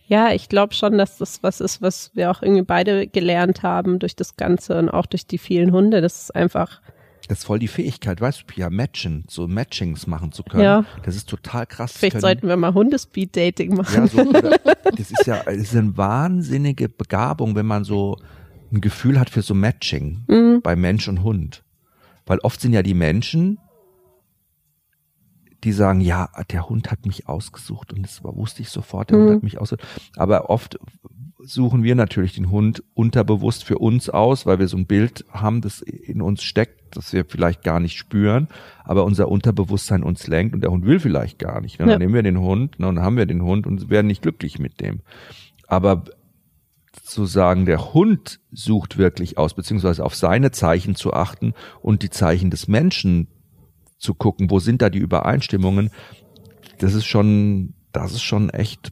Ja, 0.08 0.34
ich 0.34 0.50
glaube 0.50 0.74
schon, 0.74 0.98
dass 0.98 1.18
das 1.18 1.42
was 1.42 1.62
ist, 1.62 1.82
was 1.82 2.12
wir 2.14 2.32
auch 2.32 2.42
irgendwie 2.42 2.64
beide 2.64 3.08
gelernt 3.08 3.64
haben 3.64 4.00
durch 4.00 4.16
das 4.16 4.36
Ganze 4.36 4.78
und 4.78 4.90
auch 4.90 5.06
durch 5.06 5.26
die 5.26 5.38
vielen 5.38 5.72
Hunde. 5.72 6.02
Das 6.02 6.24
ist 6.24 6.36
einfach 6.36 6.82
das 7.32 7.40
ist 7.40 7.46
voll 7.46 7.60
die 7.60 7.70
Fähigkeit, 7.70 8.20
weißt 8.20 8.44
du, 8.46 8.60
ja, 8.60 8.70
matchen, 8.70 9.24
so 9.30 9.48
Matchings 9.48 10.06
machen 10.06 10.34
zu 10.34 10.44
können. 10.44 10.64
Ja. 10.64 10.86
Das 11.04 11.16
ist 11.16 11.30
total 11.30 11.66
krass. 11.66 11.94
Vielleicht 11.94 12.16
können, 12.16 12.22
sollten 12.22 12.48
wir 12.50 12.58
mal 12.58 12.74
Hundespeed-Dating 12.74 13.74
machen. 13.74 13.96
Ja, 13.96 14.08
so, 14.08 14.34
das 14.34 15.12
ist 15.12 15.26
ja, 15.26 15.42
das 15.46 15.56
ist 15.56 15.74
eine 15.74 15.96
wahnsinnige 15.96 16.90
Begabung, 16.90 17.56
wenn 17.56 17.66
man 17.66 17.86
so 17.86 18.18
ein 18.74 18.82
Gefühl 18.82 19.18
hat 19.18 19.30
für 19.30 19.44
so 19.44 19.54
Matching 19.54 20.26
mhm. 20.28 20.60
bei 20.62 20.76
Mensch 20.76 21.08
und 21.08 21.24
Hund. 21.24 21.64
Weil 22.26 22.40
oft 22.40 22.60
sind 22.60 22.74
ja 22.74 22.84
die 22.84 22.94
Menschen, 22.94 23.60
die 25.64 25.72
sagen, 25.72 26.02
ja, 26.02 26.28
der 26.52 26.68
Hund 26.68 26.92
hat 26.92 27.06
mich 27.06 27.30
ausgesucht 27.30 27.94
und 27.94 28.04
das 28.04 28.22
wusste 28.26 28.62
ich 28.62 28.68
sofort, 28.68 29.10
der 29.10 29.18
mhm. 29.18 29.22
Hund 29.22 29.36
hat 29.36 29.44
mich 29.44 29.58
ausgesucht. 29.58 29.88
Aber 30.18 30.50
oft 30.50 30.78
suchen 31.44 31.84
wir 31.84 31.96
natürlich 31.96 32.36
den 32.36 32.52
Hund 32.52 32.84
unterbewusst 32.94 33.64
für 33.64 33.78
uns 33.78 34.10
aus, 34.10 34.46
weil 34.46 34.60
wir 34.60 34.68
so 34.68 34.78
ein 34.78 34.86
Bild 34.86 35.26
haben, 35.32 35.62
das 35.62 35.82
in 35.82 36.22
uns 36.22 36.44
steckt, 36.44 36.96
das 36.96 37.14
wir 37.14 37.26
vielleicht 37.26 37.64
gar 37.64 37.80
nicht 37.80 37.98
spüren, 37.98 38.48
aber 38.84 39.06
unser 39.06 39.30
Unterbewusstsein 39.30 40.04
uns 40.04 40.28
lenkt 40.28 40.54
und 40.54 40.62
der 40.62 40.72
Hund 40.72 40.86
will 40.86 41.00
vielleicht 41.00 41.40
gar 41.40 41.62
nicht. 41.62 41.80
Ne? 41.80 41.86
Dann 41.86 41.94
ja. 41.94 42.00
nehmen 42.00 42.14
wir 42.14 42.24
den 42.24 42.40
Hund, 42.40 42.80
ne, 42.80 42.88
dann 42.88 43.02
haben 43.02 43.18
wir 43.18 43.26
den 43.26 43.44
Hund 43.44 43.66
und 43.66 43.90
werden 43.90 44.08
nicht 44.08 44.22
glücklich 44.22 44.60
mit 44.60 44.80
dem. 44.82 45.02
Aber 45.68 46.04
zu 47.04 47.26
sagen, 47.26 47.66
der 47.66 47.94
Hund 47.94 48.40
sucht 48.52 48.98
wirklich 48.98 49.38
aus, 49.38 49.54
beziehungsweise 49.54 50.04
auf 50.04 50.16
seine 50.16 50.52
Zeichen 50.52 50.96
zu 50.96 51.14
achten 51.14 51.54
und 51.82 52.04
die 52.04 52.10
Zeichen 52.10 52.50
des 52.50 52.68
Menschen 52.68 53.28
zu 53.98 54.14
gucken, 54.14 54.50
wo 54.50 54.60
sind 54.60 54.82
da 54.82 54.90
die 54.90 55.00
Übereinstimmungen, 55.00 55.92
das 56.80 56.94
ist 56.94 57.06
schon, 57.06 57.74
das 57.92 58.12
ist 58.14 58.24
schon 58.24 58.50
echt 58.50 58.92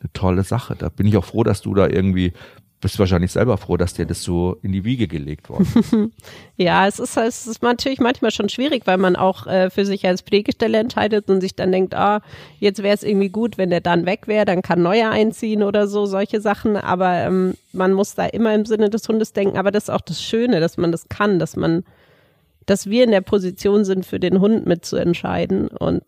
eine 0.00 0.12
tolle 0.12 0.44
Sache. 0.44 0.74
Da 0.76 0.88
bin 0.88 1.06
ich 1.06 1.16
auch 1.16 1.24
froh, 1.24 1.44
dass 1.44 1.60
du 1.62 1.74
da 1.74 1.86
irgendwie 1.86 2.32
bist 2.80 2.98
wahrscheinlich 2.98 3.32
selber 3.32 3.58
froh, 3.58 3.76
dass 3.76 3.94
dir 3.94 4.06
das 4.06 4.22
so 4.22 4.56
in 4.62 4.72
die 4.72 4.84
Wiege 4.84 5.06
gelegt 5.06 5.50
worden 5.50 6.12
ja, 6.56 6.86
es 6.86 6.98
ist, 6.98 7.16
es 7.16 7.46
ist 7.46 7.62
natürlich 7.62 8.00
manchmal 8.00 8.30
schon 8.30 8.48
schwierig, 8.48 8.86
weil 8.86 8.96
man 8.96 9.16
auch 9.16 9.46
äh, 9.46 9.70
für 9.70 9.84
sich 9.84 10.06
als 10.06 10.22
Pflegestelle 10.22 10.78
entscheidet 10.78 11.28
und 11.28 11.40
sich 11.40 11.54
dann 11.54 11.72
denkt, 11.72 11.94
ah, 11.94 12.22
jetzt 12.58 12.82
wäre 12.82 12.94
es 12.94 13.02
irgendwie 13.02 13.28
gut, 13.28 13.58
wenn 13.58 13.70
der 13.70 13.80
dann 13.80 14.06
weg 14.06 14.26
wäre, 14.26 14.46
dann 14.46 14.62
kann 14.62 14.82
neuer 14.82 15.10
einziehen 15.10 15.62
oder 15.62 15.86
so, 15.86 16.06
solche 16.06 16.40
Sachen. 16.40 16.76
Aber 16.76 17.18
ähm, 17.18 17.54
man 17.72 17.92
muss 17.92 18.14
da 18.14 18.26
immer 18.26 18.54
im 18.54 18.64
Sinne 18.64 18.88
des 18.88 19.06
Hundes 19.08 19.32
denken. 19.32 19.58
Aber 19.58 19.70
das 19.70 19.84
ist 19.84 19.90
auch 19.90 20.00
das 20.00 20.22
Schöne, 20.22 20.60
dass 20.60 20.78
man 20.78 20.90
das 20.90 21.08
kann, 21.08 21.38
dass 21.38 21.56
man, 21.56 21.84
dass 22.64 22.88
wir 22.88 23.04
in 23.04 23.10
der 23.10 23.20
Position 23.20 23.84
sind, 23.84 24.06
für 24.06 24.20
den 24.20 24.40
Hund 24.40 24.66
mitzuentscheiden 24.66 25.68
und 25.68 26.02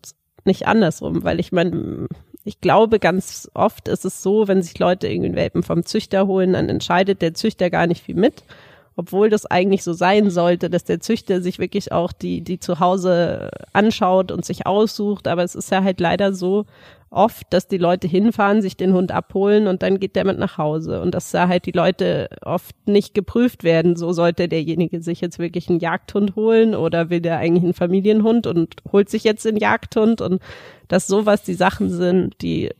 nicht 0.45 0.67
andersrum, 0.67 1.23
weil 1.23 1.39
ich 1.39 1.51
meine, 1.51 2.07
ich 2.45 2.59
glaube, 2.59 2.99
ganz 2.99 3.49
oft 3.53 3.87
ist 3.87 4.05
es 4.05 4.21
so, 4.21 4.47
wenn 4.47 4.61
sich 4.61 4.77
Leute 4.77 5.07
irgendwie 5.07 5.35
Welpen 5.35 5.63
vom 5.63 5.85
Züchter 5.85 6.27
holen, 6.27 6.53
dann 6.53 6.69
entscheidet 6.69 7.21
der 7.21 7.33
Züchter 7.33 7.69
gar 7.69 7.87
nicht 7.87 8.03
viel 8.03 8.15
mit. 8.15 8.43
Obwohl 8.95 9.29
das 9.29 9.47
eigentlich 9.47 9.83
so 9.83 9.93
sein 9.93 10.29
sollte, 10.29 10.69
dass 10.69 10.83
der 10.83 10.99
Züchter 10.99 11.41
sich 11.41 11.57
wirklich 11.57 11.91
auch 11.91 12.11
die, 12.11 12.41
die 12.41 12.59
zu 12.59 12.79
Hause 12.79 13.49
anschaut 13.71 14.31
und 14.31 14.45
sich 14.45 14.67
aussucht. 14.67 15.27
Aber 15.27 15.43
es 15.43 15.55
ist 15.55 15.71
ja 15.71 15.83
halt 15.83 15.99
leider 15.99 16.33
so, 16.33 16.65
oft, 17.13 17.45
dass 17.51 17.67
die 17.67 17.77
Leute 17.77 18.07
hinfahren, 18.07 18.61
sich 18.61 18.75
den 18.75 18.93
Hund 18.93 19.11
abholen 19.11 19.67
und 19.67 19.83
dann 19.83 19.99
geht 19.99 20.15
der 20.15 20.25
mit 20.25 20.39
nach 20.39 20.57
Hause. 20.57 21.01
Und 21.01 21.13
dass 21.13 21.31
da 21.31 21.47
halt 21.47 21.65
die 21.65 21.71
Leute 21.71 22.29
oft 22.41 22.75
nicht 22.87 23.13
geprüft 23.13 23.63
werden. 23.63 23.95
So 23.95 24.13
sollte 24.13 24.47
derjenige 24.47 25.01
sich 25.01 25.21
jetzt 25.21 25.39
wirklich 25.39 25.69
einen 25.69 25.79
Jagdhund 25.79 26.35
holen 26.35 26.75
oder 26.75 27.09
will 27.09 27.21
der 27.21 27.37
eigentlich 27.37 27.63
einen 27.63 27.73
Familienhund 27.73 28.47
und 28.47 28.75
holt 28.91 29.09
sich 29.09 29.23
jetzt 29.23 29.45
den 29.45 29.57
Jagdhund 29.57 30.21
und 30.21 30.41
dass 30.87 31.07
sowas 31.07 31.43
die 31.43 31.53
Sachen 31.53 31.89
sind, 31.89 32.41
die 32.41 32.71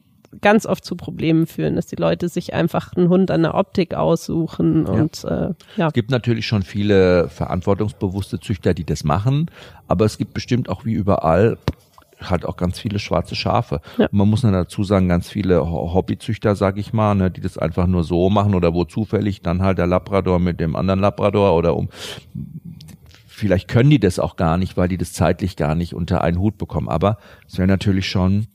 ganz 0.41 0.65
oft 0.65 0.83
zu 0.83 0.95
Problemen 0.95 1.45
führen, 1.45 1.75
dass 1.75 1.85
die 1.85 1.95
Leute 1.95 2.27
sich 2.27 2.53
einfach 2.53 2.93
einen 2.93 3.09
Hund 3.09 3.29
an 3.29 3.43
der 3.43 3.53
Optik 3.53 3.93
aussuchen 3.93 4.85
und 4.85 5.23
ja. 5.23 5.49
Äh, 5.49 5.53
ja. 5.77 5.87
Es 5.87 5.93
gibt 5.93 6.09
natürlich 6.09 6.47
schon 6.47 6.63
viele 6.63 7.29
verantwortungsbewusste 7.29 8.39
Züchter, 8.39 8.73
die 8.73 8.83
das 8.83 9.03
machen, 9.03 9.51
aber 9.87 10.05
es 10.05 10.17
gibt 10.17 10.33
bestimmt 10.33 10.69
auch 10.69 10.85
wie 10.85 10.93
überall 10.93 11.57
halt 12.29 12.45
auch 12.45 12.57
ganz 12.57 12.79
viele 12.79 12.99
schwarze 12.99 13.35
Schafe. 13.35 13.81
Ja. 13.97 14.07
man 14.11 14.29
muss 14.29 14.41
dann 14.41 14.53
dazu 14.53 14.83
sagen, 14.83 15.09
ganz 15.09 15.29
viele 15.29 15.69
Hobbyzüchter, 15.69 16.55
sag 16.55 16.77
ich 16.77 16.93
mal, 16.93 17.15
ne, 17.15 17.31
die 17.31 17.41
das 17.41 17.57
einfach 17.57 17.87
nur 17.87 18.03
so 18.03 18.29
machen 18.29 18.55
oder 18.55 18.73
wo 18.73 18.85
zufällig 18.85 19.41
dann 19.41 19.61
halt 19.61 19.77
der 19.77 19.87
Labrador 19.87 20.39
mit 20.39 20.59
dem 20.59 20.75
anderen 20.75 20.99
Labrador 20.99 21.55
oder 21.55 21.75
um 21.75 21.89
vielleicht 23.27 23.67
können 23.67 23.89
die 23.89 23.99
das 23.99 24.19
auch 24.19 24.35
gar 24.35 24.57
nicht, 24.57 24.77
weil 24.77 24.87
die 24.87 24.97
das 24.97 25.11
zeitlich 25.11 25.55
gar 25.55 25.75
nicht 25.75 25.93
unter 25.93 26.23
einen 26.23 26.39
Hut 26.39 26.57
bekommen. 26.57 26.87
Aber 26.87 27.17
es 27.47 27.57
wäre 27.57 27.67
natürlich 27.67 28.07
schon 28.07 28.47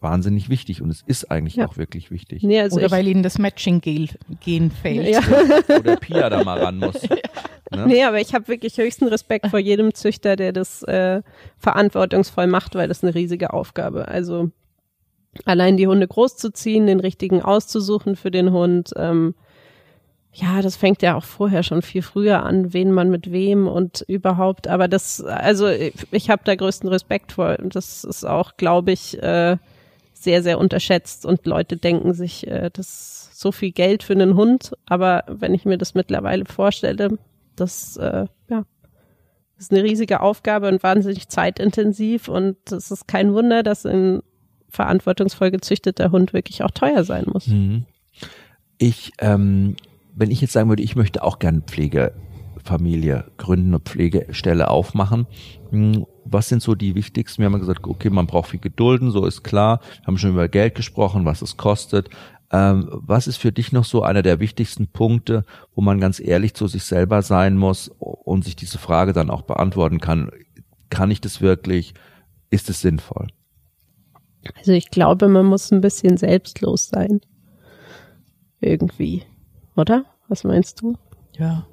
wahnsinnig 0.00 0.48
wichtig 0.48 0.82
und 0.82 0.90
es 0.90 1.02
ist 1.06 1.30
eigentlich 1.30 1.56
ja. 1.56 1.66
auch 1.66 1.76
wirklich 1.76 2.10
wichtig. 2.10 2.42
Nee, 2.42 2.60
also 2.60 2.76
Oder 2.76 2.90
weil 2.90 3.06
ihnen 3.08 3.22
das 3.22 3.38
Matching-Gen 3.38 4.70
fehlt. 4.82 5.08
Ja. 5.08 5.20
Oder 5.78 5.96
Pia 5.96 6.28
da 6.30 6.44
mal 6.44 6.58
ran 6.58 6.78
muss. 6.78 6.96
Ne? 7.74 7.84
Nee, 7.88 8.04
aber 8.04 8.20
ich 8.20 8.32
habe 8.32 8.46
wirklich 8.46 8.78
höchsten 8.78 9.08
Respekt 9.08 9.48
vor 9.48 9.58
jedem 9.58 9.92
Züchter, 9.92 10.36
der 10.36 10.52
das 10.52 10.84
äh, 10.84 11.22
verantwortungsvoll 11.58 12.46
macht, 12.46 12.76
weil 12.76 12.86
das 12.86 13.02
eine 13.02 13.12
riesige 13.12 13.52
Aufgabe. 13.52 14.06
Also 14.06 14.52
allein 15.44 15.76
die 15.76 15.88
Hunde 15.88 16.06
großzuziehen, 16.06 16.86
den 16.86 17.00
richtigen 17.00 17.42
auszusuchen 17.42 18.14
für 18.14 18.30
den 18.30 18.52
Hund. 18.52 18.92
Ähm, 18.96 19.34
ja, 20.32 20.62
das 20.62 20.76
fängt 20.76 21.02
ja 21.02 21.16
auch 21.16 21.24
vorher 21.24 21.62
schon 21.62 21.82
viel 21.82 22.02
früher 22.02 22.44
an, 22.44 22.72
wen 22.72 22.92
man 22.92 23.10
mit 23.10 23.32
wem 23.32 23.66
und 23.66 24.04
überhaupt. 24.06 24.68
Aber 24.68 24.86
das, 24.86 25.22
also 25.24 25.66
ich, 25.66 25.94
ich 26.10 26.30
habe 26.30 26.42
da 26.44 26.54
größten 26.54 26.88
Respekt 26.88 27.32
vor. 27.32 27.58
Und 27.58 27.74
das 27.74 28.04
ist 28.04 28.24
auch, 28.24 28.56
glaube 28.56 28.92
ich, 28.92 29.20
äh, 29.22 29.56
sehr, 30.26 30.42
sehr 30.42 30.58
unterschätzt. 30.58 31.24
Und 31.24 31.46
Leute 31.46 31.76
denken 31.76 32.12
sich, 32.12 32.48
äh, 32.48 32.68
das 32.72 32.88
ist 32.88 33.40
so 33.40 33.52
viel 33.52 33.70
Geld 33.70 34.02
für 34.02 34.12
einen 34.12 34.34
Hund. 34.34 34.72
Aber 34.86 35.22
wenn 35.28 35.54
ich 35.54 35.64
mir 35.64 35.78
das 35.78 35.94
mittlerweile 35.94 36.44
vorstelle, 36.44 37.16
das, 37.54 37.96
äh, 37.96 38.26
ja, 38.48 38.64
ist 39.56 39.72
eine 39.72 39.84
riesige 39.84 40.20
Aufgabe 40.20 40.66
und 40.66 40.82
wahnsinnig 40.82 41.28
zeitintensiv 41.28 42.26
und 42.26 42.56
es 42.72 42.90
ist 42.90 43.06
kein 43.06 43.32
Wunder, 43.34 43.62
dass 43.62 43.86
ein 43.86 44.22
verantwortungsvoll 44.68 45.52
gezüchteter 45.52 46.10
Hund 46.10 46.32
wirklich 46.32 46.64
auch 46.64 46.72
teuer 46.72 47.04
sein 47.04 47.24
muss. 47.32 47.46
Mhm. 47.46 47.84
Ich, 48.78 49.12
ähm, 49.20 49.76
wenn 50.16 50.32
ich 50.32 50.40
jetzt 50.40 50.52
sagen 50.52 50.68
würde, 50.68 50.82
ich 50.82 50.96
möchte 50.96 51.22
auch 51.22 51.38
gerne 51.38 51.60
Pflegefamilie 52.66 53.24
gründen 53.36 53.74
und 53.74 53.88
Pflegestelle 53.88 54.68
aufmachen, 54.68 55.26
hm, 55.70 56.06
was 56.24 56.48
sind 56.48 56.62
so 56.62 56.74
die 56.74 56.94
wichtigsten? 56.94 57.40
Wir 57.42 57.46
haben 57.46 57.58
gesagt, 57.58 57.86
okay, 57.86 58.10
man 58.10 58.26
braucht 58.26 58.50
viel 58.50 58.60
Gedulden, 58.60 59.10
so 59.10 59.24
ist 59.24 59.44
klar. 59.44 59.80
Wir 60.00 60.06
haben 60.08 60.18
schon 60.18 60.30
über 60.30 60.48
Geld 60.48 60.74
gesprochen, 60.74 61.24
was 61.24 61.42
es 61.42 61.56
kostet. 61.56 62.10
Ähm, 62.50 62.88
was 62.90 63.26
ist 63.26 63.38
für 63.38 63.52
dich 63.52 63.72
noch 63.72 63.84
so 63.84 64.02
einer 64.02 64.22
der 64.22 64.40
wichtigsten 64.40 64.88
Punkte, 64.88 65.44
wo 65.74 65.80
man 65.80 66.00
ganz 66.00 66.20
ehrlich 66.20 66.54
zu 66.54 66.66
sich 66.66 66.84
selber 66.84 67.22
sein 67.22 67.56
muss 67.56 67.88
und 67.98 68.44
sich 68.44 68.56
diese 68.56 68.78
Frage 68.78 69.12
dann 69.12 69.30
auch 69.30 69.42
beantworten 69.42 70.00
kann? 70.00 70.30
Kann 70.90 71.10
ich 71.10 71.20
das 71.20 71.40
wirklich? 71.40 71.94
Ist 72.50 72.70
es 72.70 72.80
sinnvoll? 72.80 73.28
Also 74.56 74.72
ich 74.72 74.90
glaube, 74.90 75.26
man 75.26 75.46
muss 75.46 75.72
ein 75.72 75.80
bisschen 75.80 76.16
selbstlos 76.16 76.88
sein. 76.88 77.20
Irgendwie. 78.60 79.24
Oder? 79.74 80.04
Was 80.28 80.44
meinst 80.44 80.80
du? 80.80 80.96
Ja. 81.36 81.66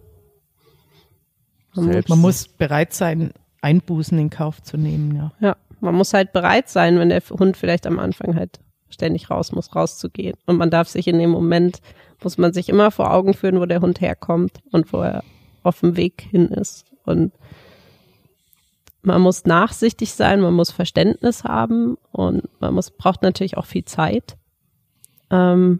Man, 1.75 2.03
man 2.07 2.19
muss 2.19 2.47
bereit 2.47 2.93
sein, 2.93 3.33
Einbußen 3.61 4.17
in 4.19 4.29
Kauf 4.29 4.61
zu 4.61 4.77
nehmen, 4.77 5.15
ja. 5.15 5.31
Ja, 5.39 5.57
man 5.79 5.95
muss 5.95 6.13
halt 6.13 6.33
bereit 6.33 6.69
sein, 6.69 6.99
wenn 6.99 7.09
der 7.09 7.21
Hund 7.29 7.57
vielleicht 7.57 7.87
am 7.87 7.99
Anfang 7.99 8.35
halt 8.35 8.59
ständig 8.89 9.29
raus 9.29 9.51
muss, 9.51 9.75
rauszugehen. 9.75 10.35
Und 10.45 10.57
man 10.57 10.69
darf 10.69 10.87
sich 10.87 11.07
in 11.07 11.17
dem 11.17 11.31
Moment, 11.31 11.79
muss 12.21 12.37
man 12.37 12.53
sich 12.53 12.69
immer 12.69 12.91
vor 12.91 13.11
Augen 13.11 13.33
führen, 13.33 13.59
wo 13.59 13.65
der 13.65 13.81
Hund 13.81 14.01
herkommt 14.01 14.59
und 14.71 14.93
wo 14.93 15.01
er 15.01 15.23
auf 15.63 15.79
dem 15.79 15.97
Weg 15.97 16.21
hin 16.29 16.47
ist. 16.49 16.85
Und 17.05 17.33
man 19.01 19.21
muss 19.21 19.45
nachsichtig 19.45 20.13
sein, 20.13 20.41
man 20.41 20.53
muss 20.53 20.71
Verständnis 20.71 21.43
haben 21.43 21.97
und 22.11 22.43
man 22.59 22.73
muss, 22.73 22.91
braucht 22.91 23.21
natürlich 23.21 23.57
auch 23.57 23.65
viel 23.65 23.85
Zeit. 23.85 24.37
Ähm, 25.29 25.79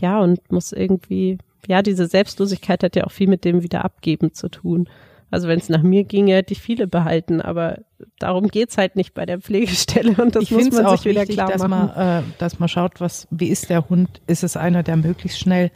ja, 0.00 0.20
und 0.20 0.50
muss 0.50 0.72
irgendwie, 0.72 1.38
ja, 1.66 1.82
diese 1.82 2.06
Selbstlosigkeit 2.06 2.82
hat 2.82 2.96
ja 2.96 3.04
auch 3.04 3.12
viel 3.12 3.28
mit 3.28 3.44
dem 3.44 3.62
Wiederabgeben 3.62 4.34
zu 4.34 4.48
tun. 4.48 4.88
Also 5.30 5.48
wenn 5.48 5.58
es 5.58 5.70
nach 5.70 5.82
mir 5.82 6.04
ginge, 6.04 6.34
hätte 6.34 6.52
ich 6.52 6.60
viele 6.60 6.86
behalten, 6.86 7.40
aber 7.40 7.78
darum 8.18 8.48
geht's 8.48 8.76
halt 8.76 8.96
nicht 8.96 9.14
bei 9.14 9.24
der 9.24 9.40
Pflegestelle 9.40 10.14
und 10.22 10.36
das 10.36 10.44
ich 10.44 10.50
muss 10.50 10.70
man 10.70 10.84
auch 10.84 10.98
sich 10.98 11.06
wieder 11.06 11.22
wichtig, 11.22 11.36
klar 11.36 11.50
dass 11.50 11.66
machen. 11.66 11.90
Man, 11.96 12.22
äh, 12.22 12.22
dass 12.36 12.58
man 12.58 12.68
schaut, 12.68 13.00
was, 13.00 13.26
wie 13.30 13.48
ist 13.48 13.70
der 13.70 13.88
Hund? 13.88 14.20
Ist 14.26 14.44
es 14.44 14.58
einer, 14.58 14.82
der 14.82 14.96
möglichst 14.96 15.38
schnell 15.38 15.70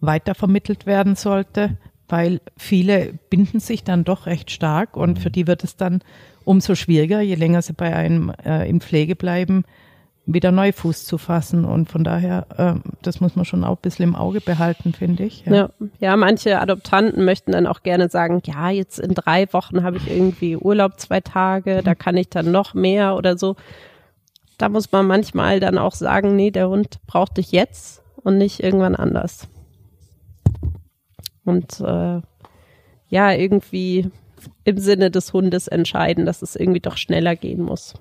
weitervermittelt 0.00 0.86
werden 0.86 1.16
sollte? 1.16 1.78
Weil 2.08 2.40
viele 2.56 3.14
binden 3.28 3.58
sich 3.58 3.82
dann 3.82 4.04
doch 4.04 4.26
recht 4.26 4.52
stark 4.52 4.96
und 4.96 5.18
für 5.18 5.30
die 5.30 5.48
wird 5.48 5.64
es 5.64 5.74
dann 5.74 6.02
umso 6.44 6.76
schwieriger, 6.76 7.20
je 7.20 7.34
länger 7.34 7.62
sie 7.62 7.72
bei 7.72 7.92
einem 7.92 8.32
äh, 8.44 8.68
in 8.68 8.80
Pflege 8.80 9.16
bleiben, 9.16 9.64
wieder 10.26 10.50
neu 10.50 10.72
Fuß 10.72 11.04
zu 11.04 11.18
fassen. 11.18 11.64
Und 11.64 11.88
von 11.88 12.02
daher, 12.02 12.46
äh, 12.56 12.90
das 13.02 13.20
muss 13.20 13.36
man 13.36 13.44
schon 13.44 13.64
auch 13.64 13.76
ein 13.76 13.82
bisschen 13.82 14.02
im 14.02 14.16
Auge 14.16 14.40
behalten, 14.40 14.92
finde 14.92 15.24
ich. 15.24 15.44
Ja. 15.46 15.54
ja. 15.54 15.70
Ja, 16.00 16.16
manche 16.16 16.60
Adoptanten 16.60 17.24
möchten 17.24 17.52
dann 17.52 17.66
auch 17.66 17.82
gerne 17.82 18.08
sagen, 18.08 18.42
ja, 18.44 18.70
jetzt 18.70 18.98
in 18.98 19.14
drei 19.14 19.50
Wochen 19.52 19.82
habe 19.84 19.96
ich 19.98 20.10
irgendwie 20.10 20.56
Urlaub 20.56 20.98
zwei 21.00 21.20
Tage, 21.20 21.82
da 21.82 21.94
kann 21.94 22.16
ich 22.16 22.28
dann 22.28 22.50
noch 22.50 22.74
mehr 22.74 23.16
oder 23.16 23.38
so. 23.38 23.56
Da 24.58 24.68
muss 24.68 24.90
man 24.90 25.06
manchmal 25.06 25.60
dann 25.60 25.78
auch 25.78 25.94
sagen, 25.94 26.34
nee, 26.34 26.50
der 26.50 26.68
Hund 26.68 26.98
braucht 27.06 27.36
dich 27.36 27.52
jetzt 27.52 28.02
und 28.16 28.38
nicht 28.38 28.62
irgendwann 28.62 28.96
anders. 28.96 29.48
Und 31.44 31.80
äh, 31.80 32.20
ja, 33.08 33.32
irgendwie 33.32 34.10
im 34.64 34.78
Sinne 34.78 35.10
des 35.10 35.32
Hundes 35.32 35.68
entscheiden, 35.68 36.26
dass 36.26 36.42
es 36.42 36.56
irgendwie 36.56 36.80
doch 36.80 36.96
schneller 36.96 37.36
gehen 37.36 37.62
muss. 37.62 37.94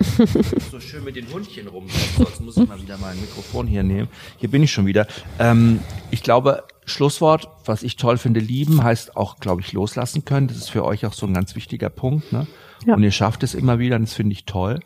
so 0.70 0.80
schön 0.80 1.04
mit 1.04 1.16
den 1.16 1.32
Hundchen 1.32 1.68
rum. 1.68 1.86
Sonst 2.16 2.40
muss 2.40 2.56
ich 2.56 2.68
mal 2.68 2.80
wieder 2.80 2.98
mein 2.98 3.20
Mikrofon 3.20 3.66
hier 3.66 3.82
nehmen. 3.82 4.08
Hier 4.38 4.50
bin 4.50 4.62
ich 4.62 4.72
schon 4.72 4.86
wieder. 4.86 5.06
Ähm, 5.38 5.80
ich 6.10 6.22
glaube, 6.22 6.64
Schlusswort, 6.86 7.48
was 7.64 7.82
ich 7.82 7.96
toll 7.96 8.18
finde, 8.18 8.40
lieben 8.40 8.82
heißt 8.82 9.16
auch, 9.16 9.38
glaube 9.38 9.60
ich, 9.60 9.72
loslassen 9.72 10.24
können. 10.24 10.48
Das 10.48 10.56
ist 10.56 10.70
für 10.70 10.84
euch 10.84 11.06
auch 11.06 11.12
so 11.12 11.26
ein 11.26 11.34
ganz 11.34 11.54
wichtiger 11.54 11.90
Punkt. 11.90 12.32
Ne? 12.32 12.46
Ja. 12.86 12.94
Und 12.94 13.02
ihr 13.02 13.10
schafft 13.10 13.42
es 13.42 13.54
immer 13.54 13.78
wieder, 13.78 13.96
und 13.96 14.02
das 14.02 14.14
finde 14.14 14.32
ich 14.32 14.44
toll. 14.44 14.80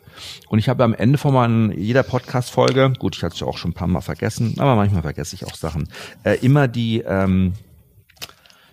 Und 0.49 0.59
ich 0.59 0.69
habe 0.69 0.83
am 0.83 0.93
Ende 0.93 1.17
von 1.17 1.33
meinen, 1.33 1.71
jeder 1.77 2.03
Podcast-Folge, 2.03 2.93
gut, 2.97 3.15
ich 3.15 3.23
hatte 3.23 3.35
es 3.35 3.43
auch 3.43 3.57
schon 3.57 3.71
ein 3.71 3.75
paar 3.75 3.87
Mal 3.87 4.01
vergessen, 4.01 4.55
aber 4.57 4.75
manchmal 4.75 5.03
vergesse 5.03 5.35
ich 5.35 5.45
auch 5.45 5.55
Sachen, 5.55 5.89
äh, 6.23 6.37
immer 6.41 6.67
die 6.67 7.01
ähm, 7.01 7.53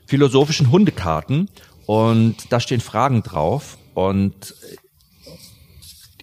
philosophischen 0.07 0.71
Hundekarten 0.71 1.49
und 1.87 2.37
da 2.51 2.61
stehen 2.61 2.81
Fragen 2.81 3.23
drauf 3.23 3.79
und 3.95 4.55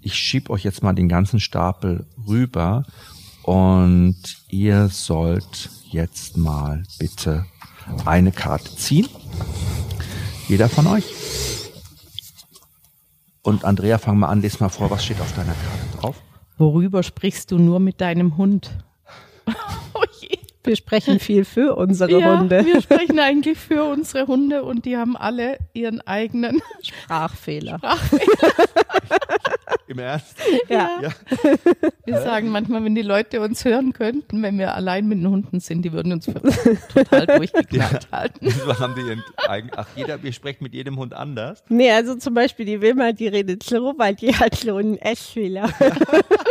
ich 0.07 0.15
schieb 0.15 0.49
euch 0.49 0.63
jetzt 0.63 0.83
mal 0.83 0.93
den 0.93 1.09
ganzen 1.09 1.41
Stapel 1.41 2.05
rüber 2.25 2.85
und 3.43 4.15
ihr 4.47 4.87
sollt 4.87 5.69
jetzt 5.91 6.37
mal 6.37 6.83
bitte 6.97 7.45
eine 8.05 8.31
Karte 8.31 8.73
ziehen. 8.77 9.09
Jeder 10.47 10.69
von 10.69 10.87
euch. 10.87 11.03
Und 13.41 13.65
Andrea, 13.65 13.97
fang 13.97 14.17
mal 14.19 14.29
an, 14.29 14.41
lese 14.41 14.59
mal 14.61 14.69
vor, 14.69 14.89
was 14.89 15.03
steht 15.03 15.19
auf 15.19 15.35
deiner 15.35 15.53
Karte 15.53 15.97
drauf? 15.99 16.15
Worüber 16.57 17.03
sprichst 17.03 17.51
du 17.51 17.57
nur 17.59 17.81
mit 17.81 17.99
deinem 17.99 18.37
Hund? 18.37 18.77
oh 19.93 20.03
je. 20.21 20.37
Wir 20.63 20.77
sprechen 20.77 21.19
viel 21.19 21.43
für 21.43 21.75
unsere 21.75 22.17
ja, 22.17 22.39
Hunde. 22.39 22.65
Wir 22.65 22.81
sprechen 22.81 23.19
eigentlich 23.21 23.57
für 23.57 23.83
unsere 23.83 24.27
Hunde 24.27 24.63
und 24.63 24.85
die 24.85 24.95
haben 24.95 25.17
alle 25.17 25.57
ihren 25.73 25.99
eigenen 25.99 26.61
Sprachfehler. 26.81 27.77
Sprachfehler. 27.77 28.53
Im 29.87 29.99
Ernst? 29.99 30.35
Ja. 30.67 30.99
ja. 31.01 31.09
Wir 32.05 32.21
sagen 32.21 32.49
manchmal, 32.49 32.83
wenn 32.83 32.93
die 32.93 33.01
Leute 33.01 33.39
uns 33.39 33.63
hören 33.63 33.93
könnten, 33.93 34.43
wenn 34.43 34.59
wir 34.59 34.75
allein 34.75 35.07
mit 35.07 35.19
den 35.19 35.29
Hunden 35.29 35.59
sind, 35.61 35.83
die 35.83 35.93
würden 35.93 36.11
uns 36.11 36.25
total 36.93 37.25
durchgeknallt 37.37 38.07
ja. 38.11 38.17
halten. 38.17 38.49
So 38.67 38.77
haben 38.79 38.95
die 38.95 39.01
ihren 39.01 39.23
ach, 39.77 39.87
jeder, 39.95 40.21
wir 40.21 40.33
sprechen 40.33 40.63
mit 40.63 40.73
jedem 40.73 40.97
Hund 40.97 41.13
anders. 41.13 41.63
Nee, 41.69 41.91
also 41.91 42.15
zum 42.15 42.33
Beispiel 42.33 42.65
die 42.65 42.81
Wilma, 42.81 43.13
die 43.13 43.27
redet 43.27 43.63
so, 43.63 43.93
weil 43.97 44.15
die 44.15 44.35
hat 44.35 44.55
so 44.55 44.75
einen 44.75 44.97
Essfehler. 44.97 45.69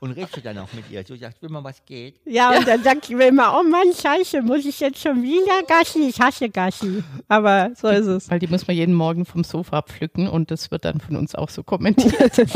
und 0.00 0.12
redest 0.12 0.44
dann 0.44 0.58
auch 0.58 0.72
mit 0.72 0.90
ihr. 0.90 1.04
So 1.04 1.16
sagt, 1.16 1.42
will 1.42 1.50
mal 1.50 1.64
was 1.64 1.84
geht. 1.84 2.20
Ja, 2.24 2.56
und 2.56 2.66
dann 2.68 2.82
sagt 2.82 3.10
ich 3.10 3.16
immer, 3.16 3.58
oh 3.58 3.62
Mann, 3.68 3.92
scheiße, 3.92 4.42
muss 4.42 4.64
ich 4.64 4.80
jetzt 4.80 5.00
schon 5.00 5.22
wieder 5.22 5.62
Gassi? 5.66 6.08
Ich 6.08 6.20
hasse 6.20 6.48
Gassi. 6.48 7.02
Aber 7.28 7.70
so 7.74 7.88
ist 7.88 8.06
es. 8.06 8.30
Weil 8.30 8.38
die 8.38 8.46
muss 8.46 8.66
man 8.66 8.76
jeden 8.76 8.94
Morgen 8.94 9.24
vom 9.24 9.44
Sofa 9.44 9.82
pflücken 9.82 10.28
und 10.28 10.50
das 10.50 10.70
wird 10.70 10.84
dann 10.84 11.00
von 11.00 11.16
uns 11.16 11.34
auch 11.34 11.48
so 11.48 11.62
kommentiert. 11.62 12.32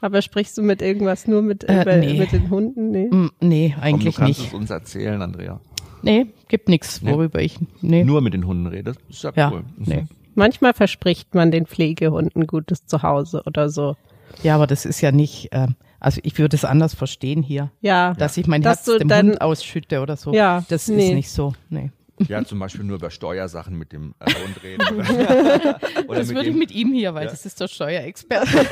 Aber 0.00 0.22
sprichst 0.22 0.56
du 0.56 0.62
mit 0.62 0.80
irgendwas 0.80 1.26
nur 1.26 1.42
mit, 1.42 1.64
äh, 1.64 1.82
äh 1.82 1.98
nee. 1.98 2.18
mit 2.18 2.32
den 2.32 2.50
Hunden? 2.50 2.90
Nee, 2.90 3.08
mm, 3.10 3.30
nee 3.40 3.74
eigentlich 3.80 4.14
Komm, 4.16 4.26
du 4.26 4.32
kannst 4.32 4.40
nicht. 4.40 4.48
es 4.48 4.54
uns 4.54 4.70
erzählen, 4.70 5.20
Andrea. 5.20 5.60
Nee, 6.02 6.26
gibt 6.46 6.68
nichts, 6.68 7.04
worüber 7.04 7.40
nee. 7.40 7.46
ich. 7.46 7.58
Nee. 7.80 8.04
Nur 8.04 8.20
mit 8.20 8.32
den 8.32 8.46
Hunden 8.46 8.68
redest? 8.68 9.00
Ist 9.08 9.24
ja, 9.24 9.32
ja 9.34 9.50
cool. 9.50 9.64
Nee. 9.76 10.06
Manchmal 10.36 10.72
verspricht 10.72 11.34
man 11.34 11.50
den 11.50 11.66
Pflegehunden 11.66 12.46
gutes 12.46 12.86
Zuhause 12.86 13.42
oder 13.44 13.68
so. 13.70 13.96
Ja, 14.42 14.54
aber 14.54 14.66
das 14.66 14.84
ist 14.84 15.00
ja 15.00 15.12
nicht, 15.12 15.52
äh, 15.52 15.68
also 16.00 16.20
ich 16.24 16.38
würde 16.38 16.56
es 16.56 16.64
anders 16.64 16.94
verstehen 16.94 17.42
hier. 17.42 17.70
Ja. 17.80 18.14
Dass 18.14 18.36
ich 18.36 18.46
mein 18.46 18.62
dass 18.62 18.86
Herz 18.86 18.98
dem 18.98 19.08
dann, 19.08 19.28
Hund 19.28 19.40
ausschütte 19.40 20.00
oder 20.00 20.16
so. 20.16 20.32
Ja. 20.32 20.64
Das 20.68 20.88
nee. 20.88 21.08
ist 21.08 21.14
nicht 21.14 21.30
so. 21.30 21.54
Nee. 21.68 21.90
Ja, 22.26 22.44
zum 22.44 22.58
Beispiel 22.58 22.84
nur 22.84 22.96
über 22.96 23.10
Steuersachen 23.10 23.76
mit 23.78 23.92
dem 23.92 24.14
äh, 24.18 24.32
Hund 24.32 24.62
reden. 24.62 24.82
Oder, 24.92 25.78
oder 26.08 26.18
das 26.18 26.28
würde 26.30 26.48
ich 26.48 26.56
mit 26.56 26.72
ihm 26.72 26.92
hier, 26.92 27.14
weil 27.14 27.26
ja. 27.26 27.30
das 27.30 27.46
ist 27.46 27.60
der 27.60 27.68
Steuerexperte. 27.68 28.48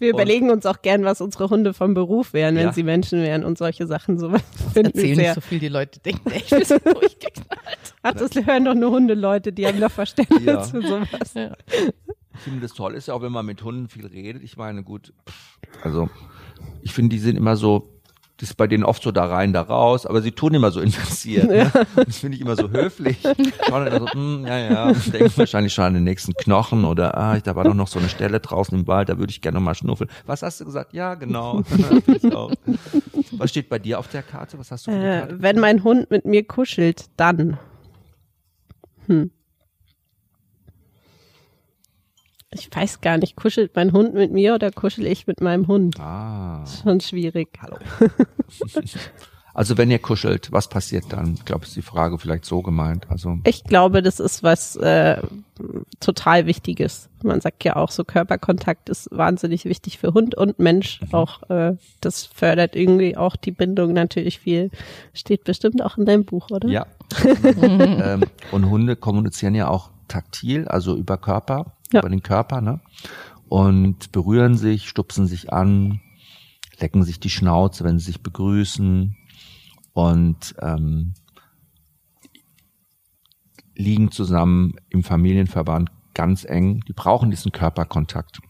Wir 0.00 0.12
und 0.12 0.20
überlegen 0.20 0.50
uns 0.50 0.66
auch 0.66 0.82
gern, 0.82 1.04
was 1.04 1.20
unsere 1.20 1.48
Hunde 1.50 1.72
vom 1.72 1.94
Beruf 1.94 2.32
wären, 2.32 2.56
wenn 2.56 2.66
ja. 2.66 2.72
sie 2.72 2.82
Menschen 2.82 3.22
wären 3.22 3.44
und 3.44 3.58
solche 3.58 3.86
Sachen. 3.86 4.18
So 4.18 4.28
erzählen 4.74 5.16
nicht 5.16 5.34
so 5.34 5.40
viel, 5.40 5.60
die 5.60 5.68
Leute 5.68 6.00
denken, 6.00 6.30
echt, 6.32 6.50
wir 6.50 6.64
sind 6.64 6.84
durchgeknallt. 6.84 7.94
Ach, 8.02 8.12
das 8.12 8.34
hören 8.34 8.64
doch 8.64 8.74
nur 8.74 8.90
Hundeleute, 8.90 9.52
die 9.52 9.66
haben 9.66 9.80
doch 9.80 9.92
Verständnis 9.92 10.44
ja. 10.44 10.62
für 10.62 10.82
sowas. 10.82 11.34
Ja. 11.34 11.52
Ich 12.34 12.40
finde, 12.40 12.60
das 12.60 12.74
toll 12.74 12.94
ist 12.94 13.08
ja 13.08 13.14
auch, 13.14 13.22
wenn 13.22 13.32
man 13.32 13.46
mit 13.46 13.62
Hunden 13.62 13.88
viel 13.88 14.06
redet. 14.06 14.42
Ich 14.42 14.56
meine, 14.56 14.82
gut, 14.82 15.12
also 15.82 16.08
ich 16.82 16.92
finde, 16.92 17.10
die 17.10 17.18
sind 17.18 17.36
immer 17.36 17.56
so, 17.56 17.90
das 18.36 18.50
ist 18.50 18.56
bei 18.56 18.66
denen 18.66 18.84
oft 18.84 19.02
so 19.02 19.12
da 19.12 19.26
rein, 19.26 19.52
da 19.52 19.62
raus, 19.62 20.06
aber 20.06 20.20
sie 20.20 20.32
tun 20.32 20.54
immer 20.54 20.72
so 20.72 20.80
interessiert. 20.80 21.48
Ne? 21.48 21.70
Das 21.94 22.18
finde 22.18 22.36
ich 22.36 22.42
immer 22.42 22.56
so 22.56 22.68
höflich. 22.68 23.18
Schauen 23.68 23.86
dann 23.86 24.00
so, 24.00 24.12
hm, 24.12 24.44
ja, 24.46 24.58
ja, 24.58 24.92
denken 24.92 25.32
wahrscheinlich 25.36 25.72
schon 25.72 25.84
an 25.84 25.94
den 25.94 26.04
nächsten 26.04 26.34
Knochen 26.34 26.84
oder 26.84 27.16
ah, 27.16 27.38
da 27.38 27.54
war 27.54 27.64
doch 27.64 27.74
noch 27.74 27.88
so 27.88 28.00
eine 28.00 28.08
Stelle 28.08 28.40
draußen 28.40 28.76
im 28.76 28.86
Wald, 28.86 29.08
da 29.08 29.18
würde 29.18 29.30
ich 29.30 29.40
gerne 29.40 29.58
noch 29.58 29.64
mal 29.64 29.74
schnuffeln. 29.74 30.10
Was 30.26 30.42
hast 30.42 30.60
du 30.60 30.64
gesagt? 30.64 30.92
Ja, 30.92 31.14
genau. 31.14 31.62
Was 33.36 33.50
steht 33.50 33.68
bei 33.68 33.78
dir 33.78 33.98
auf 33.98 34.08
der 34.08 34.22
Karte? 34.22 34.58
Was 34.58 34.70
hast 34.70 34.86
du? 34.86 34.90
Äh, 34.90 35.28
wenn 35.30 35.58
mein 35.58 35.82
Hund 35.84 36.10
mit 36.10 36.24
mir 36.24 36.44
kuschelt, 36.44 37.06
dann. 37.16 37.58
Hm. 39.06 39.30
Ich 42.54 42.74
weiß 42.74 43.00
gar 43.00 43.18
nicht, 43.18 43.36
kuschelt 43.36 43.72
mein 43.74 43.92
Hund 43.92 44.14
mit 44.14 44.32
mir 44.32 44.54
oder 44.54 44.70
kuschel 44.70 45.06
ich 45.06 45.26
mit 45.26 45.40
meinem 45.40 45.66
Hund? 45.66 45.98
Ah. 45.98 46.64
Schon 46.82 47.00
schwierig. 47.00 47.48
Hallo. 47.60 47.78
Also 49.54 49.78
wenn 49.78 49.88
ihr 49.88 50.00
kuschelt, 50.00 50.50
was 50.50 50.66
passiert 50.66 51.04
dann? 51.10 51.34
Ich 51.34 51.44
glaube, 51.44 51.64
ist 51.64 51.76
die 51.76 51.82
Frage 51.82 52.18
vielleicht 52.18 52.44
so 52.44 52.60
gemeint. 52.60 53.06
Also 53.08 53.38
ich 53.44 53.62
glaube, 53.62 54.02
das 54.02 54.18
ist 54.18 54.42
was 54.42 54.74
äh, 54.74 55.22
total 56.00 56.46
Wichtiges. 56.46 57.08
Man 57.22 57.40
sagt 57.40 57.62
ja 57.62 57.76
auch, 57.76 57.92
so 57.92 58.02
Körperkontakt 58.02 58.88
ist 58.88 59.08
wahnsinnig 59.12 59.64
wichtig 59.64 59.98
für 59.98 60.12
Hund 60.12 60.34
und 60.34 60.58
Mensch. 60.58 61.00
Mhm. 61.02 61.14
Auch 61.14 61.48
äh, 61.50 61.76
das 62.00 62.26
fördert 62.26 62.74
irgendwie 62.74 63.16
auch 63.16 63.36
die 63.36 63.52
Bindung 63.52 63.92
natürlich 63.92 64.40
viel. 64.40 64.72
Steht 65.12 65.44
bestimmt 65.44 65.84
auch 65.84 65.98
in 65.98 66.04
deinem 66.04 66.24
Buch, 66.24 66.50
oder? 66.50 66.68
Ja. 66.68 66.86
ähm, 67.62 68.24
und 68.50 68.68
Hunde 68.68 68.96
kommunizieren 68.96 69.54
ja 69.54 69.68
auch 69.68 69.90
taktil, 70.08 70.68
also 70.68 70.96
über 70.96 71.16
Körper 71.18 71.74
ja. 71.94 72.00
über 72.00 72.10
den 72.10 72.22
Körper, 72.22 72.60
ne? 72.60 72.80
Und 73.48 74.12
berühren 74.12 74.56
sich, 74.56 74.88
stupsen 74.88 75.26
sich 75.26 75.52
an, 75.52 76.00
lecken 76.80 77.04
sich 77.04 77.20
die 77.20 77.30
Schnauze, 77.30 77.84
wenn 77.84 77.98
sie 77.98 78.06
sich 78.06 78.22
begrüßen 78.22 79.16
und 79.92 80.54
ähm, 80.60 81.14
liegen 83.76 84.10
zusammen 84.10 84.74
im 84.88 85.04
Familienverband 85.04 85.90
ganz 86.14 86.44
eng. 86.44 86.80
Die 86.88 86.92
brauchen 86.92 87.30
diesen 87.30 87.52
Körperkontakt. 87.52 88.40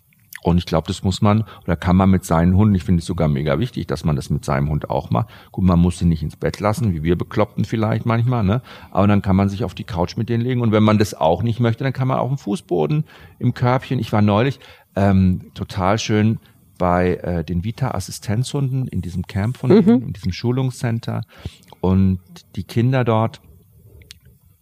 Und 0.44 0.58
ich 0.58 0.66
glaube, 0.66 0.86
das 0.86 1.02
muss 1.02 1.22
man 1.22 1.44
oder 1.64 1.74
kann 1.74 1.96
man 1.96 2.10
mit 2.10 2.24
seinen 2.26 2.54
Hunden, 2.54 2.74
ich 2.74 2.84
finde 2.84 3.00
es 3.00 3.06
sogar 3.06 3.28
mega 3.28 3.58
wichtig, 3.58 3.86
dass 3.86 4.04
man 4.04 4.14
das 4.14 4.28
mit 4.28 4.44
seinem 4.44 4.68
Hund 4.68 4.90
auch 4.90 5.08
macht. 5.08 5.28
Gut, 5.52 5.64
man 5.64 5.78
muss 5.78 5.98
sie 5.98 6.04
nicht 6.04 6.22
ins 6.22 6.36
Bett 6.36 6.60
lassen, 6.60 6.92
wie 6.92 7.02
wir 7.02 7.16
Bekloppten 7.16 7.64
vielleicht 7.64 8.04
manchmal, 8.04 8.44
ne? 8.44 8.60
Aber 8.90 9.06
dann 9.06 9.22
kann 9.22 9.36
man 9.36 9.48
sich 9.48 9.64
auf 9.64 9.74
die 9.74 9.84
Couch 9.84 10.18
mit 10.18 10.28
denen 10.28 10.42
legen. 10.42 10.60
Und 10.60 10.70
wenn 10.70 10.82
man 10.82 10.98
das 10.98 11.14
auch 11.14 11.42
nicht 11.42 11.60
möchte, 11.60 11.82
dann 11.82 11.94
kann 11.94 12.08
man 12.08 12.18
auf 12.18 12.28
dem 12.28 12.36
Fußboden, 12.36 13.04
im 13.38 13.54
Körbchen. 13.54 13.98
Ich 13.98 14.12
war 14.12 14.20
neulich 14.20 14.60
ähm, 14.96 15.50
total 15.54 15.98
schön 15.98 16.38
bei 16.76 17.14
äh, 17.14 17.42
den 17.42 17.64
Vita-Assistenzhunden 17.64 18.86
in 18.86 19.00
diesem 19.00 19.26
Camp 19.26 19.56
von 19.56 19.70
mhm. 19.70 19.88
in 19.88 20.12
diesem 20.12 20.32
Schulungscenter. 20.32 21.22
Und 21.80 22.20
die 22.56 22.64
Kinder 22.64 23.02
dort, 23.02 23.40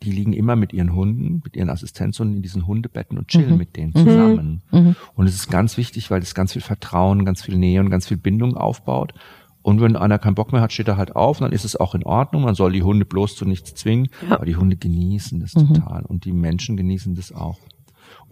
die 0.02 0.10
liegen 0.10 0.32
immer 0.32 0.56
mit 0.56 0.72
ihren 0.72 0.94
Hunden, 0.94 1.40
mit 1.44 1.56
ihren 1.56 1.70
Assistenzhunden 1.70 2.36
in 2.36 2.42
diesen 2.42 2.66
Hundebetten 2.66 3.18
und 3.18 3.28
chillen 3.28 3.52
mhm. 3.52 3.56
mit 3.58 3.76
denen 3.76 3.92
mhm. 3.94 4.04
zusammen. 4.04 4.62
Mhm. 4.70 4.96
Und 5.14 5.26
es 5.26 5.34
ist 5.34 5.50
ganz 5.50 5.76
wichtig, 5.76 6.10
weil 6.10 6.22
es 6.22 6.34
ganz 6.34 6.52
viel 6.52 6.62
Vertrauen, 6.62 7.24
ganz 7.24 7.42
viel 7.42 7.56
Nähe 7.56 7.80
und 7.80 7.90
ganz 7.90 8.08
viel 8.08 8.16
Bindung 8.16 8.56
aufbaut. 8.56 9.14
Und 9.62 9.80
wenn 9.80 9.96
einer 9.96 10.18
keinen 10.18 10.34
Bock 10.34 10.52
mehr 10.52 10.60
hat, 10.60 10.72
steht 10.72 10.88
er 10.88 10.96
halt 10.96 11.14
auf, 11.14 11.38
dann 11.38 11.52
ist 11.52 11.64
es 11.64 11.76
auch 11.76 11.94
in 11.94 12.02
Ordnung. 12.02 12.42
Man 12.42 12.56
soll 12.56 12.72
die 12.72 12.82
Hunde 12.82 13.04
bloß 13.04 13.36
zu 13.36 13.44
nichts 13.44 13.74
zwingen, 13.74 14.08
ja. 14.28 14.34
aber 14.34 14.44
die 14.44 14.56
Hunde 14.56 14.76
genießen 14.76 15.38
das 15.38 15.54
mhm. 15.54 15.74
total 15.74 16.02
und 16.04 16.24
die 16.24 16.32
Menschen 16.32 16.76
genießen 16.76 17.14
das 17.14 17.32
auch. 17.32 17.58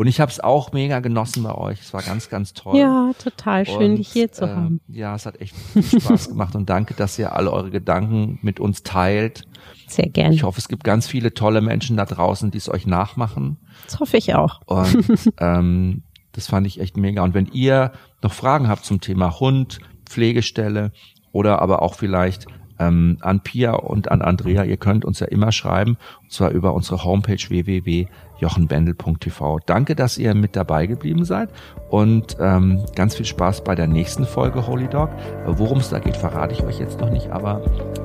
Und 0.01 0.07
ich 0.07 0.19
habe 0.19 0.33
es 0.33 0.41
auch 0.41 0.73
mega 0.73 1.01
genossen 1.01 1.43
bei 1.43 1.55
euch. 1.55 1.83
Es 1.83 1.93
war 1.93 2.01
ganz, 2.01 2.31
ganz 2.31 2.55
toll. 2.55 2.79
Ja, 2.79 3.13
total 3.23 3.67
schön, 3.67 3.91
und, 3.91 3.97
dich 3.97 4.09
hier 4.09 4.33
zu 4.33 4.47
äh, 4.47 4.49
haben. 4.49 4.81
Ja, 4.89 5.15
es 5.15 5.27
hat 5.27 5.39
echt 5.43 5.55
Spaß 5.77 6.31
gemacht 6.31 6.55
und 6.55 6.71
danke, 6.71 6.95
dass 6.95 7.19
ihr 7.19 7.37
alle 7.37 7.53
eure 7.53 7.71
Gedanken 7.71 8.39
mit 8.41 8.61
uns 8.61 8.83
teilt. 8.83 9.43
Sehr 9.89 10.09
gerne. 10.09 10.35
Ich 10.35 10.43
hoffe, 10.43 10.59
es 10.59 10.69
gibt 10.69 10.85
ganz 10.85 11.07
viele 11.07 11.35
tolle 11.35 11.61
Menschen 11.61 11.99
da 11.99 12.07
draußen, 12.07 12.51
die 12.51 12.57
es 12.57 12.71
euch 12.71 12.87
nachmachen. 12.87 13.59
Das 13.85 14.01
hoffe 14.01 14.17
ich 14.17 14.35
auch. 14.35 14.63
Und 14.65 15.05
ähm, 15.39 16.03
das 16.33 16.47
fand 16.47 16.67
ich 16.67 16.81
echt 16.81 16.97
mega. 16.97 17.23
Und 17.23 17.35
wenn 17.35 17.49
ihr 17.53 17.93
noch 18.23 18.33
Fragen 18.33 18.69
habt 18.69 18.87
zum 18.87 19.03
Thema 19.03 19.39
Hund, 19.39 19.81
Pflegestelle 20.07 20.93
oder 21.31 21.61
aber 21.61 21.83
auch 21.83 21.95
vielleicht 21.95 22.47
ähm, 22.81 23.19
an 23.21 23.41
Pia 23.41 23.73
und 23.73 24.11
an 24.11 24.23
Andrea, 24.23 24.65
ihr 24.65 24.79
könnt 24.79 25.05
uns 25.05 25.21
ja 25.21 25.27
immer 25.27 25.53
schreiben, 25.53 25.99
und 26.23 26.33
zwar 26.33 26.51
über 26.51 26.73
unsere 26.75 27.05
Homepage 27.05 27.49
www.jochenbendel.tv. 27.49 29.61
Danke, 29.67 29.95
dass 29.95 30.19
ihr 30.19 30.35
mit 30.35 30.57
dabei 30.57 30.87
geblieben 30.87 31.25
seid 31.25 31.51
und 31.91 32.37
ähm, 32.41 32.85
ganz 32.97 33.15
viel 33.17 33.27
Spaß 33.27 33.63
bei 33.63 33.75
der 33.75 33.87
nächsten 33.87 34.25
Folge 34.25 34.67
Holy 34.67 34.89
Dog. 34.89 35.11
Worum 35.47 35.77
es 35.79 35.91
da 35.91 35.99
geht, 35.99 36.17
verrate 36.17 36.55
ich 36.55 36.63
euch 36.65 36.81
jetzt 36.81 36.99
noch 37.01 37.11
nicht, 37.11 37.31
aber 37.31 37.61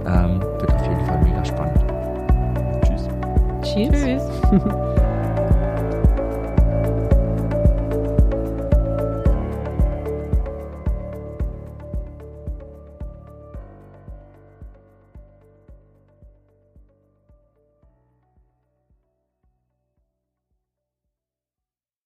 ähm, 0.05 0.41
wird 0.41 0.73
auf 0.73 0.85
jeden 0.87 1.05
Fall 1.05 1.23
mega 1.23 1.45
spannend. 1.45 1.85
Tschüss. 2.83 3.07
Tschüss. 3.63 3.93
Tschüss. 4.03 4.23